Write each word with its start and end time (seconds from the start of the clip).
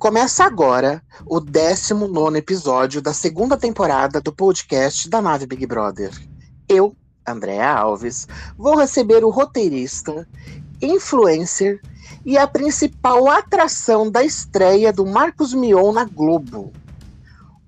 Começa 0.00 0.44
agora 0.44 1.02
o 1.26 1.38
19 1.38 2.38
episódio 2.38 3.02
da 3.02 3.12
segunda 3.12 3.54
temporada 3.54 4.18
do 4.18 4.32
podcast 4.32 5.06
da 5.10 5.20
Nave 5.20 5.44
Big 5.44 5.66
Brother. 5.66 6.10
Eu, 6.66 6.96
Andréa 7.28 7.70
Alves, 7.70 8.26
vou 8.56 8.78
receber 8.78 9.22
o 9.22 9.28
roteirista, 9.28 10.26
influencer 10.80 11.82
e 12.24 12.38
a 12.38 12.46
principal 12.46 13.28
atração 13.28 14.10
da 14.10 14.24
estreia 14.24 14.90
do 14.90 15.04
Marcos 15.04 15.52
Mion 15.52 15.92
na 15.92 16.06
Globo. 16.06 16.72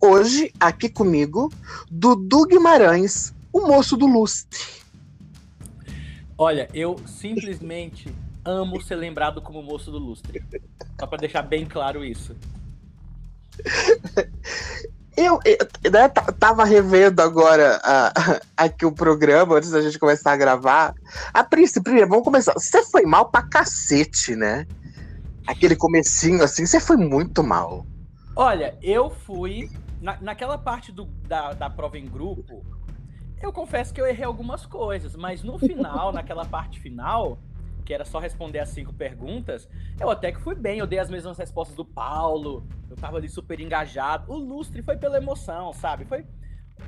Hoje, 0.00 0.50
aqui 0.58 0.88
comigo, 0.88 1.52
Dudu 1.90 2.46
Guimarães, 2.46 3.34
o 3.52 3.60
moço 3.66 3.94
do 3.94 4.06
lustre. 4.06 4.58
Olha, 6.38 6.66
eu 6.72 6.96
simplesmente 7.06 8.10
amo 8.44 8.80
ser 8.80 8.96
lembrado 8.96 9.40
como 9.40 9.62
moço 9.62 9.90
do 9.90 9.98
lustre. 9.98 10.44
Só 10.98 11.06
para 11.06 11.18
deixar 11.18 11.42
bem 11.42 11.66
claro 11.66 12.04
isso. 12.04 12.36
Eu, 15.16 15.38
eu 15.44 15.90
né, 15.90 16.08
tava 16.08 16.64
revendo 16.64 17.20
agora 17.20 17.78
uh, 17.84 18.40
aqui 18.56 18.86
o 18.86 18.92
programa 18.92 19.56
antes 19.56 19.70
da 19.70 19.82
gente 19.82 19.98
começar 19.98 20.32
a 20.32 20.36
gravar. 20.36 20.94
A 21.34 21.44
princípio, 21.44 22.08
vamos 22.08 22.24
começar. 22.24 22.54
Você 22.54 22.82
foi 22.84 23.02
mal 23.02 23.30
pra 23.30 23.42
cacete, 23.42 24.34
né? 24.34 24.66
Aquele 25.46 25.76
comecinho 25.76 26.42
assim, 26.42 26.64
você 26.64 26.80
foi 26.80 26.96
muito 26.96 27.42
mal. 27.42 27.84
Olha, 28.34 28.76
eu 28.82 29.10
fui. 29.10 29.70
Na, 30.00 30.18
naquela 30.20 30.58
parte 30.58 30.90
do, 30.90 31.04
da, 31.04 31.52
da 31.52 31.70
prova 31.70 31.96
em 31.96 32.08
grupo, 32.08 32.64
eu 33.40 33.52
confesso 33.52 33.92
que 33.92 34.00
eu 34.00 34.06
errei 34.06 34.24
algumas 34.24 34.66
coisas, 34.66 35.14
mas 35.14 35.44
no 35.44 35.58
final, 35.58 36.10
naquela 36.12 36.44
parte 36.44 36.80
final, 36.80 37.38
que 37.84 37.92
era 37.92 38.04
só 38.04 38.18
responder 38.18 38.60
as 38.60 38.68
cinco 38.70 38.92
perguntas, 38.92 39.68
eu 40.00 40.10
até 40.10 40.32
que 40.32 40.40
fui 40.40 40.54
bem, 40.54 40.78
eu 40.78 40.86
dei 40.86 40.98
as 40.98 41.10
mesmas 41.10 41.36
respostas 41.38 41.76
do 41.76 41.84
Paulo, 41.84 42.66
eu 42.90 42.96
tava 42.96 43.16
ali 43.16 43.28
super 43.28 43.60
engajado. 43.60 44.32
O 44.32 44.36
lustre 44.36 44.82
foi 44.82 44.96
pela 44.96 45.18
emoção, 45.18 45.72
sabe? 45.72 46.04
Foi. 46.04 46.24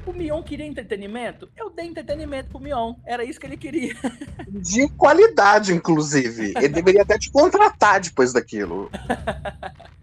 O 0.06 0.12
Mion 0.12 0.42
queria 0.42 0.67
entretenimento? 0.67 1.48
Eu 1.56 1.70
dei 1.70 1.86
entretenimento 1.86 2.51
pro 2.51 2.61
Mion. 2.61 2.95
Era 3.06 3.25
isso 3.25 3.39
que 3.39 3.47
ele 3.47 3.56
queria. 3.56 3.95
De 4.48 4.89
qualidade, 4.89 5.73
inclusive. 5.73 6.53
Ele 6.56 6.69
deveria 6.69 7.03
até 7.03 7.19
te 7.19 7.31
contratar 7.31 8.01
depois 8.01 8.33
daquilo. 8.33 8.91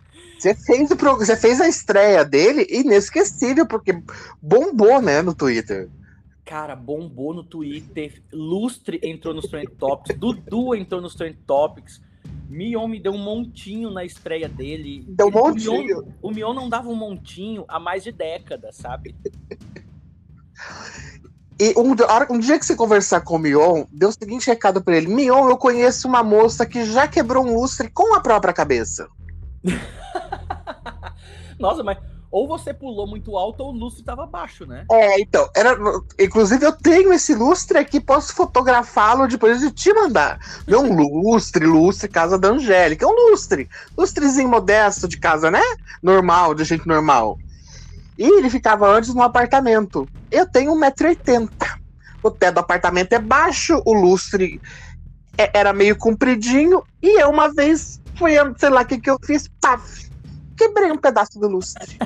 Você 0.41 0.55
fez, 0.55 0.89
o, 0.89 0.95
você 0.95 1.37
fez 1.37 1.61
a 1.61 1.67
estreia 1.67 2.25
dele 2.25 2.65
inesquecível, 2.67 3.63
porque 3.67 4.01
bombou, 4.41 4.99
né, 4.99 5.21
no 5.21 5.35
Twitter. 5.35 5.87
Cara, 6.51 6.75
bombou 6.75 7.33
no 7.33 7.45
Twitter. 7.45 8.21
Lustre 8.29 8.99
entrou 9.01 9.33
nos 9.33 9.45
Trend 9.45 9.69
Topics. 9.79 10.19
Dudu 10.19 10.75
entrou 10.75 10.99
nos 10.99 11.15
Trend 11.15 11.37
Topics. 11.47 12.01
Mion 12.49 12.89
me 12.89 12.99
deu 12.99 13.13
um 13.13 13.17
montinho 13.17 13.89
na 13.89 14.03
estreia 14.03 14.49
dele. 14.49 15.05
Deu 15.07 15.27
um 15.27 15.31
montinho? 15.31 15.99
O 15.99 16.01
Mion, 16.01 16.13
o 16.23 16.31
Mion 16.31 16.53
não 16.53 16.67
dava 16.67 16.89
um 16.89 16.95
montinho 16.95 17.63
há 17.69 17.79
mais 17.79 18.03
de 18.03 18.11
décadas, 18.11 18.75
sabe? 18.75 19.15
E 21.57 21.73
um, 21.79 21.95
um, 22.35 22.37
dia 22.37 22.59
que 22.59 22.65
você 22.65 22.75
conversar 22.75 23.21
com 23.21 23.37
o 23.37 23.39
Mion, 23.39 23.85
deu 23.89 24.09
o 24.09 24.11
seguinte 24.11 24.47
recado 24.47 24.83
para 24.83 24.97
ele: 24.97 25.07
Mion, 25.07 25.47
eu 25.47 25.57
conheço 25.57 26.05
uma 26.05 26.21
moça 26.21 26.65
que 26.65 26.83
já 26.83 27.07
quebrou 27.07 27.45
um 27.45 27.55
lustre 27.55 27.89
com 27.89 28.13
a 28.13 28.19
própria 28.19 28.51
cabeça. 28.51 29.07
Nossa, 31.57 31.81
mas 31.81 31.97
ou 32.31 32.47
você 32.47 32.73
pulou 32.73 33.05
muito 33.05 33.37
alto 33.37 33.61
ou 33.61 33.73
o 33.73 33.77
lustre 33.77 34.01
estava 34.01 34.25
baixo, 34.25 34.65
né? 34.65 34.85
É, 34.89 35.19
então, 35.19 35.49
era, 35.55 35.77
inclusive 36.17 36.65
eu 36.65 36.71
tenho 36.71 37.11
esse 37.11 37.35
lustre 37.35 37.77
aqui, 37.77 37.99
posso 37.99 38.33
fotografá-lo 38.33 39.27
depois 39.27 39.59
de 39.59 39.69
te 39.69 39.93
mandar. 39.93 40.39
É 40.65 40.77
um 40.77 40.95
lustre, 40.95 41.65
lustre, 41.65 42.07
casa 42.07 42.39
da 42.39 42.47
Angélica, 42.47 43.05
é 43.05 43.07
um 43.07 43.29
lustre, 43.29 43.67
lustrezinho 43.97 44.47
modesto 44.47 45.07
de 45.07 45.17
casa, 45.17 45.51
né? 45.51 45.61
Normal, 46.01 46.55
de 46.55 46.63
gente 46.63 46.87
normal. 46.87 47.37
E 48.17 48.23
ele 48.23 48.49
ficava 48.49 48.87
antes 48.87 49.13
no 49.13 49.21
apartamento. 49.21 50.07
Eu 50.31 50.49
tenho 50.49 50.73
1,80m. 50.73 51.49
O 52.23 52.31
teto 52.31 52.55
do 52.55 52.59
apartamento 52.59 53.11
é 53.13 53.19
baixo, 53.19 53.81
o 53.85 53.93
lustre 53.93 54.61
é, 55.37 55.49
era 55.57 55.73
meio 55.73 55.97
compridinho, 55.97 56.83
e 57.01 57.19
eu 57.19 57.29
uma 57.29 57.51
vez 57.51 57.99
fui, 58.15 58.33
sei 58.57 58.69
lá 58.69 58.81
o 58.81 58.85
que, 58.85 58.99
que 58.99 59.09
eu 59.09 59.17
fiz, 59.25 59.49
paf, 59.59 60.10
quebrei 60.61 60.91
um 60.91 60.97
pedaço 60.97 61.39
do 61.39 61.47
lustre. 61.47 61.97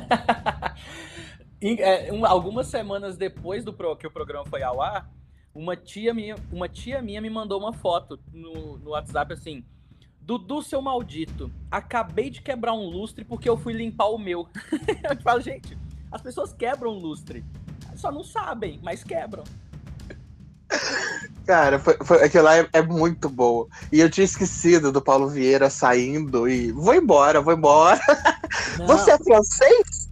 é, 1.62 2.14
um, 2.14 2.26
algumas 2.26 2.68
semanas 2.68 3.18
depois 3.18 3.66
do 3.66 3.74
pro, 3.74 3.96
que 3.98 4.08
o 4.08 4.12
programa 4.12 4.46
foi 4.46 4.64
ao 4.64 4.82
ar, 4.82 5.10
uma 5.54 5.76
tia 5.76 6.14
minha, 6.14 6.36
uma 6.52 6.70
tia 6.70 7.02
minha 7.02 7.20
me 7.20 7.30
mandou 7.30 7.60
uma 7.60 7.74
foto 7.74 8.18
no, 8.32 8.78
no 8.78 8.92
WhatsApp 8.92 9.34
assim. 9.34 9.64
Dudu, 10.22 10.62
seu 10.62 10.82
maldito, 10.82 11.52
acabei 11.70 12.30
de 12.30 12.42
quebrar 12.42 12.74
um 12.74 12.90
lustre 12.90 13.24
porque 13.24 13.48
eu 13.48 13.58
fui 13.58 13.74
limpar 13.74 14.08
o 14.08 14.18
meu. 14.18 14.48
eu 15.04 15.22
falo, 15.22 15.42
gente, 15.42 15.78
as 16.12 16.22
pessoas 16.22 16.54
quebram 16.54 16.92
lustre. 16.92 17.44
Só 17.96 18.12
não 18.12 18.24
sabem, 18.24 18.80
mas 18.82 19.04
quebram. 19.04 19.44
Cara, 21.46 21.78
foi, 21.78 21.96
foi, 22.04 22.24
aquilo 22.24 22.44
lá 22.44 22.58
é, 22.58 22.68
é, 22.74 22.82
muito 22.82 23.30
bom. 23.30 23.68
E 23.92 24.00
eu 24.00 24.10
tinha 24.10 24.26
esquecido 24.26 24.92
do 24.92 25.02
Paulo 25.02 25.30
Vieira 25.30 25.70
saindo 25.70 26.48
e 26.50 26.72
vou 26.72 26.96
embora, 26.96 27.40
vou 27.40 27.54
embora. 27.54 28.00
Não. 28.80 28.88
Você 28.88 29.12
é 29.12 29.18
francês? 29.18 30.10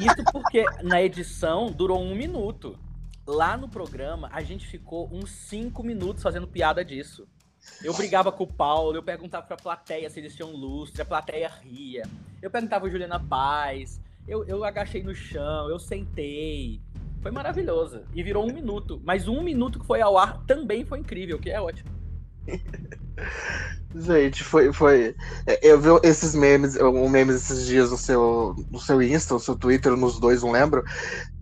Isso 0.00 0.24
porque 0.32 0.64
na 0.82 1.00
edição 1.00 1.70
durou 1.70 2.00
um 2.00 2.14
minuto. 2.14 2.76
Lá 3.24 3.56
no 3.56 3.68
programa, 3.68 4.28
a 4.32 4.42
gente 4.42 4.66
ficou 4.66 5.08
uns 5.12 5.30
cinco 5.30 5.82
minutos 5.82 6.22
fazendo 6.22 6.48
piada 6.48 6.84
disso. 6.84 7.28
Eu 7.82 7.94
brigava 7.94 8.32
com 8.32 8.44
o 8.44 8.52
Paulo, 8.52 8.96
eu 8.96 9.02
perguntava 9.02 9.46
pra 9.46 9.56
plateia 9.56 10.08
se 10.08 10.18
eles 10.18 10.34
tinham 10.34 10.50
lustre, 10.50 11.02
a 11.02 11.04
plateia 11.04 11.50
ria. 11.62 12.04
Eu 12.40 12.50
perguntava 12.50 12.86
a 12.86 12.90
Juliana 12.90 13.20
Paz, 13.20 14.00
eu, 14.26 14.44
eu 14.44 14.64
agachei 14.64 15.02
no 15.02 15.14
chão, 15.14 15.68
eu 15.68 15.78
sentei. 15.78 16.80
Foi 17.20 17.30
maravilhoso. 17.30 18.02
E 18.14 18.22
virou 18.22 18.48
um 18.48 18.52
minuto. 18.52 19.00
Mas 19.04 19.28
um 19.28 19.42
minuto 19.42 19.78
que 19.80 19.86
foi 19.86 20.00
ao 20.00 20.16
ar 20.16 20.42
também 20.46 20.84
foi 20.84 21.00
incrível, 21.00 21.38
que 21.38 21.50
é 21.50 21.60
ótimo. 21.60 21.90
Gente, 23.94 24.44
foi, 24.44 24.72
foi. 24.72 25.16
É, 25.46 25.66
eu 25.66 25.80
vi 25.80 25.88
esses 26.02 26.34
memes, 26.34 26.76
um 26.76 27.08
memes 27.08 27.36
esses 27.36 27.66
dias 27.66 27.90
no 27.90 27.96
seu, 27.96 28.54
no 28.70 28.78
seu 28.78 29.02
Insta, 29.02 29.34
no 29.34 29.40
seu 29.40 29.56
Twitter, 29.56 29.96
nos 29.96 30.20
dois, 30.20 30.42
não 30.42 30.52
lembro. 30.52 30.84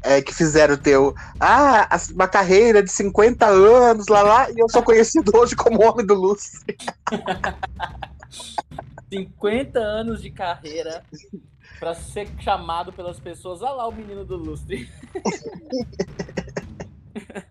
É, 0.02 0.22
que 0.22 0.32
fizeram 0.32 0.74
o 0.74 0.78
teu. 0.78 1.12
Ah, 1.40 1.88
uma 2.14 2.28
carreira 2.28 2.82
de 2.82 2.90
50 2.90 3.46
anos, 3.46 4.06
lá 4.06 4.22
lá, 4.22 4.50
e 4.50 4.60
eu 4.60 4.68
sou 4.68 4.82
conhecido 4.82 5.36
hoje 5.36 5.56
como 5.56 5.84
Homem 5.84 6.06
do 6.06 6.14
Lustre. 6.14 6.76
50 9.12 9.78
anos 9.78 10.22
de 10.22 10.30
carreira 10.30 11.02
para 11.78 11.94
ser 11.94 12.28
chamado 12.40 12.92
pelas 12.92 13.20
pessoas. 13.20 13.62
Olha 13.62 13.72
lá 13.72 13.88
o 13.88 13.92
menino 13.92 14.24
do 14.24 14.36
lustre. 14.36 14.90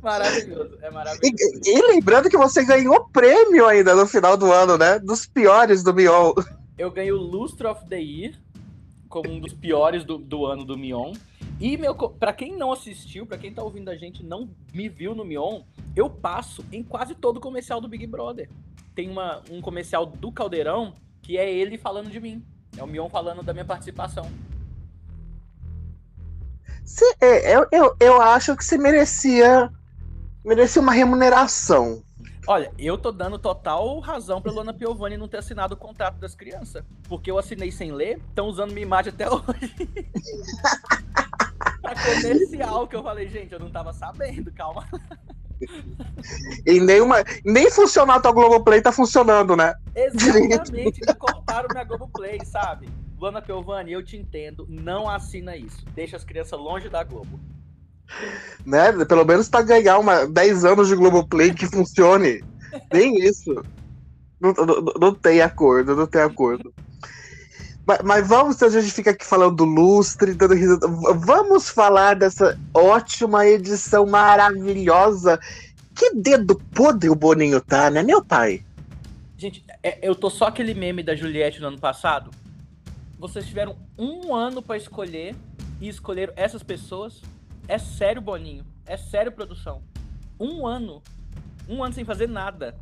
maravilhoso, 0.00 0.78
é 0.82 0.90
maravilhoso. 0.90 1.34
E, 1.64 1.70
e, 1.70 1.86
lembrando 1.88 2.28
que 2.28 2.36
você 2.36 2.64
ganhou 2.64 3.08
prêmio 3.08 3.66
ainda 3.66 3.94
no 3.94 4.06
final 4.06 4.36
do 4.36 4.52
ano, 4.52 4.76
né? 4.76 4.98
Dos 4.98 5.26
piores 5.26 5.82
do 5.82 5.94
Mion. 5.94 6.32
Eu 6.76 6.90
ganhei 6.90 7.12
o 7.12 7.16
Lustre 7.16 7.66
of 7.66 7.86
the 7.86 8.00
Year 8.00 8.34
como 9.08 9.30
um 9.30 9.40
dos 9.40 9.54
piores 9.54 10.04
do, 10.04 10.18
do 10.18 10.46
ano 10.46 10.64
do 10.64 10.76
Mion. 10.76 11.12
E 11.58 11.76
meu, 11.76 11.94
para 11.94 12.32
quem 12.32 12.54
não 12.54 12.70
assistiu, 12.70 13.24
para 13.24 13.38
quem 13.38 13.52
tá 13.52 13.62
ouvindo 13.62 13.88
a 13.88 13.96
gente 13.96 14.22
não 14.22 14.50
me 14.74 14.88
viu 14.88 15.14
no 15.14 15.24
Mion, 15.24 15.62
eu 15.94 16.10
passo 16.10 16.64
em 16.70 16.82
quase 16.82 17.14
todo 17.14 17.40
comercial 17.40 17.80
do 17.80 17.88
Big 17.88 18.06
Brother. 18.06 18.50
Tem 18.94 19.08
uma, 19.08 19.42
um 19.50 19.60
comercial 19.60 20.04
do 20.04 20.30
Caldeirão 20.30 20.94
que 21.22 21.38
é 21.38 21.50
ele 21.50 21.78
falando 21.78 22.10
de 22.10 22.20
mim. 22.20 22.44
É 22.76 22.82
o 22.82 22.86
Mion 22.86 23.08
falando 23.08 23.42
da 23.42 23.52
minha 23.52 23.64
participação. 23.64 24.30
é, 27.20 27.56
eu, 27.56 27.66
eu, 27.72 27.96
eu 27.98 28.20
acho 28.20 28.56
que 28.56 28.64
você 28.64 28.78
merecia, 28.78 29.70
merecia 30.44 30.80
uma 30.80 30.92
remuneração. 30.92 32.02
Olha, 32.48 32.70
eu 32.78 32.96
tô 32.96 33.10
dando 33.10 33.40
total 33.40 33.98
razão 33.98 34.40
pra 34.40 34.52
Luana 34.52 34.72
Piovani 34.72 35.16
não 35.16 35.26
ter 35.26 35.38
assinado 35.38 35.74
o 35.74 35.76
contrato 35.76 36.16
das 36.18 36.34
crianças. 36.34 36.84
Porque 37.08 37.28
eu 37.28 37.38
assinei 37.38 37.72
sem 37.72 37.90
ler, 37.90 38.20
estão 38.28 38.46
usando 38.46 38.70
minha 38.70 38.86
imagem 38.86 39.12
até 39.12 39.26
hoje. 39.28 39.74
pra 41.82 41.94
comercial 41.94 42.86
que 42.86 42.94
eu 42.94 43.02
falei, 43.02 43.28
gente, 43.28 43.52
eu 43.52 43.58
não 43.58 43.70
tava 43.70 43.92
sabendo, 43.92 44.52
calma. 44.52 44.86
E 46.66 46.80
nenhuma, 46.80 47.24
nem 47.44 47.70
funcionar 47.70 48.16
a 48.16 48.20
tua 48.20 48.32
Globoplay 48.32 48.80
tá 48.80 48.92
funcionando, 48.92 49.56
né? 49.56 49.74
Exatamente, 49.94 51.00
ainda 51.00 51.14
cortaram 51.14 51.68
minha 51.72 51.84
Globoplay, 51.84 52.40
sabe? 52.44 52.88
Luana 53.18 53.40
Piovani, 53.40 53.92
eu 53.92 54.04
te 54.04 54.16
entendo, 54.16 54.66
não 54.68 55.08
assina 55.08 55.56
isso. 55.56 55.84
Deixa 55.94 56.16
as 56.16 56.24
crianças 56.24 56.58
longe 56.58 56.88
da 56.88 57.02
Globo. 57.02 57.40
Né? 58.64 58.92
Pelo 59.04 59.24
menos 59.24 59.48
pra 59.48 59.62
ganhar 59.62 59.98
uma, 59.98 60.26
10 60.26 60.64
anos 60.64 60.88
de 60.88 60.96
Globoplay 60.96 61.52
que 61.54 61.66
funcione. 61.66 62.44
Nem 62.92 63.16
isso. 63.18 63.62
Não, 64.40 64.52
não, 64.52 64.82
não, 65.00 65.14
tem 65.14 65.40
acordo, 65.40 65.96
não 65.96 66.06
tem 66.06 66.20
acordo. 66.20 66.72
Mas, 67.86 68.02
mas, 68.02 68.26
vamos, 68.26 68.60
a 68.62 68.68
gente 68.68 68.92
fica 68.92 69.10
aqui 69.12 69.24
falando 69.24 69.56
do 69.56 69.64
lustre, 69.64 70.34
dando 70.34 70.54
risada. 70.54 70.88
Vamos 71.14 71.68
falar 71.68 72.16
dessa 72.16 72.58
ótima 72.74 73.46
edição 73.46 74.04
maravilhosa. 74.04 75.38
Que 75.94 76.14
dedo 76.14 76.60
podre 76.74 77.08
o 77.08 77.14
Boninho 77.14 77.60
tá, 77.60 77.88
né, 77.88 78.02
meu 78.02 78.22
pai? 78.24 78.64
Gente, 79.38 79.64
é, 79.82 79.98
eu 80.02 80.16
tô 80.16 80.28
só 80.28 80.46
aquele 80.46 80.74
meme 80.74 81.02
da 81.02 81.14
Juliette 81.14 81.60
no 81.60 81.68
ano 81.68 81.78
passado. 81.78 82.30
vocês 83.18 83.46
tiveram 83.46 83.76
um 83.96 84.34
ano 84.34 84.60
pra 84.60 84.76
escolher 84.76 85.36
e 85.80 85.88
escolheram 85.88 86.32
essas 86.36 86.62
pessoas. 86.64 87.22
É 87.68 87.78
sério, 87.78 88.20
Boninho. 88.20 88.64
É 88.84 88.96
sério, 88.96 89.30
produção. 89.30 89.80
Um 90.40 90.66
ano. 90.66 91.02
Um 91.68 91.84
ano 91.84 91.94
sem 91.94 92.04
fazer 92.04 92.28
nada. 92.28 92.76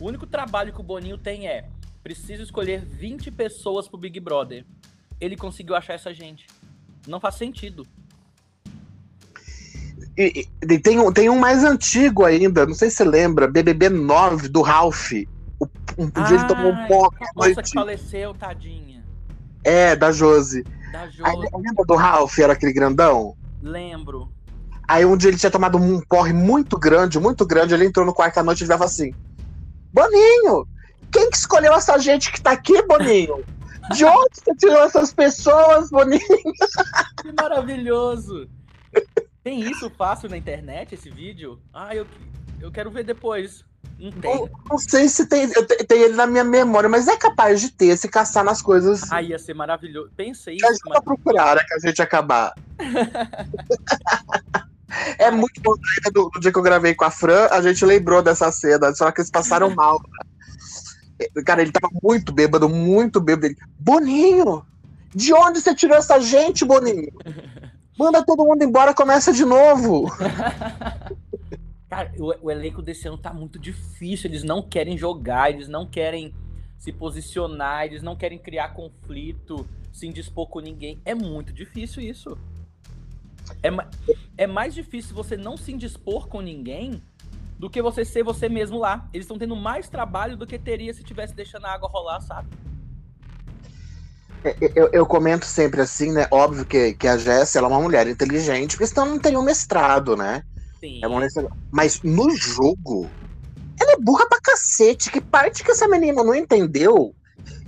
O 0.00 0.06
único 0.06 0.26
trabalho 0.26 0.72
que 0.72 0.80
o 0.80 0.84
Boninho 0.84 1.18
tem 1.18 1.46
é: 1.46 1.68
preciso 2.06 2.44
escolher 2.44 2.84
20 2.84 3.32
pessoas 3.32 3.88
pro 3.88 3.98
Big 3.98 4.20
Brother. 4.20 4.64
Ele 5.20 5.36
conseguiu 5.36 5.74
achar 5.74 5.94
essa 5.94 6.14
gente. 6.14 6.46
Não 7.04 7.18
faz 7.18 7.34
sentido. 7.34 7.84
E, 10.16 10.46
e 10.62 10.78
tem, 10.78 11.00
um, 11.00 11.12
tem 11.12 11.28
um 11.28 11.36
mais 11.36 11.64
antigo 11.64 12.24
ainda, 12.24 12.64
não 12.64 12.74
sei 12.74 12.90
se 12.90 12.98
você 12.98 13.04
lembra, 13.04 13.48
BBB 13.48 13.88
9 13.88 14.48
do 14.48 14.62
Ralph. 14.62 15.14
O, 15.58 15.66
um, 15.98 16.04
um 16.04 16.24
dia 16.24 16.36
ele 16.36 16.46
tomou 16.46 16.70
um 16.70 16.86
pó. 16.86 17.08
A 17.08 17.48
moça 17.48 17.60
que 17.60 17.72
faleceu, 17.72 18.32
tadinha. 18.34 19.04
É, 19.64 19.96
da 19.96 20.12
Josi. 20.12 20.62
Da 20.92 21.08
Josi. 21.08 21.24
Aí, 21.24 21.36
lembra 21.60 21.84
do 21.84 21.96
Ralph, 21.96 22.38
era 22.38 22.52
aquele 22.52 22.72
grandão? 22.72 23.36
Lembro. 23.60 24.30
Aí 24.86 25.04
um 25.04 25.16
dia 25.16 25.30
ele 25.30 25.38
tinha 25.38 25.50
tomado 25.50 25.76
um 25.76 26.00
porre 26.02 26.32
muito 26.32 26.78
grande, 26.78 27.18
muito 27.18 27.44
grande, 27.44 27.74
ele 27.74 27.84
entrou 27.84 28.06
no 28.06 28.14
quarto 28.14 28.38
à 28.38 28.44
noite 28.44 28.62
e 28.62 28.66
falava 28.66 28.84
assim: 28.84 29.12
Boninho, 29.92 30.68
quem 31.12 31.30
que 31.30 31.36
escolheu 31.36 31.74
essa 31.74 31.98
gente 31.98 32.32
que 32.32 32.40
tá 32.40 32.52
aqui, 32.52 32.82
Boninho? 32.82 33.44
De 33.92 34.04
onde 34.04 34.34
você 34.34 34.54
tirou 34.56 34.82
essas 34.82 35.12
pessoas, 35.12 35.90
Boninho? 35.90 36.20
Que 37.22 37.32
maravilhoso! 37.32 38.48
Tem 39.42 39.60
isso 39.60 39.88
fácil 39.90 40.28
na 40.28 40.36
internet, 40.36 40.94
esse 40.94 41.08
vídeo? 41.08 41.60
Ah, 41.72 41.94
eu, 41.94 42.06
eu 42.60 42.72
quero 42.72 42.90
ver 42.90 43.04
depois. 43.04 43.64
Não 43.98 44.12
tem. 44.12 44.50
Não, 44.68 44.78
sei 44.78 45.08
se 45.08 45.26
tem, 45.26 45.50
eu 45.54 45.66
tem 45.66 46.02
ele 46.02 46.14
na 46.14 46.26
minha 46.26 46.44
memória, 46.44 46.88
mas 46.88 47.08
é 47.08 47.16
capaz 47.16 47.60
de 47.60 47.70
ter, 47.70 47.96
se 47.96 48.08
caçar 48.08 48.44
nas 48.44 48.60
coisas. 48.60 49.10
Ah, 49.10 49.22
ia 49.22 49.38
ser 49.38 49.54
maravilhoso. 49.54 50.10
Pensa 50.16 50.52
isso, 50.52 50.66
a 50.66 50.70
mas... 50.88 51.04
procurar, 51.04 51.56
né, 51.56 51.64
que 51.66 51.74
a 51.74 51.78
gente 51.78 52.02
acabar. 52.02 52.52
é 55.18 55.30
muito 55.30 55.60
bom. 55.62 55.74
né, 55.74 56.10
Do, 56.12 56.28
do 56.28 56.40
dia 56.40 56.52
que 56.52 56.58
eu 56.58 56.62
gravei 56.62 56.94
com 56.94 57.04
a 57.04 57.10
Fran, 57.10 57.48
a 57.50 57.62
gente 57.62 57.84
lembrou 57.86 58.22
dessa 58.22 58.52
cena, 58.52 58.94
só 58.94 59.10
que 59.10 59.20
eles 59.20 59.30
passaram 59.30 59.70
mal. 59.74 59.98
Cara, 61.44 61.62
ele 61.62 61.72
tava 61.72 61.88
muito 62.02 62.32
bêbado, 62.32 62.68
muito 62.68 63.20
bêbado. 63.20 63.46
Ele, 63.46 63.56
Boninho, 63.78 64.64
de 65.14 65.32
onde 65.32 65.60
você 65.60 65.74
tirou 65.74 65.96
essa 65.96 66.20
gente, 66.20 66.64
Boninho? 66.64 67.12
Manda 67.98 68.22
todo 68.22 68.44
mundo 68.44 68.62
embora, 68.62 68.92
começa 68.92 69.32
de 69.32 69.44
novo. 69.44 70.10
Cara, 71.88 72.12
o, 72.18 72.46
o 72.46 72.50
elenco 72.50 72.82
desse 72.82 73.08
ano 73.08 73.16
tá 73.16 73.32
muito 73.32 73.58
difícil. 73.58 74.28
Eles 74.28 74.42
não 74.42 74.60
querem 74.60 74.98
jogar, 74.98 75.50
eles 75.50 75.68
não 75.68 75.86
querem 75.86 76.34
se 76.78 76.92
posicionar, 76.92 77.86
eles 77.86 78.02
não 78.02 78.14
querem 78.14 78.38
criar 78.38 78.74
conflito, 78.74 79.66
se 79.92 80.06
indispor 80.06 80.48
com 80.48 80.60
ninguém. 80.60 81.00
É 81.04 81.14
muito 81.14 81.52
difícil 81.52 82.02
isso. 82.02 82.36
É, 83.62 83.70
é 84.36 84.46
mais 84.46 84.74
difícil 84.74 85.14
você 85.14 85.36
não 85.36 85.56
se 85.56 85.72
indispor 85.72 86.28
com 86.28 86.40
ninguém 86.40 87.00
do 87.58 87.70
que 87.70 87.80
você 87.80 88.04
ser 88.04 88.22
você 88.22 88.48
mesmo 88.48 88.78
lá. 88.78 89.08
Eles 89.12 89.24
estão 89.24 89.38
tendo 89.38 89.56
mais 89.56 89.88
trabalho 89.88 90.36
do 90.36 90.46
que 90.46 90.58
teria 90.58 90.92
se 90.92 91.02
tivesse 91.02 91.34
deixando 91.34 91.66
a 91.66 91.72
água 91.72 91.88
rolar, 91.88 92.20
sabe? 92.20 92.48
Eu, 94.76 94.88
eu 94.92 95.04
comento 95.06 95.44
sempre 95.44 95.80
assim, 95.80 96.12
né? 96.12 96.28
Óbvio 96.30 96.64
que, 96.64 96.94
que 96.94 97.08
a 97.08 97.16
Jéssica 97.18 97.58
ela 97.58 97.68
é 97.68 97.70
uma 97.70 97.80
mulher 97.80 98.06
inteligente, 98.06 98.72
porque 98.76 98.86
senão 98.86 99.06
não 99.06 99.18
teria 99.18 99.40
um 99.40 99.42
mestrado, 99.44 100.16
né? 100.16 100.42
Sim. 100.78 101.00
É 101.02 101.06
uma 101.06 101.16
mulher- 101.16 101.30
Mas 101.72 102.00
no 102.02 102.30
jogo, 102.36 103.10
ela 103.80 103.92
é 103.92 103.96
burra 103.98 104.28
pra 104.28 104.38
cacete. 104.40 105.10
Que 105.10 105.20
parte 105.20 105.64
que 105.64 105.70
essa 105.72 105.88
menina 105.88 106.22
não 106.22 106.34
entendeu 106.34 107.12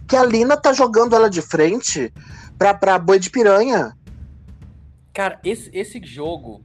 que 0.06 0.14
a 0.14 0.24
Lina 0.24 0.56
tá 0.56 0.72
jogando 0.72 1.16
ela 1.16 1.28
de 1.28 1.42
frente 1.42 2.12
pra, 2.56 2.72
pra 2.72 2.98
boi 2.98 3.18
de 3.18 3.28
piranha? 3.30 3.96
Cara, 5.12 5.40
esse, 5.42 5.68
esse 5.72 6.00
jogo, 6.04 6.62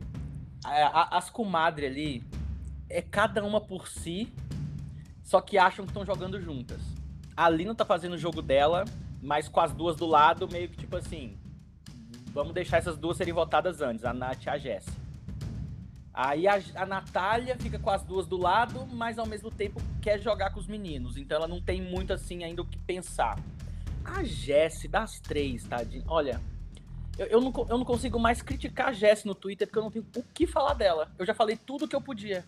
a- 0.64 1.16
a- 1.16 1.18
as 1.18 1.30
comadres 1.32 1.90
ali, 1.90 2.24
é 2.94 3.02
cada 3.02 3.44
uma 3.44 3.60
por 3.60 3.88
si, 3.88 4.32
só 5.24 5.42
que 5.42 5.58
acham 5.58 5.84
que 5.84 5.90
estão 5.90 6.06
jogando 6.06 6.40
juntas. 6.40 6.80
A 7.36 7.50
Lina 7.50 7.74
tá 7.74 7.84
fazendo 7.84 8.14
o 8.14 8.18
jogo 8.18 8.42
dela, 8.42 8.86
mas 9.20 9.50
com 9.50 9.60
as 9.60 9.74
duas 9.74 9.96
do 9.96 10.06
lado, 10.06 10.48
meio 10.48 10.70
que 10.70 10.78
tipo 10.78 10.96
assim. 10.96 11.38
Vamos 12.28 12.54
deixar 12.54 12.78
essas 12.78 12.98
duas 12.98 13.18
serem 13.18 13.34
votadas 13.34 13.82
antes, 13.82 14.06
a 14.06 14.14
Nath 14.14 14.46
e 14.46 14.50
a 14.50 14.58
Jéssica. 14.58 15.04
Aí 16.14 16.48
a, 16.48 16.62
a 16.76 16.86
Natália 16.86 17.58
fica 17.58 17.80
com 17.80 17.90
as 17.90 18.04
duas 18.04 18.28
do 18.28 18.38
lado, 18.38 18.86
mas 18.92 19.18
ao 19.18 19.26
mesmo 19.26 19.50
tempo 19.50 19.82
quer 20.00 20.20
jogar 20.22 20.52
com 20.52 20.60
os 20.60 20.68
meninos. 20.68 21.18
Então 21.18 21.38
ela 21.38 21.48
não 21.48 21.60
tem 21.60 21.82
muito 21.82 22.14
assim 22.14 22.44
ainda 22.44 22.62
o 22.62 22.66
que 22.66 22.78
pensar. 22.78 23.40
A 24.06 24.24
Jessie, 24.24 24.88
das 24.88 25.20
três, 25.20 25.64
tadinha. 25.64 26.04
Olha, 26.08 26.40
eu, 27.18 27.28
eu, 27.28 27.42
não, 27.42 27.54
eu 27.70 27.78
não 27.78 27.86
consigo 27.86 28.20
mais 28.20 28.42
criticar 28.42 28.88
a 28.90 28.94
Jessie 28.94 29.28
no 29.28 29.36
Twitter 29.36 29.68
porque 29.68 29.80
eu 29.80 29.84
não 29.84 29.92
tenho 29.92 30.06
o 30.18 30.24
que 30.34 30.48
falar 30.48 30.74
dela. 30.74 31.12
Eu 31.18 31.26
já 31.26 31.34
falei 31.34 31.58
tudo 31.58 31.88
que 31.88 31.96
eu 31.96 32.02
podia. 32.02 32.44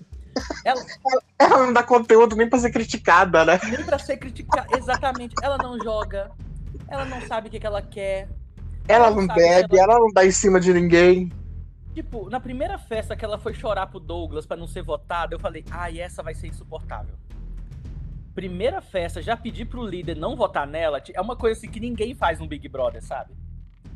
Ela, 0.64 0.82
Ela 1.40 1.66
não 1.66 1.74
dá 1.74 1.84
conteúdo 1.84 2.36
nem 2.36 2.50
pra 2.50 2.60
ser 2.60 2.72
criticada, 2.72 3.46
né? 3.46 3.60
nem 3.64 3.84
pra 3.84 4.00
ser 4.00 4.18
criticada. 4.18 4.78
Exatamente. 4.78 5.36
Ela 5.42 5.58
não 5.58 5.78
joga. 5.80 6.32
Ela 6.88 7.06
não 7.06 7.22
sabe 7.22 7.48
o 7.48 7.52
que, 7.52 7.60
que 7.60 7.66
ela 7.68 7.82
quer. 7.82 8.28
Ela 8.88 9.10
não 9.10 9.22
não 9.22 9.28
sabe 9.28 9.42
bebe, 9.42 9.78
ela- 9.80 9.94
ela 9.94 10.00
não 10.00 10.12
dá 10.14 10.26
em 10.26 10.32
cima 10.32 10.60
de 10.60 10.72
ninguém. 10.74 11.32
Tipo, 11.94 12.30
na 12.30 12.40
primeira 12.40 12.78
festa 12.78 13.16
que 13.16 13.24
ela 13.24 13.40
foi 13.40 13.54
chorar 13.54 13.88
pro 13.88 14.00
Douglas 14.00 14.46
pra 14.46 14.58
não 14.58 14.68
ser 14.68 14.84
votada, 14.84 15.34
eu 15.34 15.40
falei, 15.40 15.64
ai, 15.72 16.00
essa 16.00 16.22
vai 16.22 16.36
ser 16.36 16.48
insuportável. 16.48 17.16
Primeira 18.34 18.82
festa, 18.82 19.22
já 19.22 19.38
pedi 19.38 19.64
pro 19.64 19.86
líder 19.86 20.18
não 20.18 20.36
votar 20.36 20.68
nela, 20.68 21.02
é 21.14 21.22
uma 21.22 21.38
coisa 21.38 21.58
assim 21.58 21.70
que 21.72 21.80
ninguém 21.80 22.14
faz 22.14 22.38
no 22.38 22.48
Big 22.48 22.68
Brother, 22.68 23.02
sabe? 23.02 23.34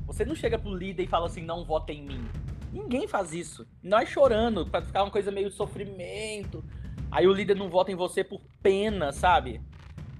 Você 0.09 0.25
não 0.25 0.33
chega 0.33 0.57
pro 0.57 0.73
líder 0.73 1.03
e 1.03 1.07
fala 1.07 1.27
assim, 1.27 1.43
não 1.43 1.63
vota 1.63 1.93
em 1.93 2.03
mim. 2.03 2.27
Ninguém 2.73 3.07
faz 3.07 3.31
isso. 3.31 3.67
Nós 3.81 4.09
chorando, 4.09 4.65
pra 4.65 4.81
ficar 4.81 5.03
uma 5.03 5.11
coisa 5.11 5.31
meio 5.31 5.51
sofrimento. 5.51 6.65
Aí 7.11 7.27
o 7.27 7.33
líder 7.33 7.55
não 7.55 7.69
vota 7.69 7.91
em 7.91 7.95
você 7.95 8.23
por 8.23 8.41
pena, 8.61 9.11
sabe? 9.11 9.61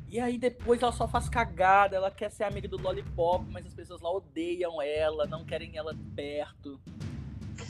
E 0.08 0.20
aí 0.20 0.38
depois 0.38 0.84
ela 0.84 0.92
só 0.92 1.08
faz 1.08 1.28
cagada, 1.28 1.96
ela 1.96 2.12
quer 2.12 2.30
ser 2.30 2.44
amiga 2.44 2.68
do 2.68 2.80
Lollipop, 2.80 3.44
mas 3.50 3.66
as 3.66 3.74
pessoas 3.74 4.00
lá 4.00 4.12
odeiam 4.12 4.80
ela, 4.80 5.26
não 5.26 5.44
querem 5.44 5.76
ela 5.76 5.96
perto. 6.16 6.80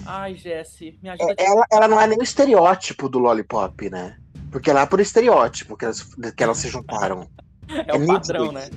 Ai, 0.05 0.35
Jesse, 0.35 0.99
me 1.01 1.09
ajuda 1.09 1.35
É, 1.37 1.45
ela, 1.45 1.65
ela 1.71 1.87
não 1.87 2.01
é 2.01 2.05
nem 2.05 2.19
o 2.19 2.23
estereótipo 2.23 3.07
do 3.07 3.17
Lollipop, 3.17 3.89
né? 3.89 4.19
Porque 4.51 4.73
lá 4.73 4.81
é 4.81 4.85
por 4.85 4.99
estereótipo 4.99 5.77
que 5.77 5.85
elas, 5.85 6.03
que 6.35 6.43
elas 6.43 6.57
se 6.57 6.67
juntaram. 6.67 7.29
É 7.69 7.93
o 7.93 7.99
nítido 7.99 8.13
padrão, 8.13 8.43
isso. 8.45 8.53
né? 8.53 8.69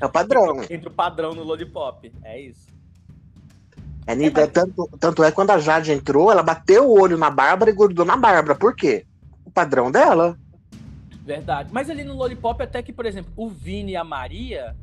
É 0.00 0.06
o 0.06 0.08
padrão. 0.08 0.62
Entre 0.70 0.86
o 0.86 0.92
padrão 0.92 1.34
no 1.34 1.42
Lollipop. 1.42 2.12
É 2.22 2.40
isso. 2.40 2.77
É, 4.08 4.14
nítido, 4.14 4.40
é 4.40 4.46
tanto, 4.46 4.88
tanto 4.98 5.22
é 5.22 5.30
quando 5.30 5.50
a 5.50 5.58
Jade 5.58 5.92
entrou, 5.92 6.32
ela 6.32 6.42
bateu 6.42 6.88
o 6.88 6.98
olho 6.98 7.18
na 7.18 7.28
Bárbara 7.28 7.70
e 7.70 7.74
grudou 7.74 8.06
na 8.06 8.16
Bárbara. 8.16 8.58
Por 8.58 8.74
quê? 8.74 9.04
O 9.44 9.50
padrão 9.50 9.90
dela. 9.90 10.34
Verdade. 11.26 11.68
Mas 11.70 11.90
ali 11.90 12.04
no 12.04 12.14
Lollipop, 12.14 12.62
até 12.62 12.82
que, 12.82 12.90
por 12.90 13.04
exemplo, 13.04 13.30
o 13.36 13.50
Vini 13.50 13.92
e 13.92 13.96
a 13.96 14.02
Maria. 14.02 14.74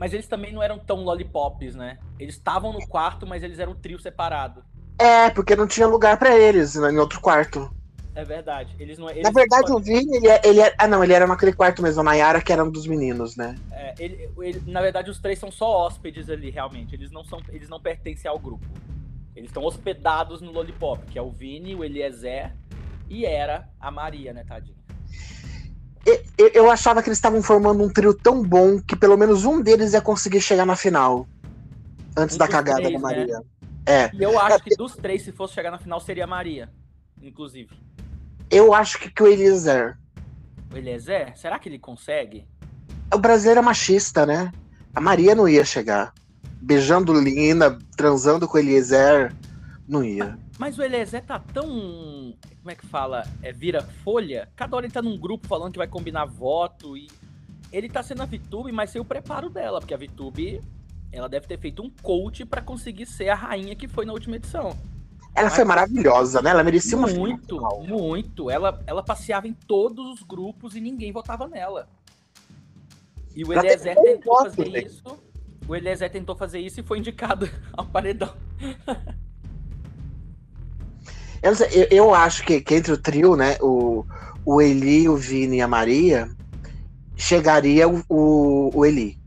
Mas 0.00 0.12
eles 0.12 0.26
também 0.26 0.52
não 0.52 0.60
eram 0.60 0.80
tão 0.80 1.04
lollipops, 1.04 1.76
né? 1.76 1.98
Eles 2.18 2.34
estavam 2.34 2.72
no 2.72 2.84
quarto, 2.88 3.24
mas 3.24 3.44
eles 3.44 3.60
eram 3.60 3.70
um 3.70 3.76
trio 3.76 4.00
separado. 4.00 4.64
É, 4.98 5.30
porque 5.30 5.54
não 5.54 5.68
tinha 5.68 5.86
lugar 5.86 6.18
pra 6.18 6.36
eles 6.36 6.74
né, 6.74 6.90
em 6.90 6.98
outro 6.98 7.20
quarto. 7.20 7.70
É 8.16 8.24
verdade. 8.24 8.74
Eles 8.80 8.98
não. 8.98 9.10
Eles, 9.10 9.22
Na 9.22 9.30
verdade, 9.30 9.70
o 9.70 9.78
Vini, 9.78 10.16
ele, 10.16 10.28
é- 10.28 10.40
ele 10.42 10.60
é- 10.60 10.74
Ah, 10.78 10.88
não, 10.88 11.04
ele 11.04 11.12
era 11.12 11.26
naquele 11.26 11.52
quarto 11.52 11.82
mesmo, 11.82 12.00
a 12.00 12.04
Nayara, 12.04 12.40
que 12.40 12.50
era 12.50 12.64
um 12.64 12.70
dos 12.70 12.86
meninos, 12.86 13.36
né? 13.36 13.56
é, 13.70 13.94
ele- 13.98 14.30
ele- 14.38 14.62
na 14.66 14.80
verdade, 14.80 15.10
os 15.10 15.18
três 15.20 15.38
são 15.38 15.50
só 15.52 15.86
hóspedes 15.86 16.30
ali, 16.30 16.48
realmente. 16.50 16.94
Eles 16.94 17.10
não 17.12 17.22
são. 17.22 17.40
Eles 17.50 17.68
não 17.68 17.78
pertencem 17.78 18.28
ao 18.30 18.38
grupo. 18.38 18.64
Eles 19.36 19.50
estão 19.50 19.62
hospedados 19.62 20.40
no 20.40 20.50
Lollipop, 20.50 21.04
que 21.10 21.18
é 21.18 21.22
o 21.22 21.30
Vini, 21.30 21.74
o 21.74 21.84
Eliezer 21.84 22.52
e 23.10 23.26
era 23.26 23.68
a 23.78 23.90
Maria, 23.90 24.32
né, 24.32 24.44
tadinha? 24.48 24.74
E- 26.06 26.22
Eu, 26.38 26.48
eu 26.54 26.70
achava 26.70 27.02
que 27.02 27.08
eles 27.10 27.18
estavam 27.18 27.42
formando 27.42 27.84
um 27.84 27.90
trio 27.90 28.14
tão 28.14 28.42
bom 28.42 28.80
que 28.80 28.96
pelo 28.96 29.16
menos 29.18 29.44
um 29.44 29.60
deles 29.60 29.92
ia 29.92 30.00
conseguir 30.00 30.40
chegar 30.40 30.64
na 30.64 30.74
final. 30.76 31.26
Antes 32.16 32.36
Um 32.36 32.38
da 32.38 32.48
cagada 32.48 32.80
três, 32.80 32.92
da 32.94 33.08
né? 33.08 33.16
Maria. 33.16 33.42
É, 33.84 34.10
E 34.14 34.22
eu 34.22 34.38
acho 34.40 34.62
que 34.64 34.74
dos 34.74 34.96
três, 34.96 35.20
se 35.22 35.32
fosse 35.32 35.52
chegar 35.52 35.70
na 35.70 35.78
final, 35.78 36.00
seria 36.00 36.24
a 36.24 36.26
Maria, 36.26 36.70
inclusive. 37.22 37.70
Eu 38.50 38.72
acho 38.72 38.98
que, 38.98 39.10
que 39.10 39.22
o 39.22 39.26
Eliezer. 39.26 39.98
O 40.72 40.76
Eliezer, 40.76 41.36
será 41.36 41.58
que 41.58 41.68
ele 41.68 41.78
consegue? 41.78 42.46
O 43.12 43.18
brasileiro 43.18 43.60
é 43.60 43.62
machista, 43.62 44.26
né? 44.26 44.52
A 44.94 45.00
Maria 45.00 45.34
não 45.34 45.48
ia 45.48 45.64
chegar. 45.64 46.12
Beijando 46.60 47.12
Lina, 47.12 47.78
transando 47.96 48.48
com 48.48 48.56
o 48.56 48.60
Eliezer, 48.60 49.34
não 49.86 50.02
ia. 50.04 50.38
Mas 50.58 50.78
o 50.78 50.82
Eliezer 50.82 51.22
tá 51.24 51.38
tão. 51.38 51.66
Como 51.66 52.70
é 52.70 52.74
que 52.74 52.86
fala? 52.86 53.24
É 53.42 53.52
vira 53.52 53.82
folha? 54.02 54.48
Cada 54.56 54.76
hora 54.76 54.86
ele 54.86 54.92
tá 54.92 55.02
num 55.02 55.18
grupo 55.18 55.46
falando 55.46 55.72
que 55.72 55.78
vai 55.78 55.88
combinar 55.88 56.24
voto 56.24 56.96
e. 56.96 57.08
Ele 57.72 57.88
tá 57.88 58.02
sendo 58.02 58.22
a 58.22 58.26
Vitube, 58.26 58.70
mas 58.70 58.90
sem 58.90 59.00
o 59.00 59.04
preparo 59.04 59.50
dela, 59.50 59.80
porque 59.80 59.94
a 59.94 59.98
Vitube. 59.98 60.60
Ela 61.12 61.28
deve 61.28 61.46
ter 61.46 61.58
feito 61.58 61.82
um 61.82 61.90
coach 62.02 62.44
pra 62.44 62.60
conseguir 62.60 63.06
ser 63.06 63.28
a 63.28 63.34
rainha 63.34 63.74
que 63.76 63.88
foi 63.88 64.04
na 64.04 64.12
última 64.12 64.36
edição. 64.36 64.76
Ela 65.36 65.50
foi 65.50 65.64
maravilhosa, 65.64 66.40
né? 66.40 66.50
Ela 66.50 66.64
merecia 66.64 66.96
uma 66.96 67.08
muito, 67.08 67.56
final. 67.56 67.82
muito. 67.82 68.50
Ela, 68.50 68.82
ela 68.86 69.02
passeava 69.02 69.46
em 69.46 69.52
todos 69.52 70.14
os 70.14 70.22
grupos 70.22 70.74
e 70.74 70.80
ninguém 70.80 71.12
votava 71.12 71.46
nela. 71.46 71.86
E 73.34 73.44
o 73.44 73.52
Eliezer 73.52 73.94
tentou 73.94 74.34
voto, 74.34 74.50
fazer 74.50 74.70
né? 74.70 74.80
isso. 74.80 75.18
o 75.68 75.76
Eliezer 75.76 76.10
tentou 76.10 76.34
fazer 76.34 76.58
isso 76.60 76.80
e 76.80 76.82
foi 76.82 76.98
indicado 76.98 77.48
ao 77.76 77.84
paredão. 77.84 78.32
Eu, 81.42 81.52
eu, 81.70 81.88
eu 81.90 82.14
acho 82.14 82.42
que, 82.42 82.62
que, 82.62 82.74
entre 82.74 82.92
o 82.92 82.98
trio, 82.98 83.36
né, 83.36 83.58
o, 83.60 84.06
o 84.42 84.62
Eli, 84.62 85.06
o 85.06 85.16
Vini 85.16 85.58
e 85.58 85.60
a 85.60 85.68
Maria, 85.68 86.30
chegaria 87.14 87.86
o, 87.86 88.02
o, 88.08 88.70
o 88.74 88.86
Eli. 88.86 89.18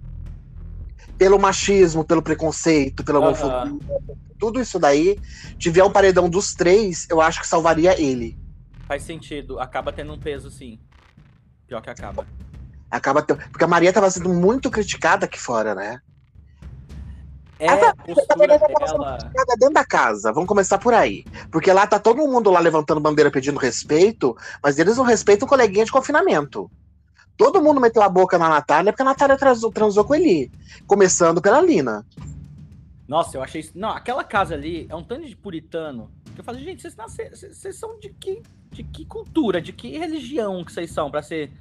Pelo 1.20 1.38
machismo, 1.38 2.04
pelo 2.04 2.24
preconceito, 2.24 3.04
pela 3.04 3.20
homofobia, 3.20 3.72
uhum. 3.72 3.80
Tudo 4.39 4.60
isso 4.62 4.79
daí, 4.79 5.19
tiver 5.58 5.84
um 5.84 5.91
paredão 5.91 6.29
dos 6.29 6.53
três, 6.53 7.05
eu 7.10 7.19
acho 7.19 7.41
que 7.41 7.48
salvaria 7.48 8.00
ele. 8.00 8.38
Faz 8.88 9.03
sentido, 9.03 9.60
acaba 9.60 9.91
tendo 9.91 10.13
um 10.13 10.19
peso, 10.19 10.50
sim. 10.50 10.79
Pior 11.67 11.81
que 11.81 11.89
acaba. 11.89 12.25
Acaba 12.89 13.22
tendo... 13.22 13.38
Porque 13.50 13.63
a 13.63 13.67
Maria 13.67 13.93
tava 13.93 14.10
sendo 14.10 14.34
muito 14.34 14.72
criticada 14.72 15.25
aqui 15.25 15.39
fora, 15.39 15.75
né? 15.75 16.00
É 17.60 17.67
a 17.67 17.93
postura 17.93 18.58
dela. 18.58 19.17
Dentro 19.60 19.74
da 19.74 19.86
casa, 19.86 20.31
vamos 20.31 20.48
começar 20.48 20.77
por 20.77 20.93
aí. 20.93 21.25
Porque 21.51 21.72
lá 21.74 21.86
tá 21.86 22.00
todo 22.00 22.25
mundo 22.25 22.50
lá 22.50 22.60
levantando 22.62 23.01
bandeira 23.01 23.29
pedindo 23.29 23.60
respeito, 23.60 24.36
mas 24.63 24.79
eles 24.79 24.96
não 24.96 25.03
respeitam 25.03 25.46
o 25.46 25.50
coleguinha 25.50 25.84
de 25.84 25.91
confinamento. 25.91 26.72
Todo 27.36 27.62
mundo 27.62 27.81
meteu 27.81 28.01
a 28.01 28.10
boca 28.10 28.38
na 28.38 28.48
Natália 28.50 28.93
porque 28.93 29.01
a 29.01 29.05
Natália 29.05 29.38
transou, 29.38 29.72
transou 29.72 30.05
com 30.05 30.15
ele. 30.15 30.50
Começando 30.88 31.41
pela 31.41 31.62
Lina. 31.62 32.05
Nossa, 33.10 33.36
eu 33.36 33.42
achei. 33.42 33.68
Não, 33.74 33.89
aquela 33.89 34.24
casa 34.24 34.54
ali 34.54 34.86
é 34.88 34.96
um 34.96 35.04
tanto 35.04 35.28
de 35.28 35.36
puritano. 35.36 36.12
Que 36.36 36.42
eu 36.42 36.44
falei, 36.46 36.63
gente, 36.63 36.84
vocês, 36.84 36.96
nasceram, 36.96 37.36
vocês 37.36 37.75
são 37.75 37.98
de 37.98 38.10
que, 38.10 38.44
de 38.70 38.84
que 38.84 39.04
cultura, 39.04 39.60
de 39.60 39.74
que 39.74 39.98
religião 39.98 40.63
que 40.63 40.72
vocês 40.72 40.92
são 40.92 41.10
para 41.10 41.24
ser 41.24 41.51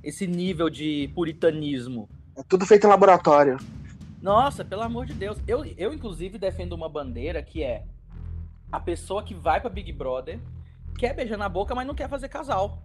esse 0.00 0.28
nível 0.28 0.70
de 0.70 1.10
puritanismo? 1.12 2.08
É 2.36 2.44
tudo 2.44 2.64
feito 2.64 2.86
em 2.86 2.88
laboratório. 2.88 3.58
Nossa, 4.22 4.64
pelo 4.64 4.82
amor 4.82 5.04
de 5.04 5.12
Deus. 5.12 5.36
Eu, 5.44 5.64
eu 5.76 5.92
inclusive, 5.92 6.38
defendo 6.38 6.74
uma 6.74 6.88
bandeira 6.88 7.42
que 7.42 7.64
é 7.64 7.84
a 8.70 8.78
pessoa 8.78 9.24
que 9.24 9.34
vai 9.34 9.60
pra 9.60 9.68
Big 9.68 9.92
Brother, 9.92 10.38
quer 10.96 11.16
beijar 11.16 11.36
na 11.36 11.48
boca, 11.48 11.74
mas 11.74 11.84
não 11.84 11.96
quer 11.96 12.08
fazer 12.08 12.28
casal. 12.28 12.80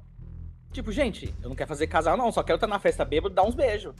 Tipo, 0.71 0.91
gente, 0.91 1.31
eu 1.39 1.49
não 1.49 1.55
quero 1.55 1.69
fazer 1.69 1.85
casal, 1.85 2.17
não. 2.17 2.31
Só 2.31 2.41
quero 2.41 2.57
estar 2.57 2.65
na 2.65 2.79
festa 2.79 3.05
bêbado 3.05 3.33
e 3.33 3.35
dar 3.35 3.43
uns 3.43 3.53
beijos. 3.53 3.93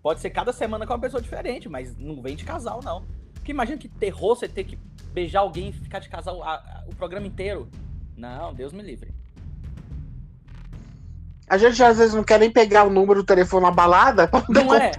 Pode 0.00 0.20
ser 0.20 0.30
cada 0.30 0.52
semana 0.52 0.86
com 0.86 0.92
uma 0.92 1.00
pessoa 1.00 1.20
diferente, 1.20 1.68
mas 1.68 1.96
não 1.96 2.22
vem 2.22 2.36
de 2.36 2.44
casal, 2.44 2.80
não. 2.80 3.02
Porque 3.44 3.52
imagina 3.52 3.76
que 3.76 3.88
terror 3.88 4.34
você 4.34 4.48
ter 4.48 4.64
que 4.64 4.78
beijar 5.12 5.40
alguém 5.40 5.68
e 5.68 5.72
ficar 5.72 5.98
de 5.98 6.08
casal 6.08 6.42
a, 6.42 6.54
a, 6.54 6.84
o 6.86 6.94
programa 6.94 7.26
inteiro. 7.26 7.68
Não, 8.16 8.54
Deus 8.54 8.72
me 8.72 8.82
livre. 8.82 9.12
A 11.46 11.58
gente 11.58 11.82
às 11.84 11.98
vezes 11.98 12.14
não 12.14 12.24
quer 12.24 12.40
nem 12.40 12.50
pegar 12.50 12.84
o 12.84 12.90
número 12.90 13.20
do 13.20 13.26
telefone 13.26 13.66
na 13.66 13.70
balada. 13.70 14.30
Não 14.48 14.74
é? 14.74 14.92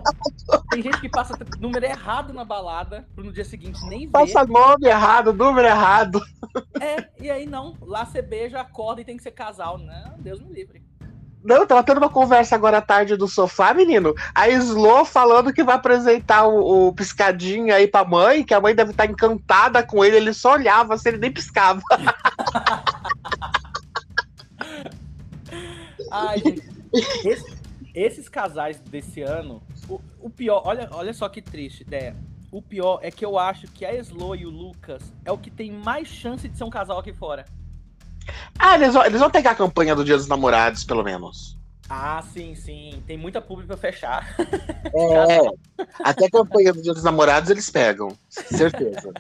Tem 0.70 0.84
gente 0.84 1.02
que 1.02 1.10
passa 1.10 1.36
número 1.60 1.84
errado 1.84 2.34
na 2.34 2.46
balada 2.46 3.08
pro 3.16 3.24
no 3.24 3.34
dia 3.34 3.44
seguinte 3.44 3.84
nem 3.88 4.02
ver. 4.02 4.12
Passa 4.12 4.46
nome 4.46 4.86
errado, 4.86 5.34
número 5.34 5.68
errado. 5.68 6.22
É, 6.80 7.10
e 7.20 7.32
aí 7.32 7.48
não. 7.48 7.76
Lá 7.82 8.06
você 8.06 8.22
beija, 8.22 8.62
acorda 8.62 9.02
e 9.02 9.06
tem 9.06 9.18
que 9.18 9.24
ser 9.24 9.32
casal. 9.32 9.80
Não, 9.80 10.20
Deus 10.20 10.40
me 10.40 10.54
livre. 10.54 10.84
Não, 11.46 11.68
tava 11.68 11.84
tendo 11.84 12.00
uma 12.00 12.10
conversa 12.10 12.56
agora 12.56 12.80
à 12.80 12.82
tarde 12.82 13.16
do 13.16 13.28
sofá, 13.28 13.72
menino. 13.72 14.16
A 14.34 14.50
Slo 14.50 15.06
falando 15.06 15.54
que 15.54 15.64
vai 15.64 15.76
apresentar 15.76 16.48
o, 16.48 16.88
o 16.88 16.94
piscadinho 16.94 17.72
aí 17.72 17.88
pra 17.88 18.04
mãe, 18.04 18.44
que 18.44 18.52
a 18.52 18.60
mãe 18.60 18.74
deve 18.74 18.90
estar 18.90 19.06
encantada 19.06 19.84
com 19.84 20.04
ele, 20.04 20.18
ele 20.18 20.34
só 20.34 20.54
olhava, 20.54 20.98
se 20.98 21.08
ele 21.08 21.20
nem 21.20 21.32
piscava. 21.32 21.80
Ai. 26.10 26.42
Esse, 27.24 27.56
esses 27.94 28.28
casais 28.28 28.80
desse 28.80 29.22
ano, 29.22 29.62
o, 29.88 30.02
o, 30.20 30.32
pior, 30.32 30.64
olha, 30.66 30.90
olha 30.94 31.14
só 31.14 31.30
que 31.30 31.44
triste 31.44 31.82
ideia. 31.82 32.16
O 32.52 32.60
pior 32.60 33.02
é 33.04 33.12
que 33.12 33.24
eu 33.24 33.38
acho 33.38 33.68
que 33.68 33.86
a 33.86 33.94
Slo 33.94 34.36
e 34.36 34.48
o 34.48 34.50
Lucas 34.50 35.14
é 35.24 35.32
o 35.32 35.38
que 35.38 35.52
tem 35.52 35.72
mais 35.72 36.08
chance 36.08 36.50
de 36.50 36.58
ser 36.58 36.64
um 36.64 36.72
casal 36.72 36.98
aqui 36.98 37.14
fora. 37.14 37.46
Ah, 38.58 38.76
eles 38.76 38.94
vão, 38.94 39.06
eles 39.06 39.20
vão 39.20 39.30
pegar 39.30 39.52
a 39.52 39.56
campanha 39.56 39.96
do 39.96 40.04
Dia 40.04 40.18
dos 40.18 40.28
Namorados, 40.28 40.84
pelo 40.84 41.04
menos. 41.04 41.58
Ah, 41.90 42.22
sim, 42.34 42.56
sim. 42.56 43.04
Tem 43.06 43.18
muita 43.18 43.42
pública 43.42 43.78
pra 43.78 43.92
fechar. 43.92 44.36
É. 44.40 45.86
até 46.04 46.26
a 46.26 46.30
campanha 46.30 46.74
do 46.74 46.82
Dia 46.82 46.94
dos 46.94 47.04
Namorados 47.04 47.50
eles 47.50 47.70
pegam. 47.70 48.10
Certeza. 48.30 49.14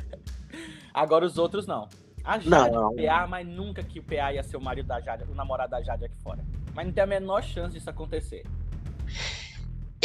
Agora 0.94 1.26
os 1.26 1.38
outros 1.38 1.68
não. 1.68 1.88
A 2.24 2.40
Jade 2.40 2.50
não, 2.50 2.92
não. 2.92 2.96
PA, 2.96 3.28
mas 3.28 3.48
nunca 3.48 3.84
que 3.84 4.00
o 4.00 4.04
PA 4.04 4.34
ia 4.34 4.42
ser 4.42 4.58
o 4.58 4.62
marido 4.62 4.88
da 4.88 5.00
Jade, 5.00 5.26
o 5.30 5.36
namorado 5.36 5.72
da 5.72 5.82
Jade 5.84 6.06
aqui 6.06 6.18
fora. 6.24 6.44
Mas 6.74 6.88
não 6.88 6.94
tem 6.94 7.04
a 7.04 7.08
menor 7.08 7.44
chance 7.44 7.74
disso 7.76 7.90
acontecer. 7.90 8.44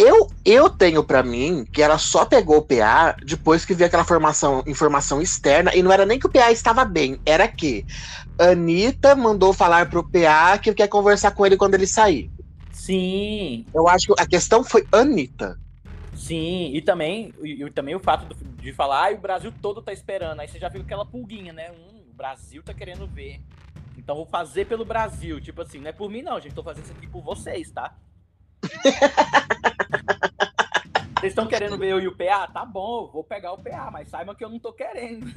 Eu, 0.01 0.31
eu 0.47 0.71
tenho 0.71 1.05
para 1.05 1.23
mim 1.23 1.67
que 1.71 1.83
ela 1.83 1.99
só 1.99 2.25
pegou 2.25 2.57
o 2.57 2.63
PA 2.63 3.15
depois 3.23 3.67
que 3.67 3.75
viu 3.75 3.87
aquela 3.87 4.03
formação, 4.03 4.65
informação 4.67 5.21
externa, 5.21 5.75
e 5.75 5.83
não 5.83 5.93
era 5.93 6.07
nem 6.07 6.19
que 6.19 6.27
o 6.27 6.31
PA 6.31 6.51
estava 6.51 6.87
bem, 6.87 7.21
era 7.27 7.47
que 7.47 7.85
Anitta 8.39 9.15
mandou 9.15 9.53
falar 9.53 9.91
pro 9.91 10.03
PA 10.03 10.57
que 10.57 10.73
quer 10.73 10.89
conversar 10.89 11.33
com 11.33 11.45
ele 11.45 11.59
quando 11.59 11.75
ele 11.75 11.87
sair. 11.87 12.31
Sim. 12.73 13.67
Eu 13.75 13.87
acho 13.89 14.07
que 14.07 14.23
a 14.23 14.27
questão 14.27 14.65
foi 14.65 14.87
Anitta. 14.91 15.61
Sim, 16.17 16.71
e 16.75 16.81
também, 16.81 17.35
e, 17.43 17.63
e 17.63 17.71
também 17.71 17.95
o 17.95 18.01
fato 18.01 18.35
de 18.35 18.73
falar, 18.73 19.11
ah, 19.11 19.15
o 19.15 19.21
Brasil 19.21 19.53
todo 19.61 19.83
tá 19.83 19.93
esperando. 19.93 20.41
Aí 20.41 20.49
você 20.49 20.59
já 20.59 20.71
fica 20.71 20.83
aquela 20.83 21.05
pulguinha, 21.05 21.53
né? 21.53 21.73
Hum, 21.73 22.01
Brasil 22.15 22.63
tá 22.63 22.73
querendo 22.73 23.07
ver. 23.07 23.39
Então 23.99 24.17
vou 24.17 24.25
fazer 24.25 24.65
pelo 24.65 24.85
Brasil. 24.87 25.39
Tipo 25.43 25.61
assim, 25.61 25.79
não 25.79 25.89
é 25.89 25.93
por 25.93 26.09
mim, 26.11 26.23
não, 26.23 26.41
gente. 26.41 26.55
Tô 26.55 26.63
fazendo 26.63 26.85
isso 26.85 26.93
aqui 26.95 27.07
por 27.07 27.23
vocês, 27.23 27.71
tá? 27.71 27.95
Vocês 31.21 31.33
estão 31.33 31.47
querendo 31.47 31.77
ver 31.77 31.91
eu 31.91 32.01
e 32.01 32.09
o 32.09 32.17
PA? 32.17 32.47
Tá 32.47 32.65
bom, 32.65 33.11
vou 33.13 33.23
pegar 33.23 33.53
o 33.53 33.59
PA, 33.59 33.91
mas 33.93 34.09
saibam 34.09 34.35
que 34.35 34.43
eu 34.45 34.49
não 34.49 34.59
tô 34.59 34.73
querendo. 34.73 35.31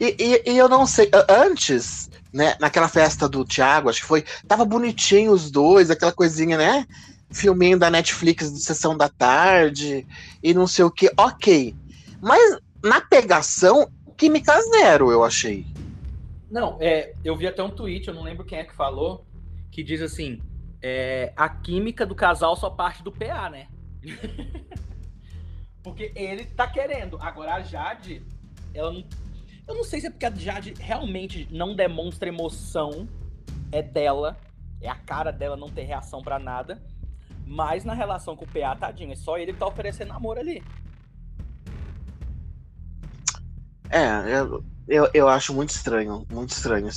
E, 0.00 0.16
e, 0.18 0.52
e, 0.52 0.58
eu 0.58 0.68
não 0.68 0.86
sei, 0.86 1.10
antes, 1.28 2.10
né, 2.32 2.56
naquela 2.58 2.88
festa 2.88 3.28
do 3.28 3.44
Thiago, 3.44 3.88
acho 3.88 4.00
que 4.00 4.06
foi, 4.06 4.24
tava 4.46 4.64
bonitinho 4.64 5.32
os 5.32 5.50
dois, 5.50 5.90
aquela 5.90 6.12
coisinha, 6.12 6.56
né? 6.56 6.86
Filminho 7.30 7.78
da 7.78 7.90
Netflix 7.90 8.52
de 8.52 8.60
sessão 8.60 8.96
da 8.96 9.08
tarde 9.08 10.06
e 10.42 10.54
não 10.54 10.66
sei 10.66 10.84
o 10.84 10.90
que, 10.90 11.10
ok. 11.16 11.74
Mas 12.20 12.58
na 12.82 13.00
pegação, 13.00 13.90
química 14.16 14.60
zero, 14.62 15.10
eu 15.10 15.24
achei. 15.24 15.66
Não, 16.50 16.76
é, 16.80 17.14
eu 17.24 17.36
vi 17.36 17.46
até 17.46 17.62
um 17.62 17.70
tweet, 17.70 18.08
eu 18.08 18.14
não 18.14 18.22
lembro 18.22 18.44
quem 18.44 18.58
é 18.58 18.64
que 18.64 18.74
falou, 18.74 19.24
que 19.70 19.82
diz 19.82 20.00
assim: 20.00 20.40
é, 20.86 21.32
a 21.34 21.48
química 21.48 22.04
do 22.04 22.14
casal 22.14 22.54
só 22.56 22.68
parte 22.68 23.02
do 23.02 23.10
PA, 23.10 23.48
né? 23.48 23.68
porque 25.82 26.12
ele 26.14 26.44
tá 26.44 26.66
querendo. 26.66 27.16
Agora 27.22 27.54
a 27.54 27.62
Jade, 27.62 28.22
ela 28.74 28.92
não. 28.92 29.02
Eu 29.66 29.74
não 29.76 29.82
sei 29.82 30.02
se 30.02 30.08
é 30.08 30.10
porque 30.10 30.26
a 30.26 30.30
Jade 30.30 30.74
realmente 30.78 31.48
não 31.50 31.74
demonstra 31.74 32.28
emoção, 32.28 33.08
é 33.72 33.80
dela, 33.80 34.36
é 34.78 34.86
a 34.86 34.94
cara 34.94 35.30
dela 35.32 35.56
não 35.56 35.70
ter 35.70 35.84
reação 35.84 36.20
para 36.20 36.38
nada. 36.38 36.82
Mas 37.46 37.82
na 37.82 37.94
relação 37.94 38.36
com 38.36 38.44
o 38.44 38.48
PA, 38.48 38.76
tadinho, 38.76 39.12
é 39.12 39.16
só 39.16 39.38
ele 39.38 39.54
que 39.54 39.58
tá 39.58 39.66
oferecendo 39.66 40.12
amor 40.12 40.38
ali. 40.38 40.62
É, 43.88 44.38
eu, 44.38 44.64
eu, 44.86 45.10
eu 45.14 45.28
acho 45.28 45.54
muito 45.54 45.70
estranho, 45.70 46.26
muito 46.30 46.50
estranho. 46.50 46.90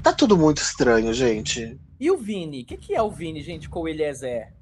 Tá 0.00 0.12
tudo 0.12 0.38
muito 0.38 0.58
estranho, 0.58 1.12
gente. 1.12 1.76
E 2.02 2.10
o 2.10 2.16
Vini? 2.16 2.62
O 2.62 2.64
que, 2.64 2.76
que 2.76 2.96
é 2.96 3.00
o 3.00 3.12
Vini, 3.12 3.40
gente, 3.40 3.68
com 3.68 3.82
o 3.82 3.88
Eliezer? 3.88 4.52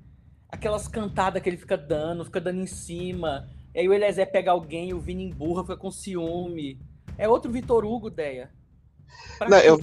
Aquelas 0.46 0.86
cantadas 0.86 1.42
que 1.42 1.48
ele 1.48 1.56
fica 1.56 1.74
dando, 1.74 2.22
fica 2.22 2.38
dando 2.38 2.60
em 2.60 2.66
cima. 2.66 3.48
E 3.74 3.80
aí 3.80 3.88
o 3.88 3.94
Eliezer 3.94 4.30
pega 4.30 4.50
alguém 4.50 4.90
e 4.90 4.94
o 4.94 5.00
Vini 5.00 5.24
emburra, 5.24 5.62
fica 5.62 5.78
com 5.78 5.90
ciúme. 5.90 6.78
É 7.16 7.26
outro 7.26 7.50
Vitor 7.50 7.82
Hugo, 7.82 8.10
Deia. 8.10 8.50
Não, 9.48 9.56
eu, 9.56 9.80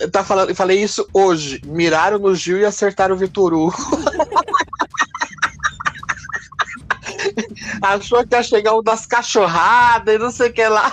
eu, 0.00 0.10
tá 0.10 0.24
falando, 0.24 0.48
eu 0.48 0.54
falei 0.54 0.82
isso 0.82 1.06
hoje. 1.12 1.60
Miraram 1.66 2.18
no 2.18 2.34
Gil 2.34 2.58
e 2.58 2.64
acertaram 2.64 3.14
o 3.14 3.18
Vitor 3.18 3.52
Hugo. 3.52 3.76
Achou 7.82 8.26
que 8.26 8.34
ia 8.34 8.42
chegar 8.42 8.74
um 8.74 8.82
das 8.82 9.04
cachorradas 9.04 10.14
e 10.14 10.18
não 10.18 10.30
sei 10.30 10.48
o 10.48 10.52
que 10.54 10.66
lá. 10.66 10.90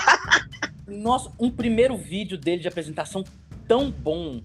Nossa, 0.86 1.32
um 1.40 1.50
primeiro 1.50 1.96
vídeo 1.96 2.38
dele 2.38 2.62
de 2.62 2.68
apresentação 2.68 3.24
tão 3.66 3.90
bom 3.90 4.42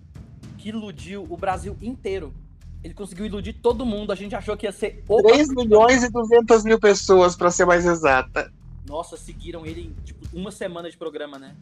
que 0.67 0.71
iludiu 0.71 1.25
o 1.31 1.37
Brasil 1.37 1.77
inteiro. 1.81 2.35
Ele 2.83 2.93
conseguiu 2.93 3.25
iludir 3.27 3.53
todo 3.53 3.87
mundo. 3.87 4.11
A 4.11 4.17
gente 4.17 4.35
achou 4.35 4.57
que 4.57 4.67
ia 4.67 4.73
ser. 4.73 5.05
3 5.07 5.49
milhões 5.51 6.03
e 6.03 6.11
200 6.11 6.65
mil 6.65 6.79
pessoas, 6.79 7.37
para 7.37 7.51
ser 7.51 7.65
mais 7.65 7.87
exata. 7.87 8.53
Nossa, 8.87 9.17
seguiram 9.17 9.65
ele 9.65 9.83
em 9.83 10.05
tipo, 10.05 10.27
uma 10.37 10.51
semana 10.51 10.91
de 10.91 10.97
programa, 10.97 11.39
né? 11.39 11.55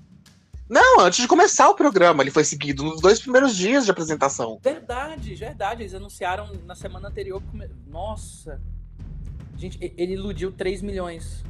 Não, 0.69 1.01
antes 1.01 1.21
de 1.21 1.29
começar 1.29 1.69
o 1.69 1.75
programa, 1.75 2.23
ele 2.23 2.31
foi 2.31 2.45
seguido 2.45 2.83
nos 2.83 3.01
dois 3.01 3.21
primeiros 3.21 3.55
dias 3.55 3.85
de 3.85 3.91
apresentação. 3.91 4.59
Verdade, 4.63 5.35
verdade. 5.35 5.83
Eles 5.83 5.95
anunciaram 5.95 6.51
na 6.65 6.75
semana 6.75 7.09
anterior. 7.09 7.43
Nossa. 7.87 8.61
Gente, 9.57 9.79
ele 9.97 10.15
iludiu 10.15 10.51
3 10.51 10.81
milhões. 10.81 11.45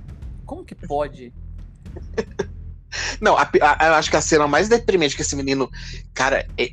Como 0.44 0.64
que 0.64 0.75
pode? 0.75 1.32
Não, 3.20 3.37
a, 3.37 3.42
a, 3.42 3.87
eu 3.88 3.94
acho 3.94 4.11
que 4.11 4.16
a 4.16 4.20
cena 4.20 4.46
mais 4.46 4.68
deprimente 4.68 5.16
que 5.16 5.23
esse 5.23 5.34
menino. 5.34 5.70
Cara, 6.12 6.46
é, 6.58 6.73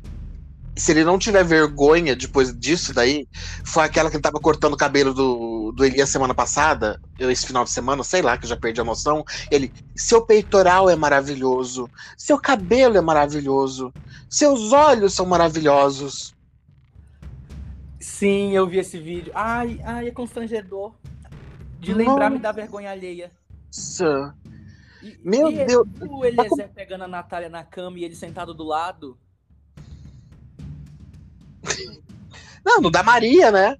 se 0.74 0.90
ele 0.92 1.04
não 1.04 1.18
tiver 1.18 1.44
vergonha 1.44 2.16
depois 2.16 2.56
disso 2.56 2.94
daí, 2.94 3.28
foi 3.64 3.84
aquela 3.84 4.08
que 4.08 4.16
ele 4.16 4.22
tava 4.22 4.40
cortando 4.40 4.72
o 4.72 4.76
cabelo 4.76 5.12
do, 5.12 5.72
do 5.72 5.84
Elias 5.84 6.08
semana 6.08 6.34
passada, 6.34 7.00
eu 7.18 7.30
esse 7.30 7.46
final 7.46 7.64
de 7.64 7.70
semana, 7.70 8.02
sei 8.02 8.22
lá, 8.22 8.38
que 8.38 8.44
eu 8.44 8.48
já 8.48 8.56
perdi 8.56 8.80
a 8.80 8.84
noção. 8.84 9.24
Ele, 9.50 9.72
seu 9.94 10.24
peitoral 10.24 10.88
é 10.88 10.96
maravilhoso, 10.96 11.90
seu 12.16 12.38
cabelo 12.38 12.96
é 12.96 13.00
maravilhoso, 13.00 13.92
seus 14.30 14.72
olhos 14.72 15.14
são 15.14 15.26
maravilhosos. 15.26 16.34
Sim, 18.00 18.52
eu 18.52 18.66
vi 18.66 18.78
esse 18.78 18.98
vídeo. 18.98 19.32
Ai, 19.34 19.80
ai, 19.84 20.08
é 20.08 20.10
constrangedor. 20.10 20.92
De 21.78 21.92
lembrar 21.92 22.30
me 22.30 22.38
dá 22.38 22.50
vergonha 22.50 22.90
alheia. 22.90 23.30
E- 25.02 25.18
Meu 25.24 25.50
e 25.50 25.64
Deus. 25.64 25.86
O 26.00 26.24
Eliezer 26.24 26.70
pegando 26.74 27.04
a 27.04 27.08
Natália 27.08 27.48
na 27.48 27.62
cama 27.64 27.98
e 27.98 28.04
ele 28.04 28.14
sentado 28.14 28.54
do 28.54 28.64
lado. 28.64 29.18
Não, 32.64 32.80
no 32.80 32.90
da 32.90 33.02
Maria, 33.02 33.50
né? 33.50 33.76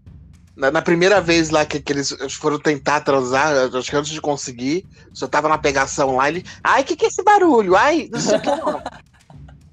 Na, 0.56 0.70
na 0.70 0.82
primeira 0.82 1.20
vez 1.20 1.50
lá 1.50 1.64
que, 1.64 1.80
que 1.80 1.92
eles 1.92 2.12
foram 2.34 2.58
tentar 2.58 3.00
transar, 3.00 3.74
acho 3.74 3.90
que 3.90 3.96
antes 3.96 4.12
de 4.12 4.20
conseguir, 4.20 4.86
só 5.12 5.26
tava 5.26 5.48
na 5.48 5.56
pegação 5.56 6.16
lá, 6.16 6.28
ele. 6.28 6.44
Ai, 6.62 6.82
o 6.82 6.84
que, 6.84 6.96
que 6.96 7.04
é 7.04 7.08
esse 7.08 7.22
barulho? 7.22 7.74
Ai, 7.76 8.08
não 8.12 8.20
sei 8.20 8.36
o 8.36 8.40
que. 8.40 8.48
lá." 8.48 8.84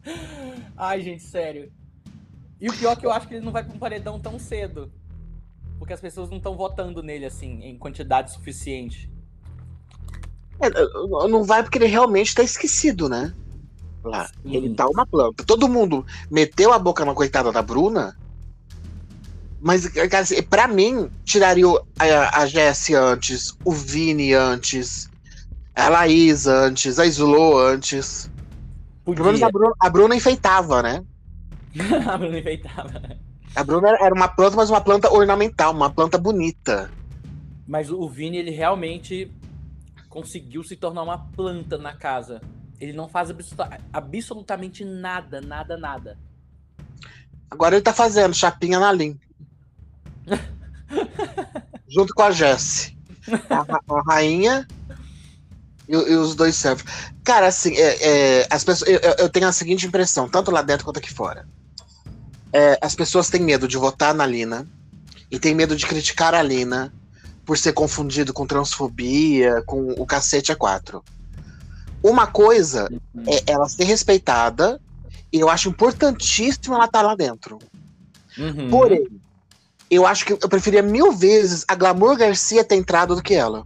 Ai, 0.77 1.01
gente, 1.01 1.23
sério. 1.23 1.71
E 2.61 2.69
o 2.69 2.73
pior 2.73 2.93
é 2.93 2.95
que 2.95 3.05
eu 3.05 3.11
acho 3.11 3.27
que 3.27 3.35
ele 3.35 3.45
não 3.45 3.51
vai 3.51 3.63
pra 3.63 3.73
um 3.73 3.79
paredão 3.79 4.19
tão 4.19 4.39
cedo. 4.39 4.91
Porque 5.77 5.93
as 5.93 6.01
pessoas 6.01 6.29
não 6.29 6.37
estão 6.37 6.55
votando 6.55 7.03
nele, 7.03 7.25
assim, 7.25 7.61
em 7.63 7.77
quantidade 7.77 8.31
suficiente. 8.33 9.09
É, 10.61 10.69
não 11.29 11.43
vai 11.43 11.63
porque 11.63 11.77
ele 11.77 11.85
realmente 11.85 12.35
tá 12.35 12.43
esquecido, 12.43 13.07
né? 13.07 13.33
Lá. 14.03 14.27
Sim. 14.27 14.56
Ele 14.56 14.74
tá 14.74 14.88
uma 14.88 15.06
planta. 15.06 15.44
Todo 15.44 15.68
mundo 15.68 16.06
meteu 16.29 16.72
a 16.74 16.79
boca 16.79 17.03
na 17.03 17.13
coitada 17.13 17.51
da 17.51 17.62
Bruna. 17.62 18.15
Mas, 19.62 19.88
cara, 19.88 20.20
assim, 20.20 20.41
pra 20.41 20.68
mim, 20.68 21.10
tiraria 21.25 21.65
a, 22.00 22.41
a 22.41 22.46
Jessie 22.46 22.96
antes, 22.96 23.53
o 23.65 23.74
Vini 23.74 24.34
antes, 24.34 25.10
a 25.75 25.89
Laís 25.89 26.48
antes, 26.48 26.98
a 26.98 27.06
Slo 27.06 27.58
antes. 27.58 28.32
Pelo 29.03 29.25
menos 29.25 29.44
a. 29.44 29.50
Bruna, 29.50 29.74
a 29.79 29.89
Bruna 29.89 30.15
enfeitava, 30.15 30.82
né? 30.82 31.03
a 32.08 32.18
Bruna 32.18 32.39
enfeitava. 32.39 33.01
A 33.56 33.63
Bruna 33.63 33.89
era 34.00 34.13
uma 34.13 34.27
planta, 34.27 34.56
mas 34.56 34.70
uma 34.70 34.79
planta 34.79 35.12
ornamental, 35.12 35.74
uma 35.74 35.89
planta 35.89 36.18
bonita. 36.18 36.89
Mas 37.68 37.91
o 37.91 38.08
Vini, 38.08 38.38
ele 38.38 38.51
realmente 38.51 39.32
conseguiu 40.08 40.63
se 40.63 40.75
tornar 40.75 41.03
uma 41.03 41.18
planta 41.18 41.77
na 41.77 41.94
casa. 41.94 42.41
Ele 42.79 42.93
não 42.93 43.07
faz 43.09 43.29
absoluta- 43.29 43.79
absolutamente 43.91 44.86
nada, 44.86 45.41
nada, 45.41 45.77
nada. 45.77 46.17
Agora 47.51 47.75
ele 47.75 47.81
tá 47.83 47.93
fazendo 47.93 48.33
chapinha 48.33 48.79
na 48.79 48.91
Lin. 48.91 49.19
Junto 51.88 52.13
com 52.13 52.24
a 52.24 52.31
Jessie. 52.31 52.98
A, 53.50 53.65
a 53.95 54.01
rainha 54.07 54.67
e, 55.88 55.93
e 55.93 56.15
os 56.15 56.36
dois 56.36 56.55
servos. 56.55 56.83
Cara, 57.24 57.48
assim, 57.48 57.75
é, 57.75 58.41
é, 58.41 58.48
as 58.50 58.63
pessoas, 58.63 58.89
eu, 58.89 59.00
eu- 59.00 59.15
eu 59.19 59.29
tenho 59.29 59.48
a 59.48 59.51
seguinte 59.51 59.86
impressão, 59.86 60.29
tanto 60.29 60.51
lá 60.51 60.62
dentro 60.62 60.86
quanto 60.86 60.98
aqui 60.98 61.12
fora. 61.13 61.48
É, 62.53 62.77
as 62.81 62.95
pessoas 62.95 63.29
têm 63.29 63.41
medo 63.41 63.67
de 63.67 63.77
votar 63.77 64.13
na 64.13 64.25
Lina 64.25 64.67
e 65.29 65.38
têm 65.39 65.53
medo 65.53 65.75
de 65.75 65.86
criticar 65.86 66.33
a 66.33 66.41
Lina 66.41 66.93
por 67.45 67.57
ser 67.57 67.74
confundido 67.74 68.33
com 68.33 68.45
transfobia, 68.48 69.62
com 69.65 69.91
o 69.91 70.05
cacete 70.05 70.51
a 70.51 70.55
quatro. 70.55 71.03
Uma 72.01 72.27
coisa 72.27 72.88
é 73.27 73.51
ela 73.51 73.68
ser 73.68 73.84
respeitada 73.84 74.79
e 75.32 75.39
eu 75.39 75.50
acho 75.50 75.70
importantíssimo 75.70 76.75
ela 76.75 76.86
estar 76.86 77.01
lá 77.01 77.15
dentro. 77.15 77.60
Uhum. 78.38 78.70
Porém, 78.70 79.08
eu 79.91 80.06
acho 80.06 80.25
que 80.25 80.34
eu 80.34 80.50
preferia 80.50 80.82
mil 80.82 81.12
vezes 81.12 81.65
a 81.68 81.75
Glamour 81.75 82.15
Garcia 82.18 82.63
ter 82.63 82.75
entrado 82.75 83.15
do 83.15 83.22
que 83.22 83.34
ela. 83.34 83.65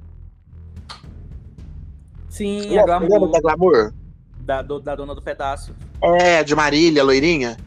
Sim, 2.29 2.77
a 2.77 2.83
Glamour, 2.83 3.29
da 3.31 3.39
Glamour? 3.39 3.93
da, 4.39 4.61
do- 4.61 4.79
da 4.79 4.95
dona 4.95 5.13
do 5.15 5.21
pedaço. 5.21 5.73
É, 6.01 6.43
de 6.43 6.55
Marília, 6.55 7.03
loirinha. 7.03 7.57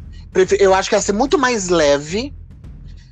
Eu 0.59 0.75
acho 0.75 0.89
que 0.91 0.95
ia 0.97 1.01
ser 1.01 1.13
muito 1.13 1.39
mais 1.39 1.69
leve. 1.69 2.35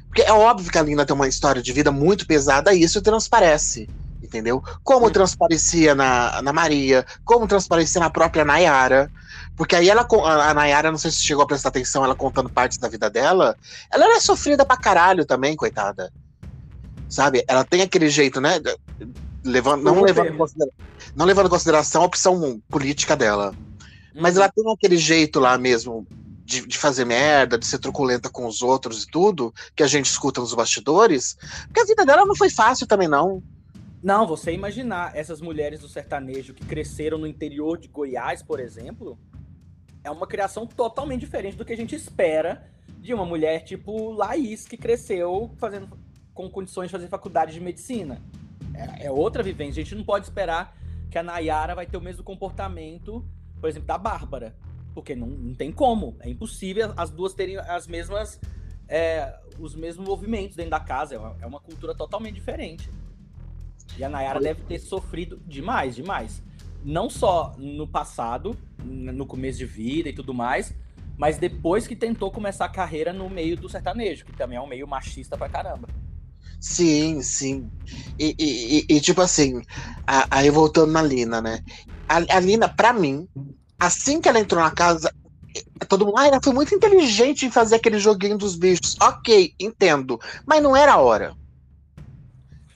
Porque 0.08 0.22
é 0.22 0.32
óbvio 0.32 0.70
que 0.70 0.78
a 0.78 0.82
Lina 0.82 1.04
tem 1.06 1.14
uma 1.14 1.26
história 1.26 1.62
de 1.62 1.72
vida 1.72 1.90
muito 1.90 2.26
pesada 2.26 2.74
e 2.74 2.82
isso 2.82 3.00
transparece. 3.00 3.88
Entendeu? 4.34 4.60
Como 4.82 5.12
transparecia 5.12 5.94
na, 5.94 6.42
na 6.42 6.52
Maria, 6.52 7.06
como 7.24 7.46
transparecia 7.46 8.00
na 8.00 8.10
própria 8.10 8.44
Nayara. 8.44 9.08
Porque 9.56 9.76
aí 9.76 9.88
ela, 9.88 10.04
a 10.24 10.52
Nayara, 10.52 10.90
não 10.90 10.98
sei 10.98 11.12
se 11.12 11.22
chegou 11.22 11.44
a 11.44 11.46
prestar 11.46 11.68
atenção, 11.68 12.04
ela 12.04 12.16
contando 12.16 12.50
partes 12.50 12.76
da 12.78 12.88
vida 12.88 13.08
dela. 13.08 13.56
Ela 13.92 14.06
era 14.06 14.20
sofrida 14.20 14.66
pra 14.66 14.76
caralho 14.76 15.24
também, 15.24 15.54
coitada. 15.54 16.12
Sabe? 17.08 17.44
Ela 17.46 17.64
tem 17.64 17.82
aquele 17.82 18.08
jeito, 18.08 18.40
né? 18.40 18.60
Levando, 19.44 19.84
não, 19.84 20.02
levando 20.02 20.36
não 21.14 21.26
levando 21.26 21.46
em 21.46 21.50
consideração 21.50 22.02
a 22.02 22.06
opção 22.06 22.60
política 22.68 23.14
dela. 23.14 23.54
Mas 24.16 24.34
Uhum. 24.34 24.42
ela 24.42 24.52
tem 24.52 24.72
aquele 24.72 24.96
jeito 24.96 25.38
lá 25.38 25.56
mesmo 25.56 26.04
de, 26.44 26.66
de 26.66 26.76
fazer 26.76 27.04
merda, 27.04 27.56
de 27.56 27.66
ser 27.66 27.78
truculenta 27.78 28.28
com 28.28 28.46
os 28.46 28.62
outros 28.62 29.04
e 29.04 29.06
tudo, 29.06 29.54
que 29.76 29.82
a 29.82 29.86
gente 29.86 30.06
escuta 30.06 30.40
nos 30.40 30.54
bastidores. 30.54 31.36
Porque 31.66 31.80
a 31.80 31.86
vida 31.86 32.04
dela 32.04 32.26
não 32.26 32.34
foi 32.34 32.50
fácil 32.50 32.86
também, 32.86 33.06
não. 33.06 33.42
Não, 34.04 34.26
você 34.26 34.52
imaginar 34.52 35.16
essas 35.16 35.40
mulheres 35.40 35.80
do 35.80 35.88
sertanejo 35.88 36.52
que 36.52 36.62
cresceram 36.66 37.16
no 37.16 37.26
interior 37.26 37.78
de 37.78 37.88
Goiás, 37.88 38.42
por 38.42 38.60
exemplo, 38.60 39.18
é 40.04 40.10
uma 40.10 40.26
criação 40.26 40.66
totalmente 40.66 41.20
diferente 41.20 41.56
do 41.56 41.64
que 41.64 41.72
a 41.72 41.76
gente 41.76 41.94
espera 41.94 42.70
de 42.98 43.14
uma 43.14 43.24
mulher 43.24 43.64
tipo 43.64 44.12
Laís, 44.12 44.66
que 44.66 44.76
cresceu 44.76 45.54
fazendo 45.56 45.98
com 46.34 46.50
condições 46.50 46.88
de 46.88 46.92
fazer 46.92 47.08
faculdade 47.08 47.54
de 47.54 47.60
medicina. 47.62 48.20
É, 48.74 49.06
é 49.06 49.10
outra 49.10 49.42
vivência. 49.42 49.80
A 49.80 49.84
gente 49.84 49.94
não 49.94 50.04
pode 50.04 50.26
esperar 50.26 50.76
que 51.10 51.16
a 51.16 51.22
Nayara 51.22 51.74
vai 51.74 51.86
ter 51.86 51.96
o 51.96 52.02
mesmo 52.02 52.22
comportamento, 52.22 53.26
por 53.58 53.70
exemplo, 53.70 53.86
da 53.86 53.96
Bárbara. 53.96 54.54
Porque 54.92 55.14
não, 55.14 55.28
não 55.28 55.54
tem 55.54 55.72
como. 55.72 56.14
É 56.20 56.28
impossível 56.28 56.92
as 56.94 57.08
duas 57.08 57.32
terem 57.32 57.56
as 57.56 57.86
mesmas. 57.86 58.38
é, 58.86 59.34
os 59.58 59.74
mesmos 59.74 60.06
movimentos 60.06 60.56
dentro 60.56 60.72
da 60.72 60.80
casa. 60.80 61.14
É 61.14 61.18
uma, 61.18 61.36
é 61.40 61.46
uma 61.46 61.60
cultura 61.60 61.94
totalmente 61.94 62.34
diferente. 62.34 62.90
E 63.96 64.04
a 64.04 64.08
Nayara 64.08 64.40
deve 64.40 64.62
ter 64.62 64.78
sofrido 64.78 65.40
demais, 65.46 65.94
demais. 65.94 66.42
Não 66.82 67.08
só 67.08 67.54
no 67.56 67.86
passado, 67.86 68.56
no 68.82 69.26
começo 69.26 69.58
de 69.58 69.66
vida 69.66 70.08
e 70.08 70.12
tudo 70.12 70.34
mais, 70.34 70.74
mas 71.16 71.38
depois 71.38 71.86
que 71.86 71.96
tentou 71.96 72.30
começar 72.30 72.64
a 72.66 72.68
carreira 72.68 73.12
no 73.12 73.30
meio 73.30 73.56
do 73.56 73.68
sertanejo, 73.68 74.24
que 74.24 74.32
também 74.32 74.58
é 74.58 74.60
um 74.60 74.66
meio 74.66 74.86
machista 74.86 75.36
pra 75.38 75.48
caramba. 75.48 75.88
Sim, 76.60 77.22
sim. 77.22 77.70
E, 78.18 78.34
e- 78.38 78.78
e- 78.90 78.96
e, 78.96 79.00
tipo 79.00 79.20
assim, 79.20 79.60
aí 80.30 80.50
voltando 80.50 80.92
na 80.92 81.02
Lina, 81.02 81.40
né? 81.40 81.60
A, 82.08 82.16
a 82.36 82.40
Lina, 82.40 82.68
pra 82.68 82.92
mim, 82.92 83.28
assim 83.78 84.20
que 84.20 84.28
ela 84.28 84.40
entrou 84.40 84.62
na 84.62 84.70
casa, 84.70 85.12
eh, 85.56 85.62
todo 85.88 86.06
mundo, 86.06 86.18
ah, 86.18 86.26
ela 86.26 86.40
foi 86.42 86.52
muito 86.52 86.74
inteligente 86.74 87.46
em 87.46 87.50
fazer 87.50 87.76
aquele 87.76 87.98
joguinho 87.98 88.38
dos 88.38 88.56
bichos. 88.56 88.94
Ok, 89.02 89.54
entendo. 89.60 90.18
Mas 90.46 90.62
não 90.62 90.76
era 90.76 90.94
a 90.94 90.98
hora. 91.00 91.34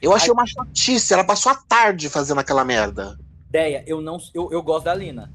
Eu 0.01 0.15
achei 0.15 0.33
uma 0.33 0.47
chatice, 0.47 1.13
ela 1.13 1.25
passou 1.25 1.51
a 1.51 1.55
tarde 1.55 2.09
fazendo 2.09 2.39
aquela 2.39 2.65
merda. 2.65 3.19
Ideia, 3.49 3.83
eu 3.87 4.01
não, 4.01 4.19
eu, 4.33 4.51
eu 4.53 4.63
gosto 4.63 4.85
da 4.85 4.95
Lina. 4.95 5.33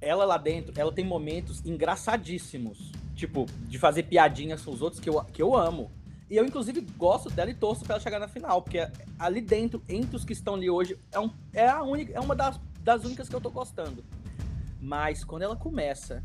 Ela 0.00 0.24
lá 0.24 0.38
dentro, 0.38 0.72
ela 0.76 0.90
tem 0.90 1.04
momentos 1.04 1.64
engraçadíssimos, 1.64 2.90
tipo, 3.14 3.46
de 3.68 3.78
fazer 3.78 4.04
piadinhas 4.04 4.62
com 4.62 4.70
os 4.70 4.80
outros 4.80 5.00
que 5.00 5.08
eu, 5.08 5.22
que 5.24 5.42
eu 5.42 5.54
amo. 5.54 5.90
E 6.30 6.36
eu, 6.36 6.44
inclusive, 6.44 6.80
gosto 6.96 7.30
dela 7.30 7.50
e 7.50 7.54
torço 7.54 7.84
pra 7.84 7.94
ela 7.94 8.02
chegar 8.02 8.18
na 8.18 8.26
final, 8.26 8.62
porque 8.62 8.88
ali 9.18 9.40
dentro, 9.40 9.82
entre 9.88 10.16
os 10.16 10.24
que 10.24 10.32
estão 10.32 10.54
ali 10.54 10.68
hoje, 10.68 10.98
é, 11.12 11.20
um, 11.20 11.30
é, 11.52 11.68
a 11.68 11.82
única, 11.82 12.12
é 12.14 12.20
uma 12.20 12.34
das, 12.34 12.58
das 12.80 13.04
únicas 13.04 13.28
que 13.28 13.36
eu 13.36 13.40
tô 13.40 13.50
gostando. 13.50 14.02
Mas 14.80 15.22
quando 15.22 15.42
ela 15.42 15.56
começa 15.56 16.24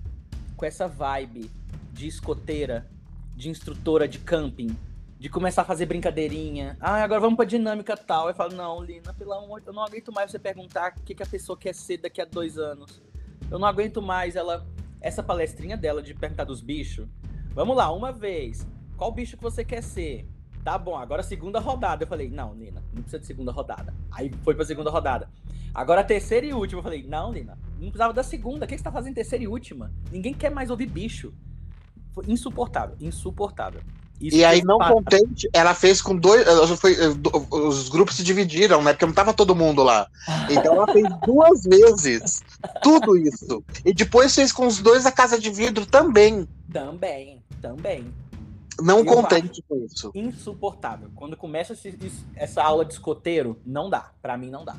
com 0.56 0.66
essa 0.66 0.88
vibe 0.88 1.52
de 1.92 2.08
escoteira, 2.08 2.90
de 3.36 3.50
instrutora 3.50 4.08
de 4.08 4.18
camping, 4.20 4.76
de 5.22 5.30
começar 5.30 5.62
a 5.62 5.66
fazer 5.66 5.86
brincadeirinha, 5.86 6.76
ah, 6.82 7.04
agora 7.04 7.22
vamos 7.22 7.36
pra 7.36 7.46
dinâmica 7.46 7.96
tal. 7.96 8.28
Eu 8.28 8.34
falo, 8.34 8.56
não, 8.56 8.84
Lina, 8.84 9.14
pelo 9.14 9.34
amor, 9.34 9.62
eu 9.64 9.72
não 9.72 9.84
aguento 9.84 10.12
mais 10.12 10.32
você 10.32 10.40
perguntar 10.40 10.96
o 10.98 11.04
que, 11.04 11.14
que 11.14 11.22
a 11.22 11.28
pessoa 11.28 11.56
quer 11.56 11.76
ser 11.76 11.98
daqui 11.98 12.20
a 12.20 12.26
dois 12.26 12.58
anos. 12.58 13.00
Eu 13.52 13.60
não 13.60 13.68
aguento 13.68 14.02
mais 14.02 14.36
ela, 14.36 14.66
essa 15.00 15.22
palestrinha 15.22 15.78
dela 15.78 16.02
de 16.02 16.16
perguntar 16.16 16.44
dos 16.44 16.60
bichos. 16.60 17.08
Vamos 17.54 17.78
lá, 17.78 17.92
uma 17.92 18.12
vez. 18.12 18.66
Qual 18.98 19.12
bicho 19.12 19.38
que 19.38 19.44
você 19.44 19.64
quer 19.64 19.84
ser? 19.84 20.28
Tá 20.64 20.76
bom, 20.76 20.98
agora 20.98 21.22
segunda 21.22 21.60
rodada. 21.60 22.04
Eu 22.04 22.08
falei, 22.08 22.28
não, 22.28 22.56
Lina, 22.56 22.84
não 22.92 23.04
precisa 23.04 23.20
de 23.20 23.28
segunda 23.28 23.52
rodada. 23.52 23.94
Aí 24.10 24.32
foi 24.44 24.56
pra 24.56 24.66
segunda 24.66 24.90
rodada. 24.90 25.30
Agora 25.72 26.04
terceira 26.04 26.48
e 26.48 26.54
última. 26.54 26.80
Eu 26.80 26.84
falei, 26.84 27.04
não, 27.04 27.32
Lina, 27.32 27.60
não 27.74 27.92
precisava 27.92 28.12
da 28.12 28.24
segunda. 28.24 28.66
O 28.66 28.68
que 28.68 28.74
que 28.74 28.80
você 28.80 28.84
tá 28.84 28.92
fazendo 28.92 29.14
terceira 29.14 29.44
e 29.44 29.48
última? 29.48 29.94
Ninguém 30.12 30.34
quer 30.34 30.50
mais 30.50 30.72
ouvir 30.72 30.88
bicho. 30.88 31.32
Foi 32.12 32.26
insuportável, 32.28 32.98
insuportável. 33.00 33.82
Isso 34.22 34.38
E 34.38 34.46
aí, 34.46 34.64
não 34.64 34.78
contente, 34.78 35.50
ela 35.52 35.74
fez 35.74 36.02
com 36.02 36.16
dois. 36.16 36.46
Foi, 36.80 36.96
os 37.50 37.90
grupos 37.90 38.16
se 38.16 38.24
dividiram, 38.24 38.84
né? 38.84 38.94
Porque 38.94 39.06
não 39.06 39.14
tava 39.14 39.34
todo 39.34 39.56
mundo 39.56 39.82
lá. 39.82 40.08
Então 40.50 40.76
ela 40.76 40.92
fez 40.92 41.08
duas 41.26 41.64
vezes 41.64 42.44
tudo 42.84 43.18
isso. 43.18 43.64
E 43.84 43.94
depois 43.94 44.34
fez 44.36 44.52
com 44.52 44.68
os 44.68 44.80
dois 44.80 45.06
a 45.06 45.12
casa 45.12 45.40
de 45.40 45.50
vidro 45.50 45.86
também. 45.86 46.48
Também. 46.72 47.42
Também. 47.62 48.14
Não 48.80 49.00
Eu 49.00 49.06
contente 49.06 49.64
com 49.68 49.76
isso. 49.86 50.12
Insuportável. 50.14 51.10
Quando 51.16 51.36
começa 51.36 51.76
essa 52.36 52.64
aula 52.64 52.86
de 52.86 52.94
escoteiro, 52.94 53.60
não 53.66 53.90
dá. 53.90 54.12
Pra 54.22 54.38
mim, 54.38 54.50
não 54.50 54.64
dá. 54.64 54.76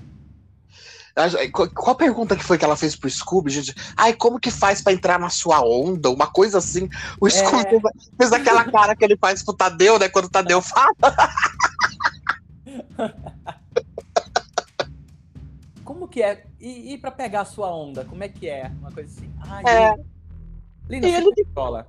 Qual 1.75 1.95
pergunta 1.95 2.35
que 2.37 2.43
foi 2.45 2.57
que 2.57 2.65
ela 2.65 2.77
fez 2.77 2.97
pro 2.97 3.09
Scooby, 3.11 3.51
gente? 3.51 3.75
Ai, 3.97 4.15
como 4.15 4.41
que 4.41 4.51
faz 4.51 4.81
pra 4.81 4.93
entrar 4.93 5.19
na 5.19 5.29
sua 5.29 5.61
onda? 5.61 6.09
Uma 6.11 6.27
coisa 6.27 6.59
assim. 6.59 6.89
O 7.21 7.29
Scooby 7.29 7.69
fez, 7.69 7.83
fez 8.17 8.33
aquela 8.33 8.65
cara 8.71 8.97
que 8.97 9.05
ele 9.05 9.17
faz 9.17 9.43
pro 9.43 9.53
Tadeu, 9.55 9.99
né? 9.99 10.09
Quando 10.09 10.27
o 10.27 10.31
Tadeu 10.31 10.61
fala. 10.63 10.89
Como 15.85 16.07
que 16.09 16.23
é? 16.23 16.45
E, 16.61 16.95
e 16.95 16.99
pra 16.99 17.11
pegar 17.11 17.41
a 17.43 17.45
sua 17.45 17.75
onda, 17.75 18.05
como 18.05 18.23
é 18.23 18.29
que 18.29 18.49
é? 18.49 18.71
Uma 18.81 18.91
coisa 18.93 19.11
assim. 19.11 19.31
Ai, 19.49 19.63
É. 19.67 19.95
Lina, 20.89 21.07
Lina, 21.07 21.09
E 21.09 21.15
ele- 21.15 21.45
controla. 21.45 21.87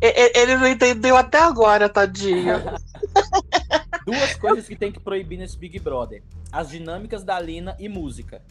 E- 0.00 0.06
e- 0.06 0.32
Ele 0.38 0.56
não 0.56 0.66
entendeu 0.68 1.16
até 1.16 1.38
agora, 1.40 1.88
tadinho. 1.88 2.54
Duas 4.04 4.34
coisas 4.34 4.66
que 4.66 4.76
tem 4.76 4.92
que 4.92 5.00
proibir 5.00 5.38
nesse 5.38 5.56
Big 5.56 5.78
Brother: 5.78 6.22
as 6.52 6.68
dinâmicas 6.68 7.24
da 7.24 7.40
Lina 7.40 7.76
e 7.78 7.88
música. 7.88 8.42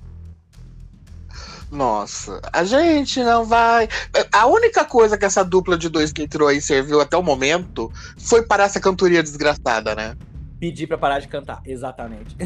Nossa, 1.71 2.39
a 2.51 2.63
gente 2.63 3.23
não 3.23 3.45
vai. 3.45 3.89
A 4.31 4.45
única 4.45 4.85
coisa 4.85 5.17
que 5.17 5.25
essa 5.25 5.43
dupla 5.43 5.75
de 5.77 5.89
dois 5.89 6.11
que 6.11 6.21
entrou 6.23 6.47
aí 6.47 6.61
serviu 6.61 7.01
até 7.01 7.17
o 7.17 7.23
momento 7.23 7.91
foi 8.17 8.43
parar 8.43 8.65
essa 8.65 8.79
cantoria 8.79 9.23
desgraçada, 9.23 9.95
né? 9.95 10.15
Pedir 10.59 10.85
pra 10.87 10.97
parar 10.97 11.19
de 11.19 11.27
cantar. 11.27 11.61
Exatamente. 11.65 12.35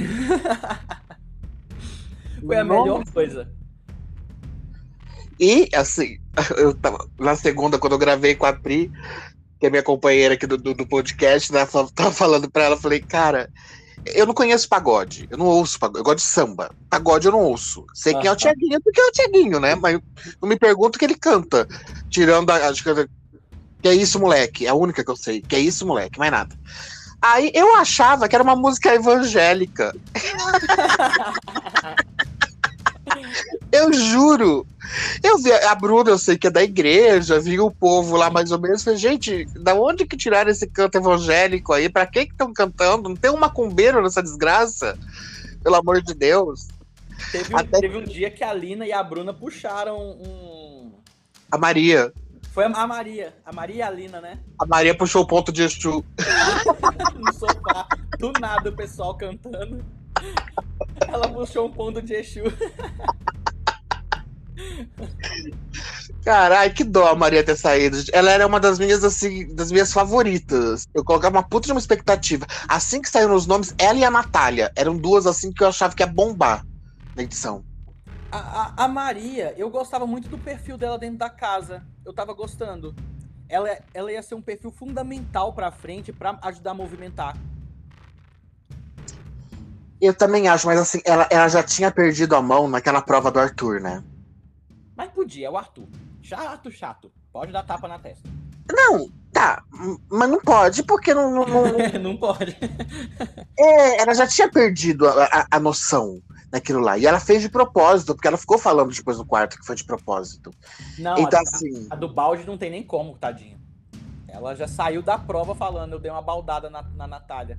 Foi 2.46 2.56
a 2.56 2.64
Nossa. 2.64 2.82
melhor 2.82 3.04
coisa. 3.12 3.50
E, 5.40 5.70
assim, 5.74 6.18
eu 6.58 6.74
tava 6.74 7.08
na 7.20 7.36
segunda, 7.36 7.78
quando 7.78 7.94
eu 7.94 8.00
gravei 8.00 8.36
com 8.36 8.46
a 8.46 8.54
Pri, 8.54 8.92
que 9.60 9.66
é 9.66 9.70
minha 9.70 9.84
companheira 9.84 10.36
aqui 10.36 10.46
do, 10.46 10.58
do, 10.58 10.74
do 10.74 10.86
podcast, 10.86 11.52
né? 11.52 11.60
ela 11.60 11.90
Tava 11.94 12.12
falando 12.12 12.50
pra 12.50 12.66
ela, 12.66 12.76
eu 12.76 12.80
falei, 12.80 13.00
cara, 13.00 13.50
eu 14.06 14.26
não 14.26 14.34
conheço 14.34 14.70
pagode, 14.70 15.28
eu 15.30 15.38
não 15.38 15.46
ouço 15.46 15.80
pagode, 15.80 16.00
eu 16.00 16.04
gosto 16.04 16.18
de 16.18 16.24
samba. 16.24 16.72
Pagode 16.90 17.26
eu 17.26 17.32
não 17.32 17.42
ouço. 17.42 17.86
Sei 17.94 18.14
quem 18.14 18.28
é 18.28 18.32
o. 18.32 18.36
Tiaguinho, 18.36 18.82
porque 18.82 19.00
é 19.00 19.06
o 19.06 19.12
Tiaguinho, 19.12 19.60
né? 19.60 19.76
Mas 19.76 20.00
não 20.42 20.48
me 20.48 20.58
pergunto 20.58 20.96
o 20.96 21.00
que 21.00 21.06
ele 21.06 21.16
canta. 21.16 21.68
Tirando 22.10 22.50
a. 22.52 22.68
Acho 22.68 22.84
que, 22.84 23.10
que 23.82 23.90
é 23.90 23.94
isso, 23.94 24.20
moleque. 24.20 24.66
É 24.66 24.70
a 24.70 24.76
única 24.76 25.04
que 25.04 25.12
eu 25.12 25.16
sei. 25.16 25.42
Que 25.42 25.56
é 25.56 25.60
isso, 25.60 25.86
moleque, 25.86 26.20
mais 26.20 26.32
nada. 26.32 26.56
Aí 27.22 27.52
eu 27.54 27.76
achava 27.76 28.28
que 28.28 28.36
era 28.36 28.44
uma 28.44 28.56
música 28.56 28.94
evangélica. 28.94 29.96
Eu 33.72 33.92
juro. 33.94 34.66
Eu 35.22 35.38
vi 35.38 35.52
a 35.52 35.76
Bruna, 35.76 36.10
eu 36.12 36.18
sei 36.18 36.38
que 36.38 36.48
é 36.48 36.50
da 36.50 36.64
igreja, 36.64 37.40
vi 37.40 37.60
o 37.60 37.70
povo 37.70 38.16
lá 38.16 38.30
mais 38.30 38.52
ou 38.52 38.60
menos. 38.60 38.84
Falei, 38.84 38.98
gente, 38.98 39.46
da 39.60 39.74
onde 39.76 40.06
que 40.06 40.16
tiraram 40.16 40.50
esse 40.50 40.66
canto 40.68 40.98
evangélico 40.98 41.74
aí? 41.74 41.90
Pra 41.90 42.06
que 42.06 42.26
que 42.26 42.32
estão 42.32 42.54
cantando? 42.54 43.10
Não 43.10 43.16
tem 43.16 43.30
um 43.32 43.38
macumbeiro 43.38 44.02
nessa 44.02 44.24
desgraça? 44.24 44.98
Pelo 45.62 45.76
amor 45.76 46.02
de 46.02 46.14
Deus. 46.14 46.68
Teve 47.32 47.54
um, 47.54 47.58
Até- 47.58 47.80
teve 47.82 47.98
um 47.98 48.04
dia 48.04 48.30
que 48.32 48.44
a 48.44 48.54
Lina 48.54 48.86
e 48.86 48.94
a 48.94 49.04
Bruna 49.04 49.34
puxaram 49.34 49.98
um. 50.00 50.94
A 51.52 51.58
Maria. 51.58 52.14
Foi 52.54 52.64
a 52.64 52.88
Maria. 52.88 53.34
A 53.46 53.52
Maria 53.52 53.76
e 53.76 53.82
a 53.82 53.90
Lina, 53.90 54.22
né? 54.22 54.40
A 54.60 54.66
Maria 54.66 54.96
puxou 54.96 55.24
o 55.24 55.28
ponto 55.28 55.52
de 55.52 55.64
Exu. 55.64 56.04
No 57.18 57.34
sofá. 57.34 57.88
Do 58.20 58.32
nada 58.40 58.70
o 58.70 58.76
pessoal 58.76 59.16
cantando. 59.16 59.84
Ela 61.08 61.28
puxou 61.28 61.68
um 61.68 61.72
ponto 61.72 62.02
de 62.02 62.14
Exu. 62.14 62.44
Caralho, 66.24 66.74
que 66.74 66.84
dó 66.84 67.08
a 67.08 67.16
Maria 67.16 67.44
ter 67.44 67.56
saído. 67.56 67.98
Ela 68.12 68.32
era 68.32 68.46
uma 68.46 68.60
das 68.60 68.78
minhas, 68.80 69.04
assim, 69.04 69.54
das 69.56 69.72
minhas 69.72 69.94
favoritas. 69.94 70.88
Eu 70.94 71.04
colocava 71.04 71.38
uma 71.38 71.44
puta 71.44 71.68
de 71.68 71.72
uma 71.74 71.80
expectativa. 71.80 72.46
Assim 72.68 73.02
que 73.02 73.10
saíram 73.10 73.34
os 73.36 73.46
nomes, 73.48 73.74
ela 73.78 73.98
e 74.00 74.04
a 74.04 74.12
Natália. 74.12 74.72
Eram 74.76 74.98
duas, 74.98 75.26
assim, 75.26 75.52
que 75.54 75.64
eu 75.64 75.68
achava 75.68 75.96
que 75.96 76.04
ia 76.04 76.08
bombar 76.08 76.66
na 77.16 77.24
edição. 77.24 77.64
A, 78.32 78.38
a- 78.38 78.74
a 78.86 78.88
Maria, 78.88 79.54
eu 79.58 79.70
gostava 79.70 80.06
muito 80.06 80.28
do 80.28 80.38
perfil 80.38 80.78
dela 80.78 80.98
dentro 81.00 81.18
da 81.18 81.30
casa. 81.30 81.86
Eu 82.06 82.14
tava 82.14 82.34
gostando. 82.34 82.94
Ela, 83.48 83.78
ela 83.94 84.12
ia 84.12 84.22
ser 84.22 84.36
um 84.36 84.42
perfil 84.42 84.70
fundamental 84.72 85.54
pra 85.54 85.72
frente 85.72 86.12
pra 86.12 86.38
ajudar 86.42 86.72
a 86.72 86.74
movimentar. 86.74 87.38
Eu 90.02 90.14
também 90.14 90.48
acho, 90.50 90.68
mas 90.68 90.78
assim, 90.80 91.00
ela, 91.06 91.26
ela 91.32 91.48
já 91.48 91.64
tinha 91.64 91.90
perdido 91.90 92.36
a 92.36 92.42
mão 92.42 92.68
naquela 92.68 93.02
prova 93.02 93.32
do 93.32 93.40
Arthur, 93.40 93.80
né? 93.80 94.04
Mas 94.98 95.12
podia, 95.12 95.48
é 95.48 95.50
o 95.50 95.56
Arthur. 95.58 95.88
Chato, 96.24 96.72
chato. 96.72 97.12
Pode 97.32 97.52
dar 97.54 97.64
tapa 97.64 97.88
na 97.88 98.00
testa. 98.00 98.28
Não, 98.70 99.10
tá, 99.32 99.64
mas 100.10 100.30
não 100.30 100.42
pode, 100.42 100.84
porque 100.84 101.14
não. 101.14 101.32
não- 101.32 101.46
não- 101.94 102.00
Não 102.02 102.18
pode. 102.18 102.58
é, 103.58 104.02
ela 104.02 104.14
já 104.14 104.28
tinha 104.28 104.50
perdido 104.52 105.08
a, 105.08 105.24
a- 105.26 105.48
a 105.52 105.60
noção 105.60 106.22
daquilo 106.50 106.80
lá. 106.80 106.98
E 106.98 107.06
ela 107.06 107.20
fez 107.20 107.42
de 107.42 107.50
propósito, 107.50 108.14
porque 108.16 108.28
ela 108.28 108.38
ficou 108.38 108.58
falando 108.58 108.92
depois 108.94 109.18
no 109.18 109.26
quarto 109.26 109.58
que 109.58 109.66
foi 109.66 109.76
de 109.76 109.84
propósito. 109.86 110.52
Não, 110.98 111.18
então, 111.20 111.40
a, 111.40 111.44
assim. 111.44 111.88
a 111.90 111.96
do 111.96 112.10
balde 112.12 112.44
não 112.46 112.58
tem 112.58 112.70
nem 112.72 112.84
como, 112.84 113.18
tadinho. 113.18 113.58
Ela 114.28 114.56
já 114.56 114.68
saiu 114.68 115.02
da 115.02 115.18
prova 115.18 115.56
falando, 115.56 115.94
eu 115.94 116.00
dei 116.00 116.12
uma 116.12 116.22
baldada 116.22 116.70
na, 116.70 116.82
na 116.82 117.08
Natália. 117.08 117.58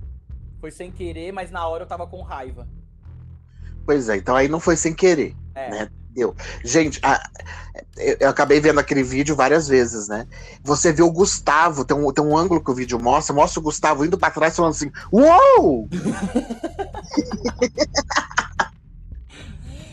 Foi 0.60 0.70
sem 0.70 0.90
querer, 0.90 1.32
mas 1.32 1.50
na 1.50 1.66
hora 1.66 1.84
eu 1.84 1.88
tava 1.88 2.06
com 2.06 2.20
raiva. 2.20 2.68
Pois 3.86 4.08
é, 4.08 4.16
então 4.16 4.36
aí 4.36 4.48
não 4.48 4.60
foi 4.60 4.76
sem 4.76 4.92
querer. 4.92 5.34
É. 5.54 5.70
Né? 5.70 5.90
Gente, 6.64 7.00
a- 7.02 7.22
eu, 7.96 8.28
acabei 8.28 8.60
vendo 8.60 8.78
aquele 8.78 9.02
vídeo 9.02 9.34
várias 9.34 9.66
vezes, 9.68 10.08
né? 10.08 10.26
Você 10.62 10.92
vê 10.92 11.02
o 11.02 11.10
Gustavo, 11.10 11.84
tem 11.84 11.96
um, 11.96 12.12
tem 12.12 12.24
um 12.24 12.36
ângulo 12.36 12.62
que 12.62 12.70
o 12.70 12.74
vídeo 12.74 12.98
mostra, 13.00 13.34
mostra 13.34 13.60
o 13.60 13.62
Gustavo 13.62 14.04
indo 14.04 14.18
pra 14.18 14.30
trás 14.30 14.54
falando 14.56 14.72
assim: 14.72 14.90
Uou! 15.12 15.88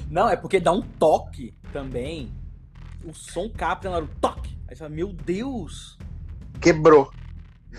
Não, 0.09 0.29
é 0.29 0.35
porque 0.35 0.59
dá 0.59 0.71
um 0.71 0.81
toque 0.81 1.53
também. 1.73 2.31
O 3.03 3.13
som 3.13 3.49
capta 3.49 3.89
na 3.89 3.97
hora, 3.97 4.05
o 4.05 4.19
toque. 4.19 4.57
Aí 4.67 4.75
você 4.75 4.79
fala, 4.79 4.89
meu 4.89 5.11
Deus! 5.11 5.97
Quebrou. 6.61 7.11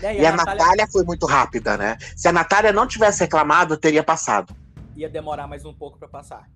E, 0.01 0.05
aí 0.05 0.21
E 0.21 0.25
a 0.25 0.35
Natália 0.35 0.87
foi 0.87 1.03
muito 1.03 1.25
rápida, 1.25 1.75
né? 1.77 1.97
Se 2.15 2.27
a 2.27 2.31
Natália 2.31 2.71
não 2.71 2.85
tivesse 2.87 3.21
reclamado, 3.21 3.75
teria 3.75 4.03
passado. 4.03 4.55
ia 4.95 5.09
demorar 5.09 5.47
mais 5.47 5.65
um 5.65 5.73
pouco 5.73 5.97
pra 5.97 6.07
passar. 6.07 6.47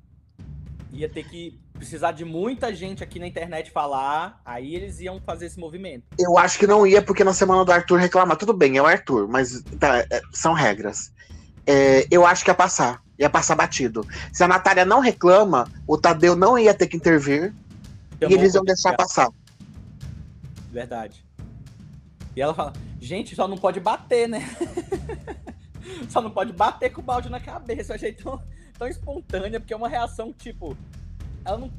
Ia 0.91 1.09
ter 1.09 1.23
que 1.23 1.59
precisar 1.81 2.11
de 2.11 2.23
muita 2.23 2.71
gente 2.75 3.03
aqui 3.03 3.17
na 3.17 3.25
internet 3.25 3.71
falar, 3.71 4.39
aí 4.45 4.75
eles 4.75 4.99
iam 4.99 5.19
fazer 5.19 5.47
esse 5.47 5.59
movimento. 5.59 6.03
Eu 6.15 6.37
acho 6.37 6.59
que 6.59 6.67
não 6.67 6.85
ia, 6.85 7.01
porque 7.01 7.23
na 7.23 7.33
semana 7.33 7.65
do 7.65 7.71
Arthur 7.71 7.97
reclamar. 7.97 8.37
Tudo 8.37 8.53
bem, 8.53 8.77
é 8.77 8.81
o 8.81 8.85
Arthur, 8.85 9.27
mas 9.27 9.63
tá, 9.79 9.97
é, 9.97 10.21
são 10.31 10.53
regras. 10.53 11.11
É, 11.65 12.05
eu 12.11 12.23
acho 12.23 12.43
que 12.43 12.51
ia 12.51 12.55
passar. 12.55 13.01
Ia 13.17 13.31
passar 13.31 13.55
batido. 13.55 14.05
Se 14.31 14.43
a 14.43 14.47
Natália 14.47 14.85
não 14.85 14.99
reclama, 14.99 15.67
o 15.87 15.97
Tadeu 15.97 16.35
não 16.35 16.55
ia 16.55 16.71
ter 16.71 16.85
que 16.85 16.95
intervir 16.95 17.51
e 18.19 18.25
Chamou 18.25 18.37
eles 18.37 18.53
iam 18.53 18.63
deixar 18.63 18.95
passar. 18.95 19.29
Verdade. 20.71 21.25
E 22.35 22.41
ela 22.41 22.53
fala, 22.53 22.73
gente, 22.99 23.35
só 23.35 23.47
não 23.47 23.57
pode 23.57 23.79
bater, 23.79 24.29
né? 24.29 24.47
só 26.09 26.21
não 26.21 26.29
pode 26.29 26.53
bater 26.53 26.91
com 26.91 27.01
o 27.01 27.03
balde 27.03 27.27
na 27.27 27.39
cabeça. 27.39 27.91
Eu 27.91 27.95
achei 27.95 28.13
tão, 28.13 28.39
tão 28.77 28.87
espontânea, 28.87 29.59
porque 29.59 29.73
é 29.73 29.77
uma 29.77 29.89
reação, 29.89 30.31
tipo. 30.31 30.77
Ela 31.45 31.57
não. 31.57 31.71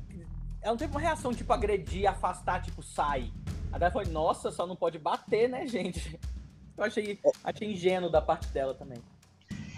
Ela 0.60 0.72
não 0.72 0.76
teve 0.76 0.92
uma 0.92 1.00
reação, 1.00 1.34
tipo, 1.34 1.52
agredir, 1.52 2.08
afastar, 2.08 2.62
tipo, 2.62 2.82
sai. 2.82 3.32
A 3.72 3.78
dela 3.78 3.90
foi, 3.90 4.04
nossa, 4.04 4.50
só 4.52 4.64
não 4.66 4.76
pode 4.76 4.98
bater, 4.98 5.48
né, 5.48 5.66
gente? 5.66 6.18
Eu 6.78 6.84
achei, 6.84 7.18
achei 7.44 7.72
ingênuo 7.72 8.10
da 8.10 8.20
parte 8.22 8.48
dela 8.48 8.72
também. 8.74 8.98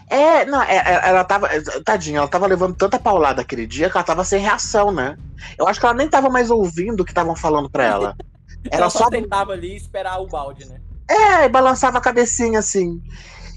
É, 0.09 0.45
não, 0.45 0.63
é, 0.63 0.77
é, 0.77 1.09
ela 1.09 1.25
tava. 1.25 1.49
Tadinha, 1.83 2.19
ela 2.19 2.29
tava 2.29 2.47
levando 2.47 2.77
tanta 2.77 2.99
paulada 2.99 3.41
aquele 3.41 3.67
dia 3.67 3.91
que 3.91 3.97
ela 3.97 4.05
tava 4.05 4.23
sem 4.25 4.41
reação, 4.41 4.93
né? 4.93 5.17
Eu 5.59 5.67
acho 5.67 5.81
que 5.81 5.87
ela 5.87 5.95
nem 5.95 6.09
tava 6.09 6.29
mais 6.29 6.51
ouvindo 6.51 7.01
o 7.01 7.05
que 7.05 7.11
estavam 7.11 7.35
falando 7.35 7.69
pra 7.71 7.85
ela. 7.85 8.17
Ela 8.71 8.85
Ela 8.85 8.91
só 8.91 9.11
tentava 9.11 9.53
ali 9.53 9.77
esperar 9.77 10.19
o 10.23 10.27
balde, 10.27 10.65
né? 10.67 10.81
É, 11.07 11.45
e 11.45 11.49
balançava 11.51 11.99
a 11.99 12.01
cabecinha 12.01 12.59
assim. 12.59 13.03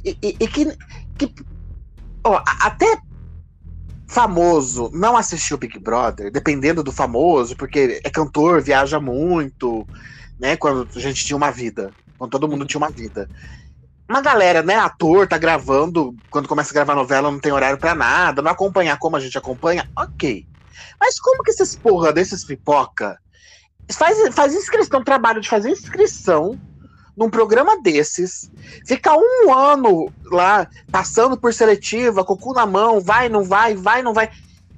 E, 0.04 0.18
e- 0.22 0.36
e 0.38 0.48
que. 0.48 0.66
que 1.18 1.34
ó, 2.26 2.44
até 2.62 3.00
famoso 4.08 4.90
não 4.94 5.18
assistiu 5.18 5.58
Big 5.58 5.78
Brother, 5.80 6.32
dependendo 6.32 6.82
do 6.82 6.92
famoso, 6.92 7.56
porque 7.56 8.02
é 8.04 8.10
cantor, 8.10 8.62
viaja 8.62 9.00
muito, 9.00 9.88
né? 10.40 10.56
Quando 10.56 10.88
a 10.96 11.00
gente 11.00 11.26
tinha 11.26 11.38
uma 11.38 11.52
vida. 11.52 11.94
Quando 12.18 12.32
todo 12.32 12.48
mundo 12.48 12.66
tinha 12.66 12.80
uma 12.80 12.90
vida. 12.90 13.30
Uma 14.10 14.22
galera, 14.22 14.64
né? 14.64 14.76
Ator, 14.76 15.28
tá 15.28 15.38
gravando. 15.38 16.16
Quando 16.30 16.48
começa 16.48 16.72
a 16.72 16.74
gravar 16.74 16.96
novela, 16.96 17.30
não 17.30 17.40
tem 17.40 17.52
horário 17.52 17.78
pra 17.78 17.94
nada, 17.94 18.42
não 18.42 18.52
acompanhar 18.52 18.98
como 18.98 19.18
a 19.18 19.20
gente 19.20 19.38
acompanha, 19.38 19.90
ok. 19.98 20.48
Mas 21.00 21.20
como 21.20 21.44
que 21.44 21.52
esses 21.52 21.76
porra 21.76 22.14
desses 22.14 22.46
pipoca 22.46 23.20
faz, 23.92 24.34
faz 24.34 24.54
inscrição, 24.54 25.04
trabalho 25.04 25.42
de 25.42 25.50
fazer 25.50 25.70
inscrição 25.70 26.60
num 27.18 27.30
programa 27.32 27.82
desses, 27.82 28.52
fica 28.86 29.12
um 29.18 29.52
ano 29.52 30.14
lá, 30.26 30.70
passando 30.92 31.36
por 31.36 31.52
seletiva, 31.52 32.24
com 32.24 32.34
o 32.34 32.38
cu 32.38 32.54
na 32.54 32.66
mão, 32.66 33.02
vai, 33.02 33.28
não 33.28 33.44
vai, 33.44 33.76
vai, 33.76 34.04
não 34.04 34.14
vai, 34.14 34.30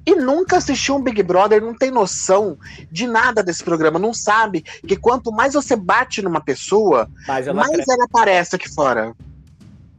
e 0.05 0.15
nunca 0.15 0.57
assistiu 0.57 0.95
um 0.95 1.03
Big 1.03 1.21
Brother, 1.21 1.61
não 1.61 1.75
tem 1.75 1.91
noção 1.91 2.57
de 2.89 3.05
nada 3.05 3.43
desse 3.43 3.63
programa, 3.63 3.99
não 3.99 4.13
sabe 4.13 4.61
que 4.61 4.95
quanto 4.95 5.31
mais 5.31 5.53
você 5.53 5.75
bate 5.75 6.21
numa 6.21 6.41
pessoa, 6.41 7.09
Mas 7.27 7.45
ela 7.45 7.61
mais 7.61 7.87
ela 7.87 8.05
aparece 8.05 8.55
aqui 8.55 8.73
fora. 8.73 9.13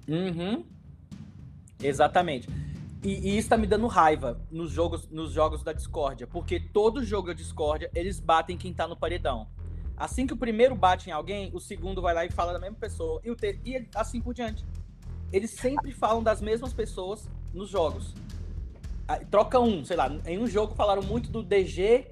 Uhum. 0.09 0.64
Exatamente. 1.81 2.48
E, 3.05 3.31
e 3.31 3.38
isso 3.38 3.48
tá 3.48 3.57
me 3.57 3.66
dando 3.66 3.87
raiva 3.87 4.40
nos 4.50 4.70
jogos, 4.70 5.09
nos 5.11 5.33
jogos 5.33 5.62
da 5.62 5.72
discórdia, 5.72 6.26
porque 6.26 6.59
todo 6.59 7.05
jogo 7.05 7.29
da 7.29 7.35
discórdia, 7.35 7.90
eles 7.94 8.18
batem 8.18 8.57
quem 8.57 8.72
tá 8.72 8.88
no 8.88 8.96
paredão. 8.96 9.46
Assim 10.01 10.27
que 10.27 10.33
o 10.33 10.37
primeiro 10.37 10.75
bate 10.75 11.11
em 11.11 11.13
alguém, 11.13 11.51
o 11.53 11.61
segundo 11.61 12.01
vai 12.01 12.15
lá 12.15 12.25
e 12.25 12.31
fala 12.31 12.55
da 12.55 12.59
mesma 12.59 12.77
pessoa, 12.77 13.21
e, 13.23 13.31
o 13.31 13.37
ter... 13.37 13.61
e 13.67 13.87
assim 13.95 14.19
por 14.19 14.33
diante. 14.33 14.65
Eles 15.31 15.51
sempre 15.51 15.93
falam 15.93 16.23
das 16.23 16.41
mesmas 16.41 16.73
pessoas 16.73 17.29
nos 17.53 17.69
jogos. 17.69 18.15
Aí, 19.07 19.27
Troca 19.27 19.61
um, 19.61 19.85
sei 19.85 19.99
lá, 19.99 20.11
em 20.25 20.39
um 20.39 20.47
jogo 20.47 20.75
falaram 20.75 21.03
muito 21.03 21.31
do 21.31 21.43
DG 21.43 22.07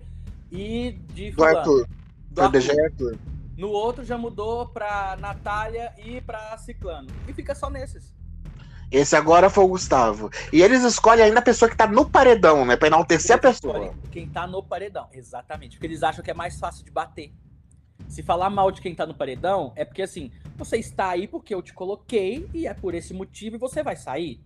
e 0.52 1.00
de 1.14 1.30
Do 1.30 1.42
Arthur. 1.42 1.88
do 2.30 2.42
Arthur. 2.42 2.60
DG 2.60 2.78
Arthur. 2.78 3.18
No 3.56 3.70
outro 3.70 4.04
já 4.04 4.18
mudou 4.18 4.68
pra 4.68 5.16
Natália 5.18 5.94
e 5.96 6.20
pra 6.20 6.58
Ciclano. 6.58 7.08
E 7.26 7.32
fica 7.32 7.54
só 7.54 7.70
nesses. 7.70 8.14
Esse 8.90 9.16
agora 9.16 9.48
foi 9.48 9.64
o 9.64 9.68
Gustavo. 9.68 10.30
E 10.52 10.60
eles 10.60 10.84
escolhem 10.84 11.24
ainda 11.24 11.38
a 11.38 11.42
pessoa 11.42 11.70
que 11.70 11.76
tá 11.76 11.86
no 11.86 12.08
paredão, 12.08 12.66
né? 12.66 12.76
Pra 12.76 12.88
enaltecer 12.88 13.32
a 13.32 13.38
Eles 13.38 13.60
pessoa. 13.60 13.72
escolhem 13.78 13.96
Quem 14.10 14.28
tá 14.28 14.46
no 14.46 14.62
paredão, 14.62 15.08
exatamente. 15.10 15.76
Porque 15.76 15.86
eles 15.86 16.02
acham 16.02 16.22
que 16.22 16.30
é 16.30 16.34
mais 16.34 16.58
fácil 16.58 16.84
de 16.84 16.90
bater. 16.90 17.32
Se 18.06 18.22
falar 18.22 18.50
mal 18.50 18.70
de 18.70 18.80
quem 18.80 18.94
tá 18.94 19.06
no 19.06 19.14
paredão, 19.14 19.72
é 19.74 19.84
porque 19.84 20.02
assim, 20.02 20.30
você 20.56 20.76
está 20.76 21.10
aí 21.10 21.26
porque 21.26 21.54
eu 21.54 21.62
te 21.62 21.72
coloquei 21.72 22.48
e 22.52 22.66
é 22.66 22.74
por 22.74 22.94
esse 22.94 23.14
motivo 23.14 23.56
e 23.56 23.58
você 23.58 23.82
vai 23.82 23.96
sair. 23.96 24.40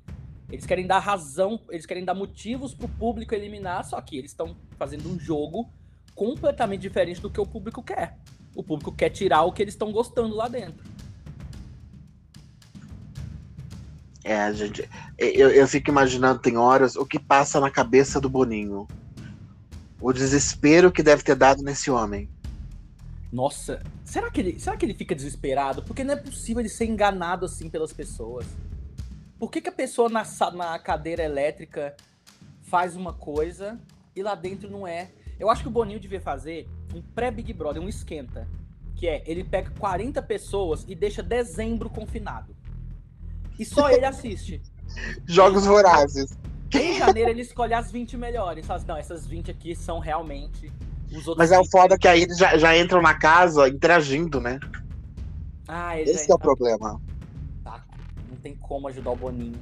Eles 0.51 0.67
querem 0.67 0.87
dar 0.87 0.99
razão, 0.99 1.61
eles 1.71 1.87
querem 1.87 2.05
dar 2.05 2.15
motivos 2.15 2.75
pro 2.75 2.89
público 2.89 3.35
eliminar, 3.35 3.85
só 3.85 4.01
que 4.01 4.19
eles 4.19 4.33
estão 4.33 4.57
fazendo 4.77 5.09
um 5.09 5.19
jogo 5.19 5.71
completamente 6.15 6.83
diferente 6.83 7.21
do 7.21 7.31
que 7.31 7.41
o 7.41 7.47
público 7.47 7.83
quer. 7.83 8.19
O 8.55 8.63
público 8.63 8.93
quer 8.93 9.09
tirar 9.11 9.43
o 9.43 9.53
que 9.53 9.63
eles 9.63 9.75
estão 9.75 9.91
gostando 9.91 10.37
lá 10.37 10.49
dentro. 10.49 10.85
É, 14.25 14.53
gente. 14.53 14.89
Eu, 15.19 15.51
eu 15.51 15.67
fico 15.67 15.91
imaginando, 15.91 16.39
tem 16.39 16.57
horas, 16.57 16.97
o 16.97 17.07
que 17.07 17.19
passa 17.19 17.59
na 17.59 17.71
cabeça 17.71 18.21
do 18.21 18.29
Boninho. 18.29 18.87
O 20.01 20.13
desespero 20.13 20.93
que 20.93 21.03
deve 21.03 21.23
ter 21.23 21.35
dado 21.35 21.63
nesse 21.63 21.91
homem. 21.91 22.29
Nossa, 23.33 23.83
será 24.05 24.31
que 24.31 24.41
ele, 24.41 24.61
será 24.61 24.77
que 24.77 24.85
ele 24.85 24.93
fica 24.93 25.15
desesperado? 25.15 25.83
Porque 25.83 26.05
não 26.05 26.13
é 26.13 26.17
possível 26.17 26.61
ele 26.61 26.69
ser 26.69 26.85
enganado 26.85 27.47
assim 27.47 27.71
pelas 27.71 27.91
pessoas. 27.91 28.45
Por 29.39 29.51
que, 29.51 29.63
que 29.63 29.71
a 29.71 29.73
pessoa 29.73 30.11
na, 30.11 30.23
na 30.53 30.79
cadeira 30.79 31.23
elétrica 31.23 31.97
faz 32.61 32.95
uma 32.95 33.15
coisa 33.15 33.81
e 34.15 34.23
lá 34.23 34.35
dentro 34.35 34.71
não 34.71 34.87
é? 34.87 35.11
Eu 35.41 35.49
acho 35.49 35.63
que 35.63 35.69
o 35.69 35.71
Boninho 35.71 35.99
devia 35.99 36.21
fazer 36.21 36.69
um 36.95 37.01
pré-Big 37.01 37.55
Brother, 37.55 37.83
um 37.83 37.89
esquenta. 37.89 38.47
Que 38.95 39.09
é, 39.09 39.23
ele 39.27 39.43
pega 39.43 39.71
40 39.79 40.21
pessoas 40.23 40.85
e 40.87 40.95
deixa 40.95 41.23
dezembro 41.23 41.89
confinado. 41.89 42.55
E 43.59 43.65
só 43.65 43.91
ele 43.91 44.05
assiste. 44.05 44.61
Jogos 45.27 45.65
vorazes. 45.65 46.37
Em 46.73 46.99
janeiro 46.99 47.31
ele 47.31 47.43
escolhe 47.43 47.73
as 47.73 47.91
20 47.91 48.17
melhores. 48.17 48.67
Fala 48.67 48.77
assim, 48.77 48.87
não, 48.87 48.97
essas 48.97 49.27
20 49.27 49.51
aqui 49.51 49.75
são 49.75 49.99
realmente. 49.99 50.71
Mas 51.37 51.53
é 51.53 51.59
o 51.59 51.63
20. 51.63 51.71
foda 51.71 51.99
que 51.99 52.09
aí 52.09 52.23
eles 52.23 52.39
já, 52.39 52.57
já 52.57 52.77
entram 52.77 53.03
na 53.03 53.15
casa 53.15 53.69
interagindo, 53.69 54.41
né? 54.41 54.59
Ah, 55.69 55.99
ele 55.99 56.11
Esse 56.11 56.27
já 56.27 56.35
é 56.35 56.37
o 56.37 56.39
problema. 56.39 57.01
Tá, 57.65 57.85
não 58.29 58.37
tem 58.37 58.55
como 58.57 58.89
ajudar 58.89 59.11
o 59.11 59.17
Boninho. 59.17 59.61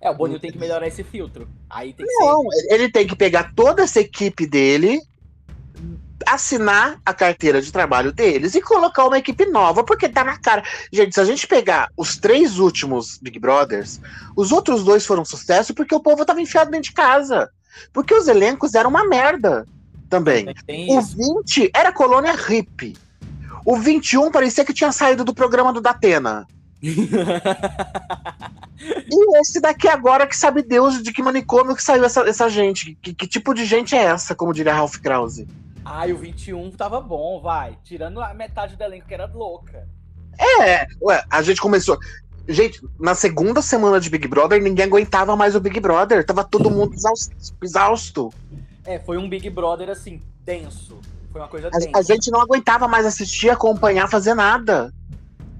É, 0.00 0.10
o 0.10 0.14
Boninho 0.14 0.40
tem 0.40 0.50
que 0.50 0.58
melhorar 0.58 0.86
esse 0.86 1.04
filtro. 1.04 1.48
Aí 1.68 1.92
tem 1.92 2.06
que 2.06 2.12
Não, 2.12 2.44
ele 2.68 2.90
tem 2.90 3.06
que 3.06 3.14
pegar 3.14 3.52
toda 3.54 3.82
essa 3.82 4.00
equipe 4.00 4.46
dele, 4.46 5.00
assinar 6.26 7.00
a 7.04 7.12
carteira 7.12 7.60
de 7.60 7.70
trabalho 7.70 8.12
deles 8.12 8.54
e 8.54 8.62
colocar 8.62 9.06
uma 9.06 9.18
equipe 9.18 9.44
nova, 9.46 9.84
porque 9.84 10.08
tá 10.08 10.24
na 10.24 10.38
cara. 10.38 10.62
Gente, 10.90 11.14
se 11.14 11.20
a 11.20 11.24
gente 11.24 11.46
pegar 11.46 11.90
os 11.96 12.16
três 12.16 12.58
últimos 12.58 13.18
Big 13.18 13.38
Brothers, 13.38 14.00
os 14.34 14.52
outros 14.52 14.84
dois 14.84 15.04
foram 15.04 15.24
sucesso 15.24 15.74
porque 15.74 15.94
o 15.94 16.02
povo 16.02 16.24
tava 16.24 16.40
enfiado 16.40 16.70
dentro 16.70 16.88
de 16.88 16.94
casa. 16.94 17.50
Porque 17.92 18.14
os 18.14 18.26
elencos 18.26 18.74
eram 18.74 18.90
uma 18.90 19.06
merda 19.06 19.66
também. 20.10 20.46
O 20.68 20.98
isso. 21.00 21.16
20 21.16 21.70
era 21.74 21.92
colônia 21.92 22.34
hippie. 22.34 22.96
O 23.64 23.76
21 23.76 24.30
parecia 24.30 24.64
que 24.64 24.74
tinha 24.74 24.92
saído 24.92 25.24
do 25.24 25.32
programa 25.32 25.72
do 25.72 25.80
Datena. 25.80 26.46
E 28.82 29.38
esse 29.38 29.60
daqui 29.60 29.86
agora 29.86 30.26
que 30.26 30.34
sabe 30.36 30.62
Deus 30.62 31.02
de 31.02 31.12
que 31.12 31.22
manicômio 31.22 31.76
que 31.76 31.82
saiu 31.82 32.02
essa, 32.02 32.22
essa 32.22 32.48
gente. 32.48 32.96
Que, 33.02 33.12
que 33.12 33.26
tipo 33.26 33.52
de 33.52 33.66
gente 33.66 33.94
é 33.94 34.04
essa, 34.04 34.34
como 34.34 34.54
diria 34.54 34.72
Ralph 34.72 34.96
Krause? 34.96 35.46
Ai, 35.84 36.12
o 36.12 36.16
21 36.16 36.70
tava 36.70 37.00
bom, 37.00 37.40
vai. 37.42 37.76
Tirando 37.84 38.22
a 38.22 38.32
metade 38.32 38.76
do 38.76 38.82
elenco 38.82 39.06
que 39.06 39.12
era 39.12 39.26
louca. 39.26 39.86
É, 40.38 40.86
ué, 41.02 41.22
a 41.28 41.42
gente 41.42 41.60
começou. 41.60 41.98
Gente, 42.48 42.80
na 42.98 43.14
segunda 43.14 43.60
semana 43.60 44.00
de 44.00 44.08
Big 44.08 44.26
Brother, 44.26 44.62
ninguém 44.62 44.86
aguentava 44.86 45.36
mais 45.36 45.54
o 45.54 45.60
Big 45.60 45.78
Brother. 45.78 46.24
Tava 46.24 46.42
todo 46.42 46.70
mundo 46.70 46.94
exausto. 46.94 47.34
exausto. 47.62 48.32
É, 48.90 48.98
foi 48.98 49.16
um 49.18 49.28
Big 49.28 49.48
Brother 49.48 49.88
assim, 49.88 50.20
denso. 50.44 50.98
Foi 51.30 51.40
uma 51.40 51.46
coisa 51.46 51.68
A, 51.68 51.78
densa. 51.78 51.90
a 51.96 52.02
gente 52.02 52.28
não 52.28 52.40
aguentava 52.40 52.88
mais 52.88 53.06
assistir, 53.06 53.48
acompanhar, 53.48 54.08
fazer 54.10 54.34
nada. 54.34 54.92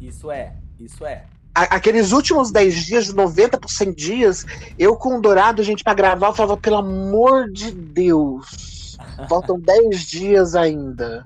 Isso 0.00 0.32
é, 0.32 0.56
isso 0.80 1.06
é. 1.06 1.26
A- 1.54 1.76
aqueles 1.76 2.10
últimos 2.10 2.50
10 2.50 2.74
dias, 2.84 3.04
de 3.06 3.14
90 3.14 3.56
por 3.56 3.70
100 3.70 3.92
dias, 3.92 4.44
eu 4.76 4.96
com 4.96 5.16
o 5.16 5.20
Dourado, 5.20 5.62
gente, 5.62 5.84
pra 5.84 5.94
gravar, 5.94 6.28
eu 6.28 6.34
falava, 6.34 6.60
pelo 6.60 6.78
amor 6.78 7.48
de 7.52 7.70
Deus. 7.70 8.98
Faltam 9.28 9.60
10 9.60 10.00
dias 10.00 10.56
ainda. 10.56 11.22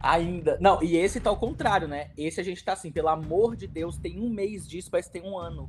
Ainda. 0.00 0.58
Não, 0.60 0.82
e 0.82 0.96
esse 0.96 1.20
tá 1.20 1.30
ao 1.30 1.36
contrário, 1.36 1.86
né? 1.86 2.10
Esse 2.18 2.40
a 2.40 2.44
gente 2.44 2.64
tá 2.64 2.72
assim, 2.72 2.90
pelo 2.90 3.08
amor 3.08 3.54
de 3.54 3.68
Deus, 3.68 3.96
tem 3.96 4.18
um 4.20 4.28
mês 4.28 4.66
disso, 4.66 4.90
parece 4.90 5.10
que 5.10 5.20
tem 5.20 5.30
um 5.30 5.38
ano. 5.38 5.68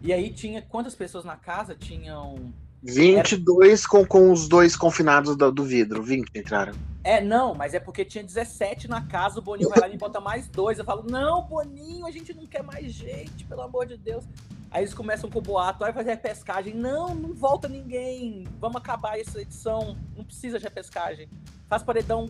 E 0.00 0.12
aí 0.12 0.30
tinha. 0.30 0.62
Quantas 0.62 0.94
pessoas 0.94 1.24
na 1.24 1.36
casa? 1.36 1.74
Tinham. 1.74 2.52
22 2.82 3.86
com, 3.86 4.04
com 4.06 4.32
os 4.32 4.48
dois 4.48 4.74
confinados 4.74 5.36
do, 5.36 5.52
do 5.52 5.64
vidro. 5.64 6.02
20 6.02 6.30
entraram. 6.34 6.72
É, 7.02 7.20
não, 7.20 7.54
mas 7.54 7.74
é 7.74 7.80
porque 7.80 8.04
tinha 8.04 8.22
17 8.22 8.88
na 8.88 9.02
casa, 9.02 9.38
o 9.38 9.42
Boninho 9.42 9.70
vai 9.70 9.80
lá 9.80 9.88
e 9.88 9.96
bota 9.96 10.20
mais 10.20 10.48
dois. 10.48 10.78
Eu 10.78 10.84
falo, 10.84 11.04
não, 11.08 11.42
Boninho, 11.42 12.06
a 12.06 12.10
gente 12.10 12.34
não 12.34 12.46
quer 12.46 12.62
mais 12.62 12.92
gente, 12.92 13.44
pelo 13.44 13.62
amor 13.62 13.86
de 13.86 13.96
Deus. 13.96 14.24
Aí 14.70 14.82
eles 14.82 14.94
começam 14.94 15.28
com 15.28 15.40
o 15.40 15.42
boato, 15.42 15.80
vai 15.80 15.92
fazer 15.92 16.10
repescagem. 16.10 16.74
Não, 16.74 17.14
não 17.14 17.34
volta 17.34 17.68
ninguém. 17.68 18.46
Vamos 18.60 18.76
acabar 18.76 19.18
essa 19.18 19.40
edição. 19.40 19.96
Não 20.16 20.24
precisa 20.24 20.58
de 20.58 20.64
repescagem. 20.64 21.28
Faz 21.68 21.82
paredão 21.82 22.28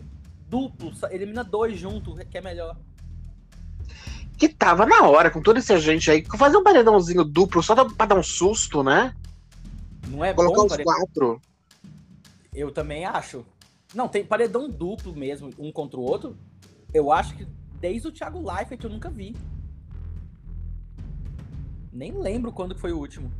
duplo, 0.49 0.91
elimina 1.11 1.43
dois 1.43 1.79
junto, 1.79 2.15
que 2.25 2.37
é 2.37 2.41
melhor. 2.41 2.75
Que 4.37 4.49
tava 4.49 4.85
na 4.87 5.03
hora, 5.07 5.29
com 5.29 5.41
toda 5.41 5.59
essa 5.59 5.79
gente 5.79 6.09
aí. 6.09 6.25
Fazer 6.37 6.57
um 6.57 6.63
paredãozinho 6.63 7.23
duplo 7.23 7.61
só 7.61 7.75
pra 7.85 8.05
dar 8.07 8.15
um 8.15 8.23
susto, 8.23 8.81
né? 8.81 9.15
Não 10.11 10.23
é 10.25 10.33
Colocar 10.33 10.57
bom 10.57 10.65
os 10.65 10.69
paredão? 10.71 10.93
quatro. 10.93 11.41
Eu 12.53 12.69
também 12.71 13.05
acho. 13.05 13.45
Não, 13.95 14.07
tem 14.07 14.25
paredão 14.25 14.69
duplo 14.69 15.15
mesmo, 15.15 15.49
um 15.57 15.71
contra 15.71 15.99
o 15.99 16.03
outro. 16.03 16.35
Eu 16.93 17.11
acho 17.11 17.35
que 17.35 17.47
desde 17.79 18.07
o 18.07 18.11
Thiago 18.11 18.39
Leifert 18.45 18.83
eu 18.83 18.89
nunca 18.89 19.09
vi. 19.09 19.35
Nem 21.91 22.11
lembro 22.11 22.51
quando 22.51 22.77
foi 22.77 22.91
o 22.91 22.97
último. 22.97 23.31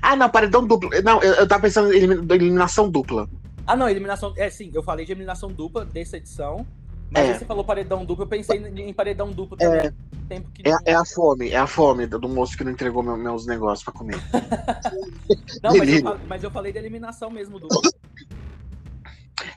Ah, 0.00 0.14
não, 0.16 0.28
paredão 0.28 0.66
duplo. 0.66 0.90
Não, 1.02 1.22
eu, 1.22 1.34
eu 1.34 1.48
tava 1.48 1.62
pensando 1.62 1.92
em 1.92 1.96
elimi- 1.96 2.34
eliminação 2.34 2.90
dupla. 2.90 3.28
Ah, 3.66 3.76
não, 3.76 3.88
eliminação. 3.88 4.32
É, 4.36 4.50
sim, 4.50 4.70
eu 4.74 4.82
falei 4.82 5.06
de 5.06 5.12
eliminação 5.12 5.50
dupla 5.50 5.84
dessa 5.84 6.16
edição. 6.16 6.66
Mas 7.12 7.28
É. 7.28 7.38
você 7.38 7.44
falou 7.44 7.62
paredão 7.62 8.04
duplo, 8.04 8.24
eu 8.24 8.28
pensei 8.28 8.58
em 8.58 8.92
paredão 8.94 9.30
duplo 9.30 9.56
também. 9.56 9.92
Tempo 10.28 10.50
que. 10.50 10.62
É, 10.66 10.92
é 10.92 10.94
a 10.94 11.04
fome, 11.04 11.50
é 11.50 11.56
a 11.58 11.66
fome 11.66 12.06
do 12.06 12.26
moço 12.28 12.56
que 12.56 12.64
não 12.64 12.72
entregou 12.72 13.02
meu- 13.02 13.16
meus 13.18 13.46
negócios 13.46 13.84
pra 13.84 13.92
comer. 13.92 14.16
Não, 15.62 15.76
mas 15.76 15.88
eu, 15.92 16.20
mas 16.26 16.42
eu 16.44 16.50
falei 16.50 16.72
de 16.72 16.78
eliminação 16.78 17.30
mesmo 17.30 17.58
dupla. 17.60 17.78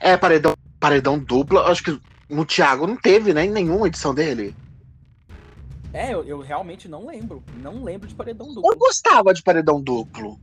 É, 0.00 0.16
paredão, 0.16 0.54
paredão 0.78 1.18
dupla. 1.18 1.62
Acho 1.70 1.82
que 1.82 2.00
no 2.28 2.44
Thiago 2.44 2.86
não 2.86 2.96
teve, 2.96 3.32
né? 3.32 3.46
Em 3.46 3.50
nenhuma 3.50 3.86
edição 3.86 4.14
dele. 4.14 4.54
É, 5.94 6.12
eu, 6.12 6.22
eu 6.24 6.40
realmente 6.40 6.88
não 6.88 7.06
lembro. 7.06 7.42
Não 7.62 7.82
lembro 7.82 8.06
de 8.06 8.14
paredão 8.14 8.48
Eu 8.48 8.54
duplo. 8.56 8.76
gostava 8.76 9.32
de 9.32 9.42
paredão 9.42 9.80
duplo. 9.80 10.38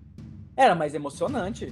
Era 0.58 0.74
mais 0.74 0.96
emocionante. 0.96 1.72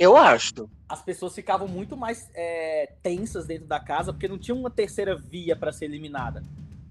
Eu 0.00 0.16
acho. 0.16 0.66
As 0.88 1.02
pessoas 1.02 1.34
ficavam 1.34 1.68
muito 1.68 1.94
mais 1.94 2.30
é, 2.32 2.90
tensas 3.02 3.46
dentro 3.46 3.66
da 3.66 3.78
casa 3.78 4.14
porque 4.14 4.26
não 4.26 4.38
tinha 4.38 4.54
uma 4.54 4.70
terceira 4.70 5.14
via 5.14 5.54
pra 5.54 5.70
ser 5.72 5.84
eliminada. 5.84 6.42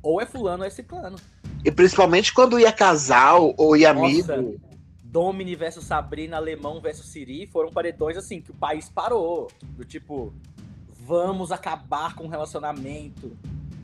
Ou 0.04 0.22
é 0.22 0.28
fulano 0.28 0.62
ou 0.62 0.68
é 0.68 0.70
ciclano. 0.70 1.18
E 1.66 1.72
principalmente 1.72 2.32
quando 2.32 2.60
ia 2.60 2.72
casal 2.72 3.52
ou 3.58 3.76
ia 3.76 3.92
Nossa. 3.92 4.36
amigo. 4.36 4.62
Domini 5.04 5.56
versus 5.56 5.86
Sabrina, 5.86 6.38
Alemão 6.38 6.80
versus 6.80 7.08
Siri 7.08 7.48
foram 7.48 7.72
paredões 7.72 8.16
assim 8.16 8.42
que 8.42 8.52
o 8.52 8.54
país 8.54 8.90
parou. 8.90 9.48
Do 9.76 9.84
tipo, 9.84 10.32
vamos 10.88 11.52
acabar 11.52 12.14
com 12.14 12.26
o 12.26 12.30
relacionamento. 12.30 13.36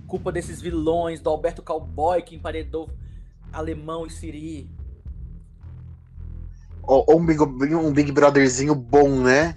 Culpa 0.06 0.32
desses 0.32 0.62
vilões, 0.62 1.20
do 1.20 1.32
Alberto 1.32 1.64
Cowboy 1.64 2.22
que 2.22 2.36
emparedou 2.36 2.92
Alemão 3.52 4.06
e 4.06 4.12
Siri. 4.12 4.70
Ou, 6.88 7.18
um, 7.18 7.26
big, 7.26 7.42
um 7.42 7.92
Big 7.92 8.12
Brotherzinho 8.12 8.76
bom, 8.76 9.10
né? 9.22 9.56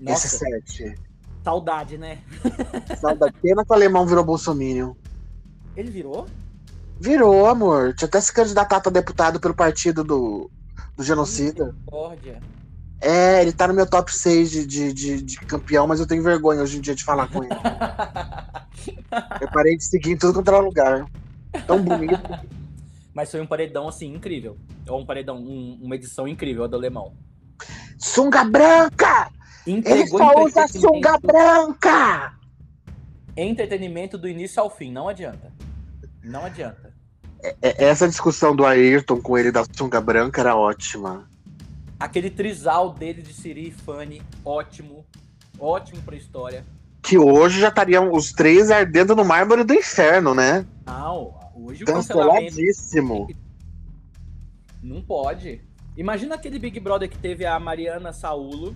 Nossa, 0.00 0.26
Esse 0.26 0.38
set. 0.38 0.98
saudade, 1.42 1.96
né? 1.96 2.18
Sabe, 3.00 3.32
pena 3.40 3.64
que 3.64 3.70
o 3.70 3.74
alemão 3.74 4.06
virou 4.06 4.24
bolsominion. 4.24 4.94
Ele 5.76 5.90
virou? 5.90 6.26
Virou, 7.00 7.46
amor. 7.46 7.94
Tinha 7.94 8.06
até 8.06 8.20
se 8.20 8.32
candidatado 8.32 8.88
a 8.88 8.92
deputado 8.92 9.40
pelo 9.40 9.54
partido 9.54 10.04
do, 10.04 10.50
do 10.96 11.02
genocida. 11.02 11.66
Misericórdia. 11.66 12.40
É, 13.00 13.42
ele 13.42 13.52
tá 13.52 13.68
no 13.68 13.74
meu 13.74 13.86
top 13.86 14.14
6 14.14 14.50
de, 14.50 14.66
de, 14.66 14.92
de, 14.92 15.22
de 15.22 15.36
campeão, 15.40 15.86
mas 15.86 16.00
eu 16.00 16.06
tenho 16.06 16.22
vergonha 16.22 16.62
hoje 16.62 16.78
em 16.78 16.80
dia 16.80 16.94
de 16.94 17.04
falar 17.04 17.28
com 17.28 17.44
ele. 17.44 17.52
Eu 19.40 19.48
parei 19.50 19.76
de 19.76 19.84
seguir 19.84 20.12
em 20.12 20.16
tudo 20.16 20.34
quanto 20.34 20.48
era 20.48 20.58
lugar. 20.58 21.06
Tão 21.66 21.82
bonito. 21.82 22.20
Mas 23.14 23.30
foi 23.30 23.40
um 23.40 23.46
paredão, 23.46 23.86
assim, 23.88 24.12
incrível. 24.12 24.58
Ou 24.88 25.00
um 25.00 25.06
paredão, 25.06 25.36
um- 25.36 25.78
uma 25.80 25.94
edição 25.94 26.26
incrível, 26.26 26.64
a 26.64 26.66
do 26.66 26.76
Alemão. 26.76 27.14
Sunga 27.98 28.44
branca! 28.44 29.30
Ele 29.66 29.78
Entregou 29.78 30.18
só 30.18 30.44
usa 30.44 30.68
sunga 30.68 31.10
entretenimento, 31.16 31.26
branca! 31.26 32.34
entretenimento 33.36 34.18
do 34.18 34.28
início 34.28 34.60
ao 34.62 34.70
fim, 34.70 34.90
não 34.92 35.08
adianta. 35.08 35.52
Não 36.22 36.44
adianta. 36.44 36.92
É, 37.62 37.84
Essa 37.86 38.08
discussão 38.08 38.54
do 38.54 38.64
Ayrton 38.64 39.20
com 39.20 39.36
ele 39.38 39.50
da 39.52 39.64
sunga 39.72 40.00
branca 40.00 40.40
era 40.40 40.56
ótima. 40.56 41.28
Aquele 41.98 42.30
trisal 42.30 42.92
dele 42.92 43.22
de 43.22 43.32
Siri 43.32 43.68
e 43.68 43.70
Fanny, 43.70 44.22
ótimo. 44.44 45.04
Ótimo 45.58 46.02
pra 46.02 46.16
história. 46.16 46.64
Que 47.02 47.16
hoje 47.18 47.60
já 47.60 47.68
estariam 47.68 48.12
os 48.12 48.32
três 48.32 48.70
ardendo 48.70 49.14
no 49.14 49.24
mármore 49.24 49.62
do 49.62 49.72
inferno, 49.74 50.34
né? 50.34 50.66
Não, 50.86 51.34
hoje 51.54 51.82
o 51.82 51.86
cancelamento 51.86 52.46
Canceladíssimo. 52.46 53.28
não 54.82 55.02
pode. 55.02 55.60
Imagina 55.96 56.34
aquele 56.34 56.58
Big 56.58 56.78
Brother 56.80 57.08
que 57.08 57.18
teve 57.18 57.46
a 57.46 57.58
Mariana 57.60 58.12
Saulo, 58.12 58.74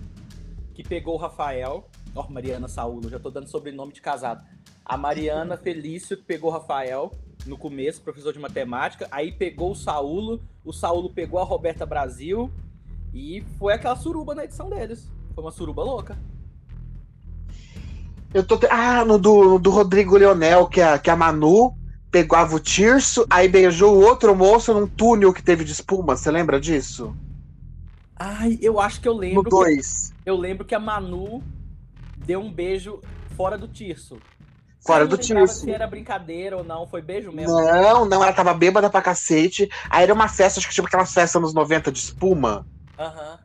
que 0.73 0.83
pegou 0.83 1.15
o 1.15 1.17
Rafael. 1.17 1.87
Ó, 2.15 2.27
Mariana 2.29 2.67
Saulo, 2.67 3.09
já 3.09 3.19
tô 3.19 3.29
dando 3.29 3.47
sobrenome 3.47 3.93
de 3.93 4.01
casado. 4.01 4.43
A 4.85 4.97
Mariana 4.97 5.55
Felício, 5.57 6.17
que 6.17 6.23
pegou 6.23 6.49
o 6.49 6.53
Rafael 6.53 7.11
no 7.45 7.57
começo, 7.57 8.01
professor 8.01 8.33
de 8.33 8.39
matemática. 8.39 9.07
Aí 9.11 9.31
pegou 9.31 9.71
o 9.71 9.75
Saulo, 9.75 10.41
o 10.65 10.71
Saulo 10.73 11.09
pegou 11.09 11.39
a 11.39 11.43
Roberta 11.43 11.85
Brasil. 11.85 12.49
E 13.13 13.43
foi 13.57 13.73
aquela 13.73 13.95
suruba 13.95 14.33
na 14.35 14.43
edição 14.45 14.69
deles. 14.69 15.11
Foi 15.35 15.43
uma 15.43 15.51
suruba 15.51 15.83
louca. 15.83 16.17
Eu 18.33 18.45
tô. 18.45 18.57
te- 18.57 18.67
Ah, 18.69 19.03
no 19.03 19.17
do, 19.17 19.57
do 19.57 19.69
Rodrigo 19.71 20.15
Leonel, 20.17 20.67
que 20.67 20.79
a, 20.81 20.99
que 20.99 21.09
a 21.09 21.15
Manu 21.15 21.75
pegava 22.11 22.55
o 22.55 22.59
Tirso, 22.59 23.25
aí 23.29 23.47
beijou 23.47 23.95
o 23.95 24.01
outro 24.03 24.35
moço 24.35 24.73
num 24.73 24.87
túnel 24.87 25.33
que 25.33 25.43
teve 25.43 25.63
de 25.63 25.71
espuma. 25.71 26.15
Você 26.15 26.31
lembra 26.31 26.59
disso? 26.59 27.15
Ai, 28.17 28.57
eu 28.61 28.79
acho 28.79 28.99
que 28.99 29.07
eu 29.07 29.13
No 29.13 29.19
lembro. 29.19 29.43
que- 29.43 29.49
2. 29.49 30.13
eu 30.25 30.35
lembro 30.35 30.65
que 30.65 30.75
a 30.75 30.79
Manu 30.79 31.41
deu 32.17 32.39
um 32.41 32.51
beijo 32.51 32.99
fora 33.37 33.57
do 33.57 33.67
Tirso. 33.67 34.17
Fora 34.85 35.05
do 35.05 35.17
Tirso. 35.17 35.61
Se 35.61 35.71
era 35.71 35.87
brincadeira 35.87 36.57
ou 36.57 36.63
não, 36.63 36.87
foi 36.87 37.01
beijo 37.01 37.31
mesmo. 37.31 37.53
Não, 37.53 38.05
não, 38.05 38.23
ela 38.23 38.33
tava 38.33 38.53
bêbada 38.53 38.89
pra 38.89 39.01
cacete. 39.01 39.69
Aí 39.89 40.03
era 40.03 40.13
uma 40.13 40.27
festa, 40.27 40.59
acho 40.59 40.67
que 40.67 40.73
tipo 40.73 40.87
aquelas 40.87 41.13
festas 41.13 41.41
nos 41.41 41.53
90 41.53 41.91
de 41.91 41.99
espuma. 41.99 42.65
Aham. 42.97 43.39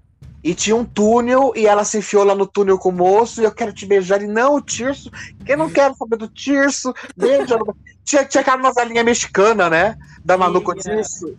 E 0.45 0.55
tinha 0.55 0.77
um 0.77 0.85
túnel, 0.85 1.55
e 1.57 1.67
ela 1.67 1.85
se 1.85 1.97
enfiou 1.97 2.23
lá 2.23 2.35
no 2.35 2.47
túnel 2.47 2.79
com 2.79 2.91
o 2.91 2.93
moço, 2.93 3.41
e 3.41 3.45
eu 3.45 3.51
quero 3.51 3.73
te 3.73 3.87
beijar. 3.87 4.21
E 4.21 4.27
não, 4.27 4.57
o 4.57 4.61
Tirso, 4.61 5.11
que 5.43 5.53
eu 5.53 5.57
não 5.57 5.71
quero 5.71 5.95
saber 5.95 6.19
do 6.19 6.29
Tirso. 6.29 6.93
Beija. 7.17 7.59
tinha, 8.05 8.27
tinha 8.27 8.43
aquela 8.43 8.59
novelinha 8.59 9.03
mexicana, 9.03 9.71
né? 9.71 9.97
Da 10.23 10.37
Manu 10.37 10.61
com 10.61 10.73
o 10.73 10.75
Tinha. 10.75 10.97
Tirso. 10.97 11.35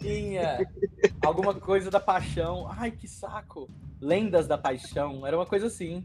Tinha 0.00 0.66
alguma 1.24 1.54
coisa 1.54 1.92
da 1.92 2.00
paixão. 2.00 2.68
Ai, 2.76 2.90
que 2.90 3.06
saco. 3.06 3.70
Lendas 4.00 4.48
da 4.48 4.58
paixão. 4.58 5.24
Era 5.24 5.36
uma 5.36 5.46
coisa 5.46 5.68
assim. 5.68 6.04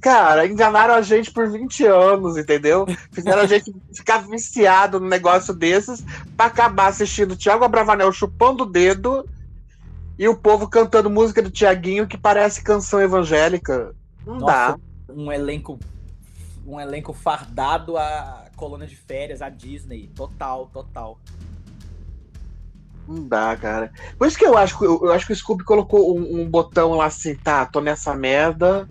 Cara, 0.00 0.46
enganaram 0.46 0.94
a 0.94 1.02
gente 1.02 1.32
por 1.32 1.50
20 1.50 1.84
anos, 1.86 2.36
entendeu? 2.36 2.86
Fizeram 3.10 3.42
a 3.42 3.46
gente 3.46 3.74
ficar 3.92 4.18
viciado 4.18 5.00
num 5.00 5.08
negócio 5.08 5.52
desses 5.52 6.04
pra 6.36 6.46
acabar 6.46 6.86
assistindo 6.86 7.32
o 7.32 7.36
Thiago 7.36 7.64
Abravanel 7.64 8.12
chupando 8.12 8.62
o 8.62 8.70
dedo 8.70 9.28
e 10.20 10.28
o 10.28 10.36
povo 10.36 10.68
cantando 10.68 11.08
música 11.08 11.40
do 11.40 11.50
Tiaguinho 11.50 12.06
que 12.06 12.18
parece 12.18 12.62
canção 12.62 13.00
evangélica. 13.00 13.94
Não 14.26 14.36
dá. 14.36 14.76
Nossa, 14.76 14.80
um 15.08 15.32
elenco. 15.32 15.78
Um 16.66 16.78
elenco 16.78 17.14
fardado 17.14 17.96
a 17.96 18.44
colônia 18.54 18.86
de 18.86 18.94
férias, 18.94 19.40
a 19.40 19.48
Disney. 19.48 20.10
Total, 20.14 20.66
total. 20.66 21.18
Não 23.08 23.26
dá, 23.26 23.56
cara. 23.56 23.90
Por 24.18 24.28
isso 24.28 24.36
que 24.36 24.44
eu 24.44 24.58
acho 24.58 24.78
que 24.78 24.84
eu, 24.84 25.00
eu 25.04 25.10
acho 25.10 25.26
que 25.26 25.32
o 25.32 25.36
Scooby 25.36 25.64
colocou 25.64 26.14
um, 26.14 26.42
um 26.42 26.50
botão 26.50 26.92
lá 26.92 27.06
assim, 27.06 27.34
tá, 27.36 27.64
tô 27.64 27.80
nessa 27.80 28.14
merda. 28.14 28.86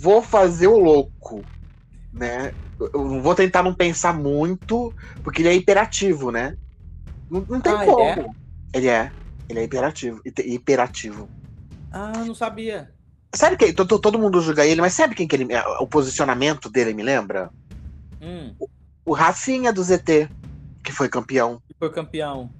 Vou 0.00 0.22
fazer 0.22 0.68
o 0.68 0.78
louco, 0.78 1.44
né? 2.10 2.52
Eu- 2.94 3.20
vou 3.20 3.34
tentar 3.34 3.62
não 3.62 3.74
pensar 3.74 4.14
muito, 4.14 4.94
porque 5.22 5.42
ele 5.42 5.50
é 5.50 5.54
hiperativo, 5.54 6.30
né? 6.30 6.54
Não, 7.30 7.44
não 7.46 7.60
tem 7.60 7.74
Ah, 7.76 7.84
ele 7.84 7.94
como. 7.94 8.02
é? 8.02 8.26
Ele 8.74 8.88
é. 8.88 9.12
Ele 9.48 9.60
é 9.60 9.64
hiperativo. 9.64 10.20
Hiperativo. 10.24 11.28
Ah, 11.90 12.12
não 12.24 12.34
sabia. 12.34 12.90
Sabe 13.34 13.56
quem? 13.56 13.72
to- 13.74 13.84
to- 13.86 13.98
Todo 13.98 14.18
mundo 14.18 14.40
julga 14.40 14.64
ele, 14.66 14.80
mas 14.80 14.92
sabe 14.94 15.14
quem 15.14 15.26
que 15.26 15.36
ele. 15.36 15.48
O 15.80 15.86
posicionamento 15.86 16.68
dele 16.70 16.92
me 16.94 17.02
lembra? 17.02 17.50
Hum, 18.20 18.54
O 19.04 19.12
Rafinha 19.14 19.72
do 19.72 19.82
ZT, 19.82 20.28
que 20.82 20.92
foi 20.92 21.08
campeão. 21.08 21.60
foi 21.78 21.90
campeão. 21.90 22.50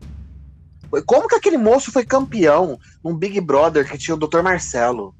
Como 1.07 1.29
que 1.29 1.35
aquele 1.37 1.57
moço 1.57 1.91
foi 1.93 2.05
campeão 2.05 2.79
num 3.03 3.15
Big 3.17 3.41
Brother 3.41 3.89
que 3.89 3.97
tinha 3.97 4.15
o 4.15 4.19
Dr. 4.19 4.43
Marcelo? 4.43 5.15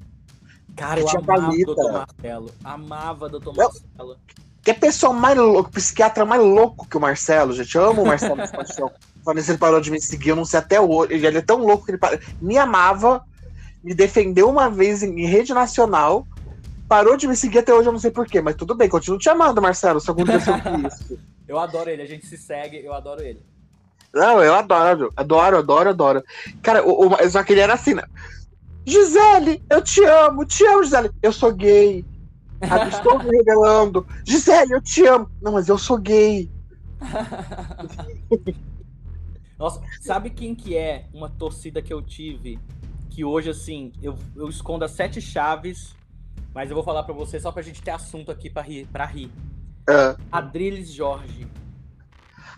Cara, 0.75 0.95
Que 0.95 1.01
eu 1.01 1.05
tinha 1.07 1.19
amava 1.21 1.49
o. 1.51 1.75
Dr. 1.75 1.91
Marcelo. 1.91 2.51
Amava 2.63 3.29
Dr. 3.29 3.47
Eu- 3.47 3.53
Marcelo. 3.55 4.17
Que 4.61 4.71
é 4.71 4.73
pessoa 4.73 5.11
mais 5.13 5.37
louca, 5.37 5.69
psiquiatra 5.71 6.25
mais 6.25 6.41
louco 6.41 6.87
que 6.87 6.95
o 6.97 6.99
Marcelo, 7.01 7.53
gente. 7.53 7.75
Eu 7.75 7.85
amo 7.89 8.03
o 8.03 8.07
Marcelo 8.07 8.35
de 8.45 8.51
paixão. 8.51 8.91
Isso, 9.37 9.51
ele 9.51 9.57
parou 9.57 9.79
de 9.79 9.89
me 9.91 10.01
seguir, 10.01 10.29
eu 10.29 10.35
não 10.35 10.45
sei 10.45 10.59
até 10.59 10.79
hoje. 10.79 11.13
Ele 11.13 11.37
é 11.37 11.41
tão 11.41 11.59
louco 11.59 11.85
que 11.85 11.91
ele 11.91 11.97
parou- 11.97 12.19
me 12.41 12.57
amava, 12.57 13.21
me 13.83 13.93
defendeu 13.93 14.49
uma 14.49 14.69
vez 14.69 15.01
em, 15.03 15.19
em 15.19 15.25
rede 15.25 15.53
nacional, 15.53 16.27
parou 16.87 17.15
de 17.15 17.27
me 17.27 17.35
seguir 17.35 17.59
até 17.59 17.73
hoje, 17.73 17.87
eu 17.87 17.93
não 17.93 17.99
sei 17.99 18.11
porquê, 18.11 18.41
mas 18.41 18.55
tudo 18.55 18.75
bem, 18.75 18.89
continuo 18.89 19.17
te 19.17 19.29
amando, 19.29 19.61
Marcelo, 19.61 19.99
se 19.99 20.09
ouvir 20.11 20.25
isso. 20.85 21.19
Eu 21.47 21.59
adoro 21.59 21.89
ele, 21.89 22.01
a 22.01 22.05
gente 22.05 22.25
se 22.25 22.37
segue, 22.37 22.83
eu 22.83 22.93
adoro 22.93 23.21
ele. 23.21 23.41
Não, 24.13 24.43
eu 24.43 24.53
adoro, 24.53 25.11
adoro, 25.15 25.57
adoro, 25.57 25.89
adoro. 25.89 26.23
Cara, 26.61 26.85
o, 26.85 27.07
o, 27.07 27.29
só 27.29 27.43
que 27.43 27.53
ele 27.53 27.61
era 27.61 27.73
assim, 27.73 27.95
né? 27.95 28.03
Gisele, 28.85 29.61
eu 29.69 29.81
te 29.81 30.03
amo, 30.03 30.45
te 30.45 30.65
amo, 30.65 30.83
Gisele. 30.83 31.09
Eu 31.21 31.33
sou 31.33 31.51
gay. 31.53 32.05
Estou 32.87 33.19
me 33.19 33.37
revelando. 33.37 34.05
Gisele, 34.25 34.73
eu 34.73 34.81
te 34.81 35.05
amo. 35.07 35.29
Não, 35.41 35.53
mas 35.53 35.67
eu 35.67 35.77
sou 35.77 35.97
gay. 35.97 36.49
Nossa, 39.63 39.81
sabe 40.01 40.29
quem 40.29 40.53
que 40.53 40.75
é 40.75 41.05
uma 41.13 41.29
torcida 41.29 41.81
que 41.81 41.93
eu 41.93 42.01
tive? 42.01 42.59
Que 43.09 43.23
hoje, 43.23 43.49
assim, 43.49 43.93
eu, 44.01 44.17
eu 44.35 44.49
escondo 44.49 44.83
as 44.83 44.91
sete 44.91 45.21
chaves, 45.21 45.95
mas 46.53 46.69
eu 46.69 46.75
vou 46.75 46.83
falar 46.83 47.03
pra 47.03 47.13
você 47.13 47.39
só 47.39 47.49
pra 47.49 47.61
gente 47.61 47.81
ter 47.81 47.91
assunto 47.91 48.29
aqui 48.29 48.49
pra 48.49 48.61
rir. 48.61 48.85
Pra 48.91 49.05
rir. 49.05 49.31
Ah, 49.89 50.17
Adriles 50.29 50.91
Jorge. 50.91 51.47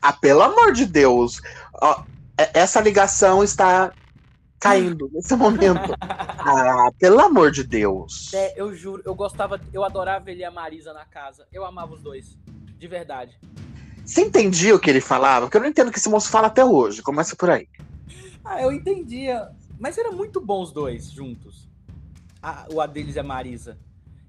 ah, 0.02 0.14
pelo 0.14 0.42
amor 0.42 0.72
de 0.74 0.88
Deus. 0.88 1.40
Ó, 1.80 2.04
é- 2.40 2.60
essa 2.62 2.82
ligação 2.82 3.44
está 3.44 3.94
caindo 4.60 5.08
nesse 5.14 5.36
momento. 5.36 5.94
Ah, 6.02 6.90
pelo 6.98 7.20
amor 7.20 7.52
de 7.52 7.64
Deus. 7.64 8.34
É, 8.34 8.60
eu 8.60 8.74
juro, 8.74 9.04
eu 9.06 9.14
gostava, 9.14 9.62
eu 9.72 9.84
adorava 9.84 10.32
ele 10.32 10.42
e 10.42 10.44
a 10.44 10.50
Marisa 10.50 10.92
na 10.92 11.06
casa. 11.06 11.46
Eu 11.54 11.64
amava 11.66 11.94
os 11.94 12.02
dois. 12.02 12.36
De 12.80 12.88
verdade. 12.88 13.40
Você 14.06 14.22
entendia 14.22 14.76
o 14.76 14.80
que 14.80 14.90
ele 14.90 15.02
falava? 15.02 15.46
Porque 15.46 15.58
eu 15.58 15.62
não 15.62 15.68
entendo 15.68 15.88
o 15.88 15.92
que 15.92 15.98
esse 15.98 16.10
moço 16.10 16.30
fala 16.30 16.48
até 16.48 16.64
hoje. 16.64 17.02
Começa 17.02 17.36
por 17.36 17.50
aí. 17.50 17.68
Ah, 18.44 18.62
eu 18.62 18.72
entendia. 18.72 19.50
Mas 19.80 19.98
era 19.98 20.12
muito 20.12 20.40
bom 20.40 20.62
os 20.62 20.72
dois 20.72 21.12
juntos. 21.12 21.68
A- 22.42 22.68
o 22.72 22.80
Adriles 22.80 23.16
e 23.16 23.20
a 23.20 23.24
Marisa. 23.24 23.78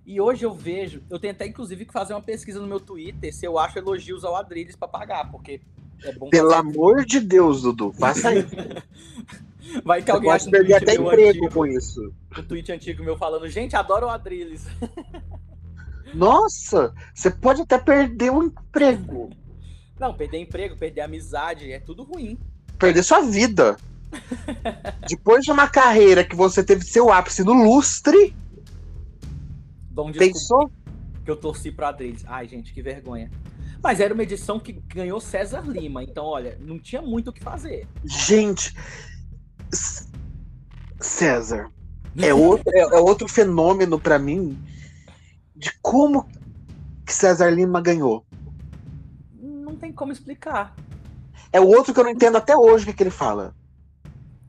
E 0.07 0.21
hoje 0.21 0.45
eu 0.47 0.55
vejo, 0.55 1.03
eu 1.11 1.19
tenho 1.19 1.33
até 1.33 1.47
inclusive 1.47 1.85
que 1.85 1.93
fazer 1.93 2.15
uma 2.15 2.23
pesquisa 2.23 2.61
no 2.61 2.67
meu 2.67 2.79
Twitter 2.81 3.35
se 3.35 3.45
eu 3.45 3.59
acho 3.59 3.77
elogios 3.79 4.25
ao 4.25 4.37
Adriles 4.37 4.77
pra 4.77 4.87
pagar, 4.89 5.31
porque 5.31 5.61
é 6.03 6.13
bom 6.13 6.31
Pelo 6.31 6.51
fazer- 6.51 6.61
amor 6.61 7.05
de 7.05 7.21
Deus, 7.21 7.63
Dudu. 7.63 7.93
Faça 7.93 8.35
isso. 8.35 8.55
Vai 9.85 9.99
que 10.01 10.07
Você 10.07 10.11
alguém 10.13 10.31
acha 10.31 10.47
um 10.49 10.51
perder 10.53 10.75
até 10.75 10.95
emprego 10.95 11.29
antigo, 11.45 11.51
com 11.51 11.67
isso. 11.67 12.15
um 12.39 12.43
tweet 12.45 12.71
antigo 12.73 13.03
meu 13.03 13.19
falando, 13.19 13.49
gente, 13.49 13.75
adoro 13.75 14.07
o 14.07 14.09
Adriles. 14.09 14.65
Nossa, 16.15 16.95
você 17.15 17.31
pode 17.31 17.63
até 17.63 17.77
perder 17.77 18.31
o 18.31 18.43
emprego. 18.45 19.31
Não, 19.99 20.15
perder 20.15 20.39
emprego, 20.39 20.77
perder 20.77 21.03
amizade, 21.03 21.73
é 21.73 21.81
tudo 21.81 22.03
ruim. 22.03 22.39
Perder 22.79 23.03
sua 23.03 23.21
vida. 23.21 23.77
Depois 25.09 25.45
de 25.45 25.51
uma 25.51 25.69
carreira 25.69 26.25
que 26.25 26.37
você 26.37 26.63
teve 26.63 26.85
seu 26.85 27.11
ápice 27.11 27.43
no 27.43 27.53
lustre, 27.53 28.35
Bom 29.91 30.13
pensou? 30.13 30.71
que 31.25 31.31
eu 31.31 31.37
torci 31.37 31.73
pro 31.73 31.87
Adriles. 31.87 32.23
Ai, 32.27 32.47
gente, 32.47 32.73
que 32.73 32.83
vergonha. 32.83 33.31
Mas 33.83 33.99
era 33.99 34.13
uma 34.13 34.23
edição 34.23 34.61
que 34.61 34.73
ganhou 34.73 35.21
César 35.21 35.63
Lima, 35.63 36.03
então, 36.03 36.25
olha, 36.25 36.59
não 36.61 36.79
tinha 36.79 37.01
muito 37.01 37.31
o 37.31 37.33
que 37.33 37.43
fazer. 37.43 37.89
Gente, 38.05 38.75
César 41.01 41.71
é 42.19 42.35
outro, 42.35 42.71
é, 42.75 42.81
é 42.81 43.01
outro 43.01 43.29
fenômeno 43.29 43.99
para 43.99 44.19
mim 44.19 44.59
de 45.55 45.73
como 45.81 46.29
que 47.07 47.13
César 47.13 47.49
Lima 47.51 47.81
ganhou. 47.81 48.26
Como 49.97 50.13
explicar. 50.13 50.77
É 51.51 51.59
o 51.59 51.67
outro 51.67 51.95
que 51.95 51.99
eu 51.99 52.05
não 52.05 52.11
entendo 52.11 52.37
até 52.37 52.55
hoje 52.55 52.85
o 52.85 52.87
que, 52.89 52.93
que 52.93 53.03
ele 53.03 53.11
fala. 53.11 53.55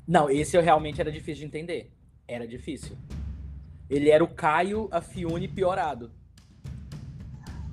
Não, 0.05 0.29
esse 0.29 0.57
eu 0.57 0.61
realmente 0.61 0.99
era 0.99 1.11
difícil 1.11 1.41
de 1.41 1.45
entender. 1.45 1.91
Era 2.27 2.45
difícil. 2.45 2.97
Ele 3.89 4.09
era 4.09 4.23
o 4.23 4.27
Caio 4.27 4.89
Afiune 4.91 5.47
piorado. 5.47 6.11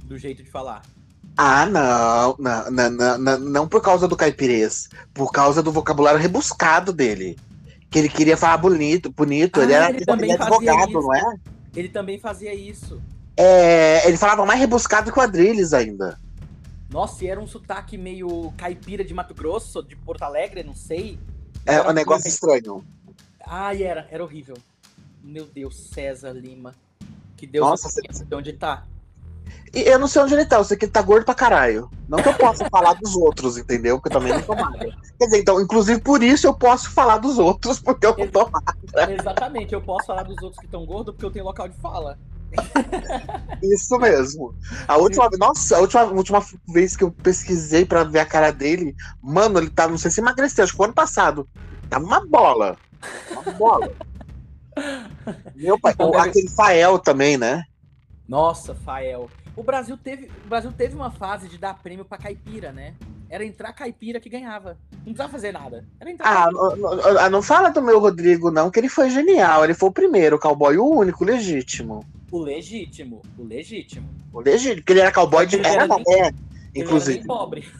Do 0.05 0.16
jeito 0.16 0.43
de 0.43 0.51
falar. 0.51 0.83
Ah, 1.37 1.66
não, 1.66 2.37
não, 2.39 2.70
não, 2.70 3.18
não, 3.18 3.39
não 3.39 3.68
por 3.68 3.83
causa 3.83 4.07
do 4.07 4.16
caipirês, 4.16 4.89
por 5.12 5.33
causa 5.33 5.61
do 5.61 5.72
vocabulário 5.72 6.20
rebuscado 6.20 6.93
dele. 6.93 7.37
Que 7.91 7.99
ele 7.99 8.09
queria 8.09 8.37
falar 8.37 8.59
bonito, 8.59 9.11
bonito. 9.11 9.59
Ah, 9.59 9.64
ele 9.64 9.72
era 9.72 9.91
ele 9.91 10.05
também 10.05 10.33
advogado, 10.33 10.91
isso. 10.91 11.01
não 11.01 11.14
é? 11.14 11.37
Ele 11.75 11.89
também 11.89 12.20
fazia 12.20 12.55
isso. 12.55 13.03
É, 13.37 14.07
ele 14.07 14.16
falava 14.16 14.47
mais 14.47 14.61
rebuscado 14.61 15.11
que 15.11 15.18
o 15.18 15.22
Adrilles 15.22 15.72
ainda. 15.72 16.16
Nossa, 16.95 17.24
e 17.24 17.26
era 17.26 17.40
um 17.40 17.47
sotaque 17.49 17.99
meio 17.99 18.55
caipira 18.57 19.03
de 19.03 19.12
Mato 19.12 19.34
Grosso, 19.34 19.82
de 19.82 19.97
Porto 19.97 20.22
Alegre, 20.22 20.62
não 20.62 20.76
sei. 20.76 21.18
É 21.66 21.82
um 21.82 21.92
negócio 21.92 22.28
estranho. 22.28 22.86
Ai, 23.45 23.82
era, 23.82 24.07
era 24.12 24.22
horrível. 24.22 24.57
Meu 25.20 25.45
Deus, 25.45 25.88
César 25.92 26.30
Lima. 26.30 26.72
Que 27.36 27.49
Deus 27.49 27.66
Nossa, 27.66 27.90
você... 27.90 28.24
de 28.24 28.32
onde 28.36 28.53
tá. 28.53 28.84
E 29.74 29.80
eu 29.80 29.99
não 29.99 30.07
sei 30.07 30.22
onde 30.22 30.34
ele 30.34 30.47
tá, 30.47 30.55
eu 30.55 30.62
sei 30.62 30.76
que 30.76 30.84
ele 30.84 30.92
tá 30.92 31.03
gordo 31.03 31.24
pra 31.24 31.34
caralho. 31.34 31.90
Não 32.09 32.22
que 32.22 32.28
eu 32.28 32.34
possa 32.34 32.64
falar 32.70 32.92
dos 32.92 33.16
outros, 33.16 33.59
entendeu? 33.59 33.99
Porque 33.99 34.14
eu 34.14 34.20
também 34.20 34.32
não 34.32 34.42
tô 34.42 34.55
magra. 34.55 34.97
Quer 35.18 35.24
dizer, 35.24 35.40
então, 35.40 35.61
inclusive 35.61 36.01
por 36.01 36.22
isso 36.22 36.47
eu 36.47 36.55
posso 36.55 36.92
falar 36.92 37.18
dos 37.18 37.40
outros, 37.40 37.80
porque 37.82 38.07
eu 38.07 38.16
não 38.16 38.28
tô 38.28 38.49
magra. 38.49 39.12
Exatamente, 39.12 39.74
eu 39.74 39.82
posso 39.82 40.07
falar 40.07 40.22
dos 40.22 40.40
outros 40.40 40.61
que 40.61 40.66
estão 40.66 40.86
gordos 40.86 41.12
porque 41.12 41.26
eu 41.26 41.32
tenho 41.32 41.45
local 41.45 41.66
de 41.66 41.76
fala. 41.78 42.16
Isso 43.63 43.99
mesmo. 43.99 44.55
A 44.87 44.97
última, 44.97 45.29
nossa, 45.39 45.77
a 45.77 45.81
última, 45.81 46.05
última 46.05 46.45
vez 46.69 46.97
que 46.97 47.05
eu 47.05 47.11
pesquisei 47.11 47.85
pra 47.85 48.05
ver 48.05 48.21
a 48.21 48.27
cara 48.27 48.51
dele, 48.51 48.95
mano, 49.23 49.59
ele 49.59 49.71
tá, 49.71 49.89
não 49.89 49.99
sei 49.99 50.11
se 50.11 50.21
emagreceu, 50.21 50.65
acho 50.65 50.75
que 50.75 50.81
o 50.81 50.85
ano 50.85 50.95
passado. 50.95 51.49
Tá 51.89 51.99
uma 51.99 52.27
bola. 52.27 52.77
Uma 53.31 53.53
bola. 53.53 53.93
Meu 55.55 55.79
pai, 55.79 55.93
então, 55.93 56.13
aquele 56.19 56.49
Fael 56.49 56.99
também, 56.99 57.37
né? 57.37 57.63
Nossa, 58.29 58.75
Fael. 58.75 59.31
O 59.57 59.63
Brasil 59.63 59.97
teve, 59.97 60.31
o 60.45 60.49
Brasil 60.49 60.73
teve 60.73 60.97
uma 60.97 61.11
fase 61.11 61.49
de 61.49 61.59
dar 61.59 61.79
prêmio 61.81 62.05
para 62.05 62.19
caipira, 62.19 62.73
né? 62.73 62.95
Era 63.31 63.45
entrar 63.45 63.73
caipira 63.73 64.21
que 64.21 64.29
ganhava. 64.29 64.77
Não 64.93 65.05
precisava 65.05 65.33
fazer 65.33 65.53
nada. 65.53 65.85
Era 66.01 66.11
entrar 66.11 66.29
ah, 66.29 66.51
não, 66.51 66.77
não, 66.77 67.19
ah, 67.19 67.31
não, 67.31 67.43
fala 67.43 67.71
do 67.71 67.81
meu 67.81 67.99
Rodrigo, 67.99 68.51
não, 68.51 68.71
que 68.71 68.81
ele 68.81 68.89
foi 68.89 69.11
genial. 69.11 69.65
Ele 69.65 69.75
foi 69.75 69.89
o 69.89 69.93
primeiro, 69.93 70.37
o 70.37 70.39
cowboy, 70.39 70.77
o 70.77 70.89
único, 70.89 71.25
legítimo. 71.25 72.05
O 72.35 72.43
legítimo, 72.43 73.22
o 73.39 73.45
legítimo. 73.45 74.09
O 74.32 74.41
legítimo, 74.41 74.78
porque 74.78 74.93
ele 74.93 75.01
era 75.03 75.12
cowboy 75.12 75.47
de. 75.47 75.57
Era, 75.64 75.87
nem, 75.87 76.20
é, 76.20 76.35
inclusive. 76.74 77.18
Ele 77.18 77.26
pobre. 77.28 77.72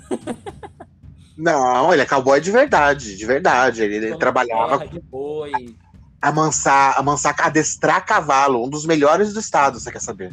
não, 1.37 1.93
ele 1.93 2.03
é 2.03 2.07
cowboy 2.07 2.41
de 2.41 2.53
verdade, 2.53 3.17
de 3.17 3.27
verdade. 3.27 3.83
Ele, 3.83 3.97
ele 3.97 4.17
trabalhava. 4.17 4.79
Terra, 4.79 5.01
boi. 5.11 5.75
Amansar, 6.23 6.97
amansar, 6.97 7.35
adestrar 7.41 8.07
cavalo, 8.07 8.65
um 8.65 8.71
dos 8.71 8.87
melhores 8.87 9.33
do 9.33 9.41
estado, 9.41 9.81
você 9.81 9.91
quer 9.91 10.01
saber? 10.01 10.33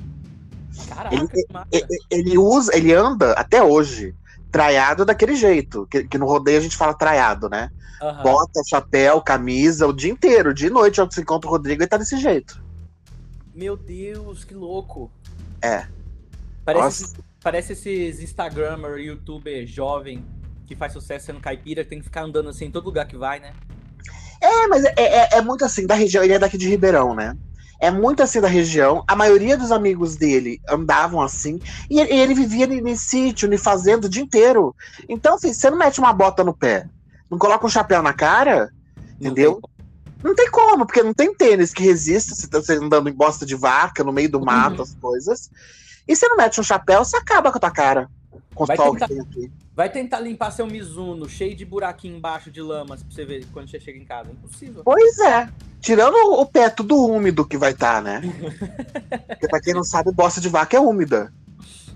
Caraca, 0.87 1.15
ele, 1.15 1.27
ele, 1.71 1.87
ele, 2.11 2.37
usa, 2.37 2.77
ele 2.77 2.93
anda 2.93 3.33
até 3.33 3.63
hoje 3.63 4.13
traiado 4.51 5.03
daquele 5.03 5.35
jeito, 5.35 5.87
que, 5.89 6.03
que 6.03 6.19
no 6.19 6.27
rodeio 6.27 6.59
a 6.59 6.61
gente 6.61 6.77
fala 6.77 6.93
traiado, 6.93 7.49
né? 7.49 7.71
Uhum. 7.99 8.21
Bota, 8.21 8.61
chapéu, 8.69 9.19
camisa, 9.19 9.87
o 9.87 9.93
dia 9.93 10.11
inteiro, 10.11 10.53
de 10.53 10.69
noite, 10.69 11.01
quando 11.01 11.11
você 11.11 11.21
encontra 11.21 11.49
o 11.49 11.51
Rodrigo, 11.51 11.81
ele 11.81 11.89
tá 11.89 11.97
desse 11.97 12.17
jeito. 12.17 12.69
Meu 13.61 13.77
Deus, 13.77 14.43
que 14.43 14.55
louco. 14.55 15.11
É. 15.61 15.85
Parece, 16.65 17.03
esses, 17.03 17.15
parece 17.43 17.73
esses 17.73 18.19
Instagrammer, 18.19 18.97
youtuber 18.97 19.67
jovem 19.67 20.25
que 20.65 20.75
faz 20.75 20.93
sucesso 20.93 21.27
sendo 21.27 21.39
caipira, 21.39 21.85
tem 21.85 21.99
que 21.99 22.05
ficar 22.05 22.23
andando 22.23 22.49
assim 22.49 22.65
em 22.65 22.71
todo 22.71 22.85
lugar 22.85 23.05
que 23.05 23.15
vai, 23.15 23.39
né? 23.39 23.53
É, 24.41 24.65
mas 24.65 24.83
é, 24.83 24.93
é, 24.97 25.29
é 25.33 25.41
muito 25.41 25.63
assim, 25.63 25.85
da 25.85 25.93
região, 25.93 26.23
ele 26.23 26.33
é 26.33 26.39
daqui 26.39 26.57
de 26.57 26.67
Ribeirão, 26.67 27.13
né? 27.13 27.37
é 27.79 27.91
muito 27.91 28.23
assim 28.23 28.41
da 28.41 28.47
região. 28.47 29.03
A 29.07 29.15
maioria 29.15 29.55
dos 29.55 29.71
amigos 29.71 30.15
dele 30.15 30.59
andavam 30.67 31.21
assim. 31.21 31.59
E 31.87 31.99
ele, 31.99 32.33
vivia 32.33 32.65
em 32.65 32.95
sítio, 32.95 33.51
em 33.51 33.57
fazenda 33.57 34.07
o 34.07 34.09
dia 34.09 34.23
inteiro. 34.23 34.75
Então, 35.07 35.35
assim, 35.35 35.53
você 35.53 35.69
não 35.69 35.77
mete 35.77 35.99
uma 35.99 36.13
bota 36.13 36.43
no 36.43 36.53
pé, 36.53 36.87
não 37.29 37.37
coloca 37.37 37.65
um 37.65 37.69
chapéu 37.69 38.01
na 38.01 38.13
cara, 38.13 38.71
entendeu? 39.19 39.61
Não 40.23 40.35
tem 40.35 40.49
como, 40.49 40.85
porque 40.85 41.01
não 41.01 41.13
tem 41.13 41.33
tênis 41.33 41.73
que 41.73 41.83
resista 41.83 42.35
se 42.35 42.47
tá 42.47 42.59
andando 42.73 43.09
em 43.09 43.13
bosta 43.13 43.45
de 43.45 43.55
vaca, 43.55 44.03
no 44.03 44.13
meio 44.13 44.29
do 44.29 44.39
mato, 44.39 44.77
uhum. 44.77 44.83
as 44.83 44.95
coisas. 44.95 45.49
E 46.07 46.15
você 46.15 46.27
não 46.27 46.37
mete 46.37 46.59
um 46.59 46.63
chapéu, 46.63 47.03
você 47.03 47.17
acaba 47.17 47.51
com 47.51 47.57
a 47.57 47.61
tua 47.61 47.71
cara. 47.71 48.09
Com 48.53 48.65
vai, 48.65 48.77
tentar, 48.77 49.07
vai 49.73 49.89
tentar 49.89 50.19
limpar 50.19 50.51
seu 50.51 50.67
Mizuno 50.67 51.27
cheio 51.27 51.55
de 51.55 51.65
buraquinho 51.65 52.17
embaixo 52.17 52.51
de 52.51 52.61
lamas 52.61 53.01
pra 53.01 53.15
você 53.15 53.25
ver 53.25 53.45
quando 53.53 53.69
você 53.69 53.79
chega 53.79 53.97
em 53.97 54.05
casa. 54.05 54.29
Impossível. 54.29 54.83
Pois 54.83 55.19
é. 55.19 55.49
Tirando 55.79 56.15
o 56.15 56.45
pé 56.45 56.69
tudo 56.69 56.97
úmido 56.97 57.45
que 57.45 57.57
vai 57.57 57.71
estar, 57.71 57.95
tá, 57.95 58.01
né? 58.01 58.21
Porque 59.27 59.47
pra 59.47 59.61
quem 59.61 59.73
não 59.73 59.83
sabe, 59.83 60.11
bosta 60.11 60.39
de 60.39 60.49
vaca 60.49 60.77
é 60.77 60.79
úmida. 60.79 61.33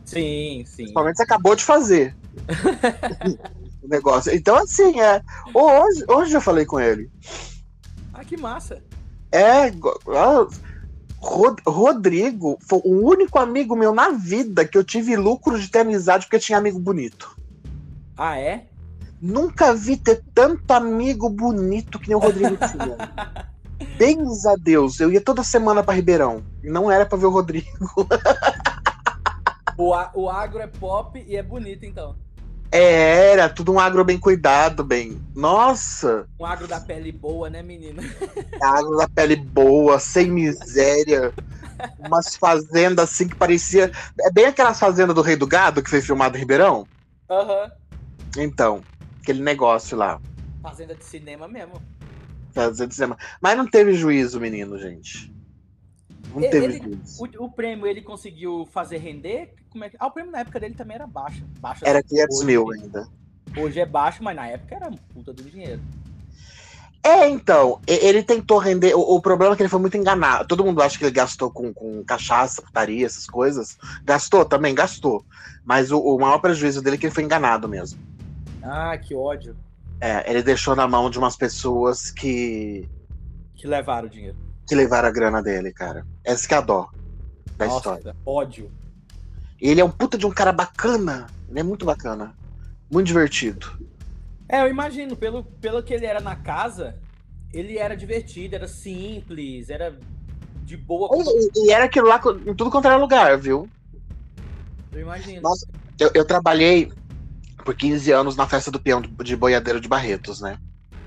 Sim, 0.06 0.64
sim. 0.66 0.84
Principalmente 0.84 1.18
você 1.18 1.24
acabou 1.24 1.56
de 1.56 1.64
fazer. 1.64 2.16
o 3.86 3.88
negócio. 3.88 4.34
Então, 4.34 4.56
assim, 4.58 5.00
é. 5.00 5.22
Hoje, 5.54 6.04
hoje 6.08 6.34
eu 6.34 6.42
falei 6.42 6.66
com 6.66 6.80
ele. 6.80 7.10
Ah, 8.16 8.24
que 8.24 8.38
massa. 8.38 8.82
É. 9.30 9.70
Rod 11.18 11.60
Rodrigo 11.68 12.58
foi 12.62 12.80
o 12.86 13.06
único 13.06 13.38
amigo 13.38 13.76
meu 13.76 13.94
na 13.94 14.12
vida 14.12 14.66
que 14.66 14.78
eu 14.78 14.84
tive 14.86 15.18
lucro 15.18 15.60
de 15.60 15.70
ter 15.70 15.80
amizade 15.80 16.26
porque 16.26 16.40
tinha 16.40 16.58
amigo 16.58 16.80
bonito. 16.80 17.38
Ah, 18.16 18.40
é? 18.40 18.68
Nunca 19.22 19.74
vi 19.74 19.98
ter 19.98 20.24
tanto 20.34 20.72
amigo 20.72 21.30
bonito 21.30 22.00
que 22.00 22.08
nem 22.08 22.16
o 22.16 22.20
Rodrigo 22.20 22.56
tinha. 22.72 22.98
Bens 23.98 24.46
a 24.46 24.56
Deus, 24.56 25.02
eu 25.02 25.12
ia 25.12 25.20
toda 25.20 25.44
semana 25.44 25.84
para 25.84 25.96
Ribeirão. 25.96 26.42
Não 26.64 26.90
era 26.90 27.06
para 27.06 27.18
ver 27.18 27.26
o 27.26 27.32
Rodrigo. 27.32 27.68
o, 29.78 29.94
o 30.14 30.30
agro 30.30 30.62
é 30.62 30.68
pop 30.68 31.22
e 31.28 31.36
é 31.36 31.44
bonito, 31.44 31.86
então. 31.86 32.16
É, 32.76 33.32
era 33.32 33.48
tudo 33.48 33.72
um 33.72 33.80
agro 33.80 34.04
bem 34.04 34.20
cuidado, 34.20 34.84
bem. 34.84 35.18
Nossa! 35.34 36.28
Um 36.38 36.46
agro 36.46 36.68
da 36.68 36.78
pele 36.78 37.10
boa, 37.10 37.50
né, 37.50 37.64
menina? 37.64 38.04
Agro 38.62 38.98
da 38.98 39.08
pele 39.08 39.38
boa, 39.38 39.98
sem 39.98 40.30
miséria. 40.30 41.34
Umas 41.98 42.36
fazendas 42.36 43.10
assim 43.10 43.30
que 43.30 43.36
parecia. 43.36 43.90
É 44.20 44.30
bem 44.30 44.48
aquelas 44.48 44.78
fazendas 44.78 45.16
do 45.16 45.22
Rei 45.22 45.38
do 45.38 45.48
Gado 45.48 45.82
que 45.82 45.90
foi 45.90 46.02
filmado 46.02 46.36
em 46.36 46.42
Ribeirão? 46.42 46.86
Aham. 47.30 47.64
Uhum. 47.64 48.44
Então, 48.44 48.84
aquele 49.22 49.42
negócio 49.42 49.96
lá. 49.98 50.20
Fazenda 50.62 50.96
de 50.96 51.06
cinema 51.06 51.48
mesmo. 51.48 51.82
Mas 53.42 53.58
não 53.58 53.68
teve 53.68 53.94
juízo, 53.94 54.38
menino, 54.38 54.78
gente. 54.78 55.34
Não 56.34 56.42
ele, 56.42 56.50
teve 56.50 56.78
juízo. 56.78 57.24
O, 57.24 57.46
o, 57.46 57.52
prêmio 57.52 57.88
ele 57.88 58.02
conseguiu 58.02 58.68
fazer 58.74 58.98
render? 58.98 59.54
Como 59.76 59.84
é 59.84 59.90
que... 59.90 59.98
Ah, 60.00 60.08
o 60.08 60.12
prêmio 60.12 60.32
na 60.32 60.40
época 60.40 60.58
dele 60.58 60.74
também 60.74 60.96
era 60.96 61.06
baixo. 61.06 61.44
baixo 61.60 61.84
era 61.86 62.02
500 62.02 62.38
hoje, 62.38 62.46
mil 62.46 62.72
ainda. 62.72 63.10
Hoje 63.58 63.78
é 63.82 63.86
baixo, 63.86 64.24
mas 64.24 64.34
na 64.34 64.48
época 64.48 64.74
era 64.74 64.90
puta 65.14 65.34
do 65.34 65.44
dinheiro. 65.44 65.82
É, 67.04 67.28
então, 67.28 67.82
ele 67.86 68.24
tentou 68.24 68.58
render. 68.58 68.96
O, 68.96 69.02
o, 69.02 69.22
problema 69.22 69.52
é 69.52 69.58
que 69.58 69.64
ele 69.64 69.70
foi 69.70 69.82
muito 69.82 69.98
enganado. 69.98 70.48
Todo 70.48 70.64
mundo 70.64 70.82
acha 70.82 70.98
que 70.98 71.04
ele 71.04 71.12
gastou 71.12 71.52
com, 71.52 71.74
com 71.74 72.02
cachaça, 72.06 72.62
putaria, 72.62 73.06
essas 73.06 73.28
coisas. 73.28 73.78
Gastou 74.06 74.46
também, 74.46 74.74
gastou. 74.74 75.26
Mas 75.66 75.92
o, 75.92 76.00
o 76.00 76.18
maior 76.18 76.40
prejuízo 76.40 76.82
dele 76.82 76.96
é 76.96 77.00
que 77.00 77.08
ele 77.08 77.14
foi 77.14 77.26
enganado 77.26 77.68
mesmo. 77.68 78.00
Ah, 78.64 78.98
que 78.98 79.14
ódio. 79.14 79.58
É, 80.00 80.32
ele 80.32 80.42
deixou 80.42 80.74
na 80.74 80.88
mão 80.88 81.10
de 81.10 81.20
umas 81.20 81.36
pessoas 81.36 82.10
que. 82.10 82.88
Que 83.54 83.68
levaram 83.68 84.08
o 84.08 84.10
dinheiro. 84.10 84.38
Que 84.66 84.74
levaram 84.74 85.10
a 85.10 85.12
grana 85.12 85.44
dele, 85.44 85.74
cara. 85.74 86.08
Essa 86.24 86.48
que 86.48 86.54
é 86.54 86.58
a 86.58 86.62
dó 86.62 86.90
da 87.58 87.66
Nossa, 87.66 87.78
história. 87.78 88.16
Ódio. 88.26 88.72
Ele 89.60 89.82
é 89.82 89.86
um 89.86 89.90
puta 89.90 90.18
de 90.18 90.26
um 90.26 90.32
cara 90.32 90.52
bacana. 90.52 91.28
Ele 91.50 91.60
é 91.60 91.64
muito 91.64 91.86
bacana. 91.86 92.36
Muito 92.92 93.08
divertido. 93.08 93.68
É, 94.48 94.62
eu 94.62 94.68
imagino, 94.68 95.16
pelo, 95.16 95.44
pelo 95.44 95.82
que 95.82 95.94
ele 95.94 96.06
era 96.06 96.20
na 96.20 96.36
casa, 96.36 96.96
ele 97.52 97.78
era 97.78 97.96
divertido, 97.96 98.56
era 98.56 98.68
simples, 98.68 99.70
era 99.70 99.98
de 100.64 100.78
boa. 100.78 101.10
E, 101.14 101.66
e 101.68 101.72
era 101.72 101.86
aquilo 101.86 102.08
lá 102.08 102.22
em 102.46 102.54
tudo 102.54 102.70
quanto 102.70 102.86
era 102.86 102.98
lugar, 102.98 103.38
viu? 103.38 103.68
Eu 104.92 105.02
imagino. 105.02 105.42
Nossa, 105.42 105.68
eu, 106.00 106.12
eu 106.14 106.26
trabalhei 106.26 106.92
por 107.64 107.76
15 107.76 108.12
anos 108.12 108.36
na 108.36 108.48
festa 108.48 108.70
do 108.70 108.80
peão 108.80 109.02
de 109.02 109.36
boiadeiro 109.36 109.82
de 109.82 109.88
Barretos, 109.88 110.42
né? 110.42 110.58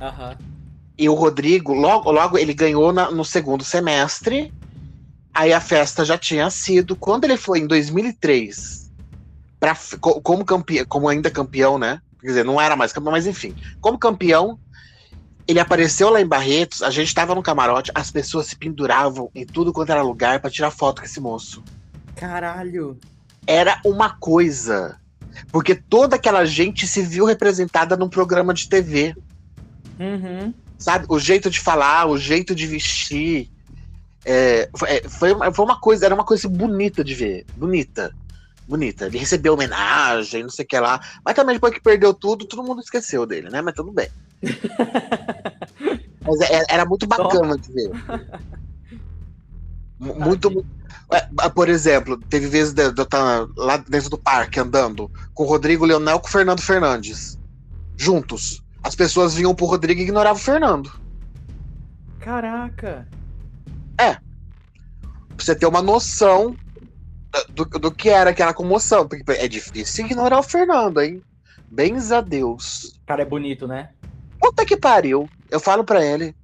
Aham. 0.01 0.31
Uhum. 0.31 0.59
E 0.99 1.09
o 1.09 1.15
Rodrigo, 1.15 1.73
logo, 1.73 2.11
logo 2.11 2.37
ele 2.37 2.53
ganhou 2.53 2.93
na, 2.93 3.09
no 3.09 3.25
segundo 3.25 3.63
semestre. 3.63 4.53
Aí 5.39 5.53
a 5.53 5.61
festa 5.61 6.05
já 6.05 6.19
tinha 6.19 6.51
sido. 6.51 6.97
Quando 6.97 7.23
ele 7.23 7.37
foi 7.37 7.61
em 7.61 7.67
2003 7.69 8.91
pra, 9.61 9.77
como 10.01 10.45
campeão, 10.45 10.85
como 10.87 11.09
ainda 11.09 11.31
campeão, 11.31 11.79
né? 11.79 12.03
Quer 12.21 12.27
dizer, 12.27 12.45
não 12.45 12.61
era 12.61 12.75
mais 12.75 12.93
campeão, 12.93 13.13
mas 13.13 13.25
enfim. 13.25 13.55
Como 13.81 13.97
campeão, 13.97 14.59
ele 15.47 15.61
apareceu 15.61 16.11
lá 16.11 16.21
em 16.21 16.27
Barretos, 16.27 16.83
a 16.83 16.91
gente 16.91 17.15
tava 17.15 17.37
no 17.37 17.43
camarote, 17.43 17.93
as 17.95 18.11
pessoas 18.11 18.49
se 18.49 18.57
penduravam 18.57 19.31
em 19.33 19.47
tudo 19.47 19.73
quanto 19.73 19.93
era 19.93 20.03
lugar 20.03 20.41
para 20.41 20.51
tirar 20.51 20.73
foto 20.73 21.03
com 21.03 21.07
esse 21.07 21.21
moço. 21.21 21.63
Caralho. 22.17 22.99
Era 23.47 23.81
uma 23.85 24.11
coisa. 24.11 24.99
Porque 25.53 25.77
toda 25.77 26.17
aquela 26.17 26.45
gente 26.47 26.85
se 26.85 27.01
viu 27.01 27.25
representada 27.25 27.97
num 27.97 28.09
programa 28.09 28.53
de 28.53 28.69
TV. 28.69 29.15
Uhum. 30.01 30.53
Sabe? 30.77 31.07
O 31.09 31.17
jeito 31.17 31.49
de 31.49 31.61
falar, 31.61 32.07
o 32.07 32.19
jeito 32.19 32.57
de 32.57 32.67
vestir. 32.67 33.49
É, 34.31 34.69
foi, 35.09 35.33
foi 35.55 35.65
uma 35.65 35.81
coisa, 35.81 36.05
era 36.05 36.15
uma 36.15 36.25
coisa 36.25 36.47
bonita 36.51 37.03
de 37.03 37.15
ver. 37.15 37.47
Bonita. 37.57 38.15
Bonita. 38.69 39.07
Ele 39.07 39.17
recebeu 39.17 39.55
homenagem, 39.55 40.43
não 40.43 40.51
sei 40.51 40.67
o 40.67 40.69
que 40.69 40.79
lá. 40.79 41.01
Mas 41.25 41.35
também 41.35 41.55
depois 41.55 41.73
que 41.73 41.81
perdeu 41.81 42.13
tudo, 42.13 42.45
todo 42.45 42.63
mundo 42.63 42.83
esqueceu 42.83 43.25
dele, 43.25 43.49
né? 43.49 43.63
Mas 43.63 43.73
tudo 43.73 43.91
bem. 43.91 44.11
Mas 46.21 46.41
é, 46.43 46.63
era 46.69 46.85
muito 46.85 47.07
bacana 47.07 47.57
de 47.57 47.73
ver. 47.73 47.91
Muito, 50.01 50.49
muito. 50.49 50.65
É, 51.11 51.49
por 51.49 51.69
exemplo, 51.69 52.17
teve 52.17 52.47
vezes 52.47 52.73
de, 52.73 52.93
de 52.93 53.01
eu 53.01 53.03
estar 53.03 53.49
lá 53.57 53.79
dentro 53.79 54.09
do 54.09 54.17
parque 54.17 54.61
andando 54.61 55.11
com 55.35 55.43
o 55.43 55.47
Rodrigo 55.47 55.85
Leonel 55.85 56.21
com 56.21 56.29
o 56.29 56.31
Fernando 56.31 56.63
Fernandes. 56.63 57.37
Juntos. 57.97 58.63
As 58.81 58.95
pessoas 58.95 59.35
vinham 59.35 59.57
pro 59.57 59.67
Rodrigo 59.67 60.01
e 60.01 60.05
ignoravam 60.05 60.41
o 60.41 60.45
Fernando. 60.45 60.93
Caraca! 62.21 63.09
É. 63.99 64.15
Pra 64.15 65.45
você 65.45 65.55
ter 65.55 65.67
uma 65.67 65.83
noção 65.83 66.57
do, 67.51 67.65
do 67.65 67.91
que 67.91 68.09
era 68.09 68.31
aquela 68.31 68.55
comoção. 68.55 69.07
Porque 69.07 69.25
é 69.33 69.49
difícil 69.49 70.07
ignorar 70.07 70.39
o 70.39 70.43
Fernando, 70.43 71.01
hein? 71.01 71.23
Bens 71.71 72.13
a 72.13 72.21
Deus. 72.21 72.97
O 73.03 73.07
cara 73.07 73.23
é 73.23 73.27
bonito, 73.27 73.67
né? 73.67 73.91
Puta 74.41 74.65
que 74.65 74.77
pariu. 74.77 75.29
Eu 75.51 75.61
falo 75.61 75.85
pra 75.85 76.05
ele. 76.05 76.35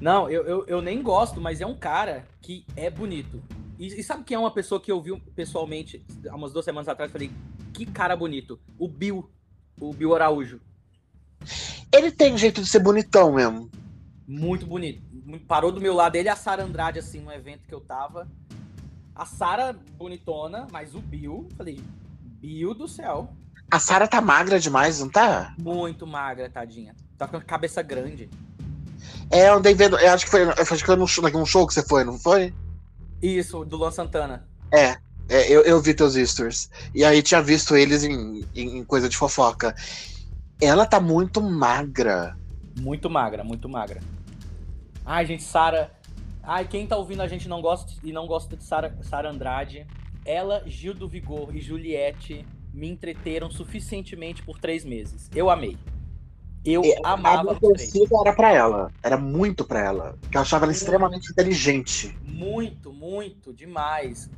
Não, 0.00 0.28
eu, 0.28 0.44
eu, 0.44 0.64
eu, 0.66 0.82
nem 0.82 1.02
gosto, 1.02 1.40
mas 1.40 1.60
é 1.60 1.66
um 1.66 1.74
cara 1.76 2.26
que 2.42 2.64
é 2.76 2.90
bonito. 2.90 3.42
E, 3.78 3.86
e, 3.86 4.02
sabe 4.02 4.24
quem 4.24 4.34
é 4.34 4.38
uma 4.38 4.50
pessoa 4.50 4.80
que 4.80 4.92
eu 4.92 5.00
vi 5.00 5.18
pessoalmente 5.34 6.04
há 6.28 6.36
umas 6.36 6.52
duas 6.52 6.64
semanas 6.64 6.88
atrás? 6.88 7.10
Falei, 7.10 7.30
que 7.72 7.86
cara 7.86 8.14
bonito. 8.14 8.60
O 8.78 8.88
Bill. 8.88 9.30
O 9.80 9.92
Bill 9.92 10.14
Araújo. 10.14 10.60
Ele 11.92 12.10
tem 12.10 12.36
jeito 12.36 12.60
de 12.60 12.68
ser 12.68 12.80
bonitão 12.80 13.32
mesmo. 13.32 13.70
Muito 14.26 14.66
bonito. 14.66 15.02
Parou 15.46 15.72
do 15.72 15.80
meu 15.80 15.94
lado 15.94 16.16
ele 16.16 16.28
e 16.28 16.30
a 16.30 16.36
Sara 16.36 16.62
Andrade, 16.62 16.98
assim, 16.98 17.20
no 17.20 17.32
evento 17.32 17.66
que 17.66 17.74
eu 17.74 17.80
tava. 17.80 18.28
A 19.14 19.24
Sara 19.24 19.74
bonitona, 19.96 20.66
mas 20.70 20.94
o 20.94 21.00
Bill, 21.00 21.48
falei, 21.56 21.80
Bill 22.22 22.74
do 22.74 22.86
céu. 22.86 23.30
A 23.70 23.80
Sara 23.80 24.06
tá 24.06 24.20
magra 24.20 24.60
demais, 24.60 25.00
não 25.00 25.08
tá? 25.08 25.54
Muito 25.58 26.06
magra, 26.06 26.48
tadinha. 26.48 26.94
Tá 27.18 27.26
com 27.26 27.36
a 27.36 27.42
cabeça 27.42 27.82
grande. 27.82 28.30
É, 29.30 29.48
eu 29.48 29.54
andei 29.54 29.74
vendo. 29.74 29.98
Eu 29.98 30.12
acho 30.12 30.24
que 30.24 30.30
foi, 30.30 30.44
eu 30.44 30.50
acho 30.50 30.76
que 30.76 30.86
foi 30.86 30.96
num, 30.96 31.06
num 31.32 31.46
show 31.46 31.66
que 31.66 31.74
você 31.74 31.82
foi, 31.82 32.04
não 32.04 32.18
foi? 32.18 32.54
Isso, 33.20 33.64
do 33.64 33.76
Luan 33.76 33.90
Santana. 33.90 34.46
É, 34.72 34.98
é 35.28 35.50
eu, 35.50 35.62
eu 35.62 35.80
vi 35.80 35.94
teus 35.94 36.14
stories. 36.14 36.70
E 36.94 37.04
aí 37.04 37.22
tinha 37.22 37.42
visto 37.42 37.74
eles 37.74 38.04
em, 38.04 38.44
em, 38.54 38.78
em 38.78 38.84
coisa 38.84 39.08
de 39.08 39.16
fofoca. 39.16 39.74
Ela 40.60 40.86
tá 40.86 41.00
muito 41.00 41.42
magra. 41.42 42.36
Muito 42.78 43.10
magra, 43.10 43.42
muito 43.42 43.68
magra. 43.68 44.00
Ai, 45.06 45.24
gente, 45.24 45.44
Sara. 45.44 45.92
Ai, 46.42 46.66
quem 46.66 46.84
tá 46.84 46.96
ouvindo 46.96 47.22
a 47.22 47.28
gente 47.28 47.48
não 47.48 47.62
gosta 47.62 47.92
e 48.02 48.12
não 48.12 48.26
gosta 48.26 48.56
de 48.56 48.64
Sara 48.64 49.30
Andrade. 49.30 49.86
Ela, 50.24 50.64
Gil 50.66 50.92
do 50.92 51.08
Vigor 51.08 51.54
e 51.54 51.60
Juliette 51.60 52.44
me 52.74 52.90
entreteram 52.90 53.48
suficientemente 53.48 54.42
por 54.42 54.58
três 54.58 54.84
meses. 54.84 55.30
Eu 55.32 55.48
amei. 55.48 55.78
Eu 56.64 56.82
é, 56.84 56.96
amava. 57.04 57.52
A 57.52 57.54
torcida 57.54 58.16
era 58.20 58.34
para 58.34 58.52
ela. 58.52 58.92
Era 59.00 59.16
muito 59.16 59.64
para 59.64 59.80
ela. 59.80 60.18
Porque 60.20 60.36
eu 60.36 60.40
achava 60.40 60.64
ela 60.64 60.72
extremamente 60.72 61.30
inteligente. 61.30 62.18
Muito, 62.24 62.92
muito, 62.92 63.54
demais. 63.54 64.28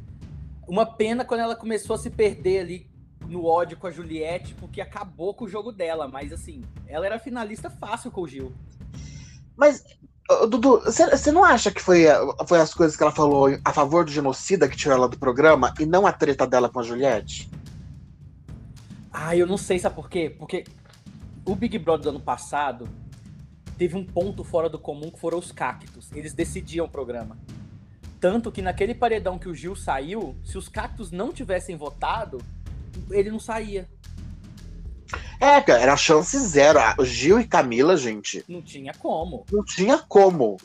Uma 0.69 0.85
pena 0.85 1.25
quando 1.25 1.41
ela 1.41 1.57
começou 1.57 1.97
a 1.97 1.99
se 1.99 2.11
perder 2.11 2.61
ali 2.61 2.91
no 3.27 3.47
ódio 3.47 3.79
com 3.79 3.87
a 3.87 3.91
Juliette, 3.91 4.55
porque 4.55 4.83
acabou 4.83 5.33
com 5.33 5.47
o 5.47 5.49
jogo 5.49 5.73
dela. 5.73 6.07
Mas 6.07 6.31
assim, 6.31 6.63
ela 6.87 7.07
era 7.07 7.19
finalista 7.19 7.71
fácil 7.71 8.11
com 8.11 8.21
o 8.21 8.29
Gil. 8.29 8.53
Mas, 9.57 9.83
Dudu, 10.49 10.83
você 10.85 11.33
não 11.33 11.43
acha 11.43 11.71
que 11.71 11.81
foi, 11.81 12.05
foi 12.47 12.61
as 12.61 12.75
coisas 12.75 12.97
que 12.97 13.03
ela 13.03 13.13
falou 13.13 13.49
a 13.65 13.73
favor 13.73 14.05
do 14.05 14.11
genocida 14.11 14.69
que 14.69 14.77
tirou 14.77 14.97
ela 14.97 15.09
do 15.09 15.19
programa 15.19 15.73
e 15.81 15.87
não 15.87 16.07
a 16.07 16.13
treta 16.13 16.47
dela 16.47 16.69
com 16.69 16.81
a 16.81 16.83
Juliette? 16.83 17.51
Ah, 19.11 19.35
eu 19.35 19.47
não 19.47 19.57
sei, 19.57 19.79
sabe 19.79 19.95
por 19.95 20.11
quê? 20.11 20.35
Porque 20.39 20.65
o 21.47 21.55
Big 21.55 21.79
Brother 21.79 22.05
do 22.05 22.09
ano 22.11 22.21
passado 22.21 22.87
teve 23.79 23.97
um 23.97 24.05
ponto 24.05 24.45
fora 24.45 24.69
do 24.69 24.79
comum 24.79 25.11
que 25.11 25.19
foram 25.19 25.39
os 25.39 25.51
cactos. 25.51 26.13
Eles 26.13 26.35
decidiam 26.35 26.85
o 26.85 26.89
programa. 26.91 27.39
Tanto 28.21 28.53
que 28.53 28.61
naquele 28.61 28.95
paredão 28.95 29.39
que 29.39 29.49
o 29.49 29.55
Gil 29.55 29.75
saiu, 29.75 30.37
se 30.45 30.59
os 30.59 30.69
cactos 30.69 31.11
não 31.11 31.33
tivessem 31.33 31.77
votado, 31.77 32.39
ele 33.11 33.31
não 33.31 33.39
saía. 33.39 33.89
É, 35.41 35.61
cara, 35.61 35.81
era 35.81 35.97
chance 35.97 36.39
zero. 36.39 36.79
O 36.99 37.05
Gil 37.05 37.41
e 37.41 37.47
Camila, 37.47 37.97
gente. 37.97 38.45
Não 38.49 38.63
tinha 38.63 38.93
como. 38.95 39.45
Não 39.51 39.65
tinha 39.65 39.99
como. 39.99 40.57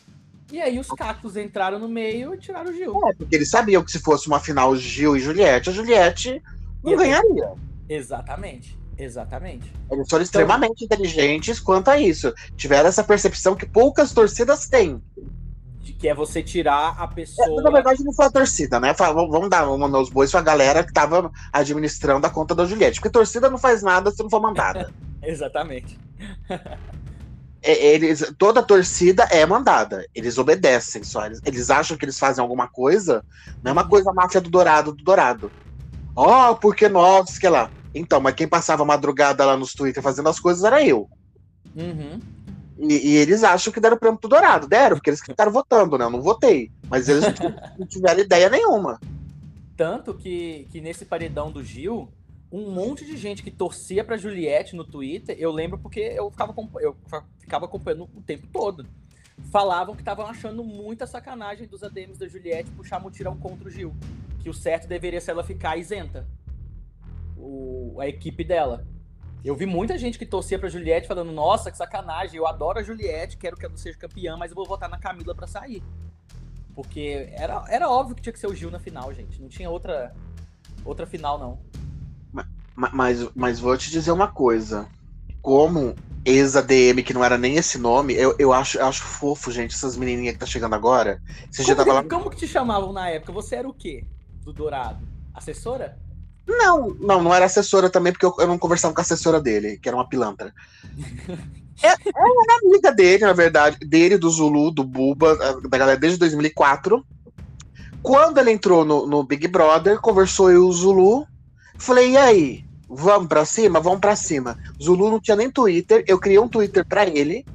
E 0.52 0.62
aí 0.62 0.78
os 0.78 0.88
cactos 0.88 1.36
entraram 1.36 1.80
no 1.80 1.88
meio 1.88 2.36
e 2.36 2.38
tiraram 2.38 2.72
o 2.72 2.74
Gil. 2.74 3.08
É, 3.08 3.14
porque 3.14 3.36
eles 3.36 3.50
sabiam 3.50 3.84
que 3.84 3.91
se 3.91 4.00
fosse 4.00 4.28
uma 4.28 4.39
final 4.39 4.76
Gil 4.76 5.16
e 5.16 5.20
Juliette, 5.20 5.70
a 5.70 5.74
Juliette 5.74 6.41
não 6.84 6.96
ganharia. 6.96 7.54
Exatamente. 7.89 8.78
Exatamente. 8.98 9.72
Eles 9.91 10.08
foram 10.08 10.24
extremamente 10.24 10.86
então, 10.86 10.98
inteligentes 10.98 11.60
quanto 11.60 11.89
a 11.89 12.00
isso. 12.00 12.34
Tiveram 12.56 12.88
essa 12.88 13.04
percepção 13.04 13.56
que 13.56 13.66
poucas 13.66 14.14
torcidas 14.14 14.68
têm. 14.68 15.02
De 15.84 15.92
que 15.92 16.08
é 16.08 16.16
você 16.16 16.42
tirar 16.42 16.96
a 16.98 17.06
pessoa. 17.08 17.60
É, 17.60 17.64
na 17.64 17.70
verdade, 17.70 18.04
não 18.06 18.14
foi 18.14 18.26
a 18.26 18.32
torcida, 18.32 18.80
né? 18.80 18.94
Vamos 18.94 19.50
dar 19.50 19.70
uma 19.70 19.88
nos 19.88 20.10
bois 20.10 20.32
pra 20.32 20.42
galera 20.42 20.82
que 20.82 20.94
tava 20.94 21.30
administrando 21.52 22.26
a 22.26 22.30
conta 22.30 22.56
da 22.56 22.66
Juliette. 22.66 23.02
Porque 23.02 23.12
torcida 23.12 23.50
não 23.50 23.58
faz 23.58 23.84
nada 23.84 24.10
se 24.10 24.24
não 24.24 24.30
for 24.30 24.42
mandada. 24.42 24.90
Exatamente. 25.22 26.00
É, 27.62 27.86
eles, 27.86 28.34
toda 28.38 28.64
torcida 28.64 29.24
é 29.30 29.46
mandada. 29.46 30.06
Eles 30.16 30.38
obedecem 30.38 31.04
só. 31.04 31.26
Eles, 31.26 31.42
eles 31.46 31.70
acham 31.70 31.98
que 31.98 32.06
eles 32.06 32.18
fazem 32.18 32.42
alguma 32.42 32.68
coisa. 32.68 33.24
Não 33.62 33.72
é 33.72 33.74
uma 33.74 33.88
coisa 33.88 34.14
máfia 34.14 34.40
do 34.40 34.50
Dourado 34.50 34.94
do 34.94 35.04
Dourado. 35.04 35.52
Ó, 36.16 36.52
oh, 36.52 36.56
porque 36.56 36.88
nós, 36.88 37.38
que 37.38 37.50
lá. 37.50 37.70
Então, 37.94 38.22
mas 38.22 38.36
quem 38.36 38.48
passava 38.48 38.86
madrugada 38.86 39.46
lá 39.46 39.58
nos 39.58 39.74
Twitter 39.74 40.02
fazendo 40.02 40.30
as 40.30 40.40
coisas 40.40 40.64
era 40.64 40.84
eu. 40.84 41.10
Uhum. 41.76 42.20
E, 42.78 43.12
e, 43.12 43.18
eles 43.18 43.44
acham 43.44 43.72
que 43.72 43.80
deram 43.80 43.96
o 43.96 44.00
prêmio 44.00 44.20
pro 44.20 44.30
Dourado. 44.30 44.68
Deram, 44.68 44.98
porque 44.98 45.10
eles 45.10 45.22
ficaram 45.22 45.52
votando, 45.52 45.98
né? 45.98 46.06
Eu 46.06 46.10
não 46.10 46.22
votei. 46.22 46.72
Mas 46.90 47.08
eles 47.08 47.24
não 47.78 47.86
tiveram 47.86 48.20
ideia 48.20 48.50
nenhuma. 48.50 49.00
Tanto 49.78 50.14
que, 50.14 50.68
que 50.72 50.82
nesse 50.82 51.06
paredão 51.06 51.52
do 51.52 51.64
Gil, 51.64 52.12
um 52.52 52.72
monte 52.72 53.06
de 53.06 53.18
gente 53.18 53.42
que 53.42 53.52
torcia 53.52 54.04
pra 54.04 54.18
Juliette 54.18 54.76
no 54.76 54.84
Twitter, 54.84 55.36
eu 55.40 55.52
lembro 55.52 55.78
porque 55.80 56.00
eu 56.00 56.30
ficava, 56.30 56.54
eu 56.80 56.96
ficava 57.40 57.66
acompanhando 57.66 58.10
o 58.16 58.22
tempo 58.22 58.48
todo. 58.52 58.86
Falavam 59.52 59.96
que 59.96 60.02
estavam 60.02 60.26
achando 60.26 60.64
muita 60.64 61.08
sacanagem 61.08 61.68
dos 61.68 61.84
ADMs 61.84 62.20
da 62.20 62.28
Juliette 62.28 62.72
puxar 62.72 63.00
mutirão 63.00 63.36
contra 63.38 63.68
o 63.68 63.72
Gil. 63.72 63.94
Que 64.40 64.50
o 64.50 64.54
certo 64.54 64.88
deveria 64.88 65.20
ser 65.20 65.32
ela 65.32 65.44
ficar 65.44 65.78
isenta 65.78 66.28
o, 67.44 67.98
a 68.00 68.08
equipe 68.08 68.44
dela. 68.44 68.86
Eu 69.44 69.56
vi 69.56 69.66
muita 69.66 69.98
gente 69.98 70.18
que 70.18 70.26
torcia 70.26 70.58
pra 70.58 70.70
Juliette 70.70 71.08
falando, 71.08 71.32
nossa, 71.32 71.70
que 71.70 71.78
sacanagem, 71.78 72.38
eu 72.38 72.48
adoro 72.48 72.80
a 72.80 72.84
Juliette, 72.84 73.36
quero 73.36 73.58
que 73.58 73.66
ela 73.66 73.76
seja 73.76 73.98
campeã, 73.98 74.38
mas 74.38 74.52
eu 74.52 74.56
vou 74.56 74.66
votar 74.66 74.89
na 74.89 74.98
Camila 74.98 75.36
pra 75.36 75.46
sair. 75.46 75.84
Porque 76.74 77.30
era, 77.34 77.64
era 77.68 77.89
óbvio 77.89 78.16
que 78.16 78.22
tinha 78.22 78.34
que 78.34 78.39
ser 78.39 78.48
o 78.48 78.56
Gil 78.56 78.72
na 78.72 78.80
final, 78.80 79.14
gente. 79.14 79.41
Não 79.41 79.50
tinha 79.50 79.70
outra, 79.70 80.16
outra 80.86 81.06
final, 81.06 81.38
não. 81.38 81.60
Mas, 82.32 82.48
mas, 82.94 83.30
mas 83.36 83.60
vou 83.60 83.78
te 83.78 83.91
dizer 83.91 84.12
uma 84.12 84.30
coisa. 84.30 84.88
Como 85.41 85.94
ex-ADM, 86.26 87.04
que 87.04 87.14
não 87.14 87.24
era 87.24 87.38
nem 87.38 87.58
esse 87.58 87.78
nome, 87.78 88.14
eu, 88.14 88.34
eu, 88.39 88.54
acho, 88.54 88.78
eu 88.78 88.86
acho 88.86 89.04
fofo, 89.04 89.52
gente, 89.52 89.76
essas 89.76 89.98
menininhas 89.98 90.34
que 90.34 90.39
tá 90.39 90.46
chegando 90.46 90.74
agora. 90.74 91.22
Você 91.52 91.64
como, 91.64 91.68
já 91.68 91.76
tava 91.76 91.94
lá... 91.94 92.04
como 92.04 92.30
que 92.30 92.38
te 92.38 92.48
chamavam 92.48 92.94
na 92.94 93.10
época? 93.10 93.34
Você 93.34 93.56
era 93.58 93.68
o 93.68 93.74
quê? 93.74 94.08
Do 94.41 94.54
Dourado? 94.54 95.06
Assessora? 95.34 96.00
Não, 96.48 96.89
não, 97.00 97.24
não 97.24 97.34
era 97.34 97.46
assessora 97.46 97.89
também, 97.89 98.12
porque 98.12 98.26
eu, 98.26 98.36
eu 98.38 98.48
não 98.48 98.58
conversava 98.58 98.94
com 98.94 99.00
a 99.00 99.04
assessora 99.04 99.39
dele, 99.39 99.78
que 99.78 99.88
era 99.88 99.98
uma 99.98 100.08
pilantra. 100.08 100.54
é, 101.82 101.88
era 101.88 101.98
é 101.98 102.68
amiga 102.68 102.91
dele, 102.91 103.26
na 103.26 103.34
verdade, 103.34 103.78
dele, 103.80 104.18
do 104.18 104.30
Zulu, 104.30 104.72
do 104.72 104.84
Buba, 104.84 105.36
da 105.62 105.78
galera 105.78 106.00
desde 106.00 106.20
2004. 106.20 107.06
Quando 108.02 108.38
ele 108.39 108.52
entrou 108.52 108.84
no, 108.84 109.08
no 109.08 109.24
Big 109.24 109.48
Brother, 109.48 110.00
conversou 110.02 110.52
eu 110.52 110.64
e 110.64 110.68
o 110.68 110.72
Zulu. 110.72 111.26
Falei, 111.78 112.12
e 112.12 112.18
aí? 112.18 112.66
Vamos 112.89 113.28
pra 113.28 113.46
cima? 113.46 113.80
Vamos 113.80 114.00
pra 114.00 114.16
cima. 114.16 114.58
Zulu 114.82 115.10
não 115.10 115.22
tinha 115.22 115.38
nem 115.38 115.50
Twitter, 115.50 116.04
eu 116.06 116.20
criei 116.20 116.39
um 116.39 116.50
Twitter 116.50 116.86
pra 116.86 117.08
ele. 117.08 117.46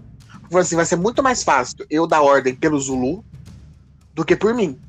Falei 0.50 0.62
assim, 0.62 0.76
vai 0.76 0.86
ser 0.86 0.96
muito 0.96 1.22
mais 1.22 1.44
fácil 1.44 1.84
eu 1.90 2.06
dar 2.06 2.22
ordem 2.22 2.54
pelo 2.54 2.80
Zulu 2.80 3.22
do 4.14 4.24
que 4.24 4.34
por 4.34 4.54
mim. 4.54 4.80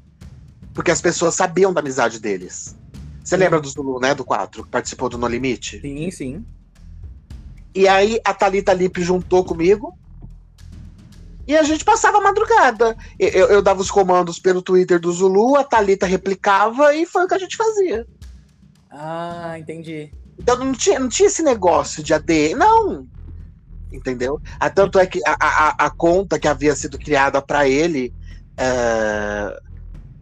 Porque 0.74 0.89
as 0.89 1.02
pessoas 1.02 1.36
sabiam 1.36 1.74
da 1.74 1.82
amizade 1.82 2.20
deles 2.20 2.79
Você 3.30 3.38
lembra 3.38 3.62
do 3.62 3.70
Zulu, 3.70 4.00
né? 4.00 4.16
Do 4.16 4.26
4, 4.26 4.64
que 4.64 4.70
participou 4.72 5.08
do 5.08 5.16
No 5.16 5.28
Limite? 5.28 5.80
Sim, 5.80 6.10
sim. 6.10 6.46
E 7.76 7.88
aí 7.88 8.20
a 8.26 8.34
Thalita 8.34 8.74
Lipe 8.74 9.04
juntou 9.04 9.46
comigo. 9.46 9.96
E 11.46 11.56
a 11.56 11.62
gente 11.62 11.86
passava 11.86 12.18
a 12.18 12.22
madrugada. 12.22 12.98
Eu, 13.20 13.50
eu 13.50 13.62
dava 13.62 13.82
os 13.82 13.92
comandos 13.92 14.40
pelo 14.40 14.64
Twitter 14.64 15.00
do 15.00 15.12
Zulu, 15.12 15.56
a 15.58 15.64
Thalita 15.64 16.08
replicava 16.08 16.96
e 16.96 17.06
foi 17.06 17.26
o 17.26 17.28
que 17.28 17.36
a 17.36 17.38
gente 17.38 17.56
fazia. 17.56 18.08
Ah, 18.90 19.60
entendi. 19.60 20.12
Então 20.40 20.58
não 20.58 20.72
tinha, 20.72 21.00
não 21.00 21.08
tinha 21.08 21.28
esse 21.28 21.44
negócio 21.44 22.02
de 22.02 22.16
AD. 22.16 22.56
Não! 22.56 23.08
Entendeu? 23.92 24.42
Ah, 24.60 24.72
tanto 24.72 24.98
é 24.98 25.06
que 25.06 25.22
a, 25.24 25.38
a, 25.40 25.86
a 25.86 25.90
conta 25.92 26.40
que 26.40 26.48
havia 26.48 26.76
sido 26.76 26.98
criada 26.98 27.40
para 27.44 27.70
ele 27.70 28.12
é, 28.58 29.56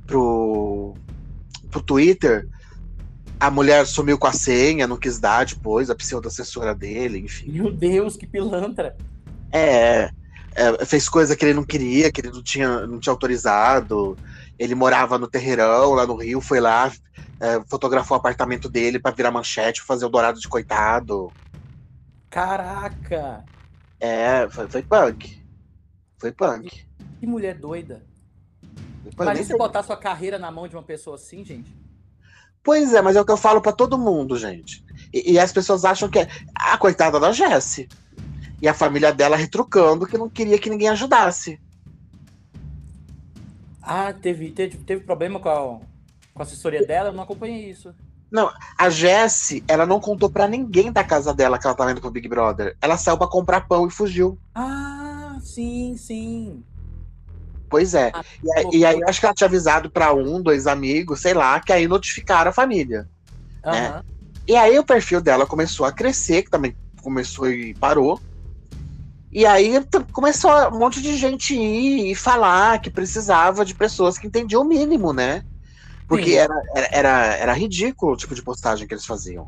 pro, 0.05 0.93
pro 1.71 1.81
Twitter, 1.81 2.45
a 3.39 3.51
mulher 3.51 3.85
sumiu 3.85 4.17
com 4.17 4.27
a 4.27 4.31
senha, 4.31 4.87
não 4.87 4.97
quis 4.97 5.19
dar 5.19 5.45
depois, 5.45 5.89
a 5.89 5.95
pseudo-assessora 5.95 6.73
dele, 6.73 7.19
enfim. 7.19 7.51
Meu 7.51 7.71
Deus, 7.71 8.17
que 8.17 8.25
pilantra! 8.25 8.95
É, 9.51 10.09
é, 10.55 10.85
fez 10.85 11.07
coisa 11.07 11.35
que 11.35 11.45
ele 11.45 11.53
não 11.53 11.63
queria, 11.63 12.11
que 12.11 12.21
ele 12.21 12.31
não 12.31 12.41
tinha, 12.41 12.87
não 12.87 12.99
tinha 12.99 13.13
autorizado. 13.13 14.17
Ele 14.57 14.73
morava 14.73 15.19
no 15.19 15.27
Terreirão, 15.27 15.93
lá 15.93 16.07
no 16.07 16.15
Rio, 16.15 16.41
foi 16.41 16.59
lá, 16.59 16.91
é, 17.39 17.61
fotografou 17.69 18.17
o 18.17 18.19
apartamento 18.19 18.67
dele 18.67 18.99
para 18.99 19.15
virar 19.15 19.31
manchete, 19.31 19.83
fazer 19.83 20.05
o 20.05 20.09
Dourado 20.09 20.39
de 20.39 20.47
coitado. 20.47 21.31
Caraca! 22.29 23.45
É, 23.99 24.47
foi, 24.49 24.67
foi 24.67 24.81
punk. 24.81 25.43
Foi 26.17 26.31
punk. 26.31 26.85
Que 27.19 27.27
mulher 27.27 27.55
doida. 27.55 28.03
Imagina 29.13 29.45
você 29.45 29.57
botar 29.57 29.83
sua 29.83 29.95
carreira 29.95 30.37
na 30.37 30.51
mão 30.51 30.67
de 30.67 30.75
uma 30.75 30.83
pessoa 30.83 31.15
assim, 31.15 31.45
gente. 31.45 31.86
Pois 32.67 32.93
é, 32.93 33.01
mas 33.01 33.15
é 33.15 33.21
o 33.21 33.23
que 33.23 33.31
eu 33.31 33.37
falo 33.37 33.61
pra 33.61 33.71
todo 33.71 33.97
mundo, 33.97 34.37
gente. 34.37 34.83
E, 35.13 35.31
e 35.31 35.39
as 35.39 35.53
pessoas 35.53 35.85
acham 35.85 36.09
que 36.09 36.19
é 36.19 36.27
a 36.53 36.77
coitada 36.77 37.17
da 37.17 37.31
Jessie. 37.31 37.87
E 38.61 38.67
a 38.67 38.73
família 38.73 39.13
dela 39.13 39.37
retrucando 39.37 40.05
que 40.05 40.17
não 40.17 40.29
queria 40.29 40.59
que 40.59 40.69
ninguém 40.69 40.89
ajudasse. 40.89 41.61
Ah, 43.81 44.11
teve, 44.11 44.51
teve, 44.51 44.79
teve 44.79 45.05
problema 45.05 45.39
com 45.39 45.47
a, 45.47 45.79
com 46.33 46.39
a 46.39 46.41
assessoria 46.41 46.85
dela? 46.85 47.07
Eu 47.07 47.13
não 47.13 47.23
acompanhei 47.23 47.69
isso. 47.69 47.95
A 48.77 48.89
Jessie, 48.89 49.63
ela 49.65 49.85
não 49.85 50.01
contou 50.01 50.29
pra 50.29 50.45
ninguém 50.45 50.91
da 50.91 51.05
casa 51.05 51.33
dela 51.33 51.57
que 51.57 51.65
ela 51.65 51.73
tava 51.73 51.93
indo 51.93 52.01
pro 52.01 52.11
Big 52.11 52.27
Brother. 52.27 52.75
Ela 52.81 52.97
saiu 52.97 53.17
pra 53.17 53.27
comprar 53.27 53.65
pão 53.65 53.87
e 53.87 53.89
fugiu. 53.89 54.37
Ah, 54.53 55.37
sim, 55.39 55.95
sim. 55.95 56.65
Pois 57.69 57.93
é. 57.93 58.11
Ah, 58.13 58.23
E, 58.43 58.51
aí- 58.57 58.65
e 58.73 58.85
aí, 58.85 58.99
acho 59.07 59.19
que 59.19 59.25
ela 59.25 59.35
tinha 59.35 59.47
avisado 59.47 59.89
pra 59.91 60.13
um, 60.13 60.41
dois 60.41 60.67
amigos, 60.67 61.21
sei 61.21 61.33
lá, 61.33 61.59
que 61.59 61.73
aí 61.73 61.87
notificaram 61.87 62.49
a 62.49 62.53
família. 62.53 63.07
É. 63.65 63.69
Aham. 63.69 64.03
E 64.47 64.55
aí 64.55 64.79
o 64.79 64.85
perfil 64.85 65.19
dela 65.19 65.45
começou 65.45 65.85
a 65.85 65.91
crescer, 65.91 66.43
que 66.43 66.49
também 66.49 66.73
começou 67.01 67.49
e 67.49 67.73
parou. 67.73 68.19
E 69.29 69.45
aí 69.45 69.73
começou 70.13 70.49
um 70.69 70.79
monte 70.79 71.01
de 71.01 71.17
gente 71.17 71.53
ir 71.53 72.11
e 72.11 72.15
falar 72.15 72.79
que 72.79 72.89
precisava 72.89 73.65
de 73.65 73.75
pessoas 73.75 74.17
que 74.17 74.25
entendiam 74.25 74.61
o 74.61 74.65
mínimo, 74.65 75.11
né? 75.11 75.43
Porque 76.07 76.31
era, 76.31 76.53
era, 76.91 77.09
era 77.35 77.53
ridículo 77.53 78.13
o 78.13 78.17
tipo 78.17 78.33
de 78.33 78.41
postagem 78.41 78.87
que 78.87 78.93
eles 78.93 79.05
faziam. 79.05 79.45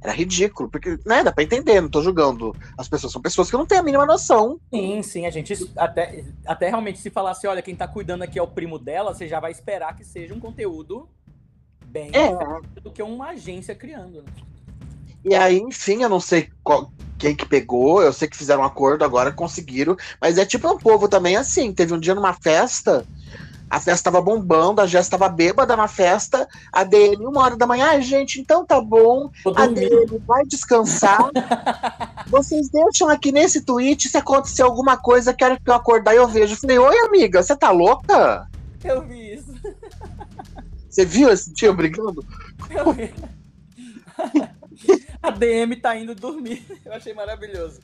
Era 0.00 0.12
ridículo, 0.12 0.68
porque, 0.70 0.96
né, 1.04 1.24
dá 1.24 1.32
pra 1.32 1.42
entender, 1.42 1.80
não 1.80 1.88
tô 1.88 2.00
julgando. 2.02 2.54
As 2.76 2.88
pessoas 2.88 3.12
são 3.12 3.20
pessoas 3.20 3.50
que 3.50 3.56
não 3.56 3.66
têm 3.66 3.78
a 3.78 3.82
mínima 3.82 4.06
noção. 4.06 4.60
Sim, 4.72 5.02
sim, 5.02 5.26
a 5.26 5.30
gente 5.30 5.54
até, 5.76 6.24
até 6.46 6.68
realmente 6.68 6.98
se 7.00 7.10
falasse, 7.10 7.46
olha, 7.48 7.60
quem 7.62 7.74
tá 7.74 7.88
cuidando 7.88 8.22
aqui 8.22 8.38
é 8.38 8.42
o 8.42 8.46
primo 8.46 8.78
dela, 8.78 9.12
você 9.12 9.26
já 9.26 9.40
vai 9.40 9.50
esperar 9.50 9.96
que 9.96 10.04
seja 10.04 10.32
um 10.32 10.38
conteúdo 10.40 11.08
bem 11.84 12.10
É. 12.14 12.30
do 12.80 12.90
que 12.92 13.02
uma 13.02 13.30
agência 13.30 13.74
criando. 13.74 14.22
né? 14.22 14.28
E 15.24 15.34
aí, 15.34 15.58
enfim, 15.58 16.02
eu 16.02 16.08
não 16.08 16.20
sei 16.20 16.48
qual- 16.62 16.92
quem 17.18 17.34
que 17.34 17.44
pegou, 17.44 18.00
eu 18.00 18.12
sei 18.12 18.28
que 18.28 18.36
fizeram 18.36 18.62
um 18.62 18.64
acordo 18.64 19.04
agora, 19.04 19.32
conseguiram, 19.32 19.96
mas 20.20 20.38
é 20.38 20.46
tipo 20.46 20.70
um 20.72 20.78
povo 20.78 21.08
também 21.08 21.36
assim. 21.36 21.72
Teve 21.72 21.92
um 21.92 21.98
dia 21.98 22.14
numa 22.14 22.32
festa, 22.34 23.04
a 23.70 23.80
festa 23.80 24.10
tava 24.10 24.22
bombando, 24.22 24.80
a 24.80 24.86
Jess 24.86 25.08
tava 25.08 25.28
bêbada 25.28 25.76
na 25.76 25.86
festa, 25.88 26.48
a 26.72 26.84
DM, 26.84 27.26
uma 27.26 27.42
hora 27.42 27.56
da 27.56 27.66
manhã, 27.66 27.86
ai 27.88 28.02
gente, 28.02 28.40
então 28.40 28.64
tá 28.64 28.80
bom, 28.80 29.30
a. 29.56 29.66
DM 29.66 30.18
vai 30.26 30.44
descansar. 30.44 31.30
Vocês 32.28 32.68
deixam 32.68 33.08
aqui 33.08 33.30
nesse 33.32 33.62
tweet 33.62 34.08
se 34.08 34.16
acontecer 34.16 34.62
alguma 34.62 34.96
coisa, 34.96 35.34
quero 35.34 35.60
que 35.60 35.68
eu 35.70 35.74
acordar 35.74 36.14
e 36.14 36.16
eu 36.18 36.28
vejo. 36.28 36.54
Eu 36.54 36.58
falei, 36.58 36.78
oi 36.78 36.98
amiga, 37.00 37.42
você 37.42 37.56
tá 37.56 37.70
louca? 37.70 38.48
Eu 38.84 39.02
vi 39.06 39.34
isso. 39.34 39.54
Você 40.88 41.04
viu 41.04 41.30
esse 41.30 41.52
tio 41.52 41.74
brigando? 41.74 42.24
Eu 42.70 42.92
vi. 42.92 43.12
A 45.22 45.30
DM 45.30 45.76
tá 45.76 45.96
indo 45.96 46.14
dormir. 46.14 46.64
Eu 46.84 46.92
achei 46.94 47.12
maravilhoso. 47.12 47.80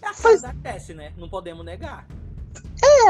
É 0.00 0.06
a 0.08 0.12
Pois- 0.20 0.40
casa 0.40 0.48
da 0.52 0.54
Cassie, 0.72 0.94
né? 0.94 1.12
Não 1.16 1.28
podemos 1.28 1.64
negar. 1.64 2.06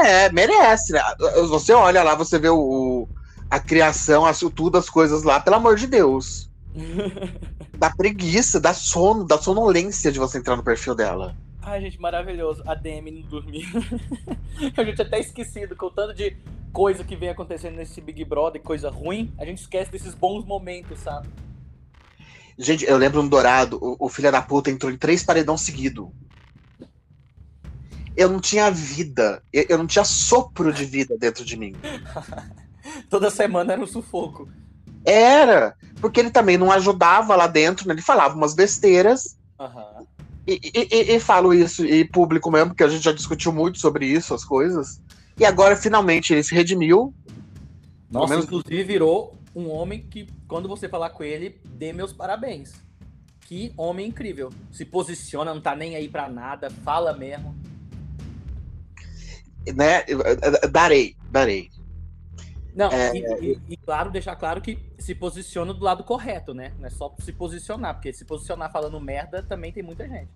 É, 0.05 0.31
merece, 0.31 0.93
né? 0.93 1.01
Você 1.49 1.73
olha 1.73 2.03
lá, 2.03 2.15
você 2.15 2.37
vê 2.37 2.49
o, 2.49 3.07
a 3.49 3.59
criação, 3.59 4.25
as, 4.25 4.39
tudo, 4.39 4.77
as 4.77 4.89
coisas 4.89 5.23
lá, 5.23 5.39
pelo 5.39 5.55
amor 5.55 5.75
de 5.75 5.87
Deus. 5.87 6.49
Dá 7.77 7.89
preguiça, 7.89 8.61
dá 8.61 8.73
sono, 8.73 9.25
dá 9.25 9.37
sonolência 9.37 10.11
de 10.11 10.17
você 10.17 10.37
entrar 10.37 10.55
no 10.55 10.63
perfil 10.63 10.95
dela. 10.95 11.35
Ai, 11.61 11.81
gente, 11.81 11.99
maravilhoso. 11.99 12.63
A 12.65 12.75
DM 12.75 13.11
não 13.11 13.21
dormir. 13.23 13.65
A 14.77 14.83
gente 14.83 15.01
até 15.01 15.19
esquecido 15.19 15.75
com 15.75 15.87
o 15.87 15.91
tanto 15.91 16.13
de 16.13 16.37
coisa 16.71 17.03
que 17.03 17.15
vem 17.15 17.29
acontecendo 17.29 17.75
nesse 17.75 17.99
Big 17.99 18.23
Brother, 18.25 18.61
coisa 18.61 18.89
ruim. 18.89 19.33
A 19.37 19.45
gente 19.45 19.61
esquece 19.61 19.91
desses 19.91 20.13
bons 20.13 20.45
momentos, 20.45 20.99
sabe? 20.99 21.27
Gente, 22.57 22.85
eu 22.85 22.97
lembro 22.97 23.23
no 23.23 23.29
Dourado, 23.29 23.77
o, 23.81 24.05
o 24.05 24.09
filho 24.09 24.31
da 24.31 24.41
puta 24.41 24.69
entrou 24.69 24.91
em 24.91 24.97
três 24.97 25.23
paredão 25.23 25.57
seguido. 25.57 26.11
Eu 28.15 28.29
não 28.29 28.39
tinha 28.39 28.69
vida, 28.69 29.41
eu, 29.51 29.65
eu 29.69 29.77
não 29.77 29.87
tinha 29.87 30.05
sopro 30.05 30.71
de 30.71 30.85
vida 30.85 31.17
dentro 31.17 31.43
de 31.43 31.57
mim. 31.57 31.73
Toda 33.09 33.29
semana 33.31 33.73
era 33.73 33.81
um 33.81 33.87
sufoco. 33.87 34.47
Era, 35.05 35.75
porque 35.99 36.19
ele 36.19 36.29
também 36.31 36.57
não 36.57 36.71
ajudava 36.71 37.35
lá 37.35 37.47
dentro, 37.47 37.87
né? 37.87 37.93
Ele 37.93 38.01
falava 38.01 38.35
umas 38.35 38.53
besteiras. 38.53 39.37
Aham. 39.59 40.05
E, 40.45 40.59
e- 40.63 40.87
e- 40.91 41.15
e 41.15 41.19
falo 41.19 41.53
isso 41.53 41.85
em 41.85 42.05
público 42.05 42.51
mesmo, 42.51 42.69
porque 42.69 42.83
a 42.83 42.87
gente 42.89 43.03
já 43.03 43.11
discutiu 43.13 43.51
muito 43.53 43.79
sobre 43.79 44.05
isso, 44.05 44.33
as 44.33 44.43
coisas. 44.43 45.01
E 45.39 45.45
agora, 45.45 45.75
finalmente, 45.75 46.33
ele 46.33 46.43
se 46.43 46.53
redimiu. 46.53 47.13
Nossa, 48.11 48.29
menos- 48.29 48.45
inclusive 48.45 48.83
virou 48.83 49.37
um 49.55 49.69
homem 49.69 50.05
que, 50.09 50.27
quando 50.47 50.67
você 50.67 50.87
falar 50.89 51.09
com 51.11 51.23
ele, 51.23 51.59
dê 51.65 51.91
meus 51.93 52.11
parabéns. 52.13 52.73
Que 53.41 53.73
homem 53.77 54.07
incrível. 54.07 54.49
Se 54.71 54.85
posiciona, 54.85 55.53
não 55.53 55.61
tá 55.61 55.75
nem 55.75 55.95
aí 55.95 56.07
pra 56.07 56.29
nada, 56.29 56.69
fala 56.83 57.13
mesmo. 57.13 57.55
Né? 59.75 60.03
Darei, 60.71 61.15
darei. 61.31 61.69
Não, 62.75 62.89
É. 62.89 63.11
e, 63.15 63.59
e- 63.69 63.77
claro, 63.77 64.09
deixar 64.09 64.35
claro 64.35 64.59
que 64.59 64.79
se 64.97 65.13
posiciona 65.13 65.73
do 65.73 65.83
lado 65.83 66.03
correto, 66.03 66.53
né? 66.53 66.71
Não 66.79 66.87
é 66.87 66.89
só 66.89 67.13
se 67.19 67.31
posicionar, 67.31 67.93
porque 67.93 68.11
se 68.11 68.25
posicionar 68.25 68.71
falando 68.71 68.99
merda 68.99 69.43
também 69.43 69.71
tem 69.71 69.83
muita 69.83 70.07
gente. 70.07 70.29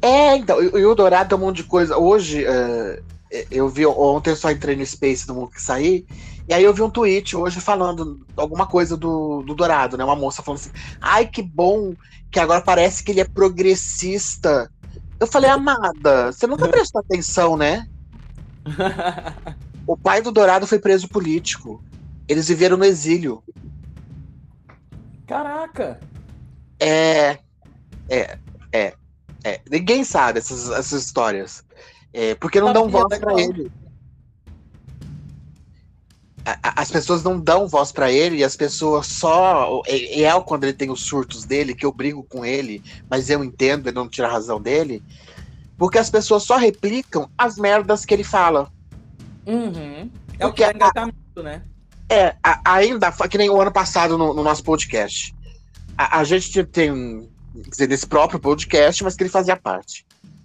É, 0.00 0.36
então, 0.36 0.62
e 0.62 0.84
o 0.86 0.94
Dourado 0.94 1.28
tem 1.28 1.36
um 1.38 1.40
monte 1.40 1.56
de 1.56 1.64
coisa. 1.64 1.98
Hoje, 1.98 2.44
é, 2.46 3.02
eu 3.50 3.68
vi, 3.68 3.84
ontem 3.84 4.30
eu 4.30 4.36
só 4.36 4.50
entrei 4.50 4.74
no 4.76 4.86
Space 4.86 5.26
do 5.26 5.34
mundo 5.34 5.50
que 5.50 5.60
saí, 5.60 6.06
e 6.48 6.54
aí 6.54 6.64
eu 6.64 6.72
vi 6.72 6.80
um 6.82 6.88
tweet 6.88 7.36
hoje 7.36 7.60
falando 7.60 8.24
alguma 8.36 8.66
coisa 8.66 8.96
do, 8.96 9.42
do 9.42 9.54
Dourado, 9.54 9.98
né? 9.98 10.04
Uma 10.04 10.16
moça 10.16 10.42
falando 10.42 10.60
assim: 10.60 10.70
ai, 11.00 11.26
que 11.26 11.42
bom 11.42 11.94
que 12.30 12.40
agora 12.40 12.62
parece 12.62 13.02
que 13.04 13.10
ele 13.10 13.20
é 13.20 13.24
progressista. 13.24 14.70
Eu 15.20 15.26
falei, 15.26 15.50
amada, 15.50 16.32
você 16.32 16.46
nunca 16.46 16.68
prestou 16.68 17.00
atenção, 17.00 17.56
né? 17.56 17.86
O 19.86 19.96
pai 19.96 20.20
do 20.20 20.30
Dourado 20.32 20.66
foi 20.66 20.78
preso 20.78 21.08
político. 21.08 21.82
Eles 22.28 22.48
viveram 22.48 22.76
no 22.76 22.84
exílio. 22.84 23.42
Caraca! 25.26 25.98
É. 26.80 27.38
É. 28.08 28.38
É. 28.72 28.94
é. 29.44 29.60
Ninguém 29.70 30.04
sabe 30.04 30.38
essas, 30.38 30.68
essas 30.70 31.04
histórias. 31.04 31.62
É, 32.12 32.34
porque 32.34 32.60
não 32.60 32.72
dão 32.72 32.88
voz 32.88 33.18
pra 33.18 33.32
legal. 33.34 33.38
ele. 33.50 33.72
A- 36.44 36.58
a- 36.62 36.82
As 36.82 36.90
pessoas 36.90 37.22
não 37.22 37.38
dão 37.38 37.68
voz 37.68 37.92
pra 37.92 38.10
ele 38.10 38.38
e 38.38 38.44
as 38.44 38.56
pessoas 38.56 39.06
só. 39.06 39.82
É, 39.86 40.22
é 40.22 40.40
quando 40.40 40.64
ele 40.64 40.72
tem 40.72 40.90
os 40.90 41.02
surtos 41.02 41.44
dele, 41.44 41.74
que 41.74 41.84
eu 41.84 41.92
brigo 41.92 42.22
com 42.24 42.44
ele, 42.44 42.82
mas 43.10 43.28
eu 43.28 43.44
entendo, 43.44 43.88
ele 43.88 43.96
não 43.96 44.08
tira 44.08 44.28
a 44.28 44.32
razão 44.32 44.60
dele. 44.60 45.02
Porque 45.78 45.96
as 45.98 46.10
pessoas 46.10 46.42
só 46.42 46.56
replicam 46.56 47.30
as 47.38 47.56
merdas 47.56 48.04
que 48.04 48.12
ele 48.12 48.24
fala. 48.24 48.70
Uhum. 49.46 50.10
É 50.38 50.46
o 50.46 50.52
que 50.52 50.62
dá 50.62 50.68
a- 50.68 50.74
engatamento, 50.74 51.42
né? 51.42 51.62
É, 52.10 52.34
a- 52.42 52.60
ainda, 52.64 53.10
que 53.12 53.38
nem 53.38 53.48
o 53.48 53.60
ano 53.60 53.70
passado 53.72 54.18
no, 54.18 54.34
no 54.34 54.42
nosso 54.42 54.62
podcast. 54.64 55.34
A, 55.96 56.18
a 56.18 56.24
gente 56.24 56.64
tem. 56.64 57.28
Quer 57.64 57.70
dizer, 57.70 57.88
nesse 57.88 58.06
próprio 58.06 58.38
podcast, 58.38 59.02
mas 59.04 59.14
que 59.14 59.22
ele 59.22 59.30
fazia 59.30 59.56
parte. 59.56 60.04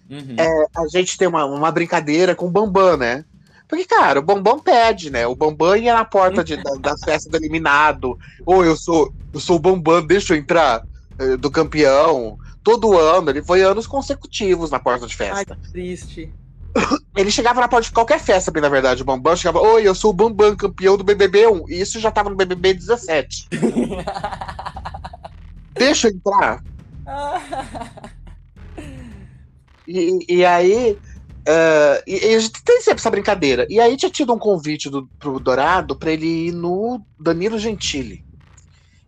Uhum. 0.09 0.35
A 0.75 0.87
gente 0.87 1.17
tem 1.17 1.27
uma, 1.27 1.45
uma 1.45 1.71
brincadeira 1.71 2.35
com 2.35 2.47
o 2.47 2.51
Bambam, 2.51 2.97
né? 2.97 3.25
Porque, 3.67 3.85
cara, 3.85 4.19
o 4.19 4.23
Bambam 4.23 4.59
pede, 4.59 5.09
né? 5.09 5.25
O 5.25 5.35
Bambam 5.35 5.75
ia 5.75 5.93
na 5.93 6.05
porta 6.05 6.43
de, 6.43 6.57
da, 6.57 6.75
das 6.75 6.99
festas 7.01 7.31
do 7.31 7.37
eliminado. 7.37 8.17
Ou 8.45 8.63
eu 8.63 8.75
sou, 8.75 9.11
eu 9.33 9.39
sou 9.39 9.55
o 9.55 9.59
Bambam, 9.59 10.05
deixa 10.05 10.33
eu 10.33 10.37
entrar 10.37 10.83
eh, 11.17 11.37
do 11.37 11.49
campeão. 11.49 12.37
Todo 12.63 12.97
ano, 12.97 13.29
ele 13.29 13.43
foi 13.43 13.61
anos 13.61 13.85
consecutivos 13.85 14.71
na 14.71 14.79
porta 14.79 15.05
de 15.05 15.15
Ai, 15.19 15.45
festa. 15.45 15.55
que 15.55 15.71
triste. 15.71 16.33
Ele 17.15 17.29
chegava 17.29 17.61
na 17.61 17.67
porta 17.67 17.87
de 17.87 17.93
qualquer 17.93 18.19
festa, 18.19 18.49
bem 18.51 18.61
na 18.61 18.69
verdade, 18.69 19.01
o 19.01 19.05
Bambam 19.05 19.35
chegava, 19.35 19.59
oi, 19.59 19.87
eu 19.87 19.93
sou 19.93 20.09
o 20.09 20.13
Bambam, 20.13 20.55
campeão 20.55 20.97
do 20.97 21.03
BBB 21.03 21.47
1. 21.47 21.69
E 21.69 21.81
isso 21.81 21.99
já 21.99 22.09
tava 22.09 22.29
no 22.29 22.35
BBB 22.35 22.73
17. 22.73 23.47
Deixa 25.77 26.07
eu 26.07 26.11
entrar. 26.13 26.63
E, 29.87 30.25
e 30.37 30.45
aí. 30.45 30.97
eh, 31.45 32.03
e, 32.07 32.27
e 32.31 32.35
a 32.35 32.39
gente 32.39 32.63
tem 32.63 32.81
sempre 32.81 32.99
essa 32.99 33.11
brincadeira. 33.11 33.67
E 33.69 33.79
aí 33.79 33.97
tinha 33.97 34.11
tido 34.11 34.33
um 34.33 34.39
convite 34.39 34.89
do, 34.89 35.07
pro 35.19 35.39
Dourado 35.39 35.95
pra 35.95 36.11
ele 36.11 36.47
ir 36.47 36.51
no 36.53 37.01
Danilo 37.19 37.59
Gentili. 37.59 38.23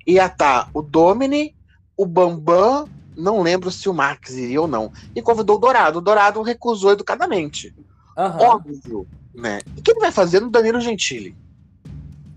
Ia 0.06 0.26
estar 0.28 0.70
o 0.74 0.82
Domini, 0.82 1.56
o 1.98 2.06
Bambam, 2.06 2.88
não 3.16 3.42
lembro 3.42 3.72
se 3.72 3.88
o 3.90 3.94
Max 3.94 4.32
iria 4.32 4.62
ou 4.62 4.68
não. 4.68 4.92
E 5.16 5.22
convidou 5.22 5.58
o 5.58 5.60
Dourado. 5.60 6.00
O 6.00 6.02
Dourado 6.02 6.42
recusou 6.42 6.92
educadamente. 6.92 7.76
Aham, 8.18 8.40
Óbvio, 8.40 9.08
né? 9.34 9.60
E 9.76 9.80
o 9.80 9.84
que 9.84 9.92
ele 9.92 10.00
vai 10.00 10.12
fazer 10.12 10.40
no 10.40 10.50
Danilo 10.50 10.80
Gentili? 10.80 11.36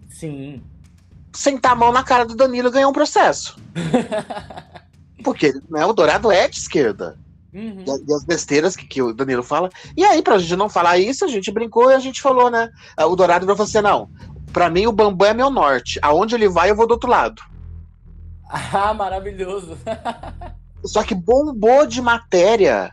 Sim. 0.09 0.63
Sentar 1.33 1.73
a 1.73 1.77
mão 1.77 1.93
na 1.93 2.03
cara 2.03 2.25
do 2.25 2.35
Danilo 2.35 2.69
e 2.69 2.73
ganhar 2.73 2.89
um 2.89 2.93
processo. 2.93 3.57
Porque 5.23 5.53
né, 5.69 5.85
o 5.85 5.93
Dourado 5.93 6.31
é 6.31 6.49
de 6.49 6.59
esquerda. 6.59 7.19
Uhum. 7.53 7.85
E, 7.87 8.13
as 8.13 8.25
besteiras 8.25 8.77
que, 8.77 8.87
que 8.87 9.03
o 9.03 9.13
Danilo 9.13 9.43
fala. 9.43 9.71
E 9.97 10.05
aí, 10.05 10.23
pra 10.23 10.39
gente 10.39 10.57
não 10.57 10.69
falar 10.69 10.99
isso, 10.99 11.25
a 11.25 11.29
gente 11.29 11.51
brincou 11.51 11.91
e 11.91 11.95
a 11.95 11.99
gente 11.99 12.21
falou, 12.21 12.51
né? 12.51 12.71
Ah, 12.97 13.07
O 13.07 13.17
Dourado 13.17 13.47
falou 13.47 13.63
assim: 13.63 13.81
não, 13.81 14.11
pra 14.53 14.69
mim 14.69 14.87
o 14.87 14.93
Bambam 14.93 15.29
é 15.29 15.35
meu 15.35 15.51
norte. 15.51 15.99
Aonde 16.03 16.35
ele 16.35 16.49
vai, 16.49 16.71
eu 16.71 16.77
vou 16.77 16.87
do 16.87 16.93
outro 16.93 17.09
lado. 17.09 17.43
Ah, 18.51 18.95
maravilhoso. 18.95 19.77
Só 20.85 21.03
que 21.03 21.15
bombou 21.15 21.87
de 21.87 22.01
matéria 22.01 22.93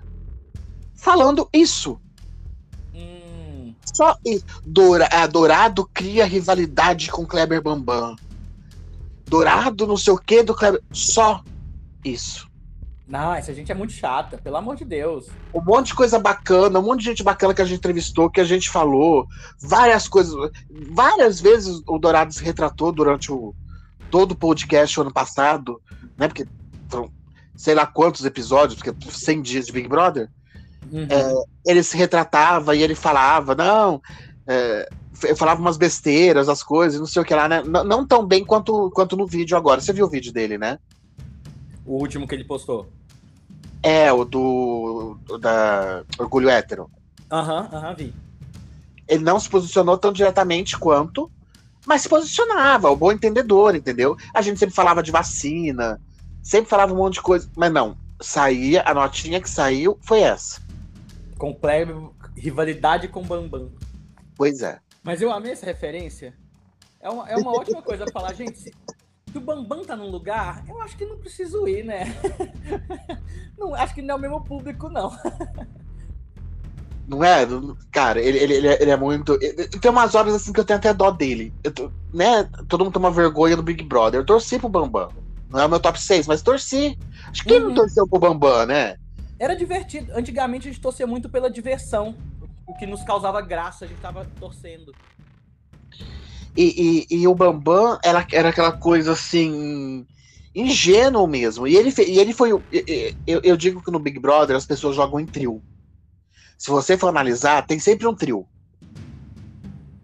falando 0.96 1.48
isso. 1.54 2.00
Hum, 2.94 3.74
Só 3.94 4.18
isso. 4.26 4.46
Doura, 4.66 5.08
ah, 5.12 5.28
Dourado 5.28 5.88
cria 5.94 6.26
rivalidade 6.26 7.12
com 7.12 7.26
Kleber 7.26 7.62
Bambam. 7.62 8.16
Dourado 9.28 9.88
não 9.88 9.98
sei 9.98 10.14
o 10.14 10.18
que 10.18 10.44
do 10.44 10.56
Kleber. 10.56 10.82
Só 10.92 11.44
isso. 12.04 12.50
não, 13.08 13.34
essa 13.34 13.54
gente 13.54 13.72
é 13.72 13.76
muito 13.76 13.94
chata, 13.94 14.38
pelo 14.38 14.58
amor 14.58 14.76
de 14.76 14.86
Deus. 14.86 15.28
um 15.54 15.62
monte 15.62 15.88
de 15.88 15.96
coisa 15.96 16.18
bacana, 16.18 16.80
um 16.80 16.84
monte 16.84 17.00
de 17.00 17.06
gente 17.06 17.24
bacana 17.24 17.54
que 17.54 17.62
a 17.62 17.66
gente 17.66 17.78
entrevistou, 17.78 18.30
que 18.30 18.42
a 18.42 18.44
gente 18.44 18.70
falou, 18.70 19.28
várias 19.60 20.08
coisas, 20.08 20.34
várias 20.92 21.40
vezes 21.40 21.82
o 21.88 22.00
Dourado 22.00 22.34
se 22.34 22.44
retratou 22.44 22.92
durante 22.92 23.32
o 23.32 23.54
todo 24.10 24.32
o 24.32 24.36
podcast 24.36 24.98
o 24.98 25.02
ano 25.02 25.14
passado, 25.14 25.82
né? 26.18 26.28
Porque 26.28 26.48
foram 26.88 27.12
sei 27.56 27.74
lá 27.76 27.86
quantos 27.86 28.26
episódios, 28.26 28.80
porque 28.82 28.96
100 29.10 29.42
dias 29.42 29.66
de 29.66 29.72
Big 29.72 29.88
Brother, 29.88 30.30
Uhum. 30.92 31.44
ele 31.66 31.82
se 31.82 31.98
retratava 31.98 32.76
e 32.76 32.84
ele 32.84 32.94
falava, 32.96 33.56
não, 33.56 34.00
é, 34.48 34.88
eu 35.24 35.36
falava 35.36 35.60
umas 35.60 35.78
besteiras, 35.78 36.48
as 36.48 36.62
coisas, 36.62 37.00
não 37.00 37.08
sei 37.08 37.22
o 37.22 37.26
que 37.26 37.34
lá, 37.34 37.48
né? 37.48 37.64
Não, 37.64 37.84
não 37.84 38.06
tão 38.08 38.26
bem 38.26 38.46
quanto, 38.46 38.92
quanto 38.92 39.18
no 39.18 39.26
vídeo 39.26 39.58
agora. 39.58 39.82
Você 39.82 39.92
viu 39.94 40.06
o 40.06 40.10
vídeo 40.10 40.32
dele, 40.32 40.58
né? 40.58 40.78
O 41.86 41.98
último 42.00 42.28
que 42.28 42.36
ele 42.36 42.44
postou. 42.44 42.88
É, 43.82 44.12
o 44.12 44.26
do, 44.26 45.18
da 45.40 46.04
Orgulho 46.20 46.50
Hétero. 46.50 46.90
Aham, 47.32 47.70
aham, 47.72 47.96
vi. 47.96 48.14
ele 49.08 49.24
não 49.24 49.40
se 49.40 49.50
posicionou 49.50 49.98
tão 49.98 50.12
diretamente 50.12 50.78
quanto, 50.78 51.30
mas 51.86 52.02
se 52.02 52.10
posicionava, 52.10 52.90
o 52.90 52.96
bom 52.96 53.12
entendedor, 53.12 53.76
entendeu? 53.76 54.16
A 54.34 54.42
gente 54.42 54.60
sempre 54.60 54.74
falava 54.76 55.04
de 55.04 55.12
vacina, 55.12 56.00
sempre 56.46 56.70
falava 56.70 56.94
um 56.94 56.98
monte 56.98 57.16
de 57.16 57.22
coisa, 57.24 57.50
mas 57.58 57.74
não, 57.74 57.98
saía, 58.22 58.84
a 58.86 58.94
notinha 58.94 59.42
que 59.42 59.50
saiu 59.50 59.98
foi 60.02 60.22
essa. 60.22 60.62
Com 61.40 61.54
Kleber, 61.54 61.98
rivalidade 62.38 63.08
com 63.08 63.24
Bambam. 63.24 63.72
Pois 64.38 64.62
é. 64.62 64.80
Mas 65.04 65.22
eu 65.22 65.32
amei 65.32 65.52
essa 65.52 65.66
referência. 65.66 66.34
É 67.02 67.10
uma, 67.10 67.28
é 67.30 67.36
uma 67.36 67.52
ótima 67.52 67.82
coisa 67.82 68.06
falar, 68.14 68.34
gente. 68.34 68.60
Se, 68.60 68.72
o 69.34 69.40
Bambam 69.42 69.84
tá 69.84 69.96
num 69.96 70.10
lugar, 70.10 70.64
eu 70.70 70.80
acho 70.82 70.96
que 70.96 71.06
não 71.06 71.18
preciso 71.18 71.68
ir, 71.68 71.84
né? 71.84 72.06
Não, 73.58 73.74
acho 73.74 73.96
que 73.96 74.02
não 74.02 74.16
é 74.16 74.18
o 74.18 74.22
mesmo 74.22 74.44
público, 74.44 74.90
não. 74.90 75.18
Não 77.08 77.24
é? 77.24 77.48
Cara, 77.90 78.20
ele, 78.20 78.38
ele, 78.38 78.54
ele 78.56 78.68
é, 78.68 78.82
ele 78.82 78.92
é 78.92 78.98
muito. 78.98 79.38
ele- 79.42 79.68
tem 79.70 79.90
umas 79.90 80.14
horas 80.14 80.36
assim 80.36 80.52
que 80.52 80.60
eu 80.60 80.66
tenho 80.66 80.78
até 80.78 80.94
dó 80.94 81.10
dele. 81.10 81.54
Eu 81.64 81.92
né? 82.14 82.50
Todo 82.68 82.84
mundo 82.84 82.94
toma 82.94 83.10
vergonha 83.10 83.56
do 83.56 83.64
Big 83.64 83.82
Brother. 83.84 84.20
Eu 84.20 84.26
torci 84.26 84.60
pro 84.60 84.68
Bambam. 84.68 85.10
Não 85.56 85.62
é 85.64 85.66
o 85.68 85.70
meu 85.70 85.80
top 85.80 86.00
6, 86.02 86.28
mas 86.28 86.44
torci. 86.44 87.00
Acho 87.34 87.44
que 87.44 87.50
quem 87.50 87.62
não 87.62 87.72
Uhum. 87.72 87.76
torceu 87.76 88.08
pro 88.10 88.20
Bambam, 88.20 88.66
né? 88.68 88.98
Era 89.40 89.56
divertido. 89.56 90.12
Antigamente 90.16 90.68
a 90.68 90.72
gente 90.72 90.82
torcia 90.82 91.08
muito 91.08 91.30
pela 91.30 91.50
diversão. 91.50 92.22
O 92.68 92.76
que 92.76 92.86
nos 92.86 93.04
causava 93.04 93.42
graça, 93.42 93.86
a 93.86 93.88
gente 93.88 94.02
tava 94.02 94.26
torcendo. 94.40 94.96
E, 96.58 97.06
e, 97.12 97.22
e 97.22 97.28
o 97.28 97.36
Bambam 97.36 97.98
era, 98.04 98.26
era 98.34 98.50
aquela 98.50 98.74
coisa 98.74 99.14
assim. 99.14 100.06
ingênuo 100.56 101.28
mesmo. 101.28 101.68
E 101.68 101.76
ele, 101.76 101.92
e 102.08 102.20
ele 102.20 102.34
foi. 102.34 102.52
Eu, 102.52 103.42
eu 103.44 103.58
digo 103.58 103.84
que 103.84 103.92
no 103.92 104.00
Big 104.00 104.20
Brother 104.20 104.56
as 104.56 104.66
pessoas 104.66 104.96
jogam 104.96 105.20
em 105.20 105.28
trio. 105.28 105.64
Se 106.58 106.72
você 106.72 106.98
for 106.98 107.10
analisar, 107.10 107.66
tem 107.66 107.80
sempre 107.80 108.08
um 108.08 108.16
trio. 108.16 108.48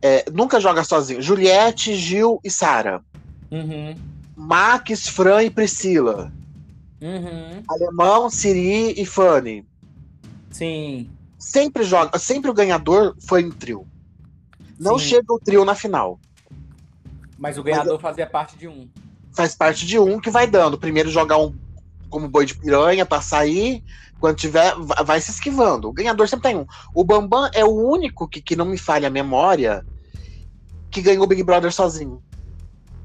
É, 0.03 0.25
nunca 0.31 0.59
joga 0.59 0.83
sozinho. 0.83 1.21
Juliette, 1.21 1.95
Gil 1.95 2.39
e 2.43 2.49
Sara. 2.49 3.03
Uhum. 3.51 4.20
Max, 4.41 5.07
Fran 5.07 5.43
e 5.43 5.49
Priscila. 5.51 6.31
Uhum. 6.99 7.63
Alemão, 7.67 8.29
Siri 8.29 8.99
e 8.99 9.05
Fanny. 9.05 9.65
Sim. 10.49 11.09
Sempre 11.37 11.83
joga. 11.83 12.17
Sempre 12.17 12.49
o 12.49 12.53
ganhador 12.53 13.15
foi 13.19 13.41
em 13.41 13.51
trio. 13.51 13.85
Não 14.79 14.97
Sim. 14.97 15.05
chega 15.05 15.33
o 15.33 15.39
trio 15.39 15.63
na 15.63 15.75
final. 15.75 16.19
Mas 17.37 17.57
o 17.57 17.63
ganhador 17.63 17.99
fazia 17.99 18.25
parte 18.27 18.57
de 18.57 18.67
um. 18.67 18.87
faz 19.33 19.55
parte 19.55 19.85
de 19.85 19.97
um 19.99 20.19
que 20.19 20.29
vai 20.29 20.47
dando. 20.47 20.77
Primeiro 20.77 21.09
jogar 21.09 21.37
um 21.37 21.55
como 22.09 22.27
boi 22.27 22.45
de 22.45 22.55
piranha 22.55 23.05
pra 23.05 23.21
sair. 23.21 23.83
Quando 24.19 24.35
tiver, 24.37 24.75
va- 24.75 25.01
vai 25.03 25.21
se 25.21 25.31
esquivando. 25.31 25.87
O 25.87 25.93
ganhador 25.93 26.27
sempre 26.27 26.49
tem 26.51 26.57
um. 26.59 26.65
O 26.93 27.03
Bambam 27.03 27.49
é 27.53 27.63
o 27.65 27.69
único 27.71 28.27
que, 28.27 28.41
que 28.41 28.55
não 28.55 28.65
me 28.65 28.77
falha 28.77 29.07
a 29.07 29.11
memória 29.11 29.83
que 30.91 31.01
ganhou 31.01 31.23
o 31.23 31.27
Big 31.27 31.41
Brother 31.43 31.71
sozinho. 31.71 32.21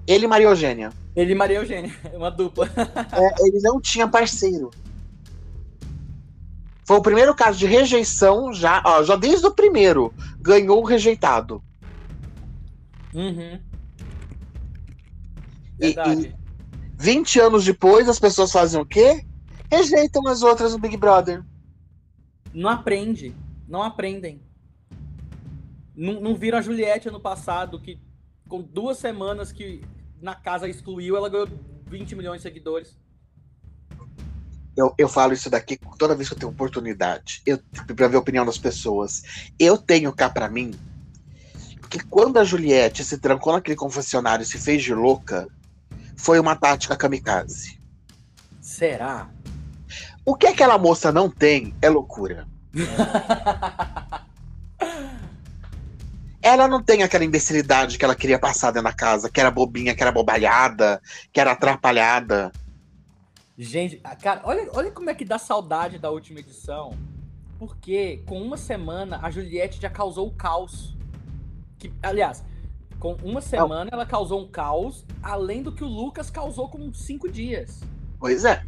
Ele 0.07 0.25
e 0.25 0.29
Maria 0.29 0.47
Eugênia. 0.49 0.93
Ele 1.15 1.33
e 1.33 1.35
Maria 1.35 1.57
Eugênia, 1.59 1.95
uma 2.15 2.31
dupla. 2.31 2.69
É, 3.13 3.47
ele 3.47 3.61
não 3.61 3.81
tinha 3.81 4.07
parceiro. 4.07 4.71
Foi 6.87 6.99
o 6.99 7.03
primeiro 7.03 7.35
caso 7.35 7.59
de 7.59 7.67
rejeição, 7.67 8.53
já, 8.53 8.81
ó, 8.85 9.03
já 9.03 9.17
desde 9.17 9.47
o 9.47 9.51
primeiro, 9.51 10.15
ganhou 10.41 10.81
o 10.81 10.85
rejeitado. 10.85 11.61
Uhum. 13.13 13.59
E- 15.81 15.87
Verdade. 15.95 16.37
20 16.99 17.41
anos 17.41 17.65
depois, 17.65 18.09
as 18.09 18.19
pessoas 18.21 18.53
fazem 18.53 18.81
o 18.81 18.87
quê? 18.87 19.25
Rejeitam 19.71 20.27
as 20.29 20.43
outras 20.43 20.73
no 20.73 20.79
Big 20.79 20.97
Brother. 20.97 21.43
Não 22.55 22.71
aprende. 22.71 23.35
Não 23.69 23.83
aprendem. 23.83 24.41
Não, 25.95 26.21
não 26.21 26.35
viram 26.35 26.59
a 26.59 26.63
Juliette 26.63 27.09
ano 27.09 27.21
passado, 27.21 27.81
que 27.81 27.99
com 28.49 28.63
duas 28.63 28.97
semanas 28.99 29.51
que 29.51 29.83
na 30.21 30.35
casa 30.35 30.69
excluiu, 30.69 31.17
ela 31.17 31.29
ganhou 31.29 31.49
20 31.87 32.15
milhões 32.17 32.39
de 32.39 32.43
seguidores. 32.43 32.99
Eu, 34.77 34.95
eu 34.99 35.09
falo 35.09 35.33
isso 35.33 35.49
daqui 35.49 35.79
toda 35.99 36.15
vez 36.15 36.29
que 36.29 36.35
eu 36.35 36.39
tenho 36.39 36.53
oportunidade. 36.53 37.41
Eu, 37.47 37.59
pra 37.95 38.09
ver 38.09 38.17
a 38.17 38.21
opinião 38.21 38.45
das 38.45 38.59
pessoas. 38.59 39.23
Eu 39.59 39.79
tenho 39.79 40.13
cá 40.13 40.29
pra 40.29 40.51
mim 40.51 40.75
que 41.89 42.05
quando 42.05 42.39
a 42.39 42.45
Juliette 42.45 43.05
se 43.05 43.17
trancou 43.17 43.53
naquele 43.53 43.77
confessionário 43.77 44.43
e 44.43 44.47
se 44.47 44.59
fez 44.59 44.83
de 44.83 44.93
louca, 44.93 45.49
foi 46.17 46.39
uma 46.39 46.57
tática 46.57 46.97
kamikaze. 46.97 47.79
Será? 48.61 49.31
O 50.25 50.35
que 50.35 50.47
aquela 50.47 50.77
moça 50.77 51.13
não 51.13 51.31
tem 51.31 51.75
é 51.81 51.89
loucura. 51.89 52.47
Ela 56.47 56.69
não 56.69 56.81
tem 56.81 57.03
aquela 57.03 57.25
imbecilidade 57.25 57.99
que 57.99 58.05
ela 58.05 58.15
queria 58.15 58.39
passar 58.39 58.71
dentro 58.71 58.85
da 58.85 58.93
casa, 58.93 59.29
que 59.29 59.41
era 59.41 59.51
bobinha, 59.51 59.97
que 59.97 60.01
era 60.01 60.13
bobalhada, 60.13 61.03
que 61.33 61.41
era 61.41 61.51
atrapalhada. 61.51 62.53
Gente, 63.59 63.97
cara, 64.23 64.43
olha, 64.45 64.71
olha 64.73 64.93
como 64.93 65.11
é 65.11 65.15
que 65.17 65.25
dá 65.25 65.41
saudade 65.41 65.99
da 65.99 66.09
última 66.09 66.39
edição. 66.39 66.97
Porque 67.59 68.23
com 68.29 68.41
uma 68.41 68.57
semana 68.57 69.19
a 69.25 69.29
Juliette 69.29 69.83
já 69.83 69.91
causou 69.91 70.29
o 70.29 70.31
caos. 70.31 70.97
Que, 71.81 71.93
aliás, 72.01 72.45
com 73.01 73.15
uma 73.25 73.41
semana 73.41 73.91
ela 73.93 74.07
causou 74.07 74.41
um 74.41 74.49
caos, 74.49 75.05
além 75.21 75.65
do 75.65 75.73
que 75.73 75.83
o 75.83 75.89
Lucas 75.89 76.31
causou 76.31 76.69
com 76.69 76.93
cinco 76.93 77.29
dias. 77.29 77.81
Pois 78.21 78.45
é. 78.45 78.65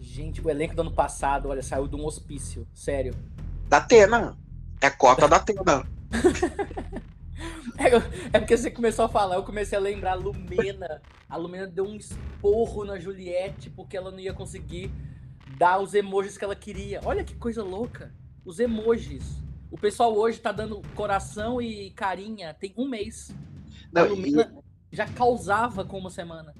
Gente, 0.00 0.44
o 0.44 0.50
elenco 0.50 0.74
do 0.74 0.82
ano 0.82 0.92
passado, 0.92 1.48
olha, 1.48 1.62
saiu 1.62 1.86
de 1.86 1.94
um 1.94 2.04
hospício. 2.04 2.66
Sério. 2.74 3.14
Da 3.68 3.76
Atena. 3.76 4.36
É 4.82 4.90
cota 4.90 5.28
da 5.28 5.38
tenda. 5.38 5.86
É, 7.78 8.36
é 8.36 8.38
porque 8.38 8.56
você 8.56 8.70
começou 8.70 9.04
a 9.04 9.08
falar, 9.08 9.36
eu 9.36 9.42
comecei 9.42 9.76
a 9.76 9.80
lembrar 9.80 10.12
a 10.12 10.14
Lumena. 10.14 11.02
A 11.28 11.36
Lumena 11.36 11.66
deu 11.66 11.84
um 11.84 11.96
esporro 11.96 12.84
na 12.84 12.98
Juliette 12.98 13.70
porque 13.70 13.96
ela 13.96 14.10
não 14.10 14.20
ia 14.20 14.32
conseguir 14.32 14.92
dar 15.56 15.80
os 15.80 15.94
emojis 15.94 16.38
que 16.38 16.44
ela 16.44 16.54
queria. 16.54 17.00
Olha 17.04 17.24
que 17.24 17.34
coisa 17.34 17.62
louca. 17.62 18.14
Os 18.44 18.60
emojis. 18.60 19.24
O 19.70 19.78
pessoal 19.78 20.14
hoje 20.14 20.38
tá 20.38 20.52
dando 20.52 20.82
coração 20.94 21.60
e 21.60 21.90
carinha 21.90 22.54
tem 22.54 22.72
um 22.76 22.88
mês. 22.88 23.34
Não, 23.90 24.02
a 24.02 24.04
Lumena 24.04 24.54
e... 24.92 24.96
já 24.96 25.06
causava 25.06 25.84
com 25.84 25.98
uma 25.98 26.10
semana. 26.10 26.54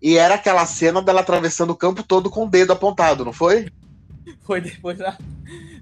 E 0.00 0.16
era 0.16 0.34
aquela 0.34 0.64
cena 0.64 1.02
dela 1.02 1.20
atravessando 1.20 1.70
o 1.70 1.76
campo 1.76 2.02
todo 2.02 2.30
com 2.30 2.46
o 2.46 2.50
dedo 2.50 2.72
apontado, 2.72 3.24
não 3.24 3.32
foi? 3.32 3.70
Foi 4.42 4.60
depois 4.60 4.98
da. 4.98 5.16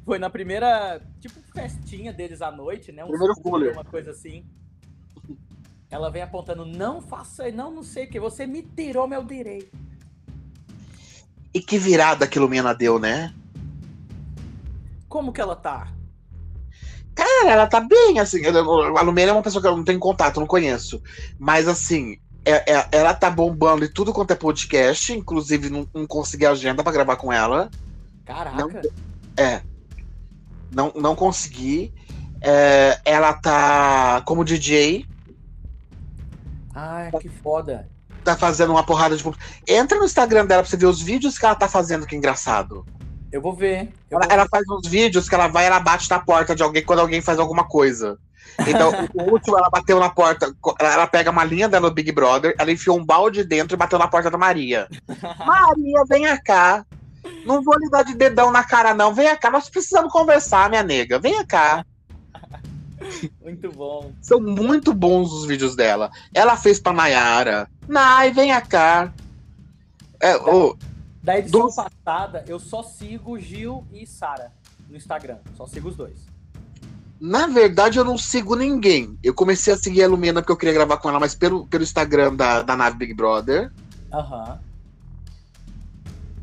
Foi 0.05 0.19
na 0.19 0.31
primeira. 0.31 1.01
Tipo, 1.21 1.41
festinha 1.53 2.13
deles 2.13 2.41
à 2.43 2.51
noite, 2.51 2.93
né? 2.93 3.05
Um 3.05 3.09
Primeiro 3.09 3.35
cooler. 3.37 3.73
Uma 3.73 3.85
coisa 3.85 4.11
assim. 4.11 4.45
Ela 5.91 6.09
vem 6.09 6.23
apontando, 6.23 6.65
não 6.65 7.01
faça, 7.01 7.51
não, 7.51 7.71
não 7.73 7.83
sei 7.83 8.05
o 8.05 8.09
que, 8.09 8.21
você 8.21 8.47
me 8.47 8.63
tirou 8.63 9.09
meu 9.09 9.25
direito. 9.25 9.77
E 11.53 11.61
que 11.61 11.79
virada 11.79 12.29
que 12.29 12.39
Lumena 12.39 12.73
deu, 12.73 13.01
né? 13.01 13.35
Como 15.09 15.33
que 15.33 15.41
ela 15.41 15.57
tá? 15.57 15.93
Cara, 17.13 17.51
ela 17.51 17.67
tá 17.67 17.81
bem, 17.81 18.21
assim. 18.21 18.41
A 18.47 19.03
Lumena 19.03 19.31
é 19.31 19.35
uma 19.35 19.43
pessoa 19.43 19.61
que 19.61 19.67
eu 19.67 19.77
não 19.77 19.83
tenho 19.83 19.99
contato, 19.99 20.39
não 20.39 20.47
conheço. 20.47 21.03
Mas, 21.37 21.67
assim, 21.67 22.21
é, 22.45 22.73
é, 22.73 22.89
ela 22.93 23.13
tá 23.13 23.29
bombando 23.29 23.85
e 23.85 23.89
tudo 23.89 24.13
quanto 24.13 24.31
é 24.31 24.37
podcast, 24.37 25.13
inclusive 25.13 25.69
não, 25.69 25.89
não 25.93 26.07
consegui 26.07 26.47
agenda 26.47 26.85
para 26.85 26.93
gravar 26.93 27.17
com 27.17 27.33
ela. 27.33 27.69
Caraca. 28.31 28.57
Não, 28.57 28.71
é. 29.37 29.61
Não, 30.73 30.93
não 30.95 31.17
consegui. 31.17 31.93
É, 32.41 33.01
ela 33.05 33.33
tá 33.33 34.23
como 34.25 34.45
DJ. 34.45 35.05
Ai, 36.73 37.11
que 37.21 37.29
foda. 37.29 37.89
Tá 38.23 38.37
fazendo 38.37 38.71
uma 38.71 38.85
porrada 38.85 39.17
de. 39.17 39.25
Entra 39.67 39.99
no 39.99 40.05
Instagram 40.05 40.47
dela 40.47 40.63
pra 40.63 40.71
você 40.71 40.77
ver 40.77 40.87
os 40.87 41.03
vídeos 41.03 41.37
que 41.37 41.45
ela 41.45 41.57
tá 41.57 41.67
fazendo, 41.67 42.07
que 42.07 42.15
engraçado. 42.15 42.87
Eu 43.33 43.43
vou 43.43 43.53
ver. 43.53 43.93
Eu 44.09 44.19
ela, 44.19 44.27
vou 44.27 44.33
ela 44.33 44.49
faz 44.49 44.65
uns 44.69 44.87
vídeos 44.87 45.29
que 45.29 45.35
ela 45.35 45.49
vai 45.49 45.67
ela 45.67 45.81
bate 45.81 46.09
na 46.09 46.21
porta 46.21 46.55
de 46.55 46.63
alguém 46.63 46.85
quando 46.85 47.01
alguém 47.01 47.21
faz 47.21 47.39
alguma 47.41 47.65
coisa. 47.65 48.17
Então, 48.61 48.93
o 49.15 49.23
último, 49.33 49.59
ela 49.59 49.69
bateu 49.69 49.99
na 49.99 50.09
porta. 50.09 50.55
Ela 50.79 51.09
pega 51.09 51.33
uma 51.33 51.43
linha 51.43 51.69
dela 51.69 51.89
no 51.89 51.95
Big 51.95 52.13
Brother, 52.13 52.55
ela 52.59 52.71
enfiou 52.71 52.97
um 52.97 53.05
balde 53.05 53.43
dentro 53.43 53.75
e 53.75 53.77
bateu 53.77 53.99
na 53.99 54.07
porta 54.07 54.31
da 54.31 54.39
Maria. 54.39 54.87
Maria, 55.45 56.05
vem 56.09 56.25
cá. 56.45 56.87
Não 57.45 57.63
vou 57.63 57.79
lhe 57.79 57.89
dar 57.91 58.03
de 58.03 58.15
dedão 58.15 58.51
na 58.51 58.65
cara, 58.65 58.95
não. 58.95 59.13
Vem 59.15 59.35
cá, 59.37 59.51
nós 59.51 59.69
precisamos 59.69 60.13
conversar, 60.13 60.69
minha 60.69 60.83
nega. 60.83 61.19
Vem 61.19 61.45
cá. 61.47 61.85
Muito 63.43 63.71
bom. 63.73 64.13
São 64.21 64.41
muito 64.41 64.93
bons 64.93 65.33
os 65.33 65.47
vídeos 65.47 65.75
dela. 65.75 66.11
Ela 66.35 66.57
fez 66.57 66.79
pra 66.79 66.93
Nayara. 66.93 67.69
Nay, 67.89 68.31
vem 68.31 68.53
cá. 68.61 69.13
É, 70.21 70.39
da, 70.39 70.45
da 71.23 71.39
edição 71.39 71.67
do... 71.67 71.75
passada, 71.75 72.45
eu 72.47 72.59
só 72.59 72.83
sigo 72.83 73.39
Gil 73.39 73.87
e 73.93 74.07
Sara 74.07 74.53
no 74.89 74.97
Instagram. 74.97 75.39
Só 75.57 75.67
sigo 75.67 75.89
os 75.89 75.97
dois. 75.97 76.31
Na 77.19 77.47
verdade, 77.47 77.99
eu 77.99 78.05
não 78.05 78.17
sigo 78.17 78.55
ninguém. 78.55 79.19
Eu 79.23 79.35
comecei 79.35 79.73
a 79.73 79.77
seguir 79.77 80.03
a 80.03 80.09
Lumena 80.09 80.41
porque 80.41 80.53
eu 80.53 80.57
queria 80.57 80.75
gravar 80.75 80.97
com 80.99 81.09
ela, 81.09 81.21
mas 81.21 81.35
pelo, 81.35 81.67
pelo 81.67 81.83
Instagram 81.83 82.35
da, 82.35 82.63
da 82.63 82.77
nave 82.77 82.97
Big 82.97 83.15
Brother. 83.15 83.73
Aham. 84.13 84.53
Uhum. 84.53 84.70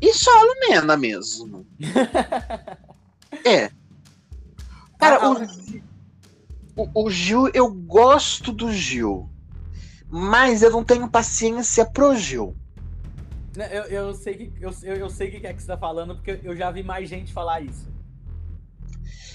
E 0.00 0.14
só 0.14 0.30
a 0.30 0.42
Lumena 0.42 0.96
mesmo. 0.96 1.66
é. 3.44 3.70
Cara, 4.98 5.18
ah, 5.22 5.30
o, 6.76 6.82
o, 6.84 7.04
o 7.04 7.10
Gil, 7.10 7.48
eu 7.54 7.70
gosto 7.70 8.52
do 8.52 8.72
Gil. 8.72 9.28
Mas 10.10 10.62
eu 10.62 10.70
não 10.70 10.84
tenho 10.84 11.08
paciência 11.08 11.84
pro 11.84 12.16
Gil. 12.16 12.56
Eu, 13.56 13.84
eu 13.84 14.14
sei 14.14 14.34
que 14.34 14.52
eu, 14.60 14.72
eu 14.82 15.10
sei 15.10 15.30
que 15.30 15.46
é 15.46 15.52
que 15.52 15.60
você 15.60 15.66
tá 15.66 15.76
falando, 15.76 16.14
porque 16.14 16.40
eu 16.42 16.56
já 16.56 16.70
vi 16.70 16.82
mais 16.82 17.08
gente 17.08 17.32
falar 17.32 17.60
isso. 17.60 17.88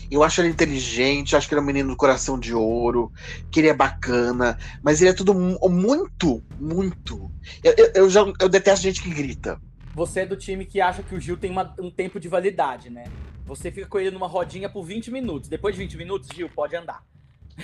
Eu 0.09 0.23
acho 0.23 0.41
ele 0.41 0.49
inteligente, 0.49 1.35
acho 1.35 1.47
que 1.47 1.53
ele 1.53 1.59
é 1.59 1.63
um 1.63 1.65
menino 1.65 1.89
do 1.89 1.97
coração 1.97 2.39
de 2.39 2.53
ouro, 2.53 3.11
que 3.49 3.59
ele 3.59 3.69
é 3.69 3.73
bacana, 3.73 4.57
mas 4.81 5.01
ele 5.01 5.09
é 5.09 5.13
tudo 5.13 5.33
muito, 5.33 6.43
muito. 6.59 7.31
Eu, 7.63 7.73
eu, 7.77 7.91
eu 7.95 8.09
já 8.09 8.21
eu 8.39 8.47
detesto 8.47 8.83
gente 8.83 9.01
que 9.01 9.09
grita. 9.09 9.59
Você 9.93 10.21
é 10.21 10.25
do 10.25 10.35
time 10.35 10.65
que 10.65 10.81
acha 10.81 11.03
que 11.03 11.13
o 11.13 11.19
Gil 11.19 11.37
tem 11.37 11.51
uma, 11.51 11.73
um 11.79 11.91
tempo 11.91 12.19
de 12.19 12.27
validade, 12.27 12.89
né? 12.89 13.05
Você 13.45 13.71
fica 13.71 13.87
com 13.87 13.99
ele 13.99 14.11
numa 14.11 14.27
rodinha 14.27 14.67
por 14.67 14.83
20 14.83 15.11
minutos. 15.11 15.47
Depois 15.47 15.75
de 15.75 15.81
20 15.81 15.97
minutos, 15.97 16.29
Gil, 16.33 16.49
pode 16.49 16.75
andar. 16.75 17.03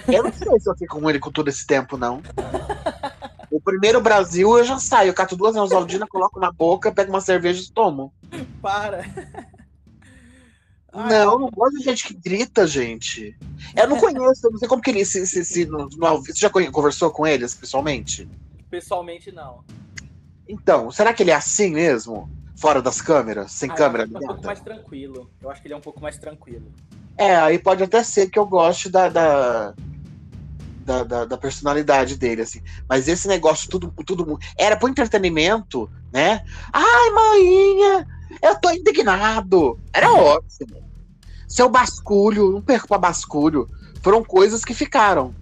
Eu 0.07 0.23
não 0.23 0.31
sei 0.31 0.59
se 0.59 0.69
eu 0.69 0.75
fico 0.75 0.99
com 0.99 1.09
ele 1.09 1.19
com 1.19 1.31
todo 1.31 1.47
esse 1.47 1.65
tempo, 1.65 1.97
não. 1.97 2.21
O 3.49 3.59
primeiro 3.59 3.99
Brasil 3.99 4.57
eu 4.57 4.63
já 4.63 4.77
saio, 4.77 5.09
eu 5.09 5.13
cato 5.13 5.35
duas 5.35 5.55
Neosaldina, 5.55 6.05
coloco 6.07 6.39
na 6.39 6.51
boca, 6.51 6.91
pego 6.91 7.11
uma 7.11 7.21
cerveja 7.21 7.63
e 7.63 7.71
tomo. 7.71 8.13
Para. 8.61 9.03
Ai, 10.93 11.09
não, 11.09 11.39
não 11.39 11.49
gosto 11.49 11.77
de 11.77 11.83
gente 11.83 12.07
que 12.07 12.13
grita, 12.13 12.67
gente. 12.67 13.35
Eu 13.75 13.87
não 13.87 13.97
conheço, 13.97 14.45
eu 14.45 14.51
não 14.51 14.59
sei 14.59 14.67
como 14.67 14.81
que 14.81 14.89
ele 14.91 15.05
se, 15.05 15.25
se, 15.25 15.43
se 15.45 15.65
no, 15.65 15.87
no, 15.89 16.17
Você 16.17 16.33
já 16.33 16.49
conversou 16.49 17.11
com 17.11 17.25
eles 17.25 17.53
pessoalmente? 17.55 18.27
Pessoalmente, 18.69 19.31
não. 19.31 19.63
Então, 20.49 20.89
será 20.89 21.13
que 21.13 21.21
ele 21.21 21.29
é 21.29 21.35
assim 21.35 21.71
mesmo? 21.71 22.27
Fora 22.57 22.81
das 22.81 22.99
câmeras? 22.99 23.51
Sem 23.51 23.69
ah, 23.69 23.75
câmera? 23.75 24.03
Ele 24.05 24.15
é 24.15 24.17
um 24.17 24.27
pouco 24.27 24.45
mais 24.47 24.59
tranquilo. 24.59 25.29
Eu 25.39 25.51
acho 25.51 25.61
que 25.61 25.67
ele 25.67 25.75
é 25.75 25.77
um 25.77 25.81
pouco 25.81 26.01
mais 26.01 26.17
tranquilo. 26.17 26.73
É, 27.15 27.35
aí 27.35 27.59
pode 27.59 27.83
até 27.83 28.03
ser 28.03 28.31
que 28.31 28.39
eu 28.39 28.47
goste 28.47 28.89
da, 28.89 29.09
da, 29.09 29.75
da, 30.83 31.03
da, 31.03 31.25
da 31.25 31.37
personalidade 31.37 32.17
dele, 32.17 32.41
assim. 32.41 32.61
Mas 32.89 33.07
esse 33.07 33.27
negócio, 33.27 33.69
tudo, 33.69 33.93
tudo. 34.03 34.39
Era 34.57 34.75
pro 34.75 34.89
entretenimento, 34.89 35.87
né? 36.11 36.43
Ai, 36.73 37.11
mãinha, 37.11 38.07
eu 38.41 38.59
tô 38.59 38.71
indignado. 38.71 39.79
Era 39.93 40.11
ótimo. 40.11 40.83
Seu 41.47 41.69
basculho, 41.69 42.51
não 42.51 42.61
perco 42.61 42.87
pra 42.87 42.97
basculho. 42.97 43.69
Foram 44.01 44.23
coisas 44.23 44.65
que 44.65 44.73
ficaram. 44.73 45.35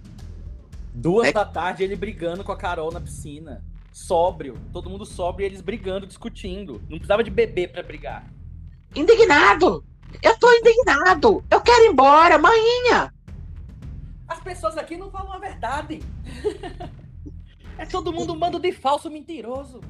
Duas 0.92 1.28
é. 1.28 1.32
da 1.32 1.46
tarde 1.46 1.82
ele 1.82 1.96
brigando 1.96 2.44
com 2.44 2.52
a 2.52 2.56
Carol 2.56 2.92
na 2.92 3.00
piscina 3.00 3.62
sóbrio, 3.98 4.56
todo 4.72 4.88
mundo 4.88 5.04
sóbrio 5.04 5.44
e 5.44 5.46
eles 5.46 5.60
brigando, 5.60 6.06
discutindo. 6.06 6.80
Não 6.88 6.98
precisava 6.98 7.24
de 7.24 7.30
beber 7.30 7.72
para 7.72 7.82
brigar. 7.82 8.24
Indignado! 8.94 9.84
Eu 10.22 10.38
tô 10.38 10.50
indignado! 10.52 11.44
Eu 11.50 11.60
quero 11.60 11.84
ir 11.84 11.88
embora, 11.88 12.38
maninha! 12.38 13.12
As 14.26 14.40
pessoas 14.40 14.78
aqui 14.78 14.96
não 14.96 15.10
falam 15.10 15.32
a 15.32 15.38
verdade. 15.38 16.00
é 17.76 17.84
todo 17.86 18.12
mundo 18.12 18.32
um 18.32 18.38
bando 18.38 18.58
de 18.58 18.72
falso 18.72 19.10
mentiroso. 19.10 19.80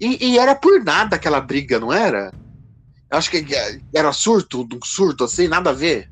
E, 0.00 0.32
e, 0.32 0.38
era 0.38 0.54
por 0.54 0.82
nada 0.82 1.16
aquela 1.16 1.40
briga, 1.40 1.78
não 1.78 1.92
era? 1.92 2.32
Eu 3.10 3.18
acho 3.18 3.30
que 3.30 3.44
era 3.94 4.12
surto, 4.12 4.62
um 4.62 4.84
surto 4.84 5.24
assim, 5.24 5.48
nada 5.48 5.70
a 5.70 5.74
ver. 5.74 6.10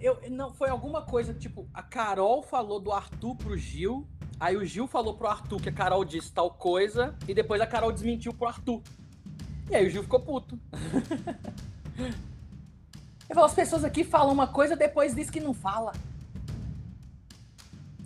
Eu, 0.00 0.18
não, 0.30 0.52
foi 0.54 0.70
alguma 0.70 1.02
coisa, 1.02 1.34
tipo, 1.34 1.68
a 1.74 1.82
Carol 1.82 2.42
falou 2.42 2.80
do 2.80 2.92
Arthur 2.92 3.36
pro 3.36 3.56
Gil 3.56 4.08
Aí 4.38 4.56
o 4.56 4.64
Gil 4.64 4.86
falou 4.86 5.14
pro 5.14 5.26
Arthur 5.26 5.60
que 5.60 5.68
a 5.68 5.72
Carol 5.72 6.04
disse 6.04 6.32
tal 6.32 6.50
coisa, 6.50 7.14
e 7.26 7.34
depois 7.34 7.60
a 7.60 7.66
Carol 7.66 7.92
desmentiu 7.92 8.32
pro 8.32 8.48
Arthur. 8.48 8.82
E 9.70 9.76
aí 9.76 9.86
o 9.86 9.90
Gil 9.90 10.02
ficou 10.02 10.20
puto. 10.20 10.58
Ele 13.30 13.34
falou, 13.34 13.44
as 13.44 13.54
pessoas 13.54 13.84
aqui 13.84 14.02
falam 14.02 14.32
uma 14.32 14.48
coisa, 14.48 14.74
depois 14.74 15.14
diz 15.14 15.30
que 15.30 15.38
não 15.38 15.54
fala. 15.54 15.92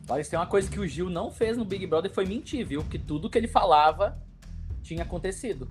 Olha, 0.09 0.20
isso 0.20 0.29
tem 0.29 0.39
uma 0.39 0.47
coisa 0.47 0.70
que 0.70 0.79
o 0.79 0.87
Gil 0.87 1.09
não 1.09 1.31
fez 1.31 1.57
no 1.57 1.64
Big 1.64 1.87
Brother 1.87 2.12
foi 2.12 2.27
mentir, 2.27 2.66
viu? 2.66 2.85
Que 2.85 2.99
tudo 2.99 3.31
que 3.31 3.39
ele 3.39 3.49
falava 3.49 4.18
tinha 4.83 5.03
acontecido. 5.03 5.66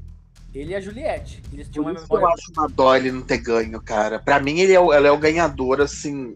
Ele 0.54 0.72
e 0.72 0.76
a 0.76 0.82
Juliette. 0.82 1.41
Eles 1.51 1.70
tinham 1.70 1.84
Por 1.84 1.91
uma 1.91 2.01
memória... 2.01 2.24
Eu 2.24 2.30
acho 2.30 2.51
uma 2.58 2.68
dó 2.68 2.95
ele 2.95 3.12
não 3.12 3.22
ter 3.22 3.38
ganho, 3.38 3.80
cara. 3.82 4.20
Pra 4.20 4.39
mim, 4.39 4.60
ele 4.60 4.74
é 4.74 4.80
o, 4.80 4.91
ela 4.91 5.08
é 5.08 5.12
o 5.12 5.18
ganhador, 5.18 5.82
assim, 5.82 6.34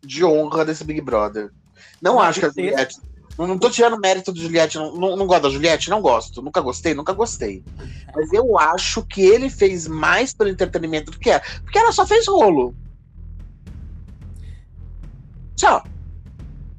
de 0.00 0.24
honra 0.24 0.64
desse 0.64 0.82
Big 0.82 1.00
Brother. 1.00 1.52
Não, 2.02 2.14
não 2.14 2.20
acho 2.20 2.40
que 2.40 2.46
a 2.46 2.48
Juliette 2.50 3.00
não, 3.38 3.46
não 3.46 3.58
tô 3.58 3.68
tirando 3.70 3.98
mérito 3.98 4.32
do 4.32 4.40
Juliette, 4.40 4.78
não, 4.78 4.94
não, 4.94 5.16
não 5.16 5.26
gosto 5.26 5.42
da 5.42 5.50
Juliette, 5.50 5.90
não 5.90 6.00
gosto. 6.00 6.40
Nunca 6.40 6.60
gostei, 6.60 6.94
nunca 6.94 7.12
gostei. 7.12 7.62
Mas 8.14 8.32
eu 8.32 8.58
acho 8.58 9.02
que 9.02 9.20
ele 9.20 9.50
fez 9.50 9.86
mais 9.86 10.32
pelo 10.32 10.50
entretenimento 10.50 11.10
do 11.10 11.18
que 11.18 11.30
ela. 11.30 11.42
Porque 11.62 11.78
ela 11.78 11.92
só 11.92 12.06
fez 12.06 12.26
rolo. 12.26 12.74
Só. 15.56 15.82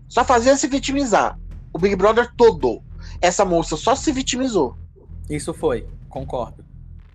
Só 0.08 0.24
fazia 0.24 0.58
se 0.58 0.68
vitimizar. 0.68 1.40
O 1.72 1.78
Big 1.78 1.96
Brother 1.96 2.32
todo. 2.36 2.82
Essa 3.22 3.46
moça 3.46 3.78
só 3.78 3.96
se 3.96 4.12
vitimizou. 4.12 4.76
Isso 5.30 5.54
foi, 5.54 5.88
concordo. 6.10 6.66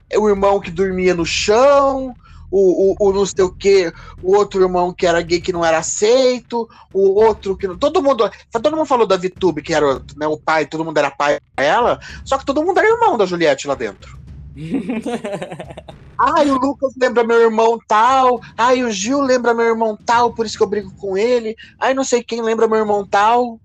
É 0.08 0.18
o 0.18 0.28
irmão 0.28 0.60
que 0.60 0.70
dormia 0.70 1.14
no 1.14 1.24
chão, 1.24 2.14
o, 2.52 2.92
o, 2.92 3.08
o 3.08 3.12
não 3.12 3.24
sei 3.24 3.42
o 3.42 3.50
que, 3.50 3.90
o 4.22 4.36
outro 4.36 4.60
irmão 4.60 4.92
que 4.92 5.06
era 5.06 5.22
gay 5.22 5.40
que 5.40 5.52
não 5.52 5.64
era 5.64 5.78
aceito, 5.78 6.68
o 6.92 7.18
outro 7.18 7.56
que 7.56 7.66
não. 7.66 7.78
Todo 7.78 8.02
mundo. 8.02 8.30
Todo 8.50 8.76
mundo 8.76 8.86
falou 8.86 9.06
da 9.06 9.16
Vitube, 9.16 9.62
que 9.62 9.72
era 9.72 9.94
né, 10.16 10.26
o 10.26 10.36
pai, 10.36 10.66
todo 10.66 10.84
mundo 10.84 10.98
era 10.98 11.10
pai 11.10 11.38
dela, 11.56 11.98
só 12.24 12.36
que 12.36 12.44
todo 12.44 12.62
mundo 12.62 12.78
era 12.78 12.90
irmão 12.90 13.16
da 13.16 13.24
Juliette 13.24 13.66
lá 13.66 13.74
dentro. 13.74 14.20
Ai, 16.18 16.50
o 16.50 16.58
Lucas 16.58 16.92
lembra 17.00 17.24
meu 17.24 17.40
irmão 17.40 17.78
tal. 17.88 18.40
Ai, 18.56 18.84
o 18.84 18.90
Gil 18.90 19.20
lembra 19.22 19.54
meu 19.54 19.64
irmão 19.64 19.96
tal, 19.96 20.32
por 20.34 20.44
isso 20.44 20.56
que 20.56 20.62
eu 20.62 20.68
brigo 20.68 20.92
com 20.96 21.16
ele. 21.16 21.56
Ai, 21.80 21.94
não 21.94 22.04
sei 22.04 22.22
quem 22.22 22.42
lembra 22.42 22.68
meu 22.68 22.78
irmão 22.78 23.04
tal. 23.04 23.58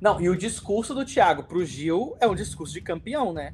Não, 0.00 0.20
e 0.20 0.28
o 0.28 0.36
discurso 0.36 0.94
do 0.94 1.04
Thiago 1.04 1.42
pro 1.42 1.66
Gil 1.66 2.16
é 2.20 2.26
um 2.26 2.34
discurso 2.34 2.72
de 2.72 2.80
campeão, 2.80 3.32
né? 3.32 3.52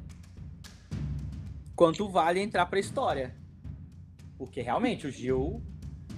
Quanto 1.75 2.07
vale 2.07 2.39
entrar 2.39 2.65
pra 2.67 2.79
história? 2.79 3.38
Porque 4.39 4.61
realmente 4.61 5.05
o 5.05 5.11
Gil 5.11 5.61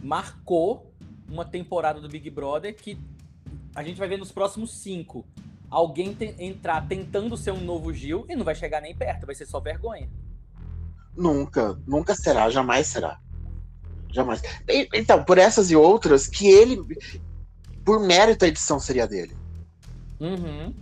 marcou 0.04 0.94
uma 1.28 1.44
temporada 1.44 2.00
do 2.00 2.08
Big 2.08 2.30
Brother 2.30 2.76
que 2.76 2.96
a 3.74 3.84
gente 3.84 3.98
vai 3.98 4.08
ver 4.08 4.18
nos 4.18 4.32
próximos 4.32 4.78
cinco. 4.78 5.26
Alguém 5.72 6.14
te 6.14 6.36
entrar 6.38 6.88
tentando 6.88 7.36
ser 7.36 7.52
um 7.52 7.62
novo 7.62 7.92
Gil 7.92 8.26
e 8.30 8.36
não 8.36 8.46
vai 8.46 8.54
chegar 8.54 8.80
nem 8.80 8.96
perto, 8.96 9.26
vai 9.26 9.34
ser 9.34 9.48
só 9.48 9.60
vergonha. 9.60 10.08
Nunca, 11.18 11.80
nunca 11.88 12.14
será, 12.14 12.48
jamais 12.52 12.86
será. 12.86 13.20
Jamais. 14.14 14.42
Então, 14.94 15.24
por 15.24 15.40
essas 15.40 15.72
e 15.72 15.76
outras, 15.76 16.28
que 16.28 16.48
ele, 16.48 16.80
por 17.84 18.00
mérito, 18.00 18.46
a 18.46 18.48
edição 18.48 18.80
seria 18.80 19.08
dele. 19.08 19.36
Uhum. 20.20 20.76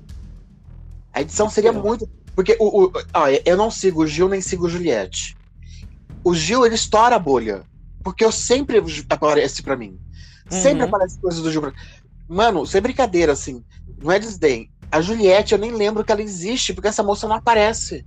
A 1.14 1.22
edição 1.22 1.50
seria 1.50 1.72
muito. 1.72 2.10
Porque 2.36 2.58
o, 2.60 2.86
o, 2.86 2.92
ó, 3.14 3.28
eu 3.46 3.56
não 3.56 3.72
sigo 3.72 4.04
o 4.04 4.08
Gil 4.08 4.28
nem 4.28 4.42
sigo 4.42 4.66
o 4.66 4.70
Juliette. 4.70 5.39
O 6.24 6.34
Gil, 6.34 6.66
ele 6.66 6.76
estoura 6.76 7.16
a 7.16 7.20
bolha. 7.20 7.64
Porque 8.04 8.24
eu 8.24 8.32
sempre 8.32 8.82
aparece 9.10 9.62
para 9.62 9.76
mim. 9.76 10.00
Sempre 10.50 10.84
uhum. 10.84 10.90
aparece 10.90 11.20
coisas 11.20 11.42
do 11.42 11.52
Gil. 11.52 11.74
Mano, 12.28 12.66
sem 12.66 12.82
brincadeira, 12.82 13.34
assim. 13.34 13.64
Não 14.02 14.12
é 14.12 14.20
desdém. 14.20 14.72
A 14.92 15.02
Juliette, 15.02 15.54
eu 15.54 15.60
nem 15.60 15.72
lembro 15.72 16.04
que 16.04 16.12
ela 16.12 16.22
existe, 16.22 16.74
porque 16.74 16.88
essa 16.88 17.04
moça 17.04 17.28
não 17.28 17.36
aparece. 17.36 18.06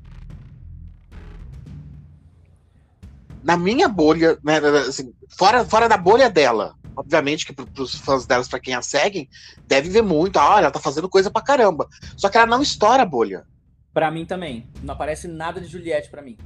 Na 3.42 3.56
minha 3.56 3.88
bolha, 3.88 4.38
né, 4.42 4.58
assim, 4.88 5.12
fora, 5.28 5.64
fora 5.64 5.88
da 5.88 5.96
bolha 5.96 6.30
dela, 6.30 6.74
obviamente 6.96 7.44
que 7.44 7.52
pros 7.52 7.94
fãs 7.96 8.26
delas, 8.26 8.48
para 8.48 8.60
quem 8.60 8.74
a 8.74 8.82
seguem, 8.82 9.28
deve 9.66 9.88
ver 9.88 10.02
muito. 10.02 10.38
Ah, 10.38 10.58
ela 10.58 10.70
tá 10.70 10.80
fazendo 10.80 11.08
coisa 11.08 11.30
pra 11.30 11.42
caramba. 11.42 11.88
Só 12.16 12.28
que 12.28 12.36
ela 12.36 12.46
não 12.46 12.62
estoura 12.62 13.02
a 13.02 13.06
bolha. 13.06 13.44
Pra 13.92 14.10
mim 14.10 14.24
também. 14.24 14.66
Não 14.82 14.94
aparece 14.94 15.28
nada 15.28 15.60
de 15.60 15.66
Juliette 15.66 16.10
para 16.10 16.22
mim. 16.22 16.36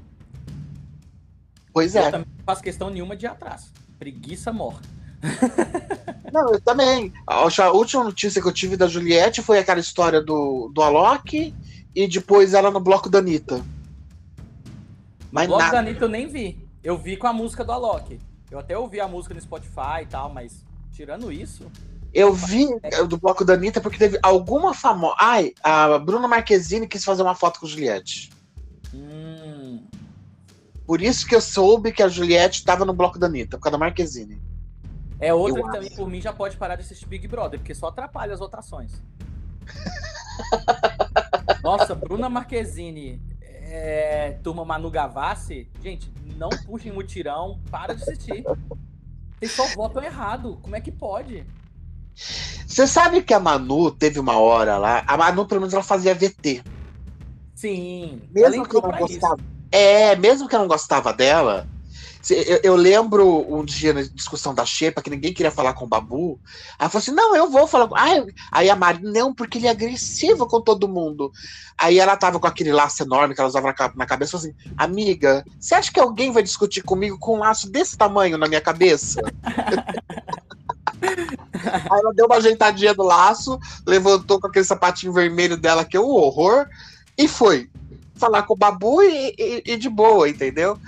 Pois 1.76 1.94
é. 1.94 2.06
Eu 2.06 2.10
também 2.10 2.26
não 2.38 2.44
faço 2.46 2.62
questão 2.62 2.88
nenhuma 2.88 3.14
de 3.14 3.26
ir 3.26 3.28
atrás. 3.28 3.70
Preguiça 3.98 4.50
morta. 4.50 4.88
Não, 6.32 6.54
eu 6.54 6.60
também. 6.62 7.12
A 7.26 7.70
última 7.70 8.02
notícia 8.02 8.40
que 8.40 8.48
eu 8.48 8.52
tive 8.52 8.78
da 8.78 8.88
Juliette 8.88 9.42
foi 9.42 9.58
aquela 9.58 9.78
história 9.78 10.22
do, 10.22 10.70
do 10.72 10.80
Alok 10.80 11.54
e 11.94 12.08
depois 12.08 12.54
ela 12.54 12.70
no 12.70 12.80
bloco 12.80 13.10
da 13.10 13.18
Anitta. 13.18 13.62
Mas 15.30 15.44
o 15.44 15.48
bloco 15.48 15.64
nada. 15.64 15.74
da 15.74 15.78
Anitta 15.80 16.06
eu 16.06 16.08
nem 16.08 16.26
vi. 16.26 16.66
Eu 16.82 16.96
vi 16.96 17.14
com 17.14 17.26
a 17.26 17.32
música 17.34 17.62
do 17.62 17.72
Alok. 17.72 18.18
Eu 18.50 18.58
até 18.58 18.78
ouvi 18.78 18.98
a 18.98 19.06
música 19.06 19.34
no 19.34 19.40
Spotify 19.42 20.00
e 20.04 20.06
tal, 20.06 20.32
mas 20.32 20.64
tirando 20.92 21.30
isso. 21.30 21.70
Eu 22.14 22.32
vi 22.32 22.68
do 23.06 23.18
bloco 23.18 23.44
da 23.44 23.52
Anitta 23.52 23.82
porque 23.82 23.98
teve 23.98 24.18
alguma 24.22 24.72
famosa. 24.72 25.16
Ai, 25.20 25.52
a 25.62 25.98
Bruna 25.98 26.26
Marquezine 26.26 26.88
quis 26.88 27.04
fazer 27.04 27.22
uma 27.22 27.34
foto 27.34 27.60
com 27.60 27.66
a 27.66 27.68
Juliette. 27.68 28.30
Hum. 28.94 29.55
Por 30.86 31.02
isso 31.02 31.26
que 31.26 31.34
eu 31.34 31.40
soube 31.40 31.92
que 31.92 32.02
a 32.02 32.08
Juliette 32.08 32.58
estava 32.58 32.84
no 32.84 32.92
bloco 32.92 33.18
da 33.18 33.26
Anitta, 33.26 33.56
por 33.56 33.64
causa 33.64 33.76
da 33.76 33.84
Marquezine. 33.84 34.40
É 35.18 35.34
outra 35.34 35.60
eu 35.60 35.64
que 35.66 35.72
também, 35.72 35.90
por 35.90 36.08
mim, 36.08 36.20
já 36.20 36.32
pode 36.32 36.56
parar 36.56 36.76
de 36.76 36.82
assistir 36.82 37.06
Big 37.06 37.26
Brother, 37.26 37.58
porque 37.58 37.74
só 37.74 37.88
atrapalha 37.88 38.32
as 38.32 38.38
votações. 38.38 38.92
Nossa, 41.62 41.94
Bruna 41.94 42.28
Marquezine, 42.28 43.20
é, 43.40 44.38
turma 44.42 44.64
Manu 44.64 44.90
Gavassi, 44.90 45.68
gente, 45.82 46.12
não 46.36 46.50
puxem 46.50 46.92
mutirão, 46.92 47.60
para 47.70 47.94
de 47.94 48.02
assistir. 48.02 48.44
Vocês 49.38 49.52
só 49.52 49.66
votam 49.74 50.02
errado. 50.04 50.58
Como 50.62 50.76
é 50.76 50.80
que 50.80 50.92
pode? 50.92 51.44
Você 52.14 52.86
sabe 52.86 53.22
que 53.22 53.34
a 53.34 53.40
Manu 53.40 53.90
teve 53.90 54.20
uma 54.20 54.38
hora 54.38 54.78
lá. 54.78 55.02
A 55.06 55.16
Manu, 55.16 55.46
pelo 55.46 55.60
menos, 55.60 55.74
ela 55.74 55.82
fazia 55.82 56.14
VT. 56.14 56.62
Sim. 57.54 58.22
Mesmo 58.30 58.66
que 58.66 58.76
eu 58.76 58.82
não 58.82 58.92
gostava. 58.92 59.55
É, 59.70 60.16
mesmo 60.16 60.48
que 60.48 60.54
eu 60.54 60.60
não 60.60 60.68
gostava 60.68 61.12
dela, 61.12 61.66
eu, 62.28 62.60
eu, 62.62 62.76
lembro 62.76 63.46
um 63.48 63.64
dia 63.64 63.92
na 63.92 64.02
discussão 64.02 64.52
da 64.52 64.64
Xepa 64.64 65.00
que 65.00 65.10
ninguém 65.10 65.32
queria 65.32 65.50
falar 65.50 65.74
com 65.74 65.84
o 65.84 65.88
Babu. 65.88 66.40
Aí 66.78 66.88
falou 66.88 67.02
assim: 67.02 67.12
não, 67.12 67.36
eu 67.36 67.48
vou 67.48 67.66
falar. 67.68 67.88
Ai, 67.94 68.24
aí 68.50 68.68
a 68.68 68.74
Mari, 68.74 69.02
não, 69.02 69.32
porque 69.32 69.58
ele 69.58 69.68
é 69.68 69.70
agressivo 69.70 70.46
com 70.46 70.60
todo 70.60 70.88
mundo. 70.88 71.30
Aí 71.78 71.98
ela 71.98 72.16
tava 72.16 72.40
com 72.40 72.46
aquele 72.46 72.72
laço 72.72 73.02
enorme 73.02 73.34
que 73.34 73.40
ela 73.40 73.48
usava 73.48 73.72
na, 73.94 74.06
cabeça 74.06 74.32
falou 74.32 74.46
assim: 74.46 74.56
amiga, 74.76 75.44
você 75.60 75.74
acha 75.74 75.92
que 75.92 76.00
alguém 76.00 76.32
vai 76.32 76.42
discutir 76.42 76.82
comigo 76.82 77.18
com 77.18 77.36
um 77.36 77.40
laço 77.40 77.70
desse 77.70 77.96
tamanho 77.96 78.38
na 78.38 78.48
minha 78.48 78.60
cabeça? 78.60 79.20
Aí 81.02 82.00
ela 82.00 82.14
deu 82.14 82.26
uma 82.26 82.36
ajeitadinha 82.36 82.94
do 82.94 83.02
laço, 83.02 83.58
levantou 83.86 84.40
com 84.40 84.46
aquele 84.46 84.64
sapatinho 84.64 85.12
vermelho 85.12 85.56
dela, 85.56 85.84
que 85.84 85.96
é 85.96 86.00
um 86.00 86.08
horror, 86.08 86.66
e 87.16 87.28
foi 87.28 87.68
falar 88.16 88.42
com 88.42 88.54
o 88.54 88.56
Babu 88.56 89.02
e, 89.02 89.34
e, 89.38 89.62
e 89.66 89.76
de 89.76 89.88
boa, 89.88 90.28
entendeu? 90.28 90.78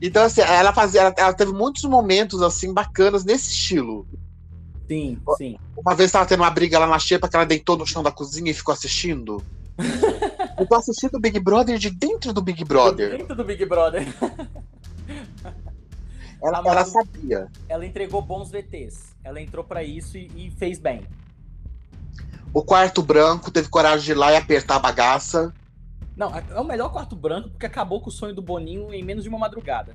Então, 0.00 0.24
assim, 0.24 0.40
ela 0.40 0.72
fazia. 0.72 1.02
Ela, 1.02 1.14
ela, 1.16 1.32
teve 1.34 1.52
muitos 1.52 1.84
momentos 1.84 2.42
assim 2.42 2.72
bacanas 2.72 3.24
nesse 3.24 3.50
estilo. 3.50 4.06
Sim, 4.88 5.18
sim. 5.36 5.56
Uma 5.76 5.94
vez 5.94 6.08
estava 6.08 6.26
tendo 6.26 6.40
uma 6.40 6.50
briga 6.50 6.78
lá 6.78 6.86
na 6.86 6.98
Xepa 6.98 7.28
que 7.28 7.36
ela 7.36 7.44
deitou 7.44 7.76
no 7.76 7.86
chão 7.86 8.02
da 8.02 8.10
cozinha 8.10 8.50
e 8.50 8.54
ficou 8.54 8.72
assistindo. 8.72 9.42
Eu 10.58 10.66
tô 10.66 10.74
assistindo 10.74 11.14
o 11.14 11.20
Big 11.20 11.38
Brother 11.38 11.78
de 11.78 11.90
dentro 11.90 12.32
do 12.32 12.42
Big 12.42 12.64
Brother. 12.64 13.10
De 13.12 13.18
dentro 13.18 13.36
do 13.36 13.44
Big 13.44 13.64
Brother. 13.64 14.06
ela, 16.42 16.62
ela 16.64 16.84
sabia. 16.84 17.48
Ela 17.68 17.86
entregou 17.86 18.20
bons 18.20 18.50
VTs. 18.50 19.14
Ela 19.22 19.40
entrou 19.40 19.64
para 19.64 19.82
isso 19.82 20.18
e, 20.18 20.30
e 20.34 20.50
fez 20.50 20.78
bem. 20.78 21.06
O 22.52 22.62
quarto 22.62 23.00
branco 23.00 23.50
teve 23.50 23.68
coragem 23.68 24.04
de 24.04 24.10
ir 24.12 24.16
lá 24.16 24.32
e 24.32 24.36
apertar 24.36 24.76
a 24.76 24.80
bagaça. 24.80 25.54
Não, 26.16 26.32
é 26.34 26.60
o 26.60 26.64
melhor 26.64 26.90
quarto 26.92 27.16
branco 27.16 27.50
porque 27.50 27.66
acabou 27.66 28.00
com 28.00 28.08
o 28.08 28.12
sonho 28.12 28.34
do 28.34 28.42
Boninho 28.42 28.92
em 28.92 29.02
menos 29.02 29.22
de 29.22 29.28
uma 29.28 29.38
madrugada. 29.38 29.94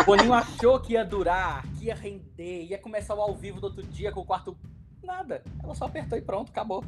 o 0.00 0.04
Boninho 0.06 0.32
achou 0.32 0.80
que 0.80 0.92
ia 0.92 1.04
durar, 1.04 1.66
que 1.78 1.86
ia 1.86 1.94
render, 1.94 2.64
ia 2.64 2.78
começar 2.78 3.14
o 3.14 3.20
ao 3.20 3.34
vivo 3.34 3.60
do 3.60 3.64
outro 3.64 3.82
dia 3.82 4.12
com 4.12 4.20
o 4.20 4.24
quarto. 4.24 4.56
Nada. 5.02 5.42
Ela 5.62 5.74
só 5.74 5.84
apertou 5.86 6.18
e 6.18 6.22
pronto, 6.22 6.50
acabou. 6.50 6.84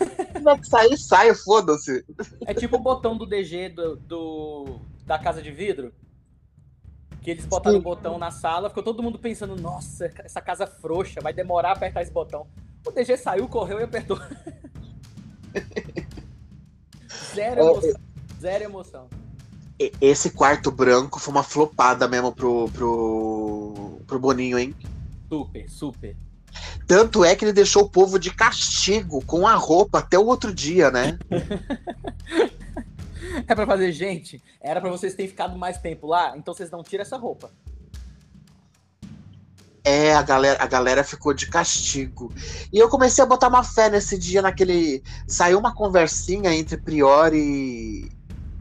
É 0.00 0.58
que 0.58 0.66
sair, 0.66 0.96
sai, 0.98 1.34
foda-se. 1.34 2.04
É 2.46 2.52
tipo 2.52 2.76
o 2.76 2.82
botão 2.82 3.16
do 3.16 3.24
DG 3.24 3.70
do, 3.70 3.96
do, 3.96 4.80
da 5.06 5.18
casa 5.18 5.40
de 5.40 5.50
vidro. 5.50 5.92
Que 7.22 7.30
eles 7.30 7.46
botaram 7.46 7.78
o 7.78 7.82
botão 7.82 8.18
na 8.18 8.30
sala, 8.30 8.68
ficou 8.68 8.82
todo 8.82 9.02
mundo 9.02 9.18
pensando, 9.18 9.54
nossa, 9.56 10.12
essa 10.18 10.40
casa 10.40 10.66
frouxa, 10.66 11.20
vai 11.20 11.32
demorar 11.32 11.70
a 11.70 11.72
apertar 11.72 12.02
esse 12.02 12.12
botão. 12.12 12.46
O 12.84 12.90
DG 12.90 13.16
saiu, 13.16 13.48
correu 13.48 13.80
e 13.80 13.84
apertou. 13.84 14.18
Zero 17.34 17.60
é, 17.60 17.64
emoção. 17.64 18.00
Zero 18.40 18.64
emoção. 18.64 19.08
Esse 20.00 20.30
quarto 20.30 20.70
branco 20.70 21.18
foi 21.18 21.32
uma 21.32 21.42
flopada 21.42 22.06
mesmo 22.06 22.32
pro, 22.32 22.68
pro, 22.70 24.00
pro 24.06 24.18
Boninho, 24.18 24.58
hein? 24.58 24.74
Super, 25.28 25.68
super. 25.68 26.16
Tanto 26.86 27.24
é 27.24 27.34
que 27.34 27.44
ele 27.44 27.52
deixou 27.52 27.84
o 27.84 27.88
povo 27.88 28.18
de 28.18 28.32
castigo 28.32 29.24
com 29.24 29.46
a 29.46 29.54
roupa 29.54 30.00
até 30.00 30.18
o 30.18 30.26
outro 30.26 30.54
dia, 30.54 30.90
né? 30.90 31.18
é 33.48 33.54
pra 33.54 33.66
fazer, 33.66 33.92
gente, 33.92 34.42
era 34.60 34.80
para 34.80 34.90
vocês 34.90 35.14
terem 35.14 35.30
ficado 35.30 35.56
mais 35.56 35.78
tempo 35.78 36.06
lá, 36.06 36.36
então 36.36 36.52
vocês 36.52 36.70
não 36.70 36.82
tiram 36.82 37.02
essa 37.02 37.16
roupa. 37.16 37.50
É, 39.84 40.14
a 40.14 40.22
galera, 40.22 40.62
a 40.62 40.66
galera 40.66 41.02
ficou 41.02 41.34
de 41.34 41.46
castigo. 41.46 42.32
E 42.72 42.78
eu 42.78 42.88
comecei 42.88 43.22
a 43.22 43.26
botar 43.26 43.48
uma 43.48 43.64
fé 43.64 43.90
nesse 43.90 44.16
dia, 44.16 44.40
naquele. 44.40 45.02
Saiu 45.26 45.58
uma 45.58 45.74
conversinha 45.74 46.54
entre 46.54 46.76
Priori 46.76 48.10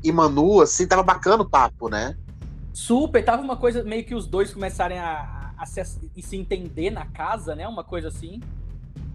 e 0.04 0.12
Manu, 0.12 0.62
assim, 0.62 0.88
tava 0.88 1.04
bacana 1.04 1.44
o 1.44 1.50
papo, 1.50 1.90
né? 1.90 2.18
Super, 2.74 3.24
tava 3.24 3.42
uma 3.42 3.56
coisa 3.56 3.84
meio 3.84 4.04
que 4.04 4.16
os 4.16 4.26
dois 4.26 4.52
começarem 4.52 4.98
a, 4.98 5.54
a, 5.58 5.66
se, 5.66 5.80
a 5.80 5.86
se 5.86 6.36
entender 6.36 6.90
na 6.90 7.06
casa, 7.06 7.56
né? 7.56 7.68
Uma 7.68 7.84
coisa 7.84 8.08
assim. 8.08 8.42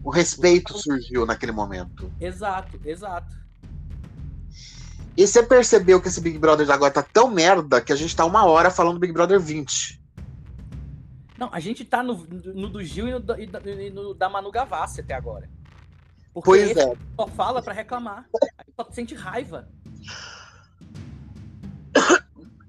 O 0.04 0.10
respeito 0.10 0.78
surgiu 0.78 1.26
naquele 1.26 1.50
momento. 1.50 2.12
Exato, 2.20 2.78
exato. 2.84 3.34
E 5.16 5.26
você 5.26 5.42
percebeu 5.42 6.00
que 6.00 6.06
esse 6.06 6.20
Big 6.20 6.38
Brother 6.38 6.70
agora 6.70 6.92
tá 6.92 7.02
tão 7.02 7.28
merda 7.28 7.80
que 7.80 7.92
a 7.92 7.96
gente 7.96 8.14
tá 8.14 8.24
uma 8.24 8.44
hora 8.44 8.70
falando 8.70 8.94
do 8.94 9.00
Big 9.00 9.12
Brother 9.12 9.40
20. 9.40 10.05
Não, 11.38 11.50
a 11.52 11.60
gente 11.60 11.84
tá 11.84 12.02
no, 12.02 12.14
no 12.14 12.68
do 12.68 12.82
Gil 12.82 13.08
e 13.08 13.12
no, 13.12 13.20
e 13.38 13.90
no 13.90 14.14
da 14.14 14.28
Manu 14.28 14.50
Gavassi 14.50 15.00
até 15.00 15.14
agora. 15.14 15.50
Porque 16.32 16.50
pois 16.50 16.76
é. 16.76 16.96
só 17.16 17.26
fala 17.28 17.62
para 17.62 17.72
reclamar. 17.72 18.28
Só 18.74 18.86
sente 18.90 19.14
raiva. 19.14 19.68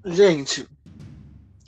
Gente, 0.04 0.66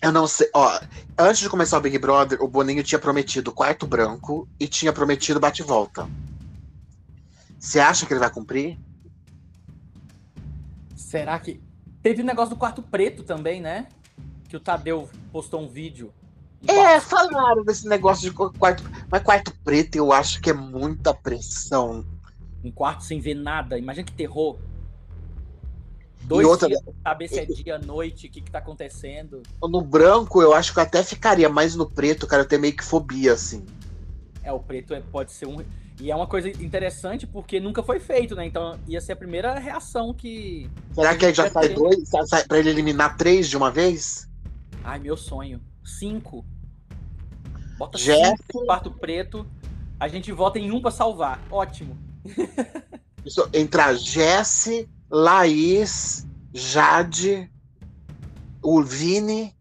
eu 0.02 0.10
não 0.12 0.26
sei. 0.26 0.50
Ó, 0.54 0.80
antes 1.18 1.40
de 1.40 1.48
começar 1.50 1.76
o 1.76 1.80
Big 1.80 1.98
Brother, 1.98 2.42
o 2.42 2.48
Boninho 2.48 2.82
tinha 2.82 2.98
prometido 2.98 3.52
quarto 3.52 3.86
branco 3.86 4.48
e 4.58 4.66
tinha 4.66 4.92
prometido 4.92 5.38
bate-volta. 5.38 6.08
Você 7.58 7.78
acha 7.78 8.06
que 8.06 8.12
ele 8.12 8.20
vai 8.20 8.30
cumprir? 8.30 8.78
Será 10.96 11.38
que. 11.38 11.62
Teve 12.02 12.22
o 12.22 12.24
um 12.24 12.26
negócio 12.26 12.54
do 12.54 12.58
quarto 12.58 12.82
preto 12.82 13.22
também, 13.22 13.60
né? 13.60 13.88
Que 14.48 14.56
o 14.56 14.60
Tadeu 14.60 15.10
postou 15.30 15.60
um 15.60 15.68
vídeo. 15.68 16.14
É, 16.66 17.00
falaram 17.00 17.64
desse 17.64 17.88
negócio 17.88 18.30
de 18.30 18.36
quarto. 18.58 18.82
Mas 19.10 19.22
quarto 19.22 19.52
preto 19.64 19.96
eu 19.96 20.12
acho 20.12 20.40
que 20.40 20.50
é 20.50 20.52
muita 20.52 21.14
pressão. 21.14 22.04
Um 22.62 22.70
quarto 22.70 23.04
sem 23.04 23.20
ver 23.20 23.34
nada. 23.34 23.78
Imagina 23.78 24.04
que 24.04 24.12
terror. 24.12 24.58
Dois 26.22 26.46
outra... 26.46 26.68
dias, 26.68 26.80
saber 27.02 27.28
se 27.28 27.40
é 27.40 27.46
dia, 27.46 27.78
noite, 27.78 28.26
o 28.26 28.30
que, 28.30 28.42
que 28.42 28.50
tá 28.50 28.58
acontecendo. 28.58 29.42
No 29.62 29.80
branco, 29.80 30.42
eu 30.42 30.52
acho 30.52 30.72
que 30.72 30.78
eu 30.78 30.82
até 30.82 31.02
ficaria, 31.02 31.48
mas 31.48 31.74
no 31.74 31.90
preto, 31.90 32.26
cara, 32.26 32.42
eu 32.42 32.46
tenho 32.46 32.60
meio 32.60 32.76
que 32.76 32.84
fobia, 32.84 33.32
assim. 33.32 33.64
É, 34.42 34.52
o 34.52 34.60
preto 34.60 34.94
é, 34.94 35.00
pode 35.00 35.32
ser 35.32 35.46
um. 35.46 35.64
E 35.98 36.10
é 36.10 36.16
uma 36.16 36.26
coisa 36.26 36.48
interessante 36.48 37.26
porque 37.26 37.58
nunca 37.58 37.82
foi 37.82 37.98
feito, 37.98 38.34
né? 38.34 38.46
Então 38.46 38.78
ia 38.86 39.00
ser 39.00 39.12
a 39.12 39.16
primeira 39.16 39.58
reação 39.58 40.14
que. 40.14 40.70
Será 40.94 41.16
que 41.16 41.26
aí 41.26 41.34
já 41.34 41.50
sai 41.50 41.68
ter... 41.68 41.74
dois? 41.74 42.08
Sai 42.26 42.44
pra 42.44 42.58
ele 42.58 42.70
eliminar 42.70 43.16
três 43.16 43.48
de 43.48 43.56
uma 43.56 43.70
vez? 43.70 44.28
Ai, 44.84 44.98
meu 44.98 45.16
sonho. 45.16 45.60
Cinco. 45.84 46.44
Bota 47.78 47.98
cinco 47.98 48.66
quarto 48.66 48.90
preto. 48.90 49.46
A 49.98 50.08
gente 50.08 50.32
vota 50.32 50.58
em 50.58 50.70
um 50.70 50.80
pra 50.80 50.90
salvar. 50.90 51.40
Ótimo. 51.50 51.96
Isso, 53.24 53.48
entrar 53.52 53.94
Jesse, 53.94 54.88
Laís, 55.10 56.26
Jade, 56.52 57.50
o 58.62 58.82
Vini. 58.82 59.54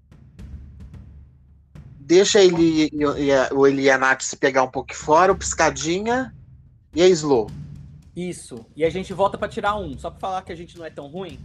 Deixa 2.00 2.42
ele 2.42 2.90
e, 2.92 3.54
o 3.54 3.68
Eli 3.68 3.84
e 3.84 3.90
a 3.90 3.98
Nath 3.98 4.22
se 4.22 4.36
pegar 4.36 4.64
um 4.64 4.72
pouco 4.72 4.96
fora, 4.96 5.32
o 5.32 5.38
Piscadinha 5.38 6.34
e 6.96 7.02
a 7.02 7.08
Slow. 7.08 7.52
Isso. 8.16 8.66
E 8.76 8.84
a 8.84 8.90
gente 8.90 9.14
volta 9.14 9.38
para 9.38 9.48
tirar 9.48 9.78
um, 9.78 9.98
só 9.98 10.10
para 10.10 10.20
falar 10.20 10.42
que 10.42 10.52
a 10.52 10.56
gente 10.56 10.78
não 10.78 10.86
é 10.86 10.90
tão 10.90 11.08
ruim. 11.08 11.40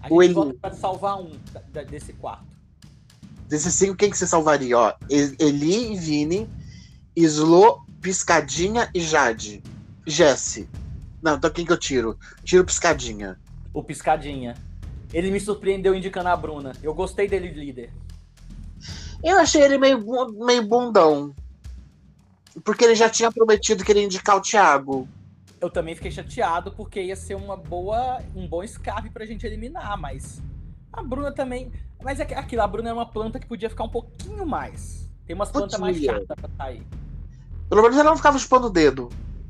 A 0.00 0.06
o 0.06 0.22
gente 0.22 0.30
Eli... 0.30 0.34
volta 0.34 0.54
pra 0.60 0.72
salvar 0.72 1.20
um 1.20 1.32
desse 1.90 2.12
quarto. 2.14 2.57
Desses 3.48 3.74
cinco, 3.74 3.96
quem 3.96 4.10
que 4.10 4.18
você 4.18 4.26
salvaria? 4.26 4.78
Ó, 4.78 4.92
Eli 5.08 5.94
e 5.94 5.96
Vini, 5.96 6.48
Slow, 7.16 7.82
Piscadinha 8.00 8.90
e 8.94 9.00
Jade. 9.00 9.62
Jesse. 10.06 10.68
Não, 11.22 11.36
então 11.36 11.50
quem 11.50 11.64
que 11.64 11.72
eu 11.72 11.78
tiro? 11.78 12.18
Tiro 12.44 12.64
Piscadinha. 12.64 13.38
O 13.72 13.82
Piscadinha. 13.82 14.54
Ele 15.12 15.30
me 15.30 15.40
surpreendeu 15.40 15.94
indicando 15.94 16.28
a 16.28 16.36
Bruna. 16.36 16.72
Eu 16.82 16.94
gostei 16.94 17.26
dele 17.26 17.48
de 17.48 17.58
líder. 17.58 17.90
Eu 19.24 19.38
achei 19.38 19.62
ele 19.62 19.78
meio, 19.78 20.04
meio 20.44 20.66
bundão. 20.66 21.34
Porque 22.62 22.84
ele 22.84 22.94
já 22.94 23.08
tinha 23.08 23.32
prometido 23.32 23.82
que 23.82 23.92
ele 23.92 24.00
ia 24.00 24.06
indicar 24.06 24.36
o 24.36 24.42
Thiago. 24.42 25.08
Eu 25.60 25.70
também 25.70 25.94
fiquei 25.94 26.10
chateado 26.10 26.70
porque 26.72 27.02
ia 27.02 27.16
ser 27.16 27.34
uma 27.34 27.56
boa, 27.56 28.22
um 28.34 28.46
bom 28.46 28.62
escape 28.62 29.10
pra 29.10 29.26
gente 29.26 29.44
eliminar, 29.46 29.98
mas 29.98 30.40
a 30.92 31.02
Bruna 31.02 31.32
também. 31.32 31.72
Mas 32.02 32.20
é 32.20 32.22
aquilo, 32.22 32.62
a 32.62 32.66
Bruna 32.66 32.90
é 32.90 32.92
uma 32.92 33.10
planta 33.10 33.38
que 33.38 33.46
podia 33.46 33.68
ficar 33.68 33.84
um 33.84 33.88
pouquinho 33.88 34.46
mais. 34.46 35.08
Tem 35.26 35.34
umas 35.34 35.50
plantas 35.50 35.78
mais 35.78 35.96
chatas 35.98 36.26
pra 36.26 36.50
sair. 36.56 36.86
Pelo 37.68 37.82
menos 37.82 37.96
ela 37.96 38.10
não 38.10 38.16
ficava 38.16 38.38
chupando 38.38 38.68
o 38.68 38.70
dedo. 38.70 39.08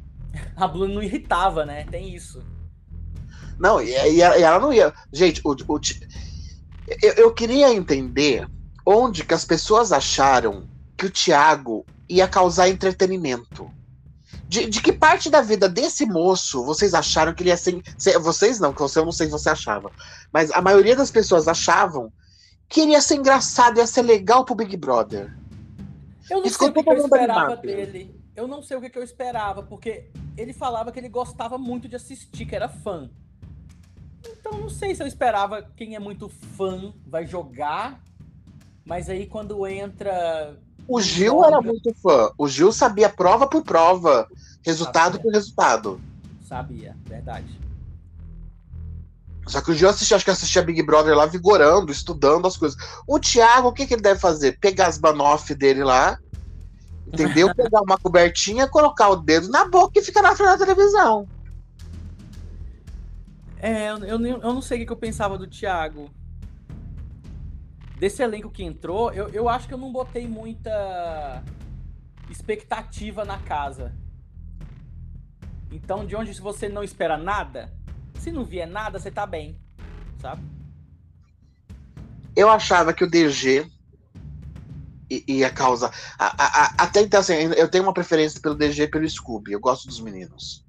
A 0.56 0.66
Bruna 0.66 0.94
não 0.94 1.02
irritava, 1.02 1.64
né? 1.64 1.84
Tem 1.84 2.14
isso. 2.14 2.42
Não, 3.58 3.80
e, 3.80 3.90
e 3.90 4.20
ela 4.20 4.58
não 4.58 4.72
ia. 4.72 4.92
Gente, 5.12 5.40
o, 5.44 5.50
o 5.50 5.80
eu, 7.02 7.12
eu 7.14 7.34
queria 7.34 7.72
entender 7.72 8.48
onde 8.84 9.24
que 9.24 9.34
as 9.34 9.44
pessoas 9.44 9.92
acharam 9.92 10.68
que 10.96 11.06
o 11.06 11.10
Thiago 11.10 11.84
ia 12.08 12.26
causar 12.26 12.68
entretenimento. 12.68 13.70
De, 14.48 14.66
de, 14.66 14.80
que 14.80 14.92
parte 14.92 15.28
da 15.28 15.42
vida 15.42 15.68
desse 15.68 16.06
moço 16.06 16.64
vocês 16.64 16.94
acharam 16.94 17.34
que 17.34 17.42
ele 17.42 17.50
ia 17.50 17.56
ser. 17.56 17.82
Vocês 18.20 18.58
não, 18.58 18.72
que 18.72 18.80
você 18.80 18.98
eu 18.98 19.04
não 19.04 19.12
sei 19.12 19.26
se 19.26 19.32
você 19.32 19.50
achava. 19.50 19.90
Mas 20.32 20.50
a 20.50 20.62
maioria 20.62 20.96
das 20.96 21.10
pessoas 21.10 21.46
achavam 21.46 22.10
que 22.68 22.80
ele 22.80 22.92
ia 22.92 23.00
ser 23.00 23.16
engraçado, 23.16 23.78
ia 23.78 23.86
ser 23.86 24.02
legal 24.02 24.44
pro 24.44 24.54
Big 24.54 24.76
Brother. 24.76 25.36
Eu 26.30 26.40
não 26.40 26.48
sei 26.48 26.68
o 26.68 26.72
que, 26.72 26.82
que 26.82 26.90
eu 26.90 26.96
esperava 26.96 27.40
animado. 27.40 27.62
dele. 27.62 28.20
Eu 28.34 28.46
não 28.46 28.62
sei 28.62 28.76
o 28.76 28.80
que, 28.80 28.88
que 28.88 28.98
eu 28.98 29.02
esperava, 29.02 29.62
porque 29.62 30.10
ele 30.36 30.52
falava 30.52 30.92
que 30.92 30.98
ele 30.98 31.08
gostava 31.08 31.58
muito 31.58 31.88
de 31.88 31.96
assistir, 31.96 32.46
que 32.46 32.54
era 32.54 32.68
fã. 32.68 33.10
Então 34.26 34.52
não 34.52 34.70
sei 34.70 34.94
se 34.94 35.02
eu 35.02 35.06
esperava 35.06 35.62
quem 35.76 35.94
é 35.94 35.98
muito 35.98 36.28
fã 36.56 36.92
vai 37.06 37.26
jogar 37.26 38.00
mas 38.88 39.10
aí 39.10 39.26
quando 39.26 39.66
entra. 39.66 40.58
O 40.88 41.02
Gil 41.02 41.44
era 41.44 41.60
muito 41.60 41.94
fã. 42.02 42.32
O 42.38 42.48
Gil 42.48 42.72
sabia 42.72 43.10
prova 43.10 43.46
por 43.46 43.62
prova, 43.62 44.26
resultado 44.64 45.16
sabia. 45.16 45.20
por 45.20 45.32
resultado. 45.32 46.00
Sabia, 46.48 46.96
verdade. 47.04 47.60
Só 49.46 49.60
que 49.60 49.70
o 49.70 49.74
Gil 49.74 49.90
assistia, 49.90 50.16
acho 50.16 50.24
que 50.24 50.30
assistia 50.30 50.62
Big 50.62 50.82
Brother 50.82 51.14
lá 51.14 51.26
vigorando, 51.26 51.92
estudando 51.92 52.46
as 52.46 52.56
coisas. 52.56 52.78
O 53.06 53.18
Thiago, 53.18 53.68
o 53.68 53.72
que, 53.72 53.86
que 53.86 53.94
ele 53.94 54.02
deve 54.02 54.18
fazer? 54.18 54.58
Pegar 54.58 54.86
as 54.86 54.96
banoff 54.96 55.54
dele 55.54 55.84
lá, 55.84 56.18
entendeu? 57.06 57.52
Pegar 57.54 57.82
uma 57.82 57.98
cobertinha, 57.98 58.66
colocar 58.66 59.10
o 59.10 59.16
dedo 59.16 59.48
na 59.50 59.66
boca 59.68 59.98
e 59.98 60.02
ficar 60.02 60.22
na 60.22 60.34
frente 60.34 60.58
da 60.58 60.66
televisão. 60.66 61.28
É, 63.58 63.90
eu, 63.90 63.98
eu, 63.98 64.26
eu 64.26 64.54
não 64.54 64.62
sei 64.62 64.82
o 64.82 64.86
que 64.86 64.92
eu 64.92 64.96
pensava 64.96 65.36
do 65.36 65.46
Thiago 65.46 66.10
desse 67.98 68.22
elenco 68.22 68.50
que 68.50 68.62
entrou, 68.62 69.12
eu, 69.12 69.28
eu 69.28 69.48
acho 69.48 69.66
que 69.66 69.74
eu 69.74 69.78
não 69.78 69.92
botei 69.92 70.26
muita 70.26 71.42
expectativa 72.30 73.24
na 73.24 73.38
casa. 73.38 73.92
Então, 75.70 76.06
de 76.06 76.16
onde 76.16 76.32
você 76.40 76.68
não 76.68 76.82
espera 76.82 77.16
nada, 77.16 77.72
se 78.14 78.30
não 78.30 78.44
vier 78.44 78.66
nada, 78.66 78.98
você 78.98 79.10
tá 79.10 79.26
bem, 79.26 79.58
sabe? 80.20 80.42
Eu 82.34 82.48
achava 82.48 82.92
que 82.92 83.04
o 83.04 83.10
DG 83.10 83.68
ia 85.26 85.50
causar. 85.50 85.92
A, 86.18 86.26
a, 86.26 86.64
a, 86.64 86.74
até 86.84 87.00
então, 87.00 87.20
assim, 87.20 87.34
eu 87.34 87.68
tenho 87.68 87.84
uma 87.84 87.92
preferência 87.92 88.40
pelo 88.40 88.54
DG 88.54 88.84
e 88.84 88.88
pelo 88.88 89.08
Scooby. 89.08 89.52
Eu 89.52 89.60
gosto 89.60 89.88
dos 89.88 90.00
meninos. 90.00 90.64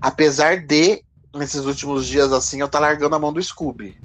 Apesar 0.00 0.58
de, 0.64 1.02
nesses 1.34 1.64
últimos 1.64 2.06
dias, 2.06 2.32
assim, 2.32 2.60
eu 2.60 2.68
tá 2.68 2.78
largando 2.78 3.16
a 3.16 3.18
mão 3.18 3.32
do 3.32 3.42
Scooby. 3.42 3.98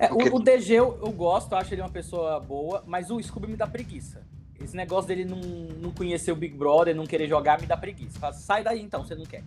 É, 0.00 0.08
Porque... 0.08 0.30
o, 0.30 0.36
o, 0.36 0.40
DG 0.40 0.72
eu, 0.72 0.98
eu 1.04 1.12
gosto, 1.12 1.54
acho 1.54 1.74
ele 1.74 1.82
uma 1.82 1.90
pessoa 1.90 2.40
boa, 2.40 2.82
mas 2.86 3.10
o 3.10 3.22
Scooby 3.22 3.48
me 3.48 3.56
dá 3.56 3.66
preguiça. 3.66 4.22
Esse 4.58 4.74
negócio 4.74 5.08
dele 5.08 5.26
não, 5.26 5.40
não 5.78 5.90
conhecer 5.90 6.32
o 6.32 6.36
Big 6.36 6.56
Brother, 6.56 6.96
não 6.96 7.06
querer 7.06 7.28
jogar, 7.28 7.60
me 7.60 7.66
dá 7.66 7.76
preguiça. 7.76 8.18
Fala, 8.18 8.32
sai 8.32 8.64
daí 8.64 8.80
então, 8.80 9.04
você 9.04 9.14
não 9.14 9.26
quer. 9.26 9.44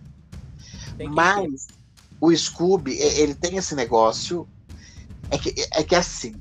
mas 1.10 1.66
o 2.20 2.34
Scooby, 2.34 2.96
ele 2.96 3.34
tem 3.34 3.56
esse 3.56 3.74
negócio. 3.74 4.46
É 5.28 5.38
que, 5.38 5.52
é 5.72 5.82
que 5.82 5.94
assim, 5.96 6.36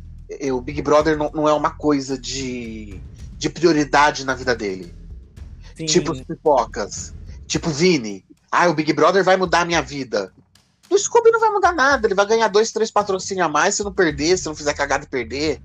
o 0.53 0.61
Big 0.61 0.83
Brother 0.83 1.17
não, 1.17 1.31
não 1.33 1.49
é 1.49 1.53
uma 1.53 1.71
coisa 1.71 2.15
de, 2.15 3.01
de 3.35 3.49
prioridade 3.49 4.23
na 4.25 4.35
vida 4.35 4.55
dele. 4.55 4.93
Sim. 5.75 5.85
Tipo 5.85 6.15
pipocas. 6.23 7.15
Tipo 7.47 7.71
Vini. 7.71 8.23
Ah, 8.51 8.69
o 8.69 8.75
Big 8.75 8.93
Brother 8.93 9.23
vai 9.23 9.37
mudar 9.37 9.61
a 9.61 9.65
minha 9.65 9.81
vida. 9.81 10.31
O 10.93 10.97
Scooby 10.97 11.31
não 11.31 11.39
vai 11.39 11.49
mudar 11.49 11.73
nada, 11.73 12.05
ele 12.05 12.13
vai 12.13 12.25
ganhar 12.27 12.47
dois, 12.47 12.71
três 12.71 12.91
patrocínios 12.91 13.47
a 13.47 13.49
mais 13.49 13.73
se 13.73 13.83
não 13.83 13.91
perder, 13.91 14.37
se 14.37 14.45
não 14.45 14.53
fizer 14.53 14.75
cagada 14.75 15.05
e 15.05 15.07
perder. 15.07 15.59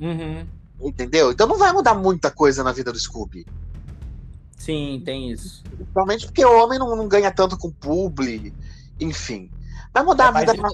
Uhum. 0.00 0.46
Entendeu? 0.80 1.32
Então 1.32 1.48
não 1.48 1.58
vai 1.58 1.72
mudar 1.72 1.94
muita 1.94 2.30
coisa 2.30 2.62
na 2.62 2.70
vida 2.70 2.92
do 2.92 2.98
Scooby. 2.98 3.44
Sim, 4.56 5.02
tem 5.04 5.32
isso. 5.32 5.64
Principalmente 5.64 6.26
porque 6.26 6.44
o 6.44 6.62
homem 6.62 6.78
não, 6.78 6.94
não 6.94 7.08
ganha 7.08 7.32
tanto 7.32 7.58
com 7.58 7.72
publi, 7.72 8.54
enfim. 9.00 9.50
Vai 9.92 10.04
mudar 10.04 10.26
é 10.26 10.28
a 10.28 10.40
vida. 10.40 10.54
Da... 10.54 10.68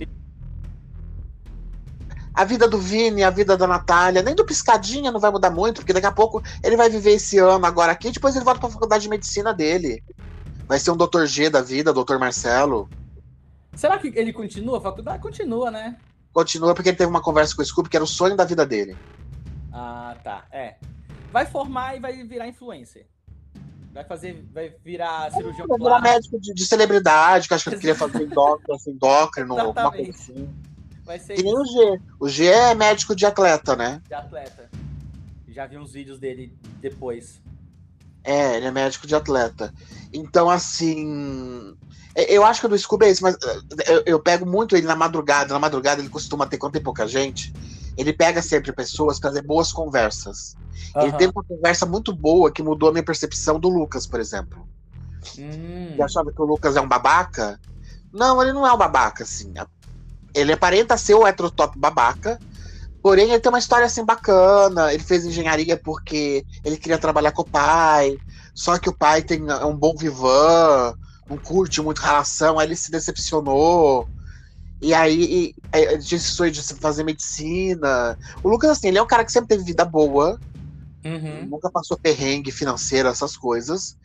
A 2.34 2.44
vida 2.44 2.68
do 2.68 2.78
Vini, 2.78 3.24
a 3.24 3.30
vida 3.30 3.56
da 3.56 3.66
Natália, 3.66 4.22
nem 4.22 4.34
do 4.34 4.44
Piscadinha 4.44 5.10
não 5.10 5.18
vai 5.18 5.30
mudar 5.30 5.48
muito, 5.48 5.76
porque 5.76 5.94
daqui 5.94 6.06
a 6.06 6.12
pouco 6.12 6.42
ele 6.62 6.76
vai 6.76 6.90
viver 6.90 7.12
esse 7.12 7.38
ano 7.38 7.64
agora 7.64 7.90
aqui, 7.90 8.10
depois 8.10 8.36
ele 8.36 8.44
volta 8.44 8.60
pra 8.60 8.68
faculdade 8.68 9.04
de 9.04 9.08
medicina 9.08 9.54
dele. 9.54 10.04
Vai 10.68 10.78
ser 10.78 10.90
um 10.90 10.96
Dr. 10.96 11.24
G 11.24 11.48
da 11.48 11.62
vida, 11.62 11.94
Dr. 11.94 12.18
Marcelo. 12.18 12.90
Será 13.76 13.98
que 13.98 14.08
ele 14.16 14.32
continua 14.32 14.78
a 14.78 14.80
faculdade? 14.80 15.22
Continua, 15.22 15.70
né? 15.70 15.96
Continua 16.32 16.74
porque 16.74 16.88
ele 16.88 16.96
teve 16.96 17.10
uma 17.10 17.20
conversa 17.20 17.54
com 17.54 17.62
o 17.62 17.64
Scooby 17.64 17.88
que 17.88 17.96
era 17.96 18.04
o 18.04 18.08
sonho 18.08 18.34
da 18.34 18.44
vida 18.44 18.66
dele. 18.66 18.96
Ah, 19.72 20.16
tá. 20.24 20.46
É. 20.50 20.76
Vai 21.30 21.46
formar 21.46 21.96
e 21.96 22.00
vai 22.00 22.24
virar 22.24 22.48
influencer. 22.48 23.06
Vai 23.92 24.04
fazer, 24.04 24.46
vai 24.52 24.74
virar 24.84 25.30
cirurgião 25.32 25.66
Vai 25.66 25.78
virar 25.78 26.00
médico 26.00 26.38
de, 26.40 26.52
de, 26.52 26.66
celebridade, 26.66 27.48
que 27.48 27.54
acho 27.54 27.64
que 27.64 27.70
ele 27.70 27.80
queria 27.80 27.94
fazer 27.94 28.24
endócrino, 28.24 28.74
assim, 28.74 28.90
endócrino 28.90 29.58
alguma 29.58 29.90
coisa 29.90 30.10
assim. 30.10 30.48
Vai 31.04 31.18
ser 31.18 31.42
nem 31.42 31.54
o 31.54 31.64
G. 31.64 32.00
O 32.18 32.28
G 32.28 32.46
é 32.46 32.74
médico 32.74 33.14
de 33.14 33.24
atleta, 33.24 33.76
né? 33.76 34.02
De 34.06 34.14
atleta. 34.14 34.70
Já 35.48 35.66
vi 35.66 35.78
uns 35.78 35.92
vídeos 35.92 36.18
dele 36.18 36.54
depois. 36.80 37.40
É, 38.24 38.56
ele 38.56 38.66
é 38.66 38.70
médico 38.70 39.06
de 39.06 39.14
atleta. 39.14 39.72
Então, 40.12 40.50
assim. 40.50 41.76
É, 42.16 42.32
eu 42.32 42.44
acho 42.44 42.60
que 42.60 42.66
o 42.66 42.68
do 42.70 42.78
Scooby 42.78 43.04
é 43.04 43.10
isso, 43.10 43.22
mas 43.22 43.36
é, 43.86 43.94
eu, 43.94 44.02
eu, 44.06 44.18
pego 44.18 44.46
muito 44.46 44.74
ele 44.74 44.86
na 44.86 44.96
madrugada. 44.96 45.52
Na 45.52 45.60
madrugada 45.60 46.00
ele 46.00 46.08
costuma 46.08 46.46
ter, 46.46 46.56
quando 46.56 46.72
tem 46.72 46.82
pouca 46.82 47.06
gente, 47.06 47.52
ele 47.94 48.12
pega 48.12 48.40
sempre 48.40 48.72
pessoas 48.72 49.20
para 49.20 49.30
fazer 49.30 49.42
boas 49.42 49.70
conversas. 49.70 50.56
Uhum. 50.94 51.02
Ele 51.02 51.12
teve 51.12 51.32
uma 51.36 51.44
conversa 51.44 51.84
muito 51.84 52.14
boa 52.14 52.50
que 52.50 52.62
mudou 52.62 52.88
a 52.88 52.92
minha 52.92 53.04
percepção 53.04 53.60
do 53.60 53.68
Lucas, 53.68 54.06
por 54.06 54.18
exemplo. 54.18 54.66
Hum. 55.38 55.94
Eu 55.98 56.04
achava 56.04 56.32
que 56.32 56.40
o 56.40 56.46
Lucas 56.46 56.74
é 56.76 56.80
um 56.80 56.88
babaca. 56.88 57.60
Não, 58.10 58.40
ele 58.42 58.54
não 58.54 58.66
é 58.66 58.72
um 58.72 58.78
babaca, 58.78 59.24
assim. 59.24 59.52
ele 60.34 60.52
aparenta 60.52 60.96
ser 60.96 61.14
o 61.14 61.26
heterotop 61.26 61.78
babaca, 61.78 62.38
porém 63.02 63.30
ele 63.30 63.40
tem 63.40 63.50
uma 63.50 63.58
história 63.58 63.84
assim 63.84 64.04
bacana. 64.04 64.94
Ele 64.94 65.02
fez 65.02 65.26
engenharia 65.26 65.76
porque 65.76 66.46
ele 66.64 66.78
queria 66.78 66.96
trabalhar 66.96 67.32
com 67.32 67.42
o 67.42 67.50
pai, 67.50 68.16
só 68.54 68.78
que 68.78 68.88
o 68.88 68.96
pai 68.96 69.20
tem 69.20 69.44
é 69.46 69.66
um 69.66 69.76
bom 69.76 69.94
vivan, 69.94 70.94
não 71.28 71.36
curte 71.36 71.82
muito 71.82 72.00
relação, 72.00 72.58
aí 72.58 72.66
ele 72.66 72.76
se 72.76 72.90
decepcionou. 72.90 74.08
E 74.80 74.92
aí 74.92 75.54
ele 75.72 76.02
tinha 76.02 76.16
esse 76.16 76.28
sonho 76.28 76.50
de 76.50 76.62
fazer 76.62 77.02
medicina. 77.02 78.18
O 78.42 78.48
Lucas, 78.48 78.70
assim, 78.70 78.88
ele 78.88 78.98
é 78.98 79.02
um 79.02 79.06
cara 79.06 79.24
que 79.24 79.32
sempre 79.32 79.48
teve 79.48 79.64
vida 79.64 79.84
boa. 79.84 80.38
Uhum. 81.04 81.46
Nunca 81.46 81.70
passou 81.70 81.96
perrengue 81.96 82.50
financeiro, 82.50 83.08
essas 83.08 83.36
coisas. 83.36 83.96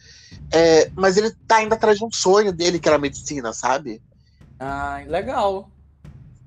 É, 0.51 0.89
mas 0.95 1.17
ele 1.17 1.31
tá 1.47 1.61
indo 1.61 1.73
atrás 1.73 1.97
de 1.97 2.05
um 2.05 2.11
sonho 2.11 2.53
dele, 2.53 2.79
que 2.79 2.87
era 2.87 2.97
medicina, 2.97 3.51
sabe? 3.53 4.01
Ah, 4.59 5.01
legal. 5.07 5.69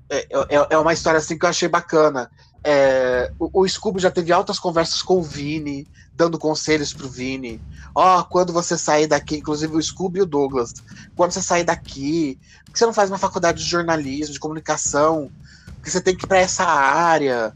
É, 0.09 0.27
é, 0.49 0.67
é 0.71 0.77
uma 0.77 0.93
história 0.93 1.17
assim 1.17 1.37
que 1.37 1.45
eu 1.45 1.49
achei 1.49 1.67
bacana. 1.67 2.31
É, 2.67 3.31
o, 3.37 3.61
o 3.61 3.69
Scooby 3.69 3.99
já 3.99 4.09
teve 4.09 4.33
altas 4.33 4.57
conversas 4.57 5.03
com 5.03 5.19
o 5.19 5.23
Vini, 5.23 5.87
dando 6.11 6.39
conselhos 6.39 6.91
pro 6.91 7.07
Vini. 7.07 7.61
Ó, 7.93 8.19
oh, 8.19 8.23
quando 8.25 8.51
você 8.51 8.75
sair 8.75 9.05
daqui, 9.05 9.37
inclusive 9.37 9.75
o 9.75 9.81
Scooby 9.81 10.17
e 10.17 10.21
o 10.23 10.25
Douglas, 10.25 10.73
quando 11.15 11.31
você 11.31 11.43
sair 11.43 11.63
daqui, 11.63 12.39
por 12.65 12.73
que 12.73 12.79
você 12.79 12.85
não 12.87 12.93
faz 12.93 13.11
uma 13.11 13.19
faculdade 13.19 13.63
de 13.63 13.69
jornalismo, 13.69 14.33
de 14.33 14.39
comunicação? 14.39 15.31
Porque 15.75 15.91
você 15.91 16.01
tem 16.01 16.17
que 16.17 16.25
ir 16.25 16.27
pra 16.27 16.39
essa 16.39 16.65
área. 16.65 17.55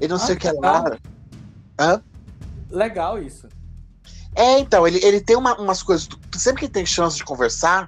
E 0.00 0.08
não 0.08 0.16
ah, 0.16 0.20
sei 0.20 0.34
o 0.34 0.38
que 0.38 0.50
lá. 0.50 0.96
Hã? 1.78 2.02
Legal 2.70 3.22
isso. 3.22 3.46
É, 4.34 4.58
então, 4.58 4.86
ele, 4.88 4.98
ele 5.04 5.20
tem 5.20 5.36
uma, 5.36 5.54
umas 5.60 5.82
coisas. 5.82 6.08
Sempre 6.34 6.62
que 6.62 6.72
tem 6.72 6.86
chance 6.86 7.18
de 7.18 7.24
conversar 7.24 7.86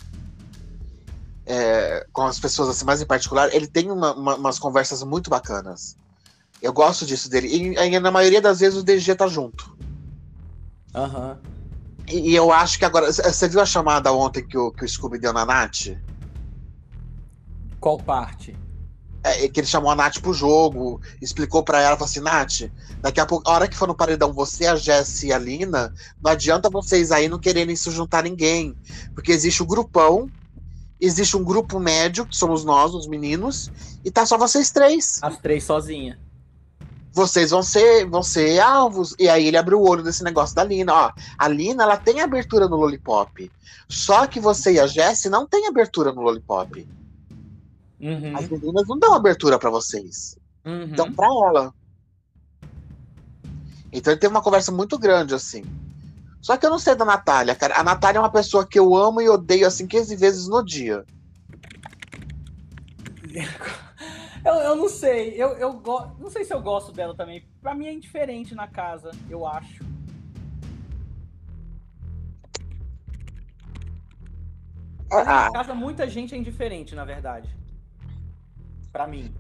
é, 1.47 2.07
com 2.13 2.23
as 2.23 2.39
pessoas 2.39 2.69
assim, 2.69 2.85
mais 2.85 3.01
em 3.01 3.07
particular, 3.07 3.53
ele 3.55 3.67
tem 3.67 3.91
uma, 3.91 4.15
uma, 4.15 4.35
umas 4.37 4.59
conversas 4.59 5.03
muito 5.03 5.31
bacanas. 5.31 5.97
Eu 6.63 6.73
gosto 6.73 7.07
disso 7.07 7.31
dele. 7.31 7.49
E, 7.49 7.75
e, 7.75 8.01
na 8.01 8.11
maioria 8.11 8.41
das 8.41 8.61
vezes 8.61 8.79
o 8.79 8.83
DG 8.83 9.15
tá 9.15 9.27
junto. 9.27 9.77
Aham. 10.95 11.39
Uhum. 11.43 11.51
E, 12.09 12.31
e, 12.31 12.35
eu 12.35 12.53
acho 12.53 12.79
que 12.79 12.85
agora. 12.85 13.11
Você 13.13 13.49
viu 13.49 13.61
a 13.61 13.67
chamada 13.67 14.13
ontem 14.13 14.47
que 14.47 14.59
o, 14.59 14.71
que 14.73 14.85
o 14.85 14.89
Scooby 14.89 15.19
deu 15.19 15.33
na 15.33 15.47
Nath? 15.47 15.97
Qual 17.79 17.99
parte? 17.99 18.57
É, 19.23 19.49
que 19.49 19.61
ele 19.61 19.67
chamou 19.67 19.91
a 19.91 19.95
Nath 19.95 20.19
pro 20.21 20.33
jogo, 20.33 21.01
explicou 21.21 21.63
para 21.63 21.81
ela, 21.81 21.97
falou 21.97 22.09
assim, 22.09 22.21
Nath, 22.21 22.71
daqui 23.03 23.21
a 23.21 23.27
pouco, 23.27 23.49
a 23.49 23.53
hora 23.53 23.69
que 23.69 23.77
for 23.77 23.87
no 23.87 23.95
paredão, 23.95 24.33
você, 24.33 24.67
a 24.67 24.77
Jess 24.77 25.23
e 25.25 25.33
a 25.33 25.39
Lina, 25.39 25.93
não 26.23 26.31
adianta 26.31 26.71
vocês 26.71 27.13
aí 27.13 27.29
não 27.29 27.39
quererem 27.39 27.77
se 27.77 27.91
juntar 27.91 28.25
ninguém. 28.25 28.75
Porque 29.15 29.31
existe 29.31 29.63
o 29.63 29.67
grupão, 29.67 30.31
existe 30.99 31.37
um 31.37 31.45
grupo 31.45 31.79
médio, 31.79 32.27
que 32.27 32.37
somos 32.37 32.65
nós, 32.65 32.95
os 32.95 33.07
meninos, 33.07 33.71
e 34.03 34.11
tá 34.11 34.25
só 34.25 34.39
vocês 34.39 34.71
três. 34.71 35.19
As 35.23 35.37
três 35.37 35.65
sozinhas. 35.65 36.19
Vocês 37.13 37.51
vão 37.51 37.63
ser, 37.63 38.07
vão 38.07 38.23
ser 38.23 38.61
alvos. 38.61 39.15
E 39.19 39.29
aí 39.29 39.47
ele 39.47 39.57
abriu 39.57 39.81
o 39.81 39.89
olho 39.89 40.03
desse 40.03 40.23
negócio 40.23 40.55
da 40.55 40.63
Lina. 40.63 40.93
Ó, 40.93 41.13
a 41.37 41.49
Lina, 41.49 41.83
ela 41.83 41.97
tem 41.97 42.21
abertura 42.21 42.69
no 42.69 42.77
Lollipop. 42.77 43.51
Só 43.89 44.27
que 44.27 44.39
você 44.39 44.75
e 44.75 44.81
a 44.81 44.87
Jess 44.87 45.25
não 45.25 45.47
tem 45.47 45.67
abertura 45.67 46.13
no 46.13 46.23
Lollipop. 46.23 46.87
Uhum. 48.01 48.37
As 48.37 48.49
meninas 48.49 48.87
não 48.87 48.99
dão 48.99 49.15
abertura 49.15 49.59
para 49.59 49.71
vocês. 49.71 50.39
Uhum. 50.65 50.89
Dão 50.91 51.13
pra 51.13 51.27
ela. 51.27 51.75
Então 53.93 54.13
ele 54.13 54.21
teve 54.21 54.33
uma 54.33 54.43
conversa 54.43 54.71
muito 54.71 54.97
grande, 54.97 55.35
assim. 55.35 55.65
Só 56.41 56.57
que 56.57 56.65
eu 56.65 56.71
não 56.71 56.79
sei 56.79 56.95
da 56.95 57.05
Natália, 57.05 57.55
cara. 57.55 57.79
A 57.79 57.83
Natália 57.83 58.19
é 58.19 58.23
uma 58.23 58.31
pessoa 58.31 58.67
que 58.67 58.79
eu 58.79 58.95
amo 58.95 59.21
e 59.21 59.29
odeio, 59.29 59.67
assim, 59.67 59.87
15 59.87 60.17
vezes 60.17 60.49
no 60.49 60.65
dia. 60.65 61.05
Eu, 64.45 64.55
eu 64.55 64.77
não 64.77 64.89
sei. 64.89 65.35
Eu, 65.35 65.51
eu 65.59 65.73
go... 65.75 66.13
não 66.19 66.31
sei 66.31 66.45
se 66.45 66.53
eu 66.53 66.61
gosto 66.61 66.93
dela 66.93 67.15
também. 67.15 67.47
Pra 67.61 67.75
mim 67.75 67.87
é 67.87 67.93
indiferente 67.93 68.55
na 68.55 68.67
casa, 68.67 69.11
eu 69.29 69.47
acho. 69.47 69.85
Ah. 75.13 75.25
Na 75.25 75.53
casa 75.53 75.75
muita 75.75 76.09
gente 76.09 76.35
é 76.35 76.39
indiferente, 76.39 76.95
na 76.95 77.05
verdade 77.05 77.61
para 78.93 79.07
mim. 79.07 79.33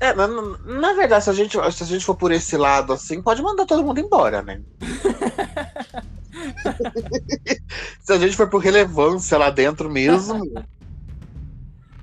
É, 0.00 0.12
na, 0.12 0.26
na 0.26 0.92
verdade, 0.92 1.24
se 1.24 1.30
a, 1.30 1.32
gente, 1.32 1.72
se 1.72 1.82
a 1.82 1.86
gente 1.86 2.04
for 2.04 2.16
por 2.16 2.32
esse 2.32 2.56
lado 2.56 2.92
assim, 2.92 3.22
pode 3.22 3.40
mandar 3.42 3.64
todo 3.64 3.84
mundo 3.84 4.00
embora, 4.00 4.42
né? 4.42 4.60
se 8.02 8.12
a 8.12 8.18
gente 8.18 8.36
for 8.36 8.48
por 8.48 8.60
relevância 8.60 9.38
lá 9.38 9.50
dentro 9.50 9.88
mesmo. 9.88 10.42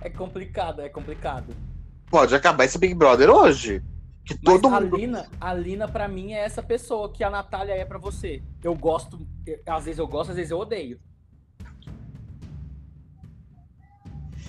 É 0.01 0.09
complicado, 0.09 0.81
é 0.81 0.89
complicado. 0.89 1.55
Pode 2.09 2.35
acabar 2.35 2.65
esse 2.65 2.77
Big 2.77 2.93
Brother 2.93 3.29
hoje. 3.29 3.83
Que 4.25 4.35
Mas 4.43 4.61
todo 4.61 4.67
a 4.73 4.81
mundo... 4.81 4.97
Lina, 4.97 5.27
a 5.39 5.53
Lina, 5.53 5.87
pra 5.87 6.07
mim, 6.07 6.33
é 6.33 6.43
essa 6.43 6.61
pessoa 6.61 7.11
que 7.11 7.23
a 7.23 7.29
Natália 7.29 7.73
é 7.73 7.85
para 7.85 7.97
você. 7.97 8.41
Eu 8.63 8.75
gosto, 8.75 9.19
às 9.65 9.85
vezes 9.85 9.99
eu 9.99 10.07
gosto, 10.07 10.31
às 10.31 10.35
vezes 10.35 10.51
eu 10.51 10.59
odeio. 10.59 10.99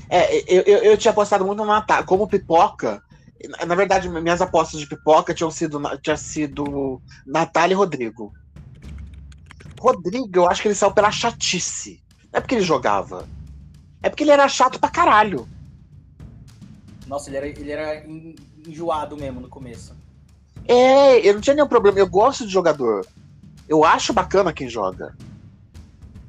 É, 0.08 0.36
eu, 0.52 0.62
eu, 0.62 0.78
eu 0.84 0.98
tinha 0.98 1.12
apostado 1.12 1.44
muito 1.44 1.58
no 1.58 1.66
Natal. 1.66 2.04
Como 2.04 2.28
pipoca, 2.28 3.02
na 3.66 3.74
verdade, 3.74 4.08
minhas 4.08 4.42
apostas 4.42 4.80
de 4.80 4.86
pipoca 4.86 5.34
tinham 5.34 5.50
sido, 5.50 5.80
tinha 6.02 6.16
sido 6.16 7.00
Natália 7.26 7.74
e 7.74 7.76
Rodrigo. 7.76 8.32
Rodrigo, 9.80 10.30
eu 10.34 10.48
acho 10.48 10.62
que 10.62 10.68
ele 10.68 10.74
saiu 10.74 10.92
pela 10.92 11.10
chatice. 11.10 12.02
Não 12.32 12.38
é 12.38 12.40
porque 12.40 12.54
ele 12.54 12.64
jogava. 12.64 13.26
É 14.02 14.08
porque 14.08 14.24
ele 14.24 14.30
era 14.30 14.48
chato 14.48 14.80
pra 14.80 14.90
caralho. 14.90 15.48
Nossa, 17.06 17.30
ele 17.30 17.36
era, 17.36 17.46
ele 17.46 17.70
era 17.70 18.04
enjoado 18.66 19.16
mesmo 19.16 19.40
no 19.40 19.48
começo. 19.48 19.94
É, 20.66 21.18
eu 21.26 21.34
não 21.34 21.40
tinha 21.40 21.54
nenhum 21.54 21.68
problema. 21.68 21.98
Eu 21.98 22.08
gosto 22.08 22.46
de 22.46 22.52
jogador. 22.52 23.06
Eu 23.68 23.84
acho 23.84 24.12
bacana 24.12 24.52
quem 24.52 24.68
joga. 24.68 25.14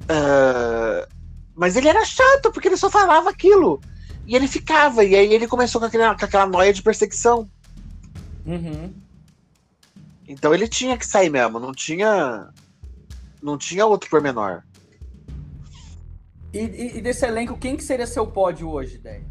Uh, 0.02 1.06
mas 1.54 1.76
ele 1.76 1.88
era 1.88 2.04
chato, 2.04 2.52
porque 2.52 2.68
ele 2.68 2.76
só 2.76 2.90
falava 2.90 3.30
aquilo. 3.30 3.80
E 4.26 4.34
ele 4.34 4.48
ficava, 4.48 5.04
e 5.04 5.14
aí 5.14 5.32
ele 5.32 5.46
começou 5.46 5.80
com, 5.80 5.86
aquele, 5.86 6.04
com 6.14 6.24
aquela 6.24 6.46
noia 6.46 6.72
de 6.72 6.82
perseguição. 6.82 7.48
Uhum. 8.46 8.92
Então 10.26 10.54
ele 10.54 10.66
tinha 10.66 10.96
que 10.96 11.06
sair 11.06 11.30
mesmo, 11.30 11.58
não 11.58 11.72
tinha. 11.72 12.48
Não 13.42 13.58
tinha 13.58 13.84
outro 13.84 14.08
pormenor. 14.08 14.62
E, 16.54 16.58
e, 16.58 16.98
e 16.98 17.00
desse 17.00 17.26
elenco, 17.26 17.58
quem 17.58 17.76
que 17.76 17.82
seria 17.82 18.06
seu 18.06 18.28
pódio 18.28 18.70
hoje, 18.70 18.96
Dé? 18.98 19.22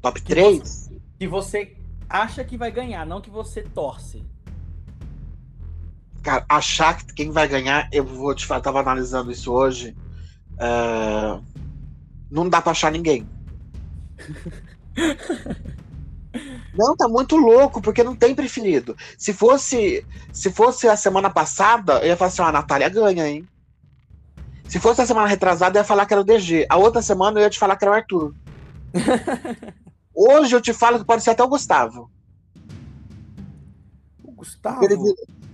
Top 0.00 0.18
3? 0.22 0.90
Que 1.18 1.28
você 1.28 1.76
acha 2.08 2.42
que 2.42 2.56
vai 2.56 2.70
ganhar, 2.70 3.04
não 3.04 3.20
que 3.20 3.28
você 3.28 3.60
torce. 3.62 4.24
Cara, 6.22 6.46
achar 6.48 6.96
que 6.96 7.12
quem 7.12 7.30
vai 7.30 7.46
ganhar, 7.46 7.86
eu 7.92 8.02
vou 8.02 8.34
te 8.34 8.46
falar, 8.46 8.62
tava 8.62 8.80
analisando 8.80 9.30
isso 9.30 9.52
hoje. 9.52 9.94
Uh, 10.54 11.44
não 12.30 12.48
dá 12.48 12.62
pra 12.62 12.72
achar 12.72 12.90
ninguém. 12.90 13.28
Não, 16.74 16.94
tá 16.94 17.08
muito 17.08 17.36
louco, 17.36 17.80
porque 17.80 18.04
não 18.04 18.14
tem 18.14 18.34
preferido. 18.34 18.94
Se 19.16 19.32
fosse 19.32 20.04
se 20.30 20.50
fosse 20.52 20.86
a 20.86 20.94
semana 20.94 21.30
passada, 21.30 22.00
eu 22.00 22.08
ia 22.08 22.16
falar 22.18 22.28
assim, 22.28 22.42
ó, 22.42 22.44
a 22.44 22.52
Natália 22.52 22.90
ganha, 22.90 23.26
hein? 23.26 23.48
Se 24.68 24.80
fosse 24.80 25.00
a 25.00 25.06
semana 25.06 25.28
retrasada, 25.28 25.78
eu 25.78 25.80
ia 25.80 25.84
falar 25.84 26.06
que 26.06 26.14
era 26.14 26.20
o 26.20 26.24
DG. 26.24 26.66
A 26.68 26.76
outra 26.76 27.00
semana 27.00 27.38
eu 27.38 27.44
ia 27.44 27.50
te 27.50 27.58
falar 27.58 27.76
que 27.76 27.84
era 27.84 27.92
o 27.92 27.94
Arthur. 27.94 28.34
Hoje 30.14 30.56
eu 30.56 30.60
te 30.60 30.72
falo 30.72 30.98
que 30.98 31.04
pode 31.04 31.22
ser 31.22 31.30
até 31.30 31.42
o 31.42 31.48
Gustavo. 31.48 32.10
O 34.24 34.32
Gustavo? 34.32 34.84
Ele, 34.84 34.96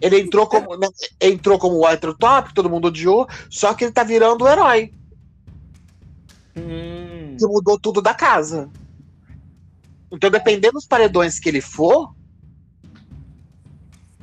ele 0.01 0.21
entrou 0.21 0.47
como, 0.47 0.77
né, 0.77 0.89
entrou 1.21 1.59
como 1.59 1.79
o 1.79 1.89
hétero 1.89 2.15
top, 2.15 2.55
todo 2.55 2.71
mundo 2.71 2.89
odiou, 2.89 3.29
só 3.51 3.75
que 3.75 3.85
ele 3.85 3.93
tá 3.93 4.03
virando 4.03 4.45
o 4.45 4.49
herói. 4.49 4.95
Hum. 6.57 7.37
Que 7.39 7.47
mudou 7.47 7.79
tudo 7.79 8.01
da 8.01 8.15
casa. 8.15 8.71
Então, 10.11 10.31
dependendo 10.31 10.75
dos 10.75 10.87
paredões 10.87 11.39
que 11.39 11.49
ele 11.49 11.61
for. 11.61 12.15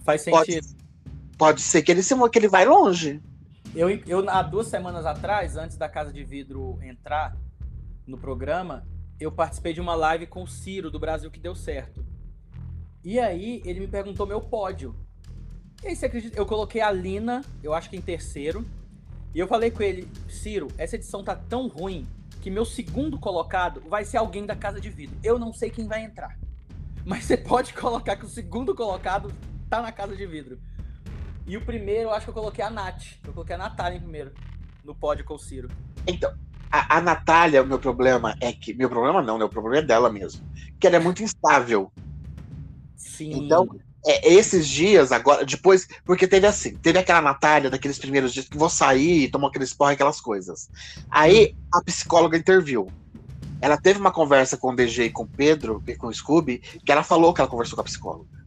Faz 0.03 0.21
sentido. 0.21 0.67
Pode, 0.67 0.75
pode 1.37 1.61
ser 1.61 1.81
que 1.81 1.91
ele 1.91 2.03
se 2.03 2.15
que 2.29 2.39
ele 2.39 2.47
vai 2.47 2.65
longe. 2.65 3.21
Eu, 3.75 3.89
eu, 3.89 4.27
há 4.29 4.41
duas 4.41 4.67
semanas 4.67 5.05
atrás, 5.05 5.55
antes 5.55 5.77
da 5.77 5.87
Casa 5.87 6.11
de 6.11 6.23
Vidro 6.23 6.79
entrar 6.81 7.37
no 8.05 8.17
programa, 8.17 8.87
eu 9.19 9.31
participei 9.31 9.73
de 9.73 9.79
uma 9.79 9.93
live 9.93 10.25
com 10.25 10.41
o 10.41 10.47
Ciro, 10.47 10.89
do 10.89 10.99
Brasil 10.99 11.29
que 11.29 11.39
deu 11.39 11.53
certo. 11.53 12.03
E 13.03 13.19
aí, 13.19 13.61
ele 13.63 13.79
me 13.79 13.87
perguntou 13.87 14.25
meu 14.25 14.41
pódio. 14.41 14.95
E 15.83 15.89
aí, 15.89 15.95
você 15.95 16.07
acredita? 16.07 16.35
Eu 16.35 16.47
coloquei 16.47 16.81
a 16.81 16.91
Lina, 16.91 17.43
eu 17.61 17.73
acho 17.73 17.91
que 17.91 17.95
em 17.95 18.01
terceiro. 18.01 18.65
E 19.35 19.39
eu 19.39 19.47
falei 19.47 19.69
com 19.69 19.83
ele, 19.83 20.09
Ciro, 20.27 20.67
essa 20.75 20.95
edição 20.95 21.23
tá 21.23 21.35
tão 21.35 21.67
ruim 21.67 22.07
que 22.41 22.49
meu 22.49 22.65
segundo 22.65 23.19
colocado 23.19 23.81
vai 23.81 24.03
ser 24.03 24.17
alguém 24.17 24.47
da 24.47 24.55
casa 24.55 24.81
de 24.81 24.89
vidro. 24.89 25.15
Eu 25.23 25.37
não 25.37 25.53
sei 25.53 25.69
quem 25.69 25.87
vai 25.87 26.03
entrar. 26.03 26.39
Mas 27.05 27.25
você 27.25 27.37
pode 27.37 27.73
colocar 27.75 28.15
que 28.15 28.25
o 28.25 28.29
segundo 28.29 28.73
colocado 28.73 29.31
tá 29.69 29.79
na 29.79 29.91
casa 29.91 30.15
de 30.15 30.25
vidro. 30.25 30.59
E 31.49 31.57
o 31.57 31.61
primeiro, 31.61 32.03
eu 32.03 32.13
acho 32.13 32.25
que 32.25 32.29
eu 32.29 32.33
coloquei 32.35 32.63
a 32.63 32.69
Nath. 32.69 33.03
Eu 33.25 33.33
coloquei 33.33 33.55
a 33.55 33.57
Natália 33.57 33.97
em 33.97 34.01
primeiro. 34.01 34.31
No 34.83 34.93
pódio 34.93 35.25
com 35.25 35.33
o 35.33 35.39
Ciro. 35.39 35.67
Então, 36.05 36.31
A, 36.71 36.97
a 36.97 37.01
Natália, 37.01 37.63
o 37.63 37.65
meu 37.65 37.79
problema 37.79 38.37
é 38.39 38.53
que. 38.53 38.71
Meu 38.71 38.87
problema 38.87 39.19
não, 39.19 39.39
né? 39.39 39.43
O 39.43 39.49
problema 39.49 39.77
é 39.77 39.81
dela 39.81 40.11
mesmo. 40.11 40.47
Que 40.79 40.85
ela 40.85 40.97
é 40.97 40.99
muito 40.99 41.23
instável. 41.23 41.91
Sim. 42.95 43.31
Então, 43.33 43.67
é, 44.05 44.31
esses 44.31 44.67
dias, 44.67 45.11
agora, 45.11 45.43
depois. 45.43 45.87
Porque 46.05 46.27
teve 46.27 46.45
assim, 46.45 46.75
teve 46.75 46.99
aquela 46.99 47.19
Natália 47.19 47.71
daqueles 47.71 47.97
primeiros 47.97 48.31
dias 48.31 48.47
que 48.47 48.55
vou 48.55 48.69
sair, 48.69 49.31
tomou 49.31 49.49
aqueles 49.49 49.73
porra, 49.73 49.93
aquelas 49.93 50.21
coisas. 50.21 50.69
Aí 51.09 51.55
a 51.73 51.81
psicóloga 51.81 52.37
interviu. 52.37 52.91
Ela 53.59 53.75
teve 53.75 53.99
uma 53.99 54.11
conversa 54.11 54.55
com 54.55 54.71
o 54.71 54.75
DG 54.75 55.05
e 55.05 55.09
com 55.09 55.23
o 55.23 55.27
Pedro, 55.27 55.83
e 55.87 55.95
com 55.95 56.07
o 56.07 56.13
Scooby, 56.13 56.59
que 56.59 56.91
ela 56.91 57.03
falou 57.03 57.33
que 57.33 57.41
ela 57.41 57.49
conversou 57.49 57.75
com 57.75 57.81
a 57.81 57.85
psicóloga. 57.85 58.38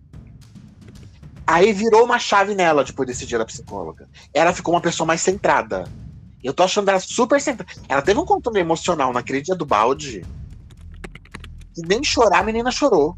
Aí 1.47 1.73
virou 1.73 2.05
uma 2.05 2.19
chave 2.19 2.55
nela 2.55 2.85
depois 2.85 3.07
desse 3.07 3.27
dia 3.27 3.39
da 3.39 3.45
psicóloga. 3.45 4.09
Ela 4.33 4.53
ficou 4.53 4.75
uma 4.75 4.81
pessoa 4.81 5.07
mais 5.07 5.21
centrada. 5.21 5.85
Eu 6.43 6.53
tô 6.53 6.63
achando 6.63 6.89
ela 6.89 7.01
super 7.01 7.41
centrada. 7.41 7.73
Ela 7.89 8.03
teve 8.03 8.19
um 8.19 8.25
controle 8.25 8.61
emocional 8.61 9.13
naquele 9.13 9.41
dia 9.41 9.55
do 9.55 9.67
balde. 9.67 10.25
Que 11.75 11.83
nem 11.83 12.03
chorar 12.03 12.41
a 12.41 12.45
menina 12.45 12.71
chorou. 12.71 13.17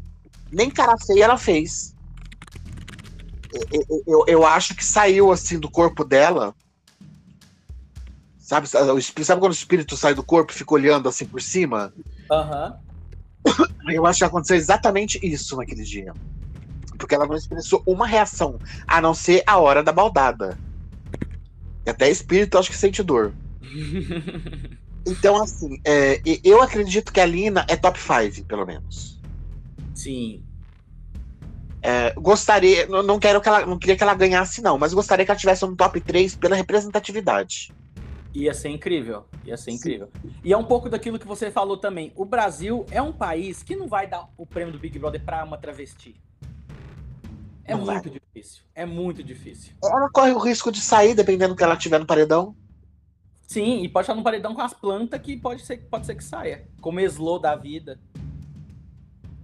Nem 0.51 0.69
cara 0.69 0.95
feia 0.97 1.25
ela 1.25 1.37
fez. 1.37 1.95
Eu, 3.71 4.03
eu, 4.05 4.23
eu, 4.27 4.45
acho 4.45 4.75
que 4.75 4.83
saiu 4.83 5.31
assim 5.31 5.59
do 5.59 5.69
corpo 5.69 6.03
dela. 6.03 6.53
Sabe, 8.37 8.67
sabe 8.67 9.39
quando 9.39 9.51
o 9.51 9.55
espírito 9.55 9.97
sai 9.97 10.13
do 10.13 10.21
corpo 10.21 10.51
e 10.51 10.55
fica 10.55 10.73
olhando 10.73 11.09
assim 11.09 11.25
por 11.25 11.41
cima? 11.41 11.93
Aham. 12.31 12.77
Eu 13.87 14.05
acho 14.05 14.19
que 14.19 14.25
aconteceu 14.25 14.57
exatamente 14.57 15.19
isso 15.23 15.55
naquele 15.55 15.83
dia. 15.83 16.13
Porque 17.05 17.13
ela 17.13 17.27
não 17.27 17.35
expressou 17.35 17.83
uma 17.85 18.07
reação, 18.07 18.57
a 18.87 18.99
não 18.99 19.13
ser 19.13 19.43
a 19.45 19.59
hora 19.59 19.83
da 19.83 19.91
baldada. 19.91 20.57
E 21.85 21.89
até 21.91 22.09
espírito 22.09 22.57
acho 22.57 22.71
que 22.71 22.75
sente 22.75 23.03
dor. 23.03 23.31
Então, 25.07 25.39
assim, 25.39 25.79
é, 25.85 26.19
eu 26.43 26.63
acredito 26.63 27.13
que 27.13 27.19
a 27.19 27.25
Lina 27.27 27.63
é 27.69 27.75
top 27.75 27.99
5, 27.99 28.47
pelo 28.47 28.65
menos. 28.65 29.21
Sim. 29.93 30.43
É, 31.79 32.11
gostaria, 32.15 32.87
não 32.87 33.19
quero 33.19 33.39
que 33.39 33.47
ela, 33.47 33.67
não 33.67 33.77
queria 33.77 33.95
que 33.95 34.01
ela 34.01 34.15
ganhasse, 34.15 34.63
não, 34.63 34.79
mas 34.79 34.95
gostaria 34.95 35.23
que 35.23 35.29
ela 35.29 35.39
tivesse 35.39 35.63
um 35.63 35.75
top 35.75 36.01
3 36.01 36.35
pela 36.35 36.55
representatividade. 36.55 37.71
Ia 38.35 38.53
ser 38.53 38.69
incrível. 38.69 39.23
Ia 39.45 39.55
ser 39.55 39.71
Sim. 39.71 39.77
incrível. 39.77 40.09
E 40.43 40.51
é 40.51 40.57
um 40.57 40.65
pouco 40.65 40.89
daquilo 40.89 41.17
que 41.17 41.25
você 41.25 41.49
falou 41.49 41.77
também. 41.77 42.11
O 42.15 42.25
Brasil 42.25 42.85
é 42.91 43.01
um 43.01 43.13
país 43.13 43.63
que 43.63 43.77
não 43.77 43.87
vai 43.87 44.07
dar 44.07 44.27
o 44.35 44.45
prêmio 44.45 44.73
do 44.73 44.79
Big 44.79 44.99
Brother 44.99 45.23
pra 45.23 45.43
uma 45.43 45.57
travesti. 45.57 46.19
É 47.65 47.75
Não 47.75 47.83
muito 47.85 48.09
difícil. 48.09 48.63
É 48.75 48.85
muito 48.85 49.23
difícil. 49.23 49.73
Ela 49.83 50.09
corre 50.09 50.31
o 50.31 50.37
risco 50.37 50.71
de 50.71 50.79
sair, 50.79 51.15
dependendo 51.15 51.53
do 51.53 51.57
que 51.57 51.63
ela 51.63 51.75
tiver 51.75 51.99
no 51.99 52.05
paredão. 52.05 52.55
Sim, 53.47 53.83
e 53.83 53.89
pode 53.89 54.03
estar 54.05 54.15
no 54.15 54.23
paredão 54.23 54.53
com 54.53 54.61
as 54.61 54.73
plantas 54.73 55.19
que 55.21 55.37
pode 55.37 55.63
ser, 55.65 55.77
pode 55.89 56.05
ser 56.05 56.15
que 56.15 56.23
saia. 56.23 56.67
Como 56.81 56.99
Slow 56.99 57.39
da 57.39 57.55
vida. 57.55 57.99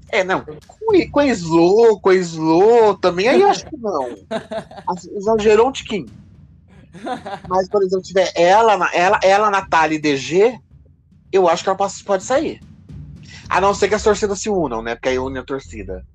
É, 0.10 0.24
não. 0.24 0.44
Com, 0.68 1.10
com 1.12 1.20
a 1.20 1.26
Slow, 1.28 2.00
com 2.00 2.10
a 2.10 2.16
Slow 2.16 2.98
também, 2.98 3.28
aí 3.28 3.42
eu 3.42 3.48
acho 3.50 3.66
que 3.66 3.78
não. 3.78 4.16
Exagerou 5.16 5.70
um 5.70 5.72
tiquinho. 5.72 6.08
Mas, 7.48 7.70
por 7.70 7.82
exemplo, 7.84 8.04
tiver 8.04 8.32
ela, 8.36 8.74
ela, 8.94 9.20
ela 9.24 9.50
Natália 9.50 9.96
e 9.96 10.00
DG, 10.00 10.60
eu 11.32 11.48
acho 11.48 11.64
que 11.64 11.70
ela 11.70 11.78
pode- 11.78 12.04
pode 12.04 12.24
sair. 12.24 12.62
A 13.48 13.62
não 13.62 13.74
ser 13.74 13.88
que 13.88 13.96
as 13.96 14.04
torcidas 14.04 14.40
se 14.40 14.50
unam, 14.50 14.82
né? 14.82 14.96
Porque 14.96 15.10
aí 15.10 15.20
une 15.20 15.40
a 15.40 15.44
torcida. 15.44 16.06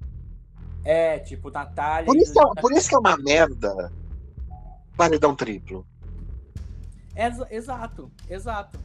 É, 0.88 1.18
tipo, 1.18 1.50
Natália. 1.50 2.06
Por 2.06 2.16
isso, 2.16 2.32
que 2.32 2.38
é- 2.38 2.60
por 2.60 2.72
isso 2.72 2.88
que 2.88 2.94
é 2.94 2.98
uma 2.98 3.16
merda. 3.16 3.92
Paredão 4.96 5.34
triplo. 5.34 5.84
Exa- 7.16 7.48
exato, 7.50 8.08
exato. 8.30 8.78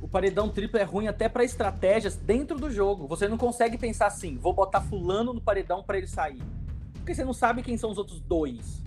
O 0.00 0.08
paredão 0.08 0.48
triplo 0.48 0.78
é 0.78 0.82
ruim 0.82 1.06
até 1.06 1.28
pra 1.28 1.44
estratégias 1.44 2.16
dentro 2.16 2.58
do 2.58 2.68
jogo. 2.68 3.06
Você 3.06 3.28
não 3.28 3.38
consegue 3.38 3.78
pensar 3.78 4.06
assim, 4.08 4.36
vou 4.36 4.52
botar 4.52 4.80
fulano 4.80 5.32
no 5.32 5.40
paredão 5.40 5.82
pra 5.84 5.96
ele 5.98 6.08
sair. 6.08 6.42
Porque 6.94 7.14
você 7.14 7.24
não 7.24 7.32
sabe 7.32 7.62
quem 7.62 7.78
são 7.78 7.90
os 7.92 7.96
outros 7.98 8.20
dois. 8.20 8.82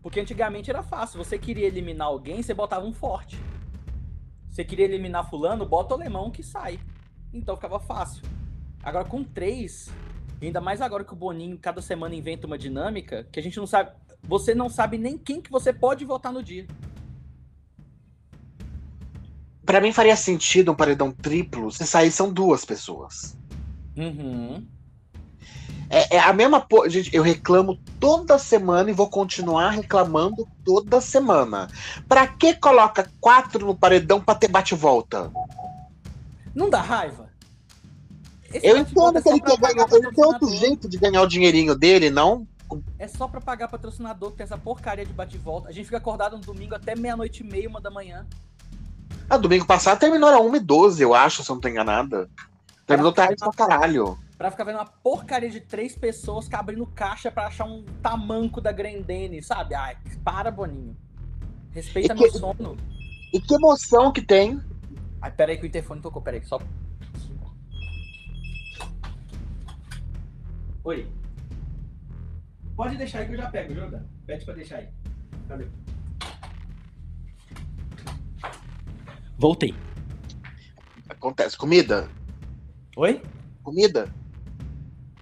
Porque 0.00 0.18
antigamente 0.20 0.70
era 0.70 0.82
fácil. 0.82 1.18
Você 1.22 1.38
queria 1.38 1.66
eliminar 1.66 2.08
alguém, 2.08 2.42
você 2.42 2.54
botava 2.54 2.86
um 2.86 2.94
forte. 2.94 3.38
Você 4.50 4.64
queria 4.64 4.86
eliminar 4.86 5.28
fulano, 5.28 5.66
bota 5.66 5.94
o 5.94 5.98
alemão 5.98 6.30
que 6.30 6.42
sai. 6.42 6.80
Então 7.32 7.56
ficava 7.56 7.78
fácil. 7.78 8.22
Agora 8.82 9.04
com 9.04 9.22
três, 9.22 9.90
ainda 10.46 10.60
mais 10.60 10.80
agora 10.80 11.04
que 11.04 11.12
o 11.12 11.16
Boninho 11.16 11.58
cada 11.58 11.80
semana 11.80 12.14
inventa 12.14 12.46
uma 12.46 12.58
dinâmica 12.58 13.26
que 13.30 13.38
a 13.38 13.42
gente 13.42 13.58
não 13.58 13.66
sabe. 13.66 13.90
Você 14.22 14.54
não 14.54 14.68
sabe 14.68 14.98
nem 14.98 15.18
quem 15.18 15.40
que 15.40 15.50
você 15.50 15.72
pode 15.72 16.04
votar 16.04 16.32
no 16.32 16.42
dia. 16.42 16.66
Pra 19.64 19.80
mim 19.80 19.92
faria 19.92 20.16
sentido 20.16 20.72
um 20.72 20.74
paredão 20.74 21.12
triplo 21.12 21.70
se 21.70 21.86
saíssem 21.86 22.32
duas 22.32 22.64
pessoas. 22.64 23.36
Uhum. 23.96 24.66
É, 25.88 26.16
é 26.16 26.18
a 26.18 26.32
mesma 26.32 26.60
po... 26.60 26.88
Gente, 26.88 27.14
eu 27.14 27.22
reclamo 27.22 27.78
toda 28.00 28.38
semana 28.38 28.90
e 28.90 28.94
vou 28.94 29.10
continuar 29.10 29.70
reclamando 29.70 30.48
toda 30.64 31.00
semana. 31.00 31.68
Pra 32.08 32.26
que 32.26 32.54
coloca 32.54 33.10
quatro 33.20 33.66
no 33.66 33.76
paredão 33.76 34.20
pra 34.20 34.34
ter 34.34 34.48
bate-volta? 34.48 35.30
Não 36.54 36.70
dá 36.70 36.80
raiva? 36.80 37.21
Esse 38.52 38.66
Eu 38.66 38.76
entendo 38.78 39.22
que 39.22 39.28
ele 39.28 39.40
quer 39.40 39.56
ganhar. 39.58 39.86
Ele 39.92 40.10
tem 40.12 40.24
outro 40.24 40.48
jeito 40.48 40.88
de 40.88 40.98
ganhar 40.98 41.22
o 41.22 41.26
dinheirinho 41.26 41.74
dele, 41.74 42.10
não? 42.10 42.46
É 42.98 43.06
só 43.06 43.28
pra 43.28 43.40
pagar 43.40 43.68
patrocinador 43.68 44.30
que 44.30 44.38
tem 44.38 44.44
essa 44.44 44.56
porcaria 44.56 45.04
de 45.04 45.12
bate-volta. 45.12 45.68
A 45.68 45.72
gente 45.72 45.84
fica 45.84 45.98
acordado 45.98 46.36
no 46.36 46.42
domingo 46.42 46.74
até 46.74 46.96
meia-noite 46.96 47.42
e 47.42 47.46
meia, 47.46 47.68
uma 47.68 47.80
da 47.80 47.90
manhã. 47.90 48.26
Ah, 49.28 49.36
domingo 49.36 49.66
passado 49.66 49.98
terminou 49.98 50.28
era 50.30 50.38
1h12, 50.40 51.00
eu 51.00 51.14
acho, 51.14 51.42
se 51.44 51.50
eu 51.50 51.54
não 51.54 51.60
tô 51.60 51.68
enganada. 51.68 52.28
Terminou 52.86 53.12
tarde 53.12 53.36
pra 53.36 53.50
caralho. 53.52 54.18
Pra 54.38 54.50
ficar 54.50 54.64
vendo 54.64 54.76
uma 54.76 54.86
porcaria 54.86 55.50
de 55.50 55.60
três 55.60 55.94
pessoas 55.94 56.48
abrindo 56.52 56.86
caixa 56.86 57.30
pra 57.30 57.46
achar 57.46 57.64
um 57.64 57.84
tamanco 58.02 58.60
da 58.60 58.72
Grendene, 58.72 59.42
sabe? 59.42 59.74
Ai, 59.74 59.96
para, 60.24 60.50
Boninho. 60.50 60.96
Respeita 61.70 62.12
E 62.14 62.18
meu 62.18 62.30
que- 62.32 62.38
sono. 62.38 62.76
E 63.32 63.40
que 63.40 63.54
emoção 63.54 64.10
que 64.12 64.20
tem. 64.20 64.60
Ai, 65.20 65.30
peraí 65.30 65.56
que 65.58 65.64
o 65.64 65.66
interfone 65.66 66.00
tocou, 66.00 66.20
peraí, 66.20 66.42
só. 66.44 66.58
Oi. 70.84 71.06
Pode 72.76 72.96
deixar 72.96 73.20
aí 73.20 73.26
que 73.26 73.32
eu 73.32 73.36
já 73.38 73.50
pego, 73.50 73.74
Joga. 73.74 74.04
Pede 74.26 74.44
pra 74.44 74.54
deixar 74.54 74.76
aí. 74.76 74.88
Cadê? 75.48 75.66
Voltei. 79.38 79.74
Acontece. 81.08 81.56
Comida? 81.56 82.08
Oi? 82.96 83.22
Comida? 83.62 84.12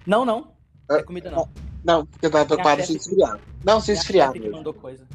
Não, 0.07 0.25
não. 0.25 0.55
Ah, 0.89 0.97
É 0.99 1.03
comida 1.03 1.31
não. 1.31 1.49
Não, 1.85 2.05
porque 2.07 2.27
eu 2.27 2.31
tava 2.31 2.45
preocupado 2.47 2.83
se 2.85 2.97
esfriar. 2.97 3.39
Não, 3.65 3.81
se 3.81 3.91
É 3.91 3.95
esfriar. 3.95 4.33
que 4.33 4.49
mandou 4.49 4.75
coisa. 4.75 5.07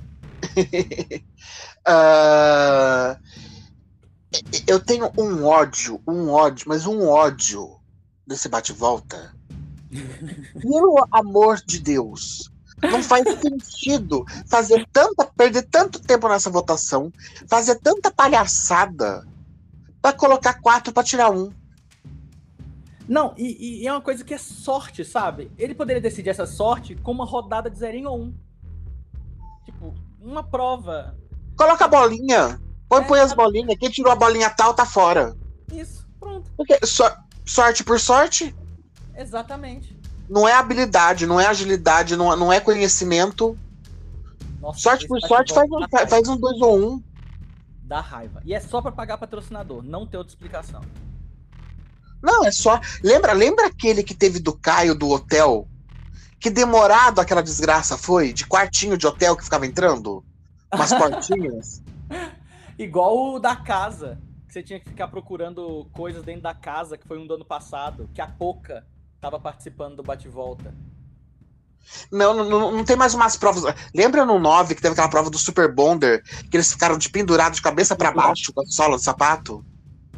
Ah, 1.88 3.20
eu 4.68 4.80
tenho 4.80 5.12
um 5.20 5.46
ódio, 5.46 6.02
um 6.08 6.32
ódio, 6.32 6.66
mas 6.68 6.88
um 6.88 7.08
ódio 7.08 7.80
desse 8.26 8.50
bate-volta. 8.50 9.35
Pelo 10.62 11.08
amor 11.12 11.58
de 11.66 11.80
Deus. 11.80 12.52
Não 12.82 13.02
faz 13.02 13.26
sentido 13.40 14.26
fazer 14.48 14.86
tanta, 14.92 15.26
perder 15.26 15.64
tanto 15.64 16.00
tempo 16.00 16.28
nessa 16.28 16.50
votação, 16.50 17.12
fazer 17.48 17.76
tanta 17.76 18.12
palhaçada 18.12 19.26
pra 20.02 20.12
colocar 20.14 20.56
quatro 20.62 20.94
pra 20.94 21.04
tirar 21.04 21.32
um. 21.32 21.52
Não, 23.08 23.34
e, 23.38 23.82
e 23.84 23.88
é 23.88 23.92
uma 23.92 24.02
coisa 24.02 24.24
que 24.24 24.34
é 24.34 24.38
sorte, 24.38 25.06
sabe? 25.06 25.52
Ele 25.58 25.76
poderia 25.76 26.02
decidir 26.02 26.30
essa 26.30 26.46
sorte 26.46 26.96
com 26.96 27.12
uma 27.12 27.26
rodada 27.26 27.70
de 27.70 27.78
0 27.78 27.98
em 27.98 28.08
1. 28.08 28.12
Um. 28.14 28.34
Tipo, 29.64 29.94
uma 30.20 30.44
prova. 30.44 31.16
Coloca 31.56 31.86
a 31.86 31.88
bolinha. 31.88 32.60
Põe, 32.90 33.02
É, 33.02 33.06
põe 33.06 33.20
as 33.20 33.30
sabe? 33.30 33.42
bolinhas. 33.44 33.78
Quem 33.80 33.90
tirou 33.90 34.12
a 34.12 34.16
bolinha 34.16 34.50
tal 34.50 34.74
tá 34.74 34.86
fora. 34.86 35.36
Isso, 35.72 36.08
pronto. 36.20 36.52
Porque 36.58 36.78
sor- 36.86 37.16
sorte 37.46 37.84
por 37.84 38.00
sorte, 38.00 38.56
Exatamente. 39.18 39.98
não 40.30 40.48
é 40.48 40.54
habilidade, 40.54 41.26
não 41.26 41.40
é 41.40 41.48
agilidade, 41.48 42.16
não, 42.16 42.36
não 42.36 42.52
é 42.52 42.60
conhecimento. 42.60 43.58
Nossa, 44.60 44.80
Sorte 44.80 45.08
por 45.08 45.20
sorte 45.22 45.54
faz 45.54 45.70
um, 45.72 45.88
faz, 45.90 46.10
faz 46.10 46.28
um 46.28 46.38
dois 46.38 46.60
ou 46.62 46.78
um. 46.78 47.04
Dá 47.84 48.02
raiva. 48.02 48.42
E 48.44 48.54
é 48.54 48.60
só 48.60 48.82
pra 48.82 48.92
pagar 48.92 49.18
patrocinador, 49.18 49.84
não 49.84 50.08
ter 50.08 50.18
outra 50.18 50.32
explicação. 50.32 50.82
Não, 52.22 52.44
é 52.44 52.52
só. 52.52 52.82
Lembra, 53.04 53.34
lembra 53.34 53.68
aquele 53.68 54.02
que 54.02 54.16
teve 54.16 54.40
do 54.40 54.54
Caio 54.58 54.96
do 54.96 55.10
hotel? 55.10 55.68
Que 56.40 56.50
demorado 56.50 57.22
aquela 57.22 57.44
desgraça 57.44 57.98
foi? 57.98 58.34
De 58.34 58.48
quartinho 58.48 58.98
de 58.98 59.06
hotel 59.06 59.38
que 59.38 59.44
ficava 59.44 59.68
entrando? 59.68 60.24
Umas 60.74 60.90
portinhas. 60.98 61.84
Igual 62.78 63.36
o 63.36 63.40
da 63.40 63.56
casa, 63.56 64.20
que 64.48 64.54
você 64.54 64.64
tinha 64.64 64.80
que 64.80 64.90
ficar 64.90 65.08
procurando 65.08 65.88
coisas 65.94 66.24
dentro 66.24 66.42
da 66.42 66.54
casa, 66.56 66.98
que 66.98 67.08
foi 67.08 67.20
um 67.20 67.28
do 67.28 67.36
ano 67.36 67.46
passado, 67.46 68.10
que 68.14 68.20
a 68.20 68.28
Poca 68.28 68.86
tava 69.26 69.40
participando 69.40 69.96
do 69.96 70.04
bate-volta. 70.04 70.72
Não, 72.12 72.34
não, 72.34 72.72
não 72.72 72.84
tem 72.84 72.96
mais 72.96 73.16
umas 73.16 73.36
provas. 73.36 73.64
Lembra 73.94 74.24
no 74.24 74.38
9 74.38 74.76
que 74.76 74.82
teve 74.82 74.94
aquela 74.94 75.10
prova 75.10 75.32
do 75.32 75.38
Super 75.38 75.74
Bonder, 75.74 76.24
que 76.50 76.56
eles 76.56 76.72
ficaram 76.72 76.96
de 76.96 77.10
pendurado 77.10 77.56
de 77.56 77.62
cabeça 77.62 77.96
para 77.96 78.12
baixo 78.12 78.54
com 78.54 78.62
a 78.62 78.66
sola 78.68 78.98
do 78.98 79.04
sapato? 79.04 79.66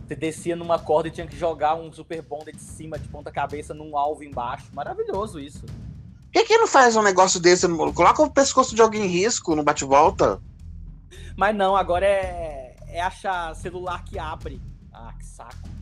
Você 0.05 0.15
descia 0.15 0.57
numa 0.57 0.77
corda 0.77 1.07
e 1.07 1.11
tinha 1.11 1.25
que 1.25 1.37
jogar 1.37 1.75
um 1.75 1.91
Super 1.91 2.21
Bonder 2.21 2.53
de 2.53 2.61
cima, 2.61 2.99
de 2.99 3.07
ponta 3.07 3.31
cabeça, 3.31 3.73
num 3.73 3.97
alvo 3.97 4.23
embaixo. 4.23 4.65
Maravilhoso 4.73 5.39
isso. 5.39 5.61
Por 5.61 6.31
que, 6.33 6.43
que 6.43 6.57
não 6.57 6.67
faz 6.67 6.97
um 6.97 7.01
negócio 7.01 7.39
desse? 7.39 7.65
Coloca 7.67 8.21
o 8.21 8.29
pescoço 8.29 8.75
de 8.75 8.81
alguém 8.81 9.05
em 9.05 9.07
risco 9.07 9.55
no 9.55 9.63
bate-volta. 9.63 10.41
Mas 11.37 11.55
não, 11.55 11.77
agora 11.77 12.05
é, 12.05 12.75
é 12.89 13.01
achar 13.01 13.55
celular 13.55 14.03
que 14.03 14.19
abre. 14.19 14.61
Ah, 14.93 15.13
que 15.17 15.25
saco. 15.25 15.76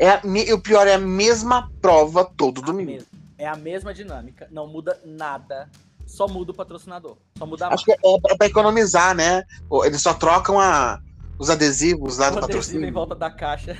É, 0.00 0.54
o 0.54 0.58
pior 0.58 0.86
é 0.86 0.94
a 0.94 0.98
mesma 0.98 1.70
prova 1.82 2.24
todo 2.24 2.62
domingo. 2.62 2.92
Mesma. 2.92 3.06
É 3.36 3.46
a 3.46 3.54
mesma 3.54 3.92
dinâmica, 3.92 4.48
não 4.50 4.66
muda 4.66 4.98
nada. 5.04 5.68
Só 6.06 6.26
muda 6.26 6.52
o 6.52 6.54
patrocinador. 6.54 7.18
Só 7.36 7.44
muda 7.44 7.66
a 7.66 7.74
Acho 7.74 7.84
que 7.84 7.92
é 7.92 7.96
pra 8.36 8.46
economizar, 8.46 9.14
né? 9.14 9.44
Eles 9.84 10.00
só 10.00 10.14
trocam 10.14 10.58
a, 10.58 11.00
os 11.38 11.50
adesivos 11.50 12.16
lá 12.16 12.28
o 12.28 12.34
do 12.36 12.40
patrocínio. 12.40 12.88
em 12.88 12.92
volta 12.92 13.14
da 13.14 13.30
caixa. 13.30 13.76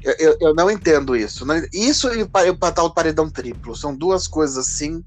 Eu, 0.00 0.14
eu, 0.18 0.36
eu, 0.40 0.54
não 0.54 0.70
entendo 0.70 1.16
isso. 1.16 1.44
Isso 1.72 2.08
e 2.14 2.22
o 2.22 2.28
tal 2.72 2.92
paredão 2.92 3.28
triplo. 3.28 3.74
São 3.74 3.96
duas 3.96 4.28
coisas 4.28 4.56
assim 4.56 5.04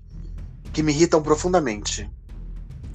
que 0.74 0.84
me 0.84 0.92
irritam 0.92 1.22
profundamente. 1.22 2.10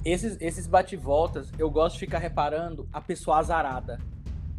Esses, 0.05 0.37
esses 0.39 0.67
bate-voltas, 0.67 1.47
eu 1.57 1.69
gosto 1.69 1.95
de 1.95 2.01
ficar 2.01 2.19
reparando 2.19 2.87
a 2.93 3.01
pessoa 3.01 3.39
azarada. 3.39 3.99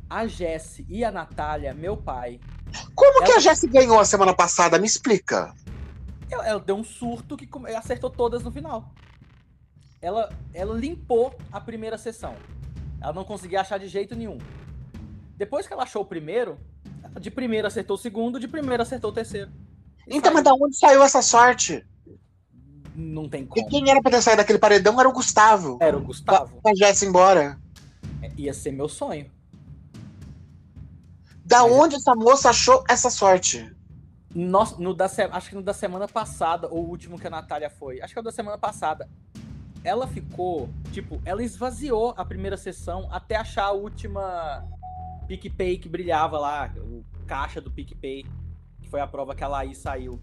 A 0.08 0.26
Jesse 0.26 0.86
e 0.88 1.04
a 1.04 1.10
Natália, 1.10 1.74
meu 1.74 1.96
pai, 1.96 2.40
como 2.94 3.24
que 3.24 3.32
a 3.32 3.38
Jessie 3.38 3.68
ganhou 3.68 3.98
a 3.98 4.04
semana 4.04 4.34
passada? 4.34 4.78
Me 4.78 4.86
explica. 4.86 5.54
Ela, 6.30 6.46
ela, 6.46 6.60
deu 6.60 6.76
um 6.76 6.84
surto 6.84 7.36
que 7.36 7.48
acertou 7.74 8.10
todas 8.10 8.42
no 8.42 8.50
final. 8.50 8.92
Ela, 10.00 10.30
ela 10.52 10.76
limpou 10.76 11.34
a 11.50 11.60
primeira 11.60 11.96
sessão. 11.96 12.34
Ela 13.00 13.12
não 13.12 13.24
conseguia 13.24 13.60
achar 13.60 13.78
de 13.78 13.88
jeito 13.88 14.14
nenhum. 14.14 14.38
Depois 15.36 15.66
que 15.66 15.72
ela 15.72 15.84
achou 15.84 16.02
o 16.02 16.06
primeiro, 16.06 16.58
de 17.20 17.30
primeiro 17.30 17.66
acertou 17.66 17.94
o 17.96 17.98
segundo, 17.98 18.38
de 18.38 18.48
primeiro 18.48 18.82
acertou 18.82 19.10
o 19.10 19.14
terceiro. 19.14 19.50
Então, 20.06 20.32
mas 20.32 20.44
da 20.44 20.52
onde 20.52 20.76
saiu 20.76 21.02
essa 21.02 21.22
sorte? 21.22 21.86
Não 22.94 23.28
tem 23.28 23.46
como. 23.46 23.64
E 23.64 23.70
quem 23.70 23.88
era 23.90 24.02
pra 24.02 24.10
ter 24.10 24.22
saído 24.22 24.38
daquele 24.38 24.58
paredão 24.58 24.98
era 24.98 25.08
o 25.08 25.12
Gustavo. 25.12 25.78
Era 25.80 25.96
o 25.96 26.00
Gustavo. 26.00 26.60
Pra, 26.60 26.72
pra 26.72 26.74
Jessie 26.74 27.08
embora. 27.08 27.58
É, 28.22 28.30
ia 28.36 28.52
ser 28.52 28.72
meu 28.72 28.88
sonho. 28.88 29.30
Da 31.48 31.62
Mas... 31.62 31.72
onde 31.72 31.96
essa 31.96 32.14
moça 32.14 32.50
achou 32.50 32.84
essa 32.86 33.08
sorte? 33.08 33.74
No, 34.34 34.62
no 34.78 34.92
da, 34.92 35.06
acho 35.06 35.48
que 35.48 35.54
no 35.54 35.62
da 35.62 35.72
semana 35.72 36.06
passada, 36.06 36.68
ou 36.68 36.84
o 36.84 36.88
último 36.90 37.18
que 37.18 37.26
a 37.26 37.30
Natália 37.30 37.70
foi. 37.70 38.02
Acho 38.02 38.12
que 38.12 38.18
é 38.18 38.20
o 38.20 38.24
da 38.24 38.30
semana 38.30 38.58
passada. 38.58 39.08
Ela 39.82 40.06
ficou, 40.06 40.68
tipo, 40.92 41.22
ela 41.24 41.42
esvaziou 41.42 42.12
a 42.18 42.24
primeira 42.24 42.58
sessão 42.58 43.08
até 43.10 43.36
achar 43.36 43.64
a 43.64 43.72
última 43.72 44.62
PicPay 45.26 45.78
que 45.78 45.88
brilhava 45.88 46.38
lá, 46.38 46.70
o 46.76 47.02
caixa 47.26 47.62
do 47.62 47.70
PicPay, 47.70 48.26
que 48.82 48.90
foi 48.90 49.00
a 49.00 49.06
prova 49.06 49.34
que 49.34 49.42
a 49.42 49.48
Laís 49.48 49.78
saiu. 49.78 50.20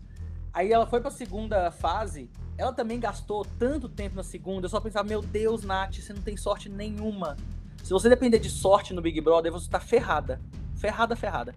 Aí 0.53 0.72
ela 0.72 0.85
foi 0.85 1.02
pra 1.02 1.10
segunda 1.10 1.72
fase, 1.72 2.30
ela 2.56 2.72
também 2.72 2.99
gastou 2.99 3.43
tanto 3.57 3.89
tempo 3.89 4.15
na 4.15 4.23
segunda, 4.23 4.65
eu 4.65 4.69
só 4.69 4.80
pensava, 4.80 5.07
meu 5.07 5.23
Deus, 5.23 5.64
Nath, 5.64 5.95
você 5.95 6.14
não 6.14 6.22
tem 6.22 6.38
sorte 6.38 6.69
nenhuma. 6.69 7.35
Se 7.84 7.89
você 7.89 8.10
depender 8.10 8.38
de 8.38 8.49
sorte 8.49 8.93
no 8.93 9.02
Big 9.02 9.19
Brother, 9.22 9.52
você 9.52 9.68
tá 9.68 9.80
ferrada. 9.80 10.39
Ferrada, 10.86 11.16
ferrada. 11.16 11.56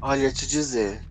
Olha, 0.00 0.32
te 0.32 0.46
dizer. 0.46 1.04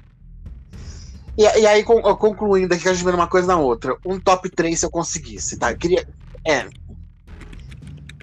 E, 1.37 1.43
e 1.43 1.67
aí, 1.67 1.83
concluindo 1.83 2.73
aqui, 2.73 2.91
gente 2.91 3.07
uma 3.07 3.27
coisa 3.27 3.47
na 3.47 3.59
outra. 3.59 3.95
Um 4.03 4.19
top 4.19 4.49
3 4.49 4.79
se 4.79 4.83
eu 4.83 4.89
conseguisse, 4.89 5.59
tá? 5.59 5.71
Eu 5.71 5.77
queria. 5.77 6.07
É. 6.43 6.67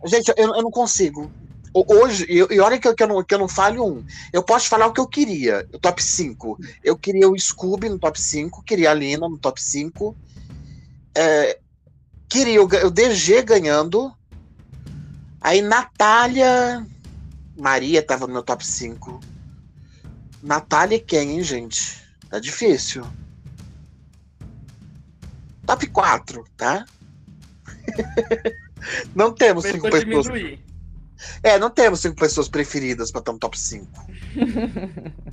Gente, 0.07 0.33
eu, 0.37 0.57
eu 0.57 0.63
não 0.63 0.73
consigo. 0.73 1.31
Hoje, 1.73 2.27
eu, 2.29 2.49
e 2.51 2.59
olha 2.59 2.81
que 2.81 2.89
eu, 2.89 2.97
que, 2.97 3.05
eu 3.05 3.09
não, 3.09 3.23
que 3.23 3.33
eu 3.33 3.39
não 3.39 3.47
falho 3.47 3.85
um. 3.85 4.05
Eu 4.33 4.43
posso 4.43 4.69
falar 4.69 4.89
o 4.89 4.93
que 4.93 5.01
eu 5.01 5.07
queria. 5.07 5.65
O 5.73 5.79
top 5.79 6.03
5. 6.03 6.59
Eu 6.83 6.99
queria 6.99 7.31
o 7.31 7.39
Scooby 7.39 7.89
no 7.89 7.99
top 8.01 8.21
5, 8.21 8.65
queria 8.65 8.91
a 8.91 8.95
Lina 8.95 9.29
no 9.29 9.39
top 9.39 9.63
5. 9.63 10.17
É, 11.17 11.61
queria 12.29 12.61
o, 12.61 12.65
o 12.65 12.91
DG 12.91 13.43
ganhando. 13.43 14.13
Aí 15.43 15.61
Natália. 15.61 16.87
Maria 17.57 18.03
tava 18.03 18.27
no 18.27 18.33
meu 18.33 18.43
top 18.43 18.67
5. 18.67 19.21
Natália 20.43 20.99
quem, 20.99 21.33
hein, 21.33 21.43
gente? 21.43 22.03
Tá 22.31 22.39
difícil. 22.39 23.05
Top 25.67 25.87
4, 25.87 26.45
tá? 26.57 26.85
não 29.15 29.33
temos 29.33 29.65
cinco 29.65 29.91
pessoas. 29.91 30.25
Diminuir. 30.25 30.61
É, 31.43 31.59
não 31.59 31.71
temos 31.71 32.01
cinco 32.01 32.17
pessoas 32.17 32.49
preferidas 32.49 33.11
para 33.11 33.21
estar 33.21 33.33
no 33.33 33.39
top 33.39 33.59
5. 33.59 33.87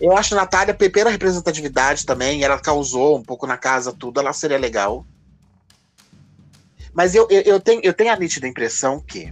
Eu 0.00 0.16
acho 0.16 0.34
a 0.34 0.38
Natália, 0.38 0.74
pela 0.74 1.10
representatividade 1.10 2.04
também, 2.04 2.42
ela 2.42 2.58
causou 2.58 3.16
um 3.16 3.22
pouco 3.22 3.46
na 3.46 3.56
casa 3.56 3.92
tudo, 3.92 4.20
ela 4.20 4.32
seria 4.32 4.58
legal. 4.58 5.06
Mas 6.96 7.14
eu, 7.14 7.28
eu, 7.28 7.42
eu, 7.42 7.60
tenho, 7.60 7.82
eu 7.84 7.92
tenho 7.92 8.10
a 8.10 8.16
nítida 8.16 8.48
impressão 8.48 8.98
que 8.98 9.30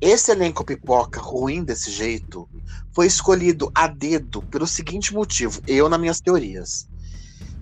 esse 0.00 0.30
elenco 0.30 0.64
pipoca 0.64 1.20
ruim 1.20 1.64
desse 1.64 1.90
jeito 1.90 2.48
foi 2.94 3.08
escolhido 3.08 3.68
a 3.74 3.88
dedo 3.88 4.40
pelo 4.42 4.64
seguinte 4.64 5.12
motivo, 5.12 5.60
eu 5.66 5.88
nas 5.88 5.98
minhas 5.98 6.20
teorias. 6.20 6.86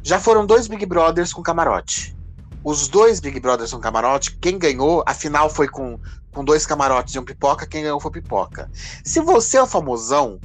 Já 0.03 0.21
foram 0.21 0.45
dois 0.45 0.69
Big 0.69 0.85
Brothers 0.85 1.33
com 1.33 1.43
camarote. 1.43 2.15
Os 2.63 2.89
dois 2.89 3.21
Big 3.21 3.41
Brothers 3.41 3.73
com 3.73 3.81
camarote, 3.81 4.37
quem 4.39 4.59
ganhou, 4.59 5.03
afinal 5.07 5.49
foi 5.49 5.67
com, 5.67 5.99
com 6.31 6.45
dois 6.45 6.67
camarotes 6.67 7.15
e 7.15 7.19
um 7.19 7.25
pipoca, 7.25 7.67
quem 7.67 7.85
ganhou 7.85 7.99
foi 7.99 8.11
pipoca. 8.11 8.71
Se 9.03 9.19
você 9.21 9.57
é 9.57 9.63
o 9.63 9.67
famosão 9.67 10.39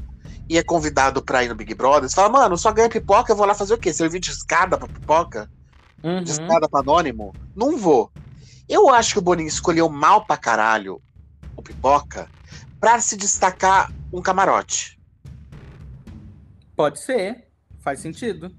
e 0.49 0.57
é 0.57 0.63
convidado 0.63 1.21
pra 1.21 1.43
ir 1.43 1.49
no 1.49 1.55
Big 1.55 1.73
Brother, 1.75 2.09
você 2.09 2.15
fala, 2.15 2.29
mano, 2.29 2.57
só 2.57 2.71
ganha 2.71 2.87
pipoca, 2.87 3.33
eu 3.33 3.35
vou 3.35 3.45
lá 3.45 3.53
fazer 3.53 3.73
o 3.73 3.77
quê? 3.77 3.91
Servir 3.91 4.21
de 4.21 4.31
escada 4.31 4.77
pra 4.77 4.87
pipoca? 4.87 5.49
Uhum. 6.01 6.23
De 6.23 6.31
escada 6.31 6.69
pra 6.69 6.79
anônimo? 6.79 7.33
Não 7.53 7.77
vou. 7.77 8.09
Eu 8.67 8.89
acho 8.89 9.13
que 9.13 9.19
o 9.19 9.21
Boninho 9.21 9.47
escolheu 9.47 9.89
mal 9.89 10.25
pra 10.25 10.37
caralho 10.37 11.01
o 11.55 11.61
Pipoca 11.61 12.29
pra 12.79 12.99
se 12.99 13.15
destacar 13.15 13.91
um 14.11 14.21
camarote. 14.21 14.99
Pode 16.75 16.99
ser. 16.99 17.47
Faz 17.79 17.99
sentido. 17.99 18.51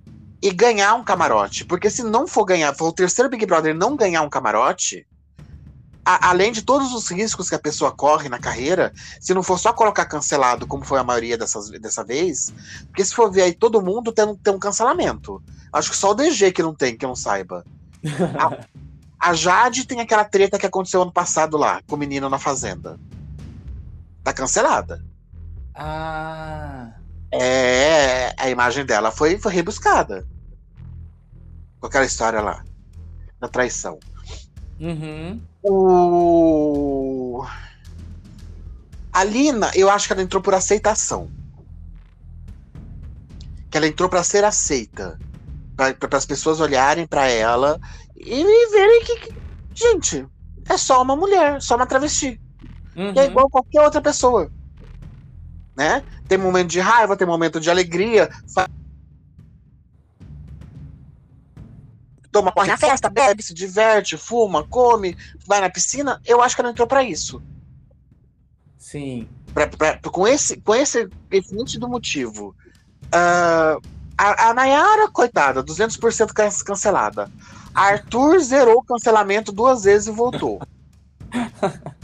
E 0.43 0.51
ganhar 0.51 0.95
um 0.95 1.05
camarote. 1.05 1.65
Porque 1.65 1.91
se 1.91 2.03
não 2.03 2.27
for 2.27 2.45
ganhar, 2.45 2.75
for 2.75 2.89
o 2.89 2.93
terceiro 2.93 3.31
Big 3.31 3.45
Brother 3.45 3.75
não 3.75 3.97
ganhar 3.97 4.23
um 4.23 4.31
camarote, 4.31 5.07
a, 6.05 6.31
além 6.31 6.51
de 6.51 6.63
todos 6.63 6.95
os 6.95 7.11
riscos 7.11 7.51
que 7.51 7.55
a 7.55 7.59
pessoa 7.59 7.93
corre 7.93 8.31
na 8.31 8.39
carreira, 8.39 8.93
se 9.21 9.35
não 9.35 9.43
for 9.43 9.59
só 9.59 9.75
colocar 9.75 10.07
cancelado, 10.07 10.67
como 10.67 10.85
foi 10.85 10.99
a 10.99 11.05
maioria 11.05 11.37
dessas, 11.37 11.69
dessa 11.69 12.03
vez, 12.03 12.53
porque 12.87 13.05
se 13.05 13.15
for 13.15 13.31
ver 13.31 13.43
aí, 13.43 13.53
todo 13.53 13.83
mundo 13.83 14.11
tem, 14.11 14.35
tem 14.37 14.55
um 14.55 14.59
cancelamento. 14.59 15.43
Acho 15.71 15.91
que 15.91 15.97
só 15.97 16.13
o 16.13 16.15
DG 16.15 16.51
que 16.51 16.63
não 16.63 16.75
tem, 16.75 16.97
que 16.97 17.05
eu 17.05 17.09
não 17.09 17.17
saiba. 17.17 17.63
a, 18.41 18.67
A 19.19 19.35
Jade 19.35 19.85
tem 19.85 20.01
aquela 20.01 20.25
treta 20.25 20.59
que 20.59 20.67
aconteceu 20.67 21.03
ano 21.03 21.13
passado 21.13 21.57
lá, 21.57 21.83
com 21.87 21.97
o 21.97 21.99
menino 21.99 22.29
na 22.29 22.39
fazenda. 22.39 22.99
Tá 24.23 24.33
cancelada. 24.33 25.05
Ah. 25.75 26.93
É, 27.31 28.35
a 28.39 28.49
imagem 28.49 28.85
dela 28.87 29.11
foi, 29.11 29.39
foi 29.39 29.53
rebuscada. 29.53 30.27
Com 31.81 31.87
aquela 31.87 32.05
história 32.05 32.41
lá. 32.41 32.65
Da 33.41 33.49
traição. 33.49 33.99
Uhum. 34.81 35.41
O... 35.63 37.45
A 39.13 39.25
Lina, 39.25 39.71
eu 39.75 39.91
acho 39.91 40.07
que 40.07 40.13
ela 40.13 40.23
entrou 40.23 40.43
por 40.43 40.55
aceitação. 40.55 41.29
Que 43.71 43.77
ela 43.77 43.87
entrou 43.89 44.09
para 44.09 44.23
ser 44.23 44.45
aceita. 44.45 45.19
Para 45.77 46.17
as 46.17 46.27
pessoas 46.27 46.61
olharem 46.61 47.07
para 47.07 47.29
ela 47.29 47.81
e 48.21 48.71
verem 48.71 49.05
que, 49.05 49.35
gente, 49.75 50.27
é 50.69 50.77
só 50.77 51.03
uma 51.03 51.17
mulher, 51.17 51.63
só 51.63 51.77
uma 51.77 51.87
travesti. 51.87 52.41
Uhum. 52.97 53.13
é 53.17 53.27
igual 53.27 53.49
qualquer 53.49 53.81
outra 53.83 54.03
pessoa. 54.03 54.51
Né? 55.77 56.03
Tem 56.27 56.37
momento 56.37 56.69
de 56.69 56.81
raiva, 56.81 57.17
tem 57.17 57.27
momento 57.27 57.61
de 57.61 57.71
alegria. 57.71 58.29
Toma 62.33 62.53
corre 62.53 62.69
na 62.69 62.77
festa, 62.77 63.09
bebe, 63.09 63.43
se 63.43 63.55
diverte, 63.55 64.17
fuma, 64.17 64.65
come, 64.65 65.17
vai 65.47 65.61
na 65.61 65.71
piscina. 65.71 66.21
Eu 66.27 66.43
acho 66.43 66.57
que 66.57 66.61
ela 66.61 66.71
entrou 66.71 66.89
para 66.89 67.05
isso. 67.05 67.41
Sim. 68.77 69.29
Pra, 69.55 69.67
pra, 69.69 69.99
com 69.99 70.27
esse, 70.27 70.61
com 70.61 70.75
esse, 70.75 71.09
esse 71.31 71.79
do 71.79 71.89
motivo. 71.89 72.55
Uh, 73.07 73.81
a, 74.19 74.49
a 74.49 74.55
Nayara, 74.55 75.09
coitada, 75.09 75.63
200% 75.63 76.33
cancelada. 76.65 77.31
Arthur 77.79 78.41
zerou 78.41 78.79
o 78.79 78.83
cancelamento 78.83 79.53
duas 79.53 79.85
vezes 79.85 80.09
e 80.09 80.11
voltou. 80.11 80.61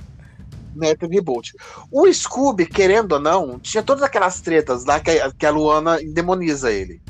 teve 0.98 1.14
reboot. 1.16 1.52
O 1.90 2.12
Scooby, 2.12 2.66
querendo 2.66 3.12
ou 3.12 3.20
não, 3.20 3.58
tinha 3.58 3.82
todas 3.82 4.02
aquelas 4.02 4.40
tretas 4.40 4.84
lá 4.84 5.00
que 5.00 5.10
a, 5.10 5.32
que 5.32 5.46
a 5.46 5.50
Luana 5.50 5.98
demoniza 6.12 6.70
ele. 6.70 7.00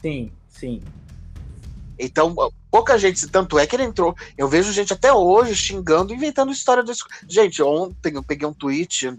Sim, 0.00 0.30
sim. 0.48 0.82
Então, 1.98 2.34
pouca 2.70 2.98
gente, 2.98 3.26
tanto 3.28 3.58
é 3.58 3.66
que 3.66 3.76
ele 3.76 3.84
entrou. 3.84 4.14
Eu 4.36 4.48
vejo 4.48 4.72
gente 4.72 4.92
até 4.92 5.12
hoje 5.12 5.54
xingando, 5.54 6.12
inventando 6.12 6.52
história 6.52 6.82
do 6.82 6.92
Gente, 7.28 7.62
ontem 7.62 8.14
eu 8.14 8.22
peguei 8.22 8.46
um 8.46 8.52
tweet 8.52 9.14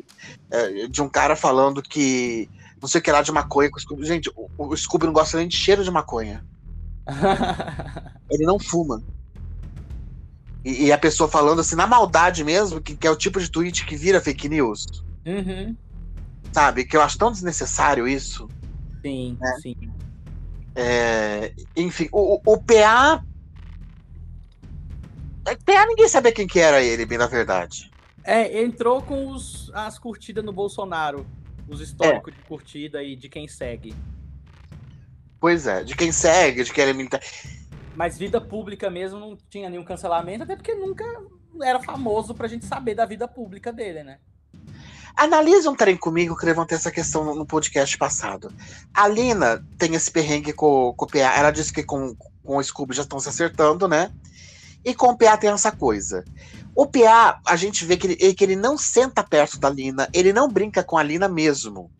é, 0.51 0.87
de 0.87 1.01
um 1.01 1.09
cara 1.09 1.35
falando 1.35 1.81
que 1.81 2.49
não 2.81 2.87
sei 2.87 2.99
o 2.99 3.03
que 3.03 3.11
lá 3.11 3.21
de 3.21 3.31
maconha 3.31 3.71
com 3.71 3.77
o 3.77 3.81
Scooby. 3.81 4.05
Gente, 4.05 4.29
o, 4.35 4.49
o 4.57 4.75
Scooby 4.75 5.05
não 5.05 5.13
gosta 5.13 5.37
nem 5.37 5.47
de 5.47 5.55
cheiro 5.55 5.83
de 5.83 5.89
maconha. 5.89 6.43
ele 8.29 8.45
não 8.45 8.59
fuma. 8.59 9.03
E, 10.63 10.85
e, 10.85 10.91
a 10.91 10.97
pessoa 10.97 11.29
falando 11.29 11.59
assim, 11.59 11.75
na 11.75 11.85
maldade 11.85 12.43
mesmo, 12.43 12.79
que, 12.79 12.95
que, 12.95 13.05
é 13.05 13.11
o 13.11 13.15
tipo 13.15 13.39
de 13.39 13.51
tweet 13.51 13.85
que 13.85 13.95
vira 13.95 14.21
fake 14.21 14.47
news. 14.47 14.85
Uhum. 15.25 15.75
Sabe? 16.51 16.85
Que 16.85 16.95
eu 16.95 17.01
acho 17.01 17.17
tão 17.17 17.31
desnecessário 17.31 18.07
isso. 18.07 18.47
Sim, 19.01 19.37
né? 19.41 19.57
sim. 19.61 19.75
É, 20.75 21.53
enfim, 21.75 22.07
o, 22.11 22.39
o 22.45 22.57
PA. 22.57 23.23
É, 25.45 25.55
PA 25.55 25.85
ninguém 25.85 26.07
sabia 26.07 26.31
quem 26.31 26.47
que 26.47 26.59
era 26.59 26.81
ele, 26.81 27.05
bem 27.05 27.17
na 27.17 27.27
verdade. 27.27 27.91
É, 28.23 28.63
entrou 28.63 29.01
com 29.01 29.27
os, 29.27 29.69
as 29.73 29.99
curtidas 29.99 30.43
no 30.43 30.53
Bolsonaro. 30.53 31.25
Os 31.67 31.81
históricos 31.81 32.33
é. 32.33 32.37
de 32.37 32.43
curtida 32.43 33.03
e 33.03 33.15
de 33.15 33.29
quem 33.29 33.47
segue. 33.47 33.93
Pois 35.43 35.67
é, 35.67 35.83
de 35.83 35.93
quem 35.93 36.09
segue, 36.09 36.63
de 36.63 36.71
quem 36.71 36.85
é 36.85 36.93
militar. 36.93 37.19
Mas 37.97 38.17
vida 38.17 38.39
pública 38.39 38.89
mesmo 38.89 39.19
não 39.19 39.37
tinha 39.49 39.69
nenhum 39.69 39.83
cancelamento, 39.83 40.43
até 40.43 40.55
porque 40.55 40.73
nunca 40.73 41.03
era 41.61 41.81
famoso 41.81 42.33
pra 42.33 42.47
gente 42.47 42.65
saber 42.65 42.95
da 42.95 43.05
vida 43.05 43.27
pública 43.27 43.69
dele, 43.73 44.05
né? 44.05 44.19
Analise 45.13 45.67
um 45.67 45.75
trem 45.75 45.97
comigo 45.97 46.37
que 46.37 46.45
levantei 46.45 46.77
essa 46.77 46.89
questão 46.89 47.35
no 47.35 47.45
podcast 47.45 47.97
passado. 47.97 48.53
A 48.93 49.05
Lina 49.05 49.61
tem 49.77 49.95
esse 49.95 50.09
perrengue 50.09 50.53
com, 50.53 50.93
com 50.95 51.03
o 51.03 51.09
PA. 51.09 51.35
Ela 51.35 51.51
disse 51.51 51.73
que 51.73 51.83
com, 51.83 52.15
com 52.41 52.55
o 52.55 52.63
Scooby 52.63 52.95
já 52.95 53.03
estão 53.03 53.19
se 53.19 53.27
acertando, 53.27 53.85
né? 53.85 54.13
E 54.85 54.95
com 54.95 55.07
o 55.07 55.17
PA 55.17 55.35
tem 55.35 55.49
essa 55.49 55.73
coisa. 55.73 56.23
O 56.73 56.85
PA, 56.85 57.41
a 57.45 57.57
gente 57.57 57.83
vê 57.83 57.97
que 57.97 58.07
ele, 58.07 58.33
que 58.33 58.45
ele 58.45 58.55
não 58.55 58.77
senta 58.77 59.21
perto 59.21 59.59
da 59.59 59.69
Lina, 59.69 60.07
ele 60.13 60.31
não 60.31 60.47
brinca 60.47 60.85
com 60.85 60.97
a 60.97 61.03
Lina 61.03 61.27
mesmo. 61.27 61.91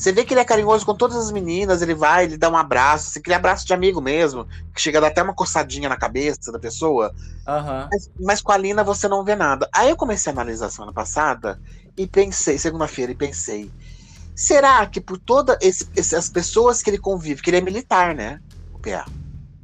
Você 0.00 0.12
vê 0.12 0.24
que 0.24 0.32
ele 0.32 0.40
é 0.40 0.44
carinhoso 0.46 0.86
com 0.86 0.94
todas 0.94 1.14
as 1.14 1.30
meninas, 1.30 1.82
ele 1.82 1.94
vai, 1.94 2.24
ele 2.24 2.38
dá 2.38 2.48
um 2.48 2.56
abraço, 2.56 3.08
assim, 3.10 3.18
aquele 3.18 3.34
abraço 3.34 3.66
de 3.66 3.74
amigo 3.74 4.00
mesmo, 4.00 4.48
que 4.74 4.80
chega 4.80 4.96
a 4.96 5.02
dar 5.02 5.08
até 5.08 5.22
uma 5.22 5.34
coçadinha 5.34 5.90
na 5.90 5.96
cabeça 5.96 6.50
da 6.50 6.58
pessoa. 6.58 7.12
Uhum. 7.46 7.88
Mas, 7.92 8.10
mas, 8.18 8.40
com 8.40 8.50
a 8.50 8.56
Lina 8.56 8.82
você 8.82 9.06
não 9.06 9.22
vê 9.22 9.36
nada. 9.36 9.68
Aí 9.74 9.90
eu 9.90 9.96
comecei 9.96 10.32
a 10.32 10.34
analisar 10.34 10.70
semana 10.70 10.90
passada 10.90 11.60
e 11.98 12.06
pensei, 12.06 12.56
segunda-feira, 12.56 13.12
e 13.12 13.14
pensei, 13.14 13.70
será 14.34 14.86
que 14.86 15.02
por 15.02 15.18
todas 15.18 15.58
as 16.14 16.30
pessoas 16.30 16.80
que 16.80 16.88
ele 16.88 16.98
convive, 16.98 17.42
que 17.42 17.50
ele 17.50 17.58
é 17.58 17.60
militar, 17.60 18.14
né? 18.14 18.40
O 18.72 18.78
PA. 18.78 19.04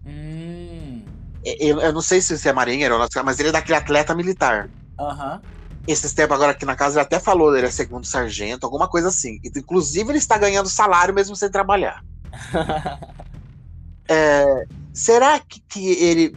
Hum. 0.05 1.03
Eu, 1.43 1.81
eu, 1.81 1.93
não 1.95 2.03
sei 2.03 2.21
se 2.21 2.47
é 2.47 2.53
marinheiro, 2.53 2.99
mas 3.25 3.41
ele 3.41 3.49
é 3.49 3.53
daquele 3.53 3.79
atleta 3.79 4.15
militar. 4.15 4.69
Aham. 5.01 5.37
Uhum 5.37 5.56
esses 5.87 6.13
tempos 6.13 6.35
agora 6.35 6.53
aqui 6.53 6.65
na 6.65 6.77
casa 6.77 6.97
ele 6.97 7.07
até 7.07 7.19
falou, 7.19 7.57
ele 7.57 7.67
é 7.67 7.71
segundo 7.71 8.07
sargento, 8.07 8.67
alguma 8.67 8.89
coisa 8.89 9.09
assim. 9.09 9.41
Inclusive, 9.45 10.11
ele 10.11 10.19
está 10.19 10.37
ganhando 10.37 10.69
salário 10.69 11.15
mesmo 11.15 11.37
sem 11.37 11.51
trabalhar. 11.51 12.05
é, 14.09 14.67
será 14.93 15.39
que, 15.39 15.61
que 15.61 15.89
ele. 15.93 16.37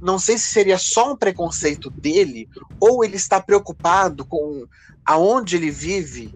Não 0.00 0.18
sei 0.18 0.38
se 0.38 0.46
seria 0.46 0.78
só 0.78 1.12
um 1.12 1.16
preconceito 1.16 1.90
dele, 1.90 2.48
ou 2.78 3.04
ele 3.04 3.16
está 3.16 3.40
preocupado 3.40 4.24
com 4.24 4.64
aonde 5.04 5.56
ele 5.56 5.70
vive 5.70 6.32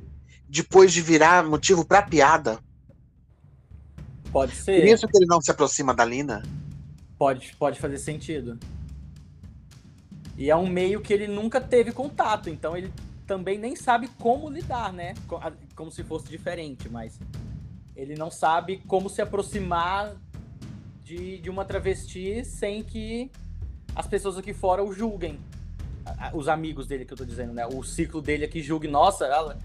depois 0.49 0.93
de 0.93 1.01
virar 1.01 1.45
motivo 1.45 1.85
para 1.85 2.03
piada. 2.03 2.59
Pode 4.33 4.55
ser. 4.57 4.81
Por 4.81 4.89
isso 4.89 5.07
que 5.07 5.17
ele 5.17 5.27
não 5.27 5.41
se 5.41 5.51
aproxima 5.51 5.95
da 5.95 6.05
Lina. 6.05 6.43
Pode, 7.19 7.55
pode 7.57 7.79
fazer 7.79 7.99
sentido. 7.99 8.59
E 10.37 10.51
é 10.51 10.57
um 10.57 10.67
meio 10.67 11.01
que 11.01 11.13
ele 11.13 11.27
nunca 11.27 11.61
teve 11.61 11.93
contato, 11.93 12.49
então 12.49 12.77
ele 12.77 12.93
também 13.27 13.59
nem 13.59 13.77
sabe 13.77 14.09
como 14.19 14.49
lidar, 14.49 14.93
né? 14.93 15.15
Como 15.75 15.91
se 15.91 16.03
fosse 16.03 16.29
diferente, 16.29 16.89
mas 16.89 17.19
ele 17.95 18.15
não 18.15 18.31
sabe 18.31 18.79
como 18.87 19.09
se 19.09 19.21
aproximar 19.21 20.15
de, 21.03 21.39
de 21.39 21.51
uma 21.51 21.65
travesti 21.65 22.45
sem 22.45 22.83
que 22.83 23.31
as 23.95 24.07
pessoas 24.07 24.39
aqui 24.39 24.53
fora 24.53 24.83
o 24.83 24.93
julguem. 24.93 25.39
Os 26.35 26.49
amigos 26.49 26.87
dele 26.87 27.05
que 27.05 27.13
eu 27.13 27.17
tô 27.17 27.25
dizendo, 27.25 27.53
né? 27.53 27.67
O 27.67 27.83
ciclo 27.83 28.21
dele 28.21 28.45
aqui 28.45 28.61
julgue, 28.61 28.89
nossa, 28.89 29.27
ela 29.27 29.59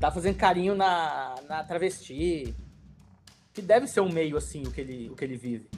tá 0.00 0.10
fazendo 0.10 0.36
carinho 0.36 0.74
na, 0.74 1.34
na 1.48 1.62
travesti. 1.62 2.54
Que 3.52 3.62
deve 3.62 3.86
ser 3.86 4.00
um 4.00 4.10
meio 4.10 4.36
assim 4.36 4.62
o 4.64 4.70
que 4.72 4.80
ele, 4.80 5.08
o 5.10 5.14
que 5.14 5.24
ele 5.24 5.36
vive. 5.36 5.68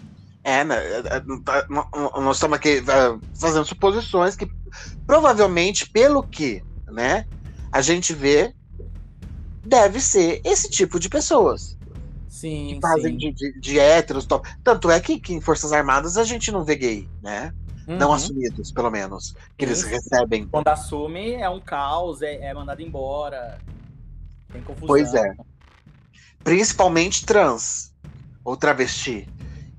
É, 0.44 0.65
né? 0.65 0.77
É, 0.77 0.98
é, 0.98 1.20
tá, 1.44 1.66
nós 1.69 2.36
estamos 2.36 2.56
aqui 2.56 2.78
é, 2.78 3.19
fazendo 3.39 3.65
suposições 3.65 4.36
que 4.36 4.51
provavelmente, 5.06 5.89
pelo 5.89 6.23
que 6.23 6.62
né, 6.86 7.27
a 7.73 7.81
gente 7.81 8.15
vê, 8.15 8.55
deve 9.65 10.01
ser 10.01 10.40
esse 10.44 10.70
tipo 10.70 10.98
de 10.98 11.09
pessoas. 11.09 11.77
Sim. 12.28 12.74
Que 12.74 12.81
fazem 12.81 13.12
sim. 13.12 13.19
De, 13.19 13.32
de, 13.32 13.60
de 13.60 13.78
héteros. 13.78 14.24
Top. 14.24 14.48
Tanto 14.62 14.90
é 14.90 15.01
que, 15.01 15.19
que, 15.19 15.35
em 15.35 15.40
Forças 15.40 15.73
Armadas 15.73 16.16
a 16.16 16.24
gente 16.24 16.52
não 16.52 16.65
vê 16.65 16.77
gay, 16.77 17.09
né? 17.23 17.52
Uhum. 17.86 17.97
Não 17.97 18.12
assumidos, 18.12 18.70
pelo 18.70 18.90
menos. 18.90 19.35
Que 19.56 19.66
sim. 19.66 19.73
eles 19.73 19.82
recebem. 19.82 20.47
Quando 20.47 20.69
assume, 20.69 21.35
é 21.35 21.48
um 21.48 21.60
caos, 21.60 22.23
é, 22.23 22.35
é 22.36 22.55
mandado 22.55 22.81
embora. 22.81 23.59
Tem 24.52 24.62
confusão. 24.62 24.86
Pois 24.86 25.15
é. 25.15 25.35
Principalmente 26.44 27.27
trans 27.27 27.93
ou 28.44 28.56
travesti. 28.56 29.28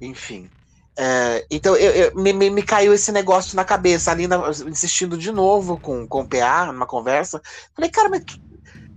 Enfim. 0.02 0.50
É, 0.98 1.46
então 1.50 1.78
eu, 1.78 1.92
eu, 1.92 2.16
me, 2.16 2.34
me, 2.34 2.62
caiu 2.62 2.94
esse 2.94 3.10
negócio 3.12 3.56
na 3.56 3.64
cabeça, 3.64 4.12
ali 4.12 4.28
insistindo 4.68 5.18
de 5.18 5.32
novo 5.32 5.80
com, 5.80 6.06
com 6.06 6.22
o 6.22 6.28
PA 6.28 6.66
numa 6.66 6.86
conversa. 6.86 7.42
Falei, 7.74 7.90
cara, 7.90 8.10
mas 8.10 8.26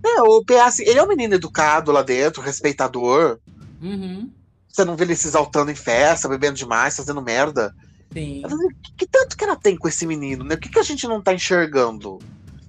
né, 0.03 0.21
o 0.21 0.43
PA, 0.43 0.65
assim, 0.65 0.83
ele 0.83 0.99
é 0.99 1.03
um 1.03 1.07
menino 1.07 1.35
educado 1.35 1.93
lá 1.93 2.01
dentro, 2.01 2.41
respeitador. 2.41 3.39
Uhum. 3.81 4.29
Você 4.67 4.83
não 4.83 4.97
vê 4.97 5.05
ele 5.05 5.15
se 5.15 5.27
exaltando 5.27 5.71
em 5.71 5.75
festa, 5.75 6.27
bebendo 6.27 6.57
demais, 6.57 6.97
fazendo 6.97 7.21
merda. 7.21 7.73
Sim. 8.11 8.41
Falei, 8.41 8.67
que, 8.83 8.93
que, 8.97 9.07
tanto 9.07 9.37
que 9.37 9.43
ela 9.45 9.55
tem 9.55 9.77
com 9.77 9.87
esse 9.87 10.05
menino, 10.05 10.43
né? 10.43 10.55
O 10.55 10.57
que, 10.57 10.67
que 10.67 10.79
a 10.79 10.83
gente 10.83 11.07
não 11.07 11.21
tá 11.21 11.33
enxergando 11.33 12.19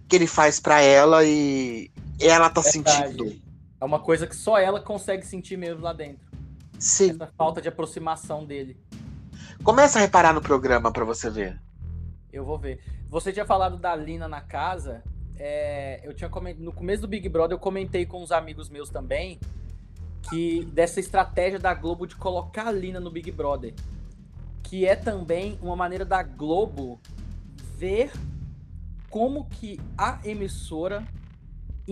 que 0.09 0.15
ele 0.15 0.29
faz 0.29 0.61
para 0.61 0.81
ela 0.81 1.25
e 1.25 1.91
ela 2.21 2.49
tá 2.49 2.61
Verdade. 2.61 3.09
sentindo? 3.09 3.37
É 3.81 3.85
uma 3.85 3.99
coisa 3.99 4.27
que 4.27 4.37
só 4.37 4.59
ela 4.59 4.81
consegue 4.81 5.27
sentir 5.27 5.57
mesmo 5.57 5.83
lá 5.83 5.93
dentro. 5.93 6.34
Sim. 6.79 7.11
Essa 7.11 7.33
falta 7.37 7.61
de 7.61 7.69
aproximação 7.69 8.45
dele. 8.45 8.77
Começa 9.63 9.99
a 9.99 10.03
reparar 10.03 10.33
no 10.33 10.41
programa 10.41 10.93
para 10.93 11.05
você 11.05 11.31
ver. 11.31 11.61
Eu 12.33 12.45
vou 12.45 12.59
ver. 12.59 12.81
Você 13.09 13.33
tinha 13.33 13.47
falado 13.47 13.77
da 13.79 13.95
Lina 13.95 14.29
na 14.29 14.41
casa. 14.41 15.03
É, 15.37 16.01
eu 16.05 16.13
tinha 16.13 16.29
coment... 16.29 16.57
No 16.59 16.73
começo 16.73 17.03
do 17.03 17.09
Big 17.09 17.29
Brother, 17.29 17.55
eu 17.55 17.61
comentei 17.61 18.05
com 18.05 18.23
uns 18.23 18.33
amigos 18.33 18.69
meus 18.69 18.91
também 18.91 19.39
que 20.29 20.65
dessa 20.67 21.01
estratégia 21.01 21.59
da 21.59 21.75
Globo 21.75 22.07
de 22.07 22.17
colocar 22.17 22.67
a 22.67 22.73
Lina 22.73 23.01
no 23.01 23.11
Big 23.11 23.31
Brother. 23.31 23.75
Que 24.63 24.87
é 24.87 24.97
também 24.97 25.59
uma 25.63 25.77
maneira 25.77 26.05
da 26.05 26.23
Globo 26.23 27.01
ver 27.77 28.11
como 29.11 29.47
que 29.47 29.81
a 29.97 30.19
emissora 30.25 31.07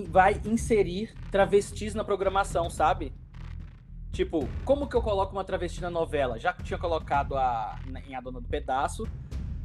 vai 0.08 0.40
inserir 0.44 1.14
travestis 1.30 1.94
na 1.94 2.02
programação, 2.02 2.70
sabe? 2.70 3.12
Tipo, 4.12 4.46
como 4.64 4.86
que 4.86 4.94
eu 4.94 5.00
coloco 5.00 5.32
uma 5.32 5.42
travesti 5.42 5.80
na 5.80 5.90
novela? 5.90 6.38
Já 6.38 6.52
tinha 6.52 6.78
colocado 6.78 7.34
a, 7.34 7.78
em 8.06 8.14
A 8.14 8.20
Dona 8.20 8.40
do 8.40 8.46
Pedaço, 8.46 9.08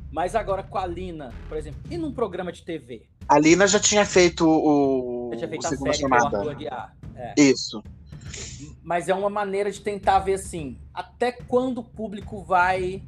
mas 0.09 0.35
agora 0.35 0.63
com 0.63 0.77
a 0.77 0.85
Lina, 0.85 1.33
por 1.49 1.57
exemplo, 1.57 1.81
e 1.91 1.97
num 1.97 2.13
programa 2.13 2.51
de 2.51 2.63
TV? 2.63 3.07
A 3.27 3.37
Lina 3.37 3.67
já 3.67 3.79
tinha 3.79 4.05
feito 4.05 4.47
o. 4.47 5.29
Já 5.33 5.37
tinha 5.39 5.49
feito 5.49 5.63
o 5.63 5.67
a 5.67 5.77
série 5.77 5.93
chamada. 5.93 6.49
Aguiar. 6.49 6.95
É. 7.13 7.33
Isso. 7.37 7.83
Mas 8.81 9.09
é 9.09 9.13
uma 9.13 9.29
maneira 9.29 9.69
de 9.69 9.81
tentar 9.81 10.19
ver 10.19 10.35
assim, 10.35 10.77
até 10.93 11.31
quando 11.31 11.79
o 11.79 11.83
público 11.83 12.41
vai 12.41 13.03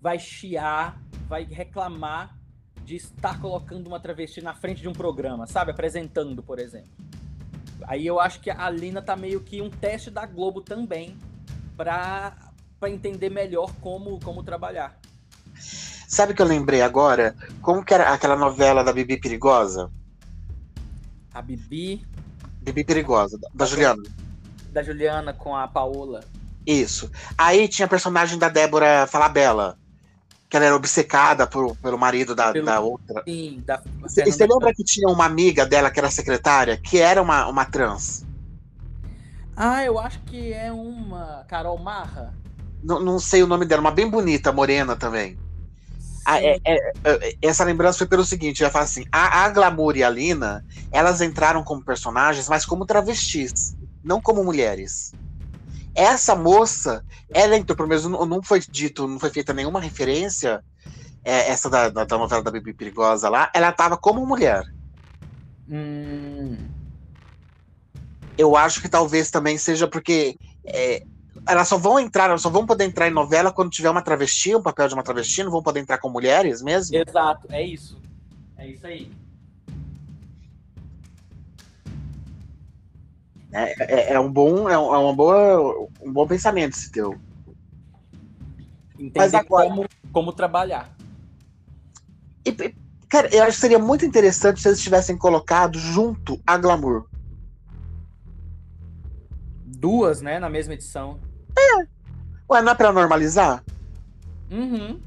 vai 0.00 0.18
chiar, 0.18 1.00
vai 1.28 1.44
reclamar 1.44 2.36
de 2.84 2.96
estar 2.96 3.40
colocando 3.40 3.86
uma 3.88 3.98
travesti 3.98 4.40
na 4.40 4.54
frente 4.54 4.80
de 4.80 4.88
um 4.88 4.92
programa, 4.92 5.46
sabe? 5.46 5.72
Apresentando, 5.72 6.42
por 6.42 6.58
exemplo. 6.58 6.90
Aí 7.82 8.06
eu 8.06 8.18
acho 8.18 8.40
que 8.40 8.50
a 8.50 8.70
Lina 8.70 9.02
tá 9.02 9.16
meio 9.16 9.40
que 9.40 9.60
um 9.60 9.70
teste 9.70 10.10
da 10.10 10.26
Globo 10.26 10.60
também 10.60 11.16
para 11.76 12.34
entender 12.86 13.30
melhor 13.30 13.72
como, 13.80 14.18
como 14.20 14.42
trabalhar. 14.42 14.98
Sabe 16.08 16.32
o 16.32 16.36
que 16.36 16.42
eu 16.42 16.46
lembrei 16.46 16.82
agora? 16.82 17.34
Como 17.60 17.84
que 17.84 17.92
era 17.92 18.12
aquela 18.12 18.36
novela 18.36 18.84
da 18.84 18.92
Bibi 18.92 19.20
Perigosa? 19.20 19.90
A 21.34 21.42
Bibi. 21.42 22.06
Bibi 22.62 22.84
Perigosa, 22.84 23.38
da, 23.38 23.48
da 23.52 23.66
Juliana. 23.66 24.02
Da 24.72 24.82
Juliana 24.82 25.32
com 25.32 25.54
a 25.54 25.66
Paola. 25.68 26.24
Isso. 26.66 27.10
Aí 27.36 27.68
tinha 27.68 27.86
a 27.86 27.88
personagem 27.88 28.38
da 28.38 28.48
Débora 28.48 29.06
Falabella 29.06 29.78
que 30.48 30.56
ela 30.56 30.66
era 30.66 30.76
obcecada 30.76 31.46
por, 31.46 31.76
pelo 31.76 31.98
marido 31.98 32.34
da, 32.34 32.52
pelo, 32.52 32.66
da 32.66 32.80
outra. 32.80 33.22
Sim, 33.26 33.62
da 33.66 33.82
Você, 34.02 34.24
você 34.24 34.46
lembra 34.46 34.72
que 34.72 34.84
tinha 34.84 35.08
uma 35.08 35.24
amiga 35.24 35.66
dela 35.66 35.90
que 35.90 35.98
era 35.98 36.10
secretária, 36.10 36.76
que 36.76 36.98
era 36.98 37.20
uma, 37.20 37.46
uma 37.48 37.64
trans? 37.64 38.24
Ah, 39.56 39.82
eu 39.84 39.98
acho 39.98 40.20
que 40.24 40.52
é 40.52 40.70
uma 40.70 41.44
Carol 41.48 41.78
Marra. 41.78 42.34
Não, 42.82 43.00
não 43.00 43.18
sei 43.18 43.42
o 43.42 43.46
nome 43.46 43.64
dela, 43.64 43.80
uma 43.80 43.90
bem 43.90 44.08
bonita, 44.08 44.52
morena 44.52 44.94
também. 44.94 45.38
Ah, 46.24 46.42
é, 46.42 46.58
é, 46.64 46.92
é, 47.04 47.36
essa 47.40 47.64
lembrança 47.64 47.98
foi 47.98 48.06
pelo 48.06 48.24
seguinte, 48.24 48.58
já 48.58 48.68
fala 48.68 48.84
assim, 48.84 49.04
a, 49.12 49.44
a 49.44 49.48
Glamour 49.48 49.96
e 49.96 50.02
a 50.02 50.10
Lina, 50.10 50.64
elas 50.90 51.20
entraram 51.20 51.62
como 51.62 51.84
personagens, 51.84 52.48
mas 52.48 52.66
como 52.66 52.84
travestis, 52.84 53.76
não 54.02 54.20
como 54.20 54.42
mulheres. 54.44 55.12
Essa 55.96 56.36
moça, 56.36 57.02
ela 57.32 57.56
entrou, 57.56 57.74
pelo 57.74 57.88
menos 57.88 58.04
não, 58.04 58.42
foi 58.42 58.60
dito, 58.60 59.08
não 59.08 59.18
foi 59.18 59.30
feita 59.30 59.54
nenhuma 59.54 59.80
referência, 59.80 60.62
é, 61.24 61.48
essa 61.50 61.70
da, 61.70 61.88
da, 61.88 62.04
da, 62.04 62.18
novela 62.18 62.42
da 62.42 62.50
Bibi 62.50 62.74
Perigosa 62.74 63.30
lá, 63.30 63.50
ela 63.54 63.72
tava 63.72 63.96
como 63.96 64.26
mulher. 64.26 64.62
Hum. 65.68 66.58
Eu 68.36 68.54
acho 68.54 68.82
que 68.82 68.90
talvez 68.90 69.30
também 69.30 69.56
seja 69.56 69.88
porque 69.88 70.36
é, 70.66 71.02
elas 71.48 71.66
só 71.66 71.78
vão 71.78 71.98
entrar, 71.98 72.28
elas 72.28 72.42
só 72.42 72.50
vão 72.50 72.66
poder 72.66 72.84
entrar 72.84 73.08
em 73.08 73.12
novela 73.12 73.50
quando 73.50 73.70
tiver 73.70 73.88
uma 73.88 74.02
travesti, 74.02 74.54
um 74.54 74.62
papel 74.62 74.88
de 74.88 74.94
uma 74.94 75.02
travesti, 75.02 75.42
não 75.42 75.50
vão 75.50 75.62
poder 75.62 75.80
entrar 75.80 75.96
com 75.96 76.10
mulheres 76.10 76.60
mesmo? 76.60 76.94
Exato, 76.94 77.46
é 77.50 77.62
isso. 77.62 77.98
É 78.58 78.68
isso 78.68 78.86
aí. 78.86 79.10
É, 83.56 84.10
é, 84.10 84.12
é 84.12 84.20
um 84.20 84.30
bom, 84.30 84.68
é, 84.68 84.76
uma 84.76 85.14
boa, 85.14 85.88
um 86.02 86.12
bom 86.12 86.26
pensamento 86.26 86.74
esse 86.74 86.92
teu. 86.92 87.18
Entender 88.98 89.18
Mas 89.18 89.32
agora, 89.32 89.66
como, 89.70 89.88
como 90.12 90.30
trabalhar. 90.30 90.94
E, 92.44 92.52
cara, 93.08 93.34
eu 93.34 93.44
acho 93.44 93.52
que 93.52 93.60
seria 93.60 93.78
muito 93.78 94.04
interessante 94.04 94.60
se 94.60 94.68
eles 94.68 94.82
tivessem 94.82 95.16
colocado 95.16 95.78
junto 95.78 96.38
a 96.46 96.58
Glamour. 96.58 97.06
Duas, 99.64 100.20
né, 100.20 100.38
na 100.38 100.50
mesma 100.50 100.74
edição. 100.74 101.18
É. 101.58 101.86
Ué, 102.50 102.60
não 102.60 102.72
é 102.72 102.74
pra 102.74 102.92
normalizar? 102.92 103.64
Uhum. 104.50 105.00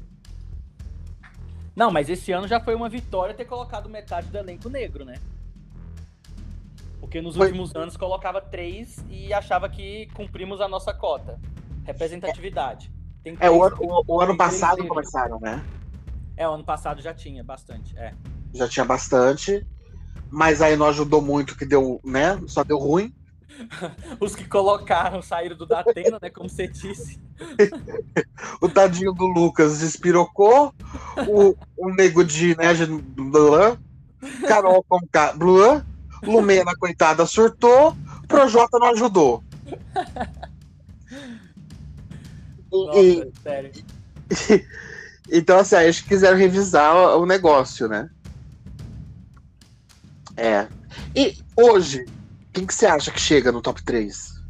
Não, 1.76 1.92
mas 1.92 2.10
esse 2.10 2.32
ano 2.32 2.48
já 2.48 2.58
foi 2.58 2.74
uma 2.74 2.88
vitória 2.88 3.32
ter 3.32 3.44
colocado 3.44 3.88
metade 3.88 4.26
do 4.26 4.38
elenco 4.38 4.68
negro, 4.68 5.04
né? 5.04 5.20
Porque 7.00 7.20
nos 7.20 7.36
foi. 7.36 7.46
últimos 7.46 7.74
anos 7.74 7.96
colocava 7.96 8.40
três 8.40 9.04
e 9.08 9.32
achava 9.32 9.68
que 9.68 10.06
cumprimos 10.14 10.60
a 10.60 10.68
nossa 10.68 10.92
cota. 10.92 11.40
Representatividade. 11.84 12.92
é, 13.40 13.50
o, 13.50 13.56
o, 13.56 14.04
o 14.06 14.20
ano 14.20 14.36
passado 14.36 14.86
começaram, 14.86 15.40
né? 15.40 15.64
É, 16.36 16.48
o 16.48 16.52
ano 16.52 16.64
passado 16.64 17.02
já 17.02 17.12
tinha 17.12 17.42
bastante, 17.42 17.96
é. 17.98 18.14
Já 18.54 18.68
tinha 18.68 18.84
bastante, 18.84 19.66
mas 20.30 20.62
aí 20.62 20.76
não 20.76 20.86
ajudou 20.86 21.20
muito 21.20 21.56
que 21.56 21.66
deu, 21.66 22.00
né? 22.04 22.40
Só 22.46 22.62
deu 22.62 22.78
ruim. 22.78 23.12
Os 24.20 24.34
que 24.34 24.44
colocaram 24.44 25.20
saíram 25.22 25.56
do 25.56 25.66
Datena, 25.66 26.18
né? 26.20 26.30
Como 26.30 26.48
você 26.48 26.66
disse. 26.66 27.20
o 28.60 28.68
tadinho 28.68 29.12
do 29.12 29.26
Lucas 29.26 29.80
despirocou. 29.80 30.72
O, 31.28 31.56
o 31.76 31.90
nego 31.94 32.24
de, 32.24 32.56
né? 32.56 32.72
Bluan, 33.14 33.76
Carol 34.46 34.84
com 34.88 34.98
Bluan. 35.36 35.84
Lumena, 36.22 36.72
coitada, 36.76 37.26
surtou. 37.26 37.96
Projota 38.28 38.78
não 38.78 38.88
ajudou. 38.88 39.42
Nossa, 42.70 43.00
e, 43.00 43.32
sério. 43.42 43.72
E, 43.74 44.66
então, 45.38 45.58
assim, 45.58 45.76
acho 45.76 46.02
que 46.02 46.10
quiseram 46.10 46.36
revisar 46.36 46.94
o, 46.94 47.22
o 47.22 47.26
negócio, 47.26 47.88
né? 47.88 48.08
É. 50.36 50.68
E 51.14 51.36
hoje, 51.56 52.06
quem 52.52 52.66
que 52.66 52.74
você 52.74 52.86
acha 52.86 53.10
que 53.10 53.20
chega 53.20 53.50
no 53.52 53.60
top 53.60 53.82
3? 53.82 54.40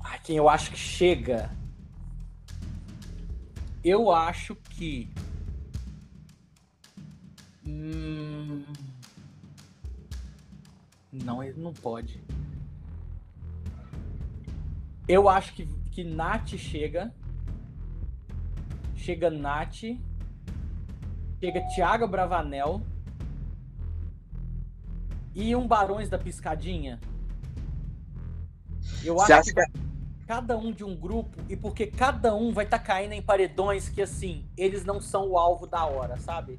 Ah, 0.00 0.18
quem 0.18 0.36
eu 0.36 0.48
acho 0.48 0.70
que 0.70 0.78
chega? 0.78 1.50
Eu 3.84 4.10
acho 4.10 4.56
que. 4.70 5.08
Hum... 7.64 8.15
Não, 11.24 11.42
ele 11.42 11.60
não 11.60 11.72
pode. 11.72 12.22
Eu 15.08 15.28
acho 15.28 15.54
que, 15.54 15.66
que 15.90 16.04
Nath 16.04 16.56
chega. 16.56 17.14
Chega 18.94 19.30
Nath. 19.30 19.82
Chega 21.40 21.60
Thiago 21.74 22.08
Bravanel 22.08 22.82
e 25.36 25.54
um 25.54 25.68
Barões 25.68 26.08
da 26.08 26.18
Piscadinha? 26.18 26.98
Eu 29.04 29.16
Você 29.16 29.34
acho 29.34 29.54
que, 29.54 29.62
que 29.66 29.86
cada 30.26 30.56
um 30.56 30.72
de 30.72 30.82
um 30.82 30.96
grupo 30.96 31.36
e 31.46 31.54
porque 31.54 31.86
cada 31.86 32.34
um 32.34 32.52
vai 32.52 32.64
estar 32.64 32.78
tá 32.78 32.84
caindo 32.84 33.12
em 33.12 33.20
paredões 33.20 33.90
que 33.90 34.00
assim, 34.00 34.48
eles 34.56 34.84
não 34.84 34.98
são 34.98 35.28
o 35.28 35.38
alvo 35.38 35.66
da 35.66 35.84
hora, 35.84 36.16
sabe? 36.16 36.58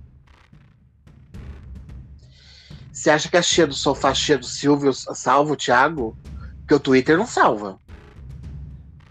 Você 2.98 3.12
acha 3.12 3.30
que 3.30 3.38
a 3.38 3.44
cheia 3.44 3.68
do 3.68 3.76
sofá, 3.76 4.12
cheia 4.12 4.40
do 4.40 4.46
Silvio 4.48 4.92
salva 4.92 5.54
o 5.54 5.56
Thiago? 5.56 6.18
Porque 6.62 6.74
o 6.74 6.80
Twitter 6.80 7.16
não 7.16 7.28
salva. 7.28 7.80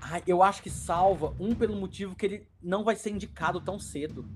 Ah, 0.02 0.20
eu 0.26 0.42
acho 0.42 0.60
que 0.60 0.68
salva 0.68 1.32
um 1.38 1.54
pelo 1.54 1.76
motivo 1.76 2.16
que 2.16 2.26
ele 2.26 2.48
não 2.60 2.82
vai 2.82 2.96
ser 2.96 3.10
indicado 3.10 3.60
tão 3.60 3.78
cedo. 3.78 4.26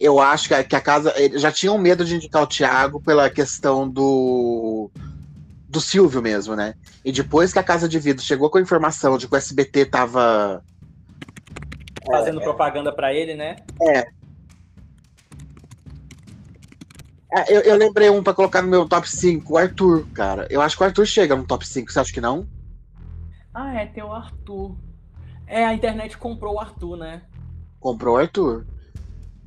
Eu 0.00 0.18
acho 0.18 0.48
que 0.48 0.54
a, 0.54 0.64
que 0.64 0.74
a 0.74 0.80
casa. 0.80 1.12
Já 1.38 1.52
tinham 1.52 1.76
medo 1.76 2.06
de 2.06 2.16
indicar 2.16 2.42
o 2.42 2.46
Thiago 2.46 3.02
pela 3.02 3.28
questão 3.28 3.86
do. 3.86 4.90
do 5.68 5.78
Silvio 5.78 6.22
mesmo, 6.22 6.56
né? 6.56 6.72
E 7.04 7.12
depois 7.12 7.52
que 7.52 7.58
a 7.58 7.62
Casa 7.62 7.86
de 7.86 7.98
Vidro 7.98 8.24
chegou 8.24 8.48
com 8.48 8.56
a 8.56 8.62
informação 8.62 9.18
de 9.18 9.28
que 9.28 9.34
o 9.34 9.36
SBT 9.36 9.84
tava. 9.84 10.64
Fazendo 12.06 12.40
é, 12.40 12.42
propaganda 12.42 12.90
para 12.90 13.12
ele, 13.12 13.34
né? 13.34 13.56
É. 13.82 14.19
eu, 17.48 17.60
eu, 17.60 17.76
lembrei 17.76 18.10
um 18.10 18.22
para 18.22 18.34
colocar 18.34 18.60
no 18.60 18.68
meu 18.68 18.88
top 18.88 19.08
5, 19.08 19.52
o 19.52 19.56
Arthur, 19.56 20.06
cara. 20.12 20.46
Eu 20.50 20.60
acho 20.60 20.76
que 20.76 20.82
o 20.82 20.86
Arthur 20.86 21.06
chega 21.06 21.36
no 21.36 21.46
top 21.46 21.66
5, 21.66 21.92
você 21.92 22.00
acha 22.00 22.12
que 22.12 22.20
não? 22.20 22.46
Ah, 23.54 23.74
é, 23.74 23.86
tem 23.86 24.02
o 24.02 24.12
Arthur. 24.12 24.76
É, 25.46 25.64
a 25.64 25.74
internet 25.74 26.16
comprou 26.18 26.54
o 26.54 26.60
Arthur, 26.60 26.96
né? 26.96 27.22
Comprou 27.78 28.16
o 28.16 28.18
Arthur. 28.18 28.66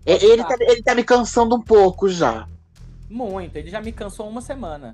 É, 0.05 0.23
ele 0.23 0.43
tá, 0.43 0.55
ele 0.59 0.83
tá 0.83 0.95
me 0.95 1.03
cansando 1.03 1.55
um 1.55 1.61
pouco 1.61 2.09
já. 2.09 2.47
Muito, 3.09 3.55
ele 3.55 3.69
já 3.69 3.81
me 3.81 3.91
cansou 3.91 4.27
uma 4.27 4.41
semana. 4.41 4.91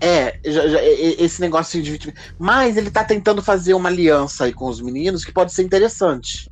É, 0.00 0.38
já, 0.44 0.66
já, 0.66 0.82
esse 0.82 1.40
negócio 1.40 1.80
de. 1.80 2.12
Mas 2.38 2.76
ele 2.76 2.90
tá 2.90 3.04
tentando 3.04 3.40
fazer 3.40 3.74
uma 3.74 3.88
aliança 3.88 4.44
aí 4.44 4.52
com 4.52 4.68
os 4.68 4.80
meninos 4.80 5.24
que 5.24 5.32
pode 5.32 5.52
ser 5.52 5.62
interessante. 5.62 6.50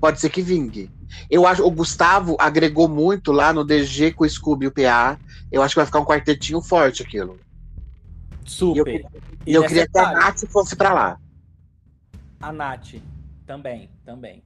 Pode 0.00 0.20
ser 0.20 0.30
que 0.30 0.40
vingue. 0.40 0.90
Eu 1.30 1.46
acho 1.46 1.64
o 1.64 1.70
Gustavo 1.70 2.36
agregou 2.38 2.88
muito 2.88 3.32
lá 3.32 3.52
no 3.52 3.64
DG 3.64 4.12
com 4.12 4.24
o 4.24 4.28
Scooby 4.28 4.66
e 4.66 4.68
o 4.68 4.72
PA. 4.72 5.18
Eu 5.50 5.62
acho 5.62 5.74
que 5.74 5.80
vai 5.80 5.86
ficar 5.86 6.00
um 6.00 6.04
quartetinho 6.04 6.60
forte 6.60 7.02
aquilo. 7.02 7.38
Super. 8.44 9.06
E 9.46 9.54
eu, 9.54 9.62
eu 9.62 9.68
queria 9.68 9.86
que 9.86 9.98
a 9.98 10.12
Nath 10.12 10.46
fosse 10.48 10.76
pra 10.76 10.92
lá. 10.92 11.18
A 12.40 12.52
Nath, 12.52 12.94
também, 13.46 13.88
também. 14.04 14.42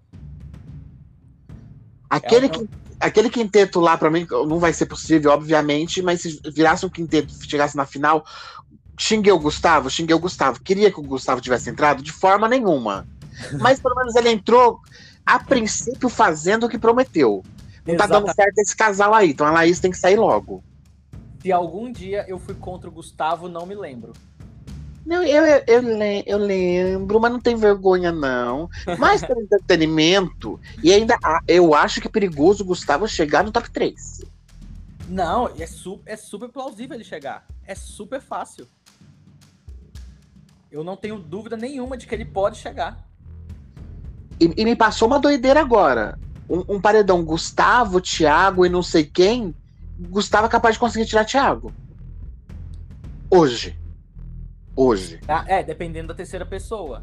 Aquele, 2.09 2.47
é 2.47 2.59
um... 2.59 2.69
aquele 3.01 3.31
quinteto 3.31 3.81
lá, 3.81 3.97
para 3.97 4.11
mim, 4.11 4.27
não 4.31 4.59
vai 4.59 4.73
ser 4.73 4.87
possível, 4.87 5.33
obviamente, 5.33 6.03
mas 6.03 6.23
se 6.23 6.41
virasse 6.53 6.87
um 6.87 6.91
quinteto 6.91 7.33
chegasse 7.49 7.77
na 7.77 7.85
final, 7.85 8.25
xinguei 8.99 9.33
o 9.33 9.39
Gustavo, 9.39 9.91
xinguei 9.91 10.15
o 10.15 10.21
Gustavo. 10.21 10.61
Queria 10.61 10.91
que 10.91 11.01
o 11.01 11.03
Gustavo 11.03 11.41
tivesse 11.41 11.69
entrado? 11.71 12.03
De 12.03 12.13
forma 12.13 12.49
nenhuma. 12.49 13.07
Mas 13.61 13.79
pelo 13.81 13.95
menos 13.95 14.15
ele 14.15 14.31
entrou, 14.31 14.81
a 15.27 15.41
princípio, 15.41 16.09
fazendo 16.09 16.67
o 16.67 16.69
que 16.69 16.79
prometeu. 16.79 17.43
Não 17.85 17.95
Exatamente. 17.95 17.99
tá 17.99 18.07
dando 18.07 18.35
certo 18.35 18.59
esse 18.59 18.77
casal 18.77 19.13
aí, 19.13 19.31
então 19.31 19.47
a 19.47 19.51
Laís 19.51 19.81
tem 19.81 19.91
que 19.91 19.99
sair 19.99 20.17
logo. 20.17 20.63
Se 21.43 21.53
algum 21.53 21.91
dia 21.91 22.25
eu 22.29 22.39
fui 22.39 22.55
contra 22.55 22.89
o 22.89 22.93
Gustavo, 22.93 23.49
não 23.49 23.67
me 23.67 23.75
lembro. 23.75 24.13
Não, 25.05 25.23
eu, 25.23 25.45
eu, 25.47 25.63
eu, 25.69 25.83
eu, 26.27 26.39
lembro, 26.39 27.21
mas 27.21 27.31
não 27.31 27.41
tem 27.41 27.55
vergonha, 27.55 28.11
não. 28.11 28.69
Mas 28.99 29.25
pelo 29.25 29.41
entretenimento, 29.43 30.61
e 30.83 30.93
ainda 30.93 31.17
eu 31.47 31.75
acho 31.75 32.01
que 32.01 32.09
é 32.09 32.11
perigoso 32.11 32.65
o 32.65 32.67
Gustavo 32.67 33.07
chegar 33.07 33.45
no 33.45 33.53
top 33.53 33.71
3. 33.71 34.25
Não, 35.09 35.49
é, 35.57 35.67
su 35.67 36.01
é 36.05 36.17
super 36.17 36.49
plausível 36.49 36.97
ele 36.97 37.05
chegar. 37.05 37.47
É 37.65 37.77
super 37.77 38.21
fácil. 38.21 38.67
Eu 40.71 40.83
não 40.83 40.97
tenho 40.97 41.19
dúvida 41.19 41.57
nenhuma 41.57 41.97
de 41.97 42.09
que 42.09 42.15
ele 42.15 42.25
pode 42.25 42.59
chegar. 42.59 43.09
E, 44.41 44.53
e 44.57 44.65
me 44.65 44.77
passou 44.77 45.09
uma 45.09 45.19
doideira 45.19 45.61
agora. 45.61 46.19
Um, 46.49 46.77
um, 46.77 46.81
paredão 46.81 47.25
Gustavo, 47.25 48.01
Thiago 48.01 48.65
e 48.65 48.69
não 48.69 48.83
sei 48.83 49.05
quem. 49.05 49.55
Gustavo 49.99 50.47
é 50.47 50.51
capaz 50.51 50.75
de 50.75 50.79
conseguir 50.79 51.07
tirar 51.07 51.25
Thiago. 51.25 51.73
Hoje. 53.31 53.79
Hoje. 54.75 55.21
Ah, 55.27 55.45
é, 55.47 55.63
dependendo 55.63 56.09
da 56.09 56.15
terceira 56.15 56.45
pessoa. 56.45 57.03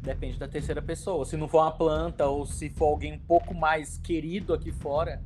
Depende 0.00 0.38
da 0.38 0.48
terceira 0.48 0.80
pessoa. 0.80 1.24
Se 1.24 1.36
não 1.36 1.48
for 1.48 1.62
uma 1.62 1.72
planta 1.72 2.26
ou 2.26 2.46
se 2.46 2.70
for 2.70 2.86
alguém 2.86 3.12
um 3.12 3.18
pouco 3.18 3.54
mais 3.54 3.98
querido 3.98 4.54
aqui 4.54 4.72
fora. 4.72 5.22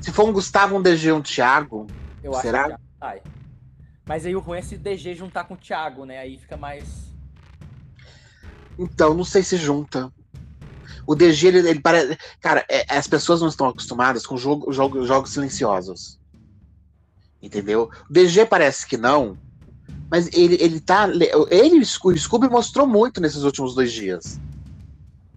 Se 0.00 0.12
for 0.12 0.28
um 0.28 0.32
Gustavo, 0.32 0.76
um 0.76 0.82
DG, 0.82 1.12
um 1.12 1.20
Thiago. 1.20 1.86
Eu 2.22 2.32
acho 2.32 2.42
Será? 2.42 2.64
que 2.64 2.70
já 2.70 2.80
sai. 2.98 3.22
Mas 4.06 4.24
aí 4.24 4.34
o 4.34 4.40
ruim 4.40 4.58
é 4.58 4.62
se 4.62 4.78
DG 4.78 5.14
juntar 5.14 5.44
com 5.44 5.54
o 5.54 5.56
Thiago, 5.56 6.04
né? 6.04 6.18
Aí 6.18 6.38
fica 6.38 6.56
mais. 6.56 7.07
Então, 8.78 9.14
não 9.14 9.24
sei 9.24 9.42
se 9.42 9.56
junta. 9.56 10.12
O 11.06 11.14
DG, 11.14 11.48
ele, 11.48 11.68
ele 11.68 11.80
parece. 11.80 12.16
Cara, 12.40 12.64
é- 12.68 12.84
as 12.96 13.06
pessoas 13.06 13.40
não 13.40 13.48
estão 13.48 13.66
acostumadas 13.68 14.26
com 14.26 14.36
jogo, 14.36 14.70
jogo- 14.72 15.04
jogos 15.06 15.30
silenciosos. 15.30 16.18
Entendeu? 17.42 17.90
O 18.08 18.12
DG 18.12 18.44
parece 18.46 18.86
que 18.86 18.96
não. 18.96 19.36
Mas 20.10 20.28
ele, 20.32 20.56
ele 20.60 20.80
tá. 20.80 21.08
Ele 21.50 21.78
o 21.80 21.84
Sco- 21.84 22.10
o 22.10 22.18
Scooby 22.18 22.48
mostrou 22.48 22.86
muito 22.86 23.20
nesses 23.20 23.42
últimos 23.42 23.74
dois 23.74 23.92
dias. 23.92 24.38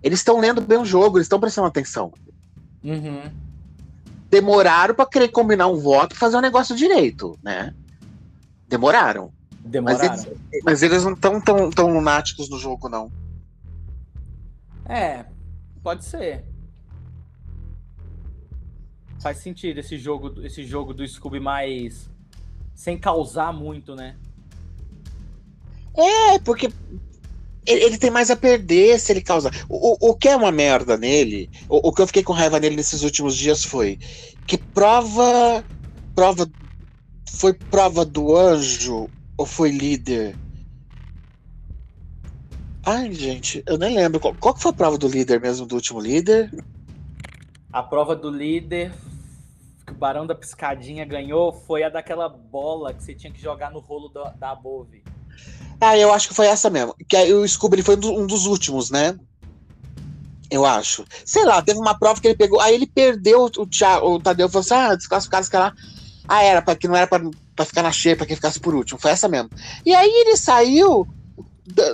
Eles 0.03 0.19
estão 0.19 0.39
lendo 0.39 0.61
bem 0.61 0.77
o 0.79 0.85
jogo, 0.85 1.17
eles 1.17 1.25
estão 1.25 1.39
prestando 1.39 1.67
atenção. 1.67 2.11
Uhum. 2.83 3.21
Demoraram 4.29 4.95
pra 4.95 5.05
querer 5.05 5.27
combinar 5.27 5.67
um 5.67 5.77
voto 5.77 6.15
e 6.15 6.17
fazer 6.17 6.37
um 6.37 6.41
negócio 6.41 6.75
direito, 6.75 7.37
né? 7.43 7.73
Demoraram. 8.67 9.31
Mas 9.61 9.71
Demoraram. 9.71 10.13
eles, 10.13 10.27
mas 10.63 10.83
eles 10.83 11.03
não 11.03 11.13
estão 11.13 11.39
tão, 11.39 11.69
tão 11.69 11.93
lunáticos 11.93 12.49
no 12.49 12.57
jogo, 12.57 12.89
não. 12.89 13.11
É, 14.91 15.25
pode 15.81 16.03
ser. 16.03 16.43
Faz 19.21 19.37
sentido 19.37 19.79
esse 19.79 19.97
jogo, 19.97 20.45
esse 20.45 20.65
jogo 20.65 20.93
do 20.93 21.07
Scooby 21.07 21.39
mais 21.39 22.09
sem 22.75 22.97
causar 22.99 23.53
muito, 23.53 23.95
né? 23.95 24.17
É, 25.95 26.39
porque 26.39 26.69
ele, 27.65 27.83
ele 27.85 27.97
tem 27.97 28.11
mais 28.11 28.29
a 28.29 28.35
perder 28.35 28.99
se 28.99 29.13
ele 29.13 29.21
causar. 29.21 29.53
O, 29.69 29.93
o, 29.93 30.09
o 30.09 30.15
que 30.15 30.27
é 30.27 30.35
uma 30.35 30.51
merda 30.51 30.97
nele, 30.97 31.49
o, 31.69 31.87
o 31.87 31.93
que 31.93 32.01
eu 32.01 32.07
fiquei 32.07 32.23
com 32.23 32.33
raiva 32.33 32.59
nele 32.59 32.75
nesses 32.75 33.03
últimos 33.03 33.37
dias 33.37 33.63
foi 33.63 33.97
que 34.45 34.57
prova. 34.57 35.63
Prova. 36.13 36.51
Foi 37.29 37.53
prova 37.53 38.03
do 38.03 38.35
anjo 38.35 39.09
ou 39.37 39.45
foi 39.45 39.71
líder? 39.71 40.35
Ai, 42.83 43.13
gente, 43.13 43.63
eu 43.67 43.77
nem 43.77 43.95
lembro. 43.95 44.19
Qual, 44.19 44.33
qual 44.35 44.53
que 44.53 44.61
foi 44.61 44.71
a 44.71 44.73
prova 44.73 44.97
do 44.97 45.07
líder 45.07 45.39
mesmo, 45.39 45.65
do 45.65 45.75
último 45.75 45.99
líder? 45.99 46.51
A 47.71 47.83
prova 47.83 48.15
do 48.15 48.29
líder 48.29 48.91
que 49.85 49.93
o 49.93 49.95
Barão 49.95 50.25
da 50.25 50.35
Piscadinha 50.35 51.05
ganhou 51.05 51.53
foi 51.53 51.83
a 51.83 51.89
daquela 51.89 52.27
bola 52.27 52.93
que 52.93 53.03
você 53.03 53.13
tinha 53.13 53.31
que 53.31 53.41
jogar 53.41 53.71
no 53.71 53.79
rolo 53.79 54.09
da, 54.09 54.31
da 54.31 54.51
Above. 54.51 55.03
Ah, 55.79 55.97
eu 55.97 56.11
acho 56.11 56.27
que 56.27 56.33
foi 56.33 56.47
essa 56.47 56.69
mesmo. 56.69 56.95
Que 57.07 57.15
aí 57.15 57.33
o 57.33 57.47
Scooby 57.47 57.81
foi 57.81 57.95
um 57.95 57.99
do- 57.99 58.27
dos 58.27 58.45
últimos, 58.45 58.89
né? 58.91 59.17
Eu 60.49 60.65
acho. 60.65 61.05
Sei 61.25 61.45
lá, 61.45 61.61
teve 61.61 61.79
uma 61.79 61.97
prova 61.97 62.19
que 62.19 62.27
ele 62.27 62.35
pegou. 62.37 62.59
Aí 62.59 62.75
ele 62.75 62.85
perdeu 62.85 63.45
o, 63.57 63.65
Thiago, 63.67 64.07
o 64.15 64.19
Tadeu 64.19 64.49
falou 64.49 64.61
assim: 64.61 64.73
ah, 64.73 64.95
desclassificados 64.95 65.47
que 65.49 65.55
lá. 65.57 65.73
Ah, 66.27 66.43
era, 66.43 66.61
pra, 66.61 66.75
que 66.75 66.87
não 66.87 66.95
era 66.95 67.07
pra, 67.07 67.21
pra 67.55 67.65
ficar 67.65 67.81
na 67.83 67.91
xepa, 67.91 68.25
quem 68.25 68.35
ficasse 68.35 68.59
por 68.59 68.75
último. 68.75 68.99
Foi 68.99 69.11
essa 69.11 69.27
mesmo. 69.27 69.49
E 69.85 69.93
aí 69.93 70.09
ele 70.09 70.35
saiu 70.35 71.07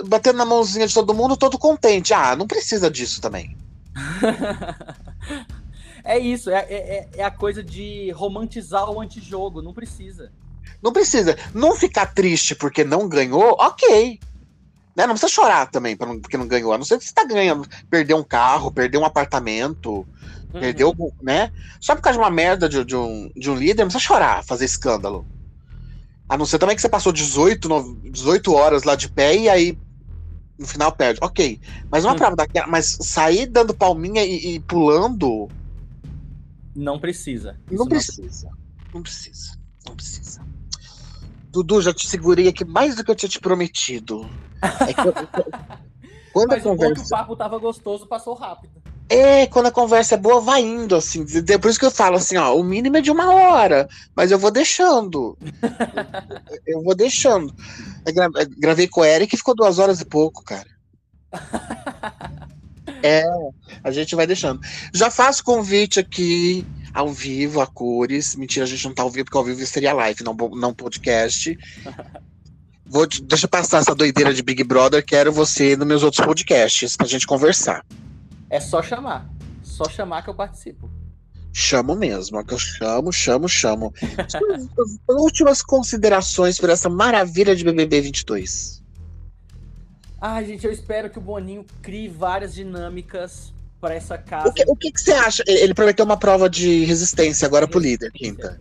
batendo 0.06 0.36
na 0.36 0.44
mãozinha 0.44 0.86
de 0.86 0.94
todo 0.94 1.14
mundo, 1.14 1.36
todo 1.36 1.58
contente. 1.58 2.14
Ah, 2.14 2.34
não 2.34 2.46
precisa 2.46 2.90
disso 2.90 3.20
também. 3.20 3.56
é 6.04 6.18
isso, 6.18 6.50
é, 6.50 6.66
é, 6.68 7.08
é 7.16 7.24
a 7.24 7.30
coisa 7.30 7.62
de 7.62 8.10
romantizar 8.12 8.90
o 8.90 9.00
antijogo, 9.00 9.60
não 9.60 9.72
precisa. 9.72 10.30
Não 10.82 10.92
precisa. 10.92 11.36
Não 11.54 11.74
ficar 11.74 12.06
triste 12.06 12.54
porque 12.54 12.84
não 12.84 13.08
ganhou, 13.08 13.56
ok. 13.58 14.20
Né? 14.96 15.06
Não 15.06 15.14
precisa 15.14 15.32
chorar 15.32 15.70
também 15.70 15.96
porque 15.96 16.36
não 16.36 16.46
ganhou. 16.46 16.72
A 16.72 16.78
não 16.78 16.84
ser 16.84 16.98
que 16.98 17.04
você 17.04 17.12
tá 17.12 17.24
ganhando. 17.24 17.68
Perdeu 17.90 18.16
um 18.16 18.22
carro, 18.22 18.70
perdeu 18.70 19.00
um 19.00 19.04
apartamento. 19.04 20.06
Uhum. 20.52 20.60
Perdeu, 20.60 20.94
né? 21.22 21.52
Só 21.80 21.94
por 21.94 22.02
causa 22.02 22.18
de 22.18 22.24
uma 22.24 22.30
merda 22.30 22.68
de, 22.68 22.84
de 22.84 22.96
um, 22.96 23.30
de 23.36 23.50
um 23.50 23.54
líder, 23.54 23.82
não 23.82 23.90
precisa 23.90 24.04
chorar, 24.04 24.44
fazer 24.44 24.64
escândalo. 24.64 25.26
A 26.28 26.36
não 26.36 26.44
ser 26.44 26.58
também 26.58 26.76
que 26.76 26.82
você 26.82 26.88
passou 26.88 27.12
18, 27.12 27.68
no- 27.68 27.94
18 28.10 28.52
horas 28.52 28.82
lá 28.84 28.94
de 28.94 29.08
pé 29.08 29.34
e 29.36 29.48
aí 29.48 29.78
no 30.58 30.66
final 30.66 30.92
perde. 30.92 31.18
Ok. 31.22 31.60
Mas 31.90 32.04
uma 32.04 32.12
Hum. 32.14 32.16
prova 32.16 32.36
daquela. 32.36 32.66
Mas 32.66 32.98
sair 33.00 33.46
dando 33.46 33.72
palminha 33.74 34.24
e, 34.24 34.56
e 34.56 34.60
pulando. 34.60 35.48
Não 36.74 36.98
precisa. 36.98 37.58
Não 37.70 37.76
Isso 37.84 37.88
precisa. 37.88 38.50
Não 38.92 39.02
precisa. 39.02 39.58
Não 39.86 39.96
precisa. 39.96 40.40
Dudu, 41.50 41.80
já 41.80 41.92
te 41.94 42.06
segurei 42.06 42.46
aqui 42.48 42.64
mais 42.64 42.94
do 42.94 43.02
que 43.02 43.10
eu 43.10 43.14
tinha 43.14 43.28
te 43.28 43.40
prometido. 43.40 44.28
É 44.62 44.92
que 44.92 45.00
eu- 45.00 45.14
quando 46.32 46.52
a 46.52 46.56
Mas 46.60 46.62
que 46.62 46.68
o 46.68 47.08
papo 47.08 47.34
tava 47.36 47.58
gostoso, 47.58 48.06
passou 48.06 48.34
rápido. 48.34 48.77
É, 49.08 49.46
quando 49.46 49.66
a 49.66 49.70
conversa 49.72 50.14
é 50.14 50.18
boa, 50.18 50.40
vai 50.40 50.60
indo, 50.62 50.94
assim. 50.94 51.24
Por 51.60 51.70
isso 51.70 51.78
que 51.78 51.86
eu 51.86 51.90
falo 51.90 52.16
assim, 52.16 52.36
ó, 52.36 52.54
o 52.54 52.62
mínimo 52.62 52.96
é 52.98 53.00
de 53.00 53.10
uma 53.10 53.32
hora, 53.32 53.88
mas 54.14 54.30
eu 54.30 54.38
vou 54.38 54.50
deixando. 54.50 55.36
eu 56.66 56.82
vou 56.82 56.94
deixando. 56.94 57.54
Eu 58.04 58.12
gra- 58.14 58.30
eu 58.34 58.46
gravei 58.58 58.86
com 58.86 59.00
o 59.00 59.04
Eric 59.04 59.34
e 59.34 59.38
ficou 59.38 59.54
duas 59.54 59.78
horas 59.78 60.00
e 60.00 60.04
pouco, 60.04 60.42
cara. 60.44 60.66
É, 63.00 63.22
a 63.84 63.92
gente 63.92 64.16
vai 64.16 64.26
deixando. 64.26 64.60
Já 64.92 65.08
faço 65.08 65.44
convite 65.44 66.00
aqui 66.00 66.66
ao 66.92 67.08
vivo, 67.12 67.60
a 67.60 67.66
cores. 67.66 68.34
Mentira, 68.34 68.64
a 68.64 68.68
gente 68.68 68.84
não 68.84 68.94
tá 68.94 69.04
ao 69.04 69.10
vivo, 69.10 69.26
porque 69.26 69.38
ao 69.38 69.44
vivo 69.44 69.64
seria 69.66 69.92
live, 69.92 70.24
não, 70.24 70.34
não 70.34 70.74
podcast. 70.74 71.56
Vou, 72.84 73.06
deixa 73.06 73.44
eu 73.44 73.50
passar 73.50 73.82
essa 73.82 73.94
doideira 73.94 74.32
de 74.32 74.42
Big 74.42 74.64
Brother, 74.64 75.04
quero 75.04 75.30
você 75.30 75.76
nos 75.76 75.86
meus 75.86 76.02
outros 76.02 76.24
podcasts 76.24 76.96
pra 76.96 77.06
gente 77.06 77.26
conversar. 77.26 77.84
É 78.50 78.60
só 78.60 78.82
chamar. 78.82 79.28
Só 79.62 79.84
chamar 79.88 80.22
que 80.22 80.30
eu 80.30 80.34
participo. 80.34 80.90
Chamo 81.52 81.94
mesmo, 81.96 82.44
que 82.44 82.54
eu 82.54 82.58
chamo, 82.58 83.12
chamo, 83.12 83.48
chamo. 83.48 83.92
Últimas 85.08 85.60
considerações 85.62 86.58
por 86.58 86.70
essa 86.70 86.88
maravilha 86.88 87.54
de 87.56 87.64
BBB 87.64 88.00
22. 88.02 88.82
Ai, 90.20 90.44
gente, 90.46 90.66
eu 90.66 90.72
espero 90.72 91.10
que 91.10 91.18
o 91.18 91.22
Boninho 91.22 91.64
crie 91.80 92.08
várias 92.08 92.54
dinâmicas 92.54 93.52
pra 93.80 93.94
essa 93.94 94.18
casa. 94.18 94.48
O 94.48 94.52
que, 94.52 94.64
o 94.66 94.76
que, 94.76 94.92
que 94.92 95.00
você 95.00 95.12
acha? 95.12 95.44
Ele 95.46 95.74
prometeu 95.74 96.04
uma 96.04 96.16
prova 96.16 96.48
de 96.48 96.84
resistência 96.84 97.46
agora 97.46 97.68
pro 97.68 97.78
líder, 97.78 98.10
quinta. 98.12 98.60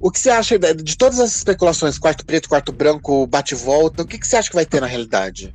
O 0.00 0.10
que 0.10 0.18
você 0.18 0.30
acha 0.30 0.58
de, 0.58 0.74
de 0.74 0.96
todas 0.96 1.18
as 1.18 1.34
especulações, 1.34 1.98
quarto 1.98 2.24
preto, 2.24 2.48
quarto 2.48 2.72
branco, 2.72 3.26
bate-volta, 3.26 4.02
o 4.02 4.06
que, 4.06 4.18
que 4.18 4.26
você 4.26 4.36
acha 4.36 4.48
que 4.48 4.54
vai 4.54 4.66
ter 4.66 4.80
na 4.80 4.86
realidade? 4.86 5.54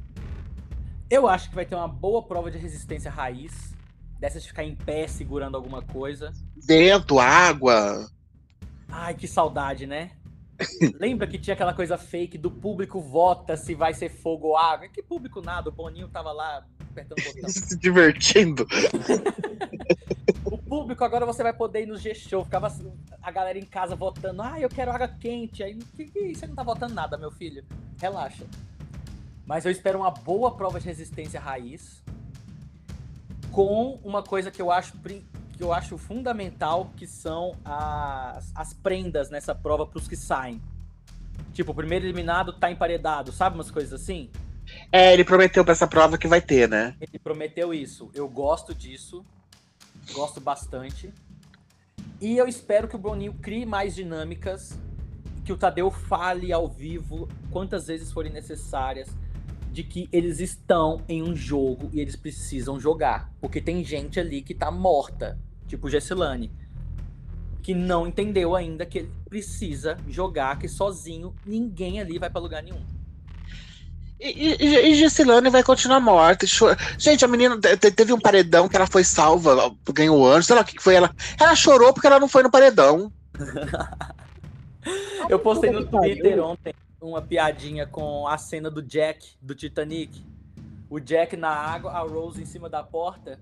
Eu 1.13 1.27
acho 1.27 1.47
que 1.47 1.53
vai 1.53 1.63
ter 1.63 1.75
uma 1.75 1.87
boa 1.87 2.23
prova 2.23 2.49
de 2.49 2.57
resistência 2.57 3.11
raiz. 3.11 3.71
Dessas 4.19 4.41
de 4.41 4.47
ficar 4.47 4.63
em 4.63 4.75
pé 4.75 5.07
segurando 5.07 5.55
alguma 5.55 5.79
coisa. 5.79 6.33
Vento, 6.57 7.19
água. 7.19 8.09
Ai, 8.89 9.13
que 9.13 9.27
saudade, 9.27 9.85
né? 9.85 10.09
Lembra 10.99 11.27
que 11.27 11.37
tinha 11.37 11.53
aquela 11.53 11.75
coisa 11.75 11.99
fake 11.99 12.35
do 12.35 12.49
público 12.49 12.99
vota 12.99 13.55
se 13.55 13.75
vai 13.75 13.93
ser 13.93 14.09
fogo 14.09 14.47
ou 14.47 14.57
água? 14.57 14.87
Que 14.87 15.03
público 15.03 15.39
nada, 15.39 15.69
o 15.69 15.71
Boninho 15.71 16.07
tava 16.07 16.31
lá 16.31 16.65
apertando 16.81 17.19
o 17.19 17.23
botão. 17.23 17.45
Se 17.49 17.77
divertindo. 17.77 18.65
O 20.43 20.57
público 20.57 21.03
agora 21.03 21.27
você 21.27 21.43
vai 21.43 21.53
poder 21.53 21.83
ir 21.83 21.85
no 21.85 21.97
G-Show. 21.97 22.43
Ficava 22.43 22.65
assim, 22.65 22.91
a 23.21 23.29
galera 23.29 23.59
em 23.59 23.65
casa 23.65 23.95
votando. 23.95 24.41
Ah, 24.41 24.59
eu 24.59 24.69
quero 24.69 24.89
água 24.89 25.07
quente. 25.07 25.61
Aí 25.61 25.75
que, 25.95 26.05
que, 26.05 26.33
você 26.33 26.47
não 26.47 26.55
tá 26.55 26.63
votando 26.63 26.95
nada, 26.95 27.19
meu 27.19 27.29
filho. 27.29 27.63
Relaxa. 28.01 28.45
Mas 29.45 29.65
eu 29.65 29.71
espero 29.71 29.99
uma 29.99 30.11
boa 30.11 30.55
prova 30.55 30.79
de 30.79 30.85
resistência 30.85 31.39
raiz. 31.39 32.03
Com 33.51 33.99
uma 34.03 34.23
coisa 34.23 34.49
que 34.49 34.61
eu 34.61 34.71
acho, 34.71 34.93
que 34.97 35.63
eu 35.63 35.71
acho 35.71 35.97
fundamental, 35.97 36.91
que 36.97 37.05
são 37.05 37.55
as, 37.63 38.51
as 38.55 38.73
prendas 38.73 39.29
nessa 39.29 39.53
prova 39.53 39.85
pros 39.85 40.07
que 40.07 40.15
saem. 40.15 40.61
Tipo, 41.53 41.71
o 41.71 41.75
primeiro 41.75 42.05
eliminado 42.05 42.53
tá 42.53 42.71
emparedado, 42.71 43.31
sabe 43.31 43.55
umas 43.55 43.69
coisas 43.69 43.93
assim? 43.93 44.29
É, 44.91 45.13
ele 45.13 45.23
prometeu 45.23 45.63
pra 45.63 45.73
essa 45.73 45.87
prova 45.87 46.17
que 46.17 46.27
vai 46.27 46.41
ter, 46.41 46.67
né? 46.67 46.95
Ele 46.99 47.19
prometeu 47.19 47.73
isso. 47.73 48.09
Eu 48.13 48.27
gosto 48.27 48.73
disso. 48.73 49.25
Gosto 50.13 50.39
bastante. 50.41 51.13
E 52.19 52.37
eu 52.37 52.47
espero 52.47 52.87
que 52.87 52.95
o 52.95 52.99
Boninho 52.99 53.33
crie 53.35 53.65
mais 53.65 53.93
dinâmicas. 53.93 54.77
Que 55.45 55.51
o 55.51 55.57
Tadeu 55.57 55.91
fale 55.91 56.53
ao 56.53 56.67
vivo 56.67 57.27
quantas 57.51 57.87
vezes 57.87 58.11
forem 58.11 58.31
necessárias. 58.31 59.09
De 59.73 59.83
que 59.83 60.07
eles 60.11 60.39
estão 60.39 61.01
em 61.09 61.23
um 61.23 61.35
jogo 61.35 61.89
e 61.91 61.99
eles 61.99 62.15
precisam 62.15 62.79
jogar. 62.79 63.31
Porque 63.41 63.59
tem 63.59 63.83
gente 63.83 64.19
ali 64.19 64.41
que 64.41 64.53
tá 64.53 64.69
morta. 64.69 65.37
Tipo 65.67 65.89
Gessilane. 65.89 66.51
Que 67.63 67.73
não 67.73 68.05
entendeu 68.05 68.55
ainda 68.55 68.85
que 68.85 68.99
ele 68.99 69.11
precisa 69.27 69.97
jogar. 70.07 70.59
Que 70.59 70.67
sozinho 70.67 71.33
ninguém 71.45 71.99
ali 71.99 72.19
vai 72.19 72.29
pra 72.29 72.39
lugar 72.39 72.61
nenhum. 72.61 72.81
E, 74.19 74.55
e, 74.63 74.91
e 74.91 74.95
Gessilane 74.95 75.49
vai 75.49 75.63
continuar 75.63 75.99
morta. 75.99 76.45
Gente, 76.97 77.25
a 77.25 77.27
menina 77.27 77.59
te- 77.59 77.75
te- 77.75 77.91
teve 77.91 78.13
um 78.13 78.19
paredão 78.19 78.69
que 78.69 78.75
ela 78.75 78.87
foi 78.87 79.03
salva, 79.03 79.75
ganhou 79.91 80.19
o 80.19 80.25
anjo, 80.25 80.45
sei 80.47 80.55
lá 80.55 80.61
o 80.61 80.65
que 80.65 80.81
foi. 80.81 80.95
Ela, 80.95 81.13
ela 81.39 81.55
chorou 81.55 81.91
porque 81.93 82.07
ela 82.07 82.19
não 82.19 82.29
foi 82.29 82.43
no 82.43 82.51
paredão. 82.51 83.11
Eu 85.29 85.39
postei 85.39 85.71
no. 85.71 85.85
Twitter 85.85 86.39
ontem 86.43 86.73
uma 87.03 87.21
piadinha 87.21 87.85
com 87.85 88.27
a 88.27 88.37
cena 88.37 88.69
do 88.71 88.81
Jack 88.81 89.35
do 89.41 89.53
Titanic. 89.53 90.25
O 90.89 90.99
Jack 90.99 91.35
na 91.35 91.49
água, 91.49 91.91
a 91.91 91.99
Rose 91.99 92.41
em 92.41 92.45
cima 92.45 92.69
da 92.69 92.83
porta. 92.83 93.39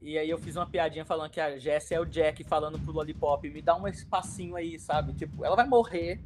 E 0.00 0.18
aí 0.18 0.28
eu 0.28 0.38
fiz 0.38 0.56
uma 0.56 0.66
piadinha 0.66 1.04
falando 1.04 1.30
que 1.30 1.40
a 1.40 1.58
Jess 1.58 1.90
é 1.90 2.00
o 2.00 2.04
Jack 2.04 2.44
falando 2.44 2.78
pro 2.78 2.92
Lollipop, 2.92 3.48
me 3.48 3.62
dá 3.62 3.74
um 3.74 3.88
espacinho 3.88 4.54
aí, 4.54 4.78
sabe? 4.78 5.14
Tipo, 5.14 5.44
ela 5.44 5.56
vai 5.56 5.66
morrer, 5.66 6.20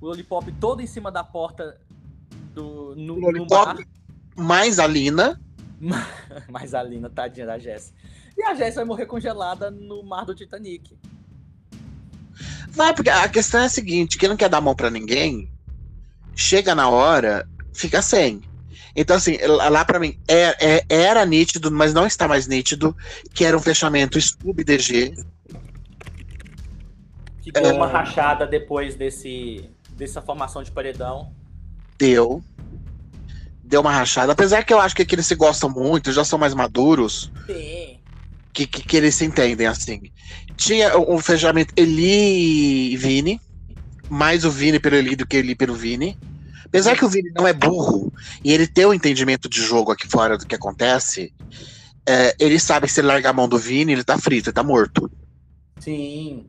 o 0.00 0.06
Lollipop 0.06 0.50
todo 0.52 0.80
em 0.80 0.86
cima 0.86 1.10
da 1.10 1.24
porta 1.24 1.78
do 2.54 2.94
no, 2.96 3.14
Lollipop 3.14 3.84
no 4.36 4.44
mais 4.44 4.78
a 4.78 4.86
Lina. 4.86 5.40
mais 6.48 6.74
a 6.74 6.82
Lina, 6.82 7.10
tadinha 7.10 7.46
da 7.46 7.58
Jess. 7.58 7.92
E 8.36 8.42
a 8.42 8.54
Jess 8.54 8.76
vai 8.76 8.84
morrer 8.84 9.06
congelada 9.06 9.70
no 9.70 10.02
mar 10.02 10.24
do 10.24 10.34
Titanic. 10.34 10.96
Vai, 12.68 12.94
porque 12.94 13.10
a 13.10 13.28
questão 13.28 13.60
é 13.60 13.64
a 13.64 13.68
seguinte: 13.68 14.18
quem 14.18 14.28
não 14.28 14.36
quer 14.36 14.48
dar 14.48 14.60
mão 14.60 14.74
para 14.74 14.90
ninguém, 14.90 15.50
chega 16.36 16.74
na 16.74 16.88
hora, 16.88 17.48
fica 17.72 18.00
sem. 18.02 18.42
Então, 18.94 19.16
assim, 19.16 19.36
lá 19.46 19.84
para 19.84 19.98
mim 19.98 20.18
é, 20.28 20.78
é, 20.78 20.84
era 20.88 21.24
nítido, 21.26 21.70
mas 21.70 21.92
não 21.92 22.06
está 22.06 22.28
mais 22.28 22.46
nítido, 22.46 22.96
que 23.34 23.44
era 23.44 23.56
um 23.56 23.60
fechamento 23.60 24.20
Scooby 24.20 24.62
DG. 24.62 25.14
Que 27.42 27.52
deu 27.52 27.66
é... 27.66 27.72
uma 27.72 27.86
rachada 27.86 28.46
depois 28.46 28.94
desse, 28.94 29.68
dessa 29.90 30.22
formação 30.22 30.62
de 30.62 30.70
paredão. 30.70 31.32
Deu. 31.98 32.42
Deu 33.62 33.80
uma 33.80 33.92
rachada. 33.92 34.32
Apesar 34.32 34.64
que 34.64 34.72
eu 34.72 34.80
acho 34.80 34.94
que, 34.94 35.04
que 35.04 35.14
eles 35.14 35.26
se 35.26 35.34
gostam 35.34 35.68
muito, 35.68 36.12
já 36.12 36.24
são 36.24 36.38
mais 36.38 36.54
maduros. 36.54 37.30
Sim. 37.46 37.98
Que, 38.52 38.66
que, 38.66 38.82
que 38.82 38.96
eles 38.96 39.14
se 39.14 39.24
entendem, 39.24 39.66
assim. 39.66 40.00
Tinha 40.56 40.96
um 40.98 41.18
fechamento 41.18 41.74
Eli 41.76 42.92
e 42.92 42.96
Vini. 42.96 43.40
Mais 44.08 44.44
o 44.44 44.50
Vini 44.50 44.78
pelo 44.78 44.96
Eli 44.96 45.16
do 45.16 45.26
que 45.26 45.36
Eli 45.36 45.54
pelo 45.54 45.74
Vini. 45.74 46.16
Apesar 46.64 46.96
que 46.96 47.04
o 47.04 47.08
Vini 47.08 47.30
não 47.34 47.46
é 47.46 47.52
burro 47.52 48.12
e 48.44 48.52
ele 48.52 48.66
tem 48.66 48.84
o 48.84 48.90
um 48.90 48.94
entendimento 48.94 49.48
de 49.48 49.62
jogo 49.62 49.92
aqui 49.92 50.06
fora 50.06 50.36
do 50.36 50.46
que 50.46 50.54
acontece, 50.54 51.32
é, 52.04 52.34
ele 52.38 52.58
sabe 52.58 52.86
que 52.86 52.92
se 52.92 53.00
ele 53.00 53.08
largar 53.08 53.30
a 53.30 53.32
mão 53.32 53.48
do 53.48 53.58
Vini, 53.58 53.92
ele 53.92 54.04
tá 54.04 54.18
frito, 54.18 54.48
ele 54.48 54.54
tá 54.54 54.62
morto. 54.62 55.10
Sim. 55.78 56.46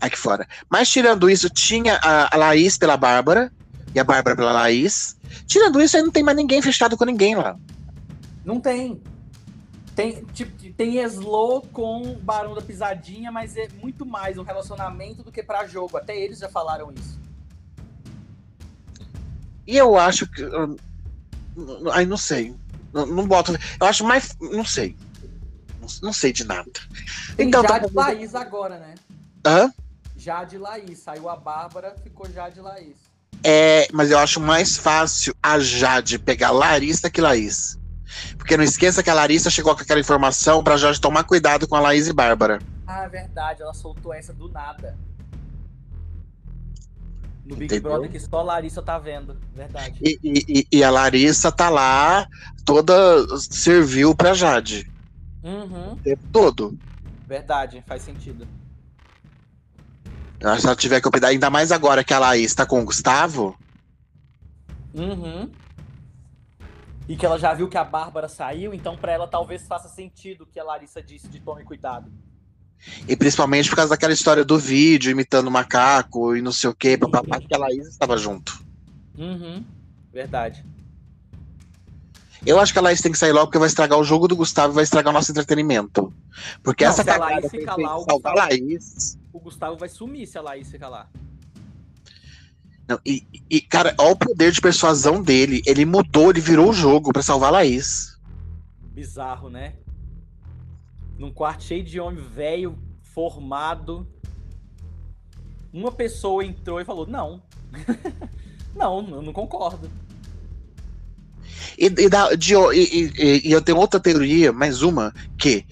Aqui 0.00 0.18
fora. 0.18 0.46
Mas 0.70 0.88
tirando 0.90 1.30
isso, 1.30 1.48
tinha 1.48 1.96
a, 2.02 2.34
a 2.34 2.38
Laís 2.38 2.76
pela 2.76 2.96
Bárbara 2.96 3.52
e 3.94 4.00
a 4.00 4.04
Bárbara 4.04 4.36
pela 4.36 4.52
Laís. 4.52 5.16
Tirando 5.46 5.80
isso, 5.80 5.96
aí 5.96 6.02
não 6.02 6.10
tem 6.10 6.22
mais 6.22 6.36
ninguém 6.36 6.60
fechado 6.60 6.96
com 6.96 7.04
ninguém 7.04 7.34
lá. 7.34 7.56
Não 8.44 8.60
tem. 8.60 9.00
Tem, 9.94 10.24
tipo, 10.26 10.72
tem 10.72 11.00
Slow 11.04 11.62
com 11.72 12.14
Barão 12.16 12.54
da 12.54 12.60
Pisadinha, 12.60 13.30
mas 13.30 13.56
é 13.56 13.68
muito 13.80 14.04
mais 14.04 14.36
um 14.36 14.42
relacionamento 14.42 15.22
do 15.22 15.30
que 15.30 15.42
para 15.42 15.66
jogo. 15.66 15.96
Até 15.96 16.16
eles 16.16 16.38
já 16.40 16.48
falaram 16.48 16.92
isso. 16.92 17.18
E 19.66 19.76
eu 19.76 19.96
acho 19.96 20.26
que. 20.26 20.42
Ai, 21.92 22.04
não 22.06 22.16
sei. 22.16 22.54
Não, 22.92 23.06
não 23.06 23.26
boto. 23.26 23.52
Eu 23.80 23.86
acho 23.86 24.04
mais. 24.04 24.36
Não 24.40 24.64
sei. 24.64 24.96
Não, 25.80 25.88
não 26.02 26.12
sei 26.12 26.32
de 26.32 26.44
nada. 26.44 26.70
Tem 27.36 27.46
então, 27.46 27.62
Jade 27.62 27.92
tá... 27.92 28.06
Laís 28.06 28.34
agora, 28.34 28.78
né? 28.78 28.94
Hã? 29.46 29.72
Jade 30.16 30.58
Laís. 30.58 30.98
Saiu 30.98 31.28
a 31.28 31.36
Bárbara, 31.36 31.94
ficou 32.02 32.28
Jade 32.28 32.60
Laís. 32.60 32.96
É, 33.44 33.86
mas 33.92 34.10
eu 34.10 34.18
acho 34.18 34.40
mais 34.40 34.76
fácil 34.76 35.34
a 35.40 35.58
Jade 35.60 36.18
pegar 36.18 36.50
Larissa 36.50 37.08
que 37.08 37.20
Laís. 37.20 37.78
Porque 38.36 38.56
não 38.56 38.64
esqueça 38.64 39.02
que 39.02 39.10
a 39.10 39.14
Larissa 39.14 39.50
chegou 39.50 39.74
com 39.74 39.82
aquela 39.82 40.00
informação 40.00 40.62
pra 40.62 40.76
Jade 40.76 41.00
tomar 41.00 41.24
cuidado 41.24 41.66
com 41.66 41.76
a 41.76 41.80
Laís 41.80 42.08
e 42.08 42.12
Bárbara. 42.12 42.60
Ah, 42.86 43.04
é 43.04 43.08
verdade. 43.08 43.62
Ela 43.62 43.74
soltou 43.74 44.12
essa 44.12 44.32
do 44.32 44.48
nada. 44.48 44.96
No 47.44 47.56
Big 47.56 47.66
Entendeu? 47.66 47.92
Brother 47.92 48.10
que 48.10 48.18
só 48.18 48.38
a 48.38 48.42
Larissa 48.42 48.80
tá 48.80 48.98
vendo, 48.98 49.36
verdade. 49.54 49.98
E, 50.02 50.18
e, 50.24 50.66
e, 50.72 50.82
a 50.82 50.90
Larissa 50.90 51.52
tá 51.52 51.68
lá, 51.68 52.26
toda 52.64 52.94
serviu 53.38 54.14
pra 54.14 54.32
Jade. 54.32 54.90
Uhum. 55.42 55.92
O 55.92 55.96
tempo 55.96 56.22
todo. 56.32 56.78
Verdade, 57.26 57.84
faz 57.86 58.02
sentido. 58.02 58.48
Se 60.58 60.66
ela 60.66 60.76
tiver 60.76 61.00
que 61.00 61.10
cuidar, 61.10 61.28
ainda 61.28 61.50
mais 61.50 61.70
agora 61.70 62.04
que 62.04 62.12
a 62.12 62.18
Laís 62.18 62.54
tá 62.54 62.64
com 62.66 62.80
o 62.80 62.84
Gustavo. 62.84 63.56
Uhum. 64.94 65.50
E 67.08 67.16
que 67.16 67.26
ela 67.26 67.38
já 67.38 67.52
viu 67.52 67.68
que 67.68 67.76
a 67.76 67.84
Bárbara 67.84 68.28
saiu, 68.28 68.72
então 68.72 68.96
para 68.96 69.12
ela 69.12 69.26
talvez 69.26 69.66
faça 69.66 69.88
sentido 69.88 70.44
o 70.44 70.46
que 70.46 70.58
a 70.58 70.64
Larissa 70.64 71.02
disse 71.02 71.28
de 71.28 71.38
tome 71.40 71.64
cuidado. 71.64 72.10
E 73.08 73.16
principalmente 73.16 73.68
por 73.68 73.76
causa 73.76 73.90
daquela 73.90 74.12
história 74.12 74.44
do 74.44 74.58
vídeo 74.58 75.10
imitando 75.10 75.48
o 75.48 75.50
macaco 75.50 76.36
e 76.36 76.42
não 76.42 76.52
sei 76.52 76.70
o 76.70 76.74
que, 76.74 76.96
papapá, 76.96 77.40
que 77.40 77.54
a 77.54 77.58
Laís 77.58 77.86
estava 77.86 78.16
junto. 78.16 78.62
Uhum. 79.18 79.64
Verdade. 80.12 80.64
Eu 82.46 82.60
acho 82.60 82.72
que 82.72 82.78
a 82.78 82.82
Laís 82.82 83.00
tem 83.00 83.10
que 83.10 83.18
sair 83.18 83.32
logo 83.32 83.46
porque 83.46 83.58
vai 83.58 83.68
estragar 83.68 83.98
o 83.98 84.04
jogo 84.04 84.28
do 84.28 84.36
Gustavo 84.36 84.72
e 84.72 84.74
vai 84.74 84.84
estragar 84.84 85.10
o 85.10 85.14
nosso 85.14 85.30
entretenimento. 85.30 86.12
Porque 86.62 86.84
não, 86.84 86.90
essa 86.90 87.02
se 87.02 87.10
a 87.10 87.16
Laís 87.16 87.50
ficar 87.50 87.76
lá, 87.76 87.96
o 87.96 88.04
Gustavo, 88.04 88.36
Laís... 88.36 89.18
o 89.32 89.40
Gustavo 89.40 89.76
vai 89.76 89.88
sumir 89.88 90.26
se 90.26 90.36
a 90.36 90.42
Laís 90.42 90.70
ficar 90.70 90.88
lá. 90.88 91.08
Não, 92.86 92.98
e, 93.04 93.26
e, 93.48 93.60
cara, 93.60 93.94
olha 93.98 94.12
o 94.12 94.16
poder 94.16 94.52
de 94.52 94.60
persuasão 94.60 95.22
dele. 95.22 95.62
Ele 95.66 95.84
mudou, 95.84 96.30
ele 96.30 96.40
virou 96.40 96.70
o 96.70 96.74
jogo 96.74 97.12
para 97.12 97.22
salvar 97.22 97.48
a 97.48 97.52
Laís. 97.52 98.18
Bizarro, 98.92 99.48
né? 99.48 99.74
num 101.18 101.30
quarto 101.30 101.64
cheio 101.64 101.84
de 101.84 102.00
homem 102.00 102.22
velho, 102.22 102.78
formado. 103.02 104.06
Uma 105.72 105.92
pessoa 105.92 106.44
entrou 106.44 106.80
e 106.80 106.84
falou: 106.84 107.06
Não. 107.06 107.42
não, 108.74 109.08
eu 109.08 109.22
não 109.22 109.32
concordo. 109.32 109.90
E, 111.78 111.86
e, 111.86 112.08
da, 112.08 112.34
de, 112.34 112.54
e, 112.54 113.42
e, 113.48 113.52
eu 113.52 113.60
tenho 113.60 113.78
outra 113.78 113.98
teoria, 113.98 114.52
mais 114.52 114.82
uma, 114.82 115.12
que 115.36 115.64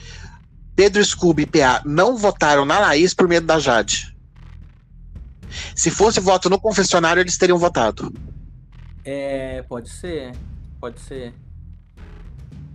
Pedro 0.74 1.04
Scooby 1.04 1.42
e 1.42 1.46
PA 1.46 1.82
não 1.84 2.16
votaram 2.16 2.64
na 2.64 2.78
Laís 2.78 3.14
por 3.14 3.28
medo 3.28 3.46
da 3.46 3.58
Jade. 3.58 4.11
Se 5.74 5.90
fosse 5.90 6.20
voto 6.20 6.48
no 6.48 6.60
confessionário, 6.60 7.20
eles 7.20 7.36
teriam 7.36 7.58
votado. 7.58 8.12
É, 9.04 9.62
pode 9.62 9.90
ser. 9.90 10.32
Pode 10.80 11.00
ser. 11.00 11.34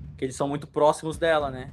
Porque 0.09 0.25
eles 0.25 0.35
são 0.35 0.47
muito 0.47 0.67
próximos 0.67 1.17
dela, 1.17 1.49
né? 1.51 1.69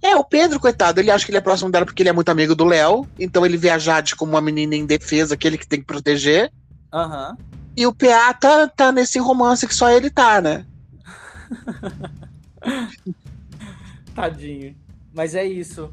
É, 0.00 0.16
o 0.16 0.24
Pedro, 0.24 0.58
coitado, 0.58 1.00
ele 1.00 1.12
acha 1.12 1.24
que 1.24 1.30
ele 1.30 1.38
é 1.38 1.40
próximo 1.40 1.70
dela 1.70 1.86
porque 1.86 2.02
ele 2.02 2.08
é 2.08 2.12
muito 2.12 2.28
amigo 2.28 2.54
do 2.54 2.64
Léo. 2.64 3.06
Então 3.18 3.46
ele 3.46 3.56
vê 3.56 3.70
a 3.70 3.78
Jade 3.78 4.16
como 4.16 4.32
uma 4.32 4.40
menina 4.40 4.74
indefesa, 4.74 5.34
aquele 5.34 5.56
que 5.56 5.66
tem 5.66 5.80
que 5.80 5.86
proteger. 5.86 6.52
Aham. 6.92 7.30
Uhum. 7.30 7.52
E 7.74 7.86
o 7.86 7.94
PA 7.94 8.34
tá, 8.34 8.68
tá 8.68 8.92
nesse 8.92 9.18
romance 9.18 9.66
que 9.66 9.74
só 9.74 9.88
ele 9.90 10.10
tá, 10.10 10.42
né? 10.42 10.66
Tadinho. 14.14 14.76
Mas 15.14 15.34
é 15.34 15.44
isso. 15.44 15.90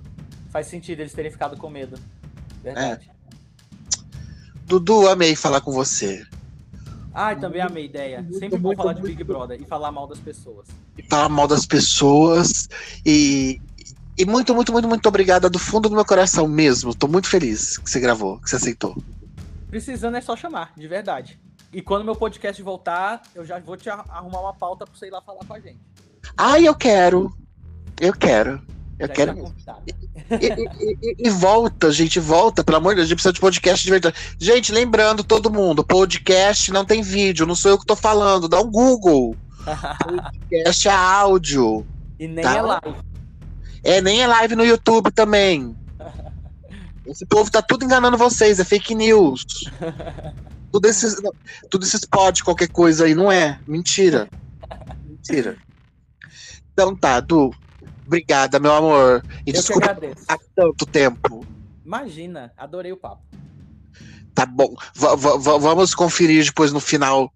Faz 0.50 0.68
sentido 0.68 1.00
eles 1.00 1.14
terem 1.14 1.32
ficado 1.32 1.56
com 1.56 1.70
medo. 1.70 1.98
Verdade. 2.62 3.10
É. 3.10 3.19
Dudu, 4.70 5.10
amei 5.10 5.36
falar 5.36 5.62
com 5.62 5.72
você. 5.72 6.24
Ah, 7.12 7.36
também 7.36 7.60
amei 7.60 7.82
a 7.82 7.86
ideia. 7.88 8.28
Sempre 8.38 8.60
bom 8.60 8.76
falar 8.76 8.94
de 8.94 9.02
Big 9.02 9.24
Brother 9.24 9.60
e 9.60 9.66
falar 9.66 9.91
mal 9.91 10.06
das 10.06 10.20
pessoas. 10.20 10.68
E 10.96 11.02
falar 11.02 11.28
mal 11.28 11.48
das 11.48 11.66
pessoas 11.66 12.70
e, 13.04 13.60
e 14.16 14.26
muito, 14.26 14.54
muito, 14.54 14.72
muito, 14.72 14.88
muito 14.88 15.10
obrigada 15.10 15.50
do 15.50 15.58
fundo 15.58 15.90
do 15.90 15.96
meu 15.96 16.06
coração 16.06 16.48
mesmo. 16.48 16.94
Tô 16.94 17.08
muito 17.08 17.28
feliz 17.28 17.80
que 17.80 17.90
você 17.90 18.00
gravou, 18.00 18.40
que 18.40 18.48
você 18.48 18.58
aceitou. 18.58 18.96
Precisando 19.72 20.18
é 20.18 20.22
só 20.22 20.36
chamar, 20.36 20.72
de 20.78 20.88
verdade. 20.88 21.40
E 21.74 21.82
quando 21.82 22.06
meu 22.06 22.16
podcast 22.16 22.62
voltar, 22.62 23.24
eu 23.34 23.44
já 23.44 23.58
vou 23.58 23.76
te 23.76 23.90
arrumar 23.90 24.40
uma 24.40 24.54
pauta 24.54 24.86
pra 24.86 24.96
você 24.96 25.08
ir 25.08 25.12
lá 25.12 25.20
falar 25.20 25.44
com 25.48 25.54
a 25.56 25.60
gente. 25.60 25.80
Ai, 26.38 26.68
eu 26.68 26.76
quero. 26.76 27.36
Eu 28.00 28.14
quero. 28.14 28.62
Eu 29.00 29.08
já 29.08 29.14
quero. 29.14 29.56
E, 30.30 30.46
e, 30.46 30.98
e, 31.02 31.28
e, 31.28 31.30
volta, 31.30 31.90
gente, 31.90 32.20
volta, 32.20 32.64
pelo 32.64 32.78
amor 32.78 32.92
de 32.92 32.98
Deus, 32.98 33.06
a 33.06 33.08
gente 33.08 33.16
precisa 33.16 33.34
de 33.34 33.40
podcast 33.40 33.84
de 33.84 33.90
verdade. 33.90 34.16
Gente, 34.38 34.74
lembrando 34.74 35.24
todo 35.24 35.50
mundo, 35.50 35.84
podcast 35.84 36.70
não 36.72 36.84
tem 36.84 37.02
vídeo, 37.02 37.46
não 37.46 37.56
sou 37.56 37.72
eu 37.72 37.80
que 37.80 37.86
tô 37.86 37.96
falando, 37.96 38.50
dá 38.50 38.60
um 38.60 38.70
Google. 38.70 39.38
podcast 40.44 40.88
é 40.90 40.92
áudio. 40.92 41.88
E 42.20 42.28
nem 42.28 42.44
tá? 42.44 42.58
é 42.58 42.62
live. 42.62 42.96
É, 43.84 44.02
nem 44.02 44.22
é 44.22 44.28
live 44.28 44.56
no 44.56 44.66
YouTube 44.66 45.12
também. 45.12 45.74
Esse 47.06 47.26
povo 47.26 47.50
tá 47.50 47.62
tudo 47.62 47.86
enganando 47.86 48.18
vocês, 48.18 48.60
é 48.60 48.66
fake 48.66 48.94
news. 48.94 49.46
tudo 50.72 50.88
esses, 50.88 51.16
tudo 51.70 51.86
esses 51.86 52.02
pode 52.06 52.44
qualquer 52.44 52.68
coisa 52.68 53.06
aí, 53.06 53.16
não 53.16 53.32
é? 53.32 53.60
Mentira. 53.66 54.30
Mentira. 55.06 55.58
Então 56.74 56.94
tá, 56.94 57.22
Du. 57.22 57.52
Obrigada, 58.10 58.60
meu 58.60 58.73
amor. 58.73 59.23
E 59.45 59.52
Eu 59.52 59.53
desculpa 59.53 59.95
há 60.27 60.38
tanto 60.56 60.84
tempo. 60.88 61.45
Imagina, 61.86 62.52
adorei 62.57 62.91
o 62.91 62.98
papo. 62.98 63.22
Tá 64.34 64.48
bom. 64.48 64.73
V 64.95 65.07
vamos 65.60 65.94
conferir 65.94 66.44
depois 66.44 66.73
no 66.73 66.80
final 66.80 67.31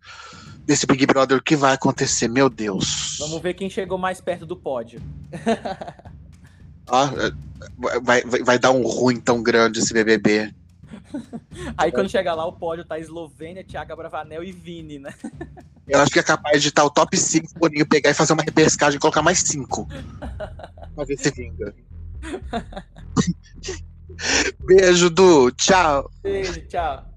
desse 0.65 0.87
Big 0.87 1.05
Brother 1.05 1.37
o 1.37 1.43
que 1.43 1.55
vai 1.55 1.73
acontecer, 1.75 2.27
meu 2.27 2.49
Deus. 2.49 3.17
Vamos 3.19 3.39
ver 3.39 3.53
quem 3.53 3.69
chegou 3.69 3.99
mais 3.99 4.19
perto 4.19 4.47
do 4.47 4.57
pódio. 4.57 4.99
Ah, 6.85 7.09
vai, 7.77 8.01
vai, 8.01 8.43
vai 8.43 8.59
dar 8.59 8.71
um 8.71 8.81
ruim 8.85 9.17
tão 9.17 9.41
grande 9.41 9.79
esse 9.79 9.93
BBB. 9.93 10.53
Aí 11.77 11.91
quando 11.91 12.09
chegar 12.09 12.33
lá, 12.33 12.45
o 12.45 12.53
pódio 12.53 12.85
tá 12.85 12.99
Eslovênia, 12.99 13.63
Thiago 13.63 13.95
Bravanel 13.95 14.43
e 14.43 14.51
Vini, 14.51 14.99
né? 14.99 15.13
Eu 15.87 15.99
acho 15.99 16.11
que 16.11 16.19
é 16.19 16.23
capaz 16.23 16.61
de 16.61 16.69
estar 16.69 16.83
o 16.83 16.89
top 16.89 17.17
5, 17.17 17.59
Boninho 17.59 17.87
pegar 17.87 18.09
e 18.09 18.13
fazer 18.13 18.33
uma 18.33 18.43
repescagem 18.43 18.97
e 18.97 18.99
colocar 18.99 19.21
mais 19.21 19.39
5. 19.39 19.87
Pra 20.95 21.05
ver 21.05 21.17
se 21.17 21.31
vinga. 21.31 21.73
Beijo, 24.65 25.09
Du. 25.09 25.51
Tchau. 25.51 26.09
Beijo, 26.21 26.61
tchau. 26.67 27.12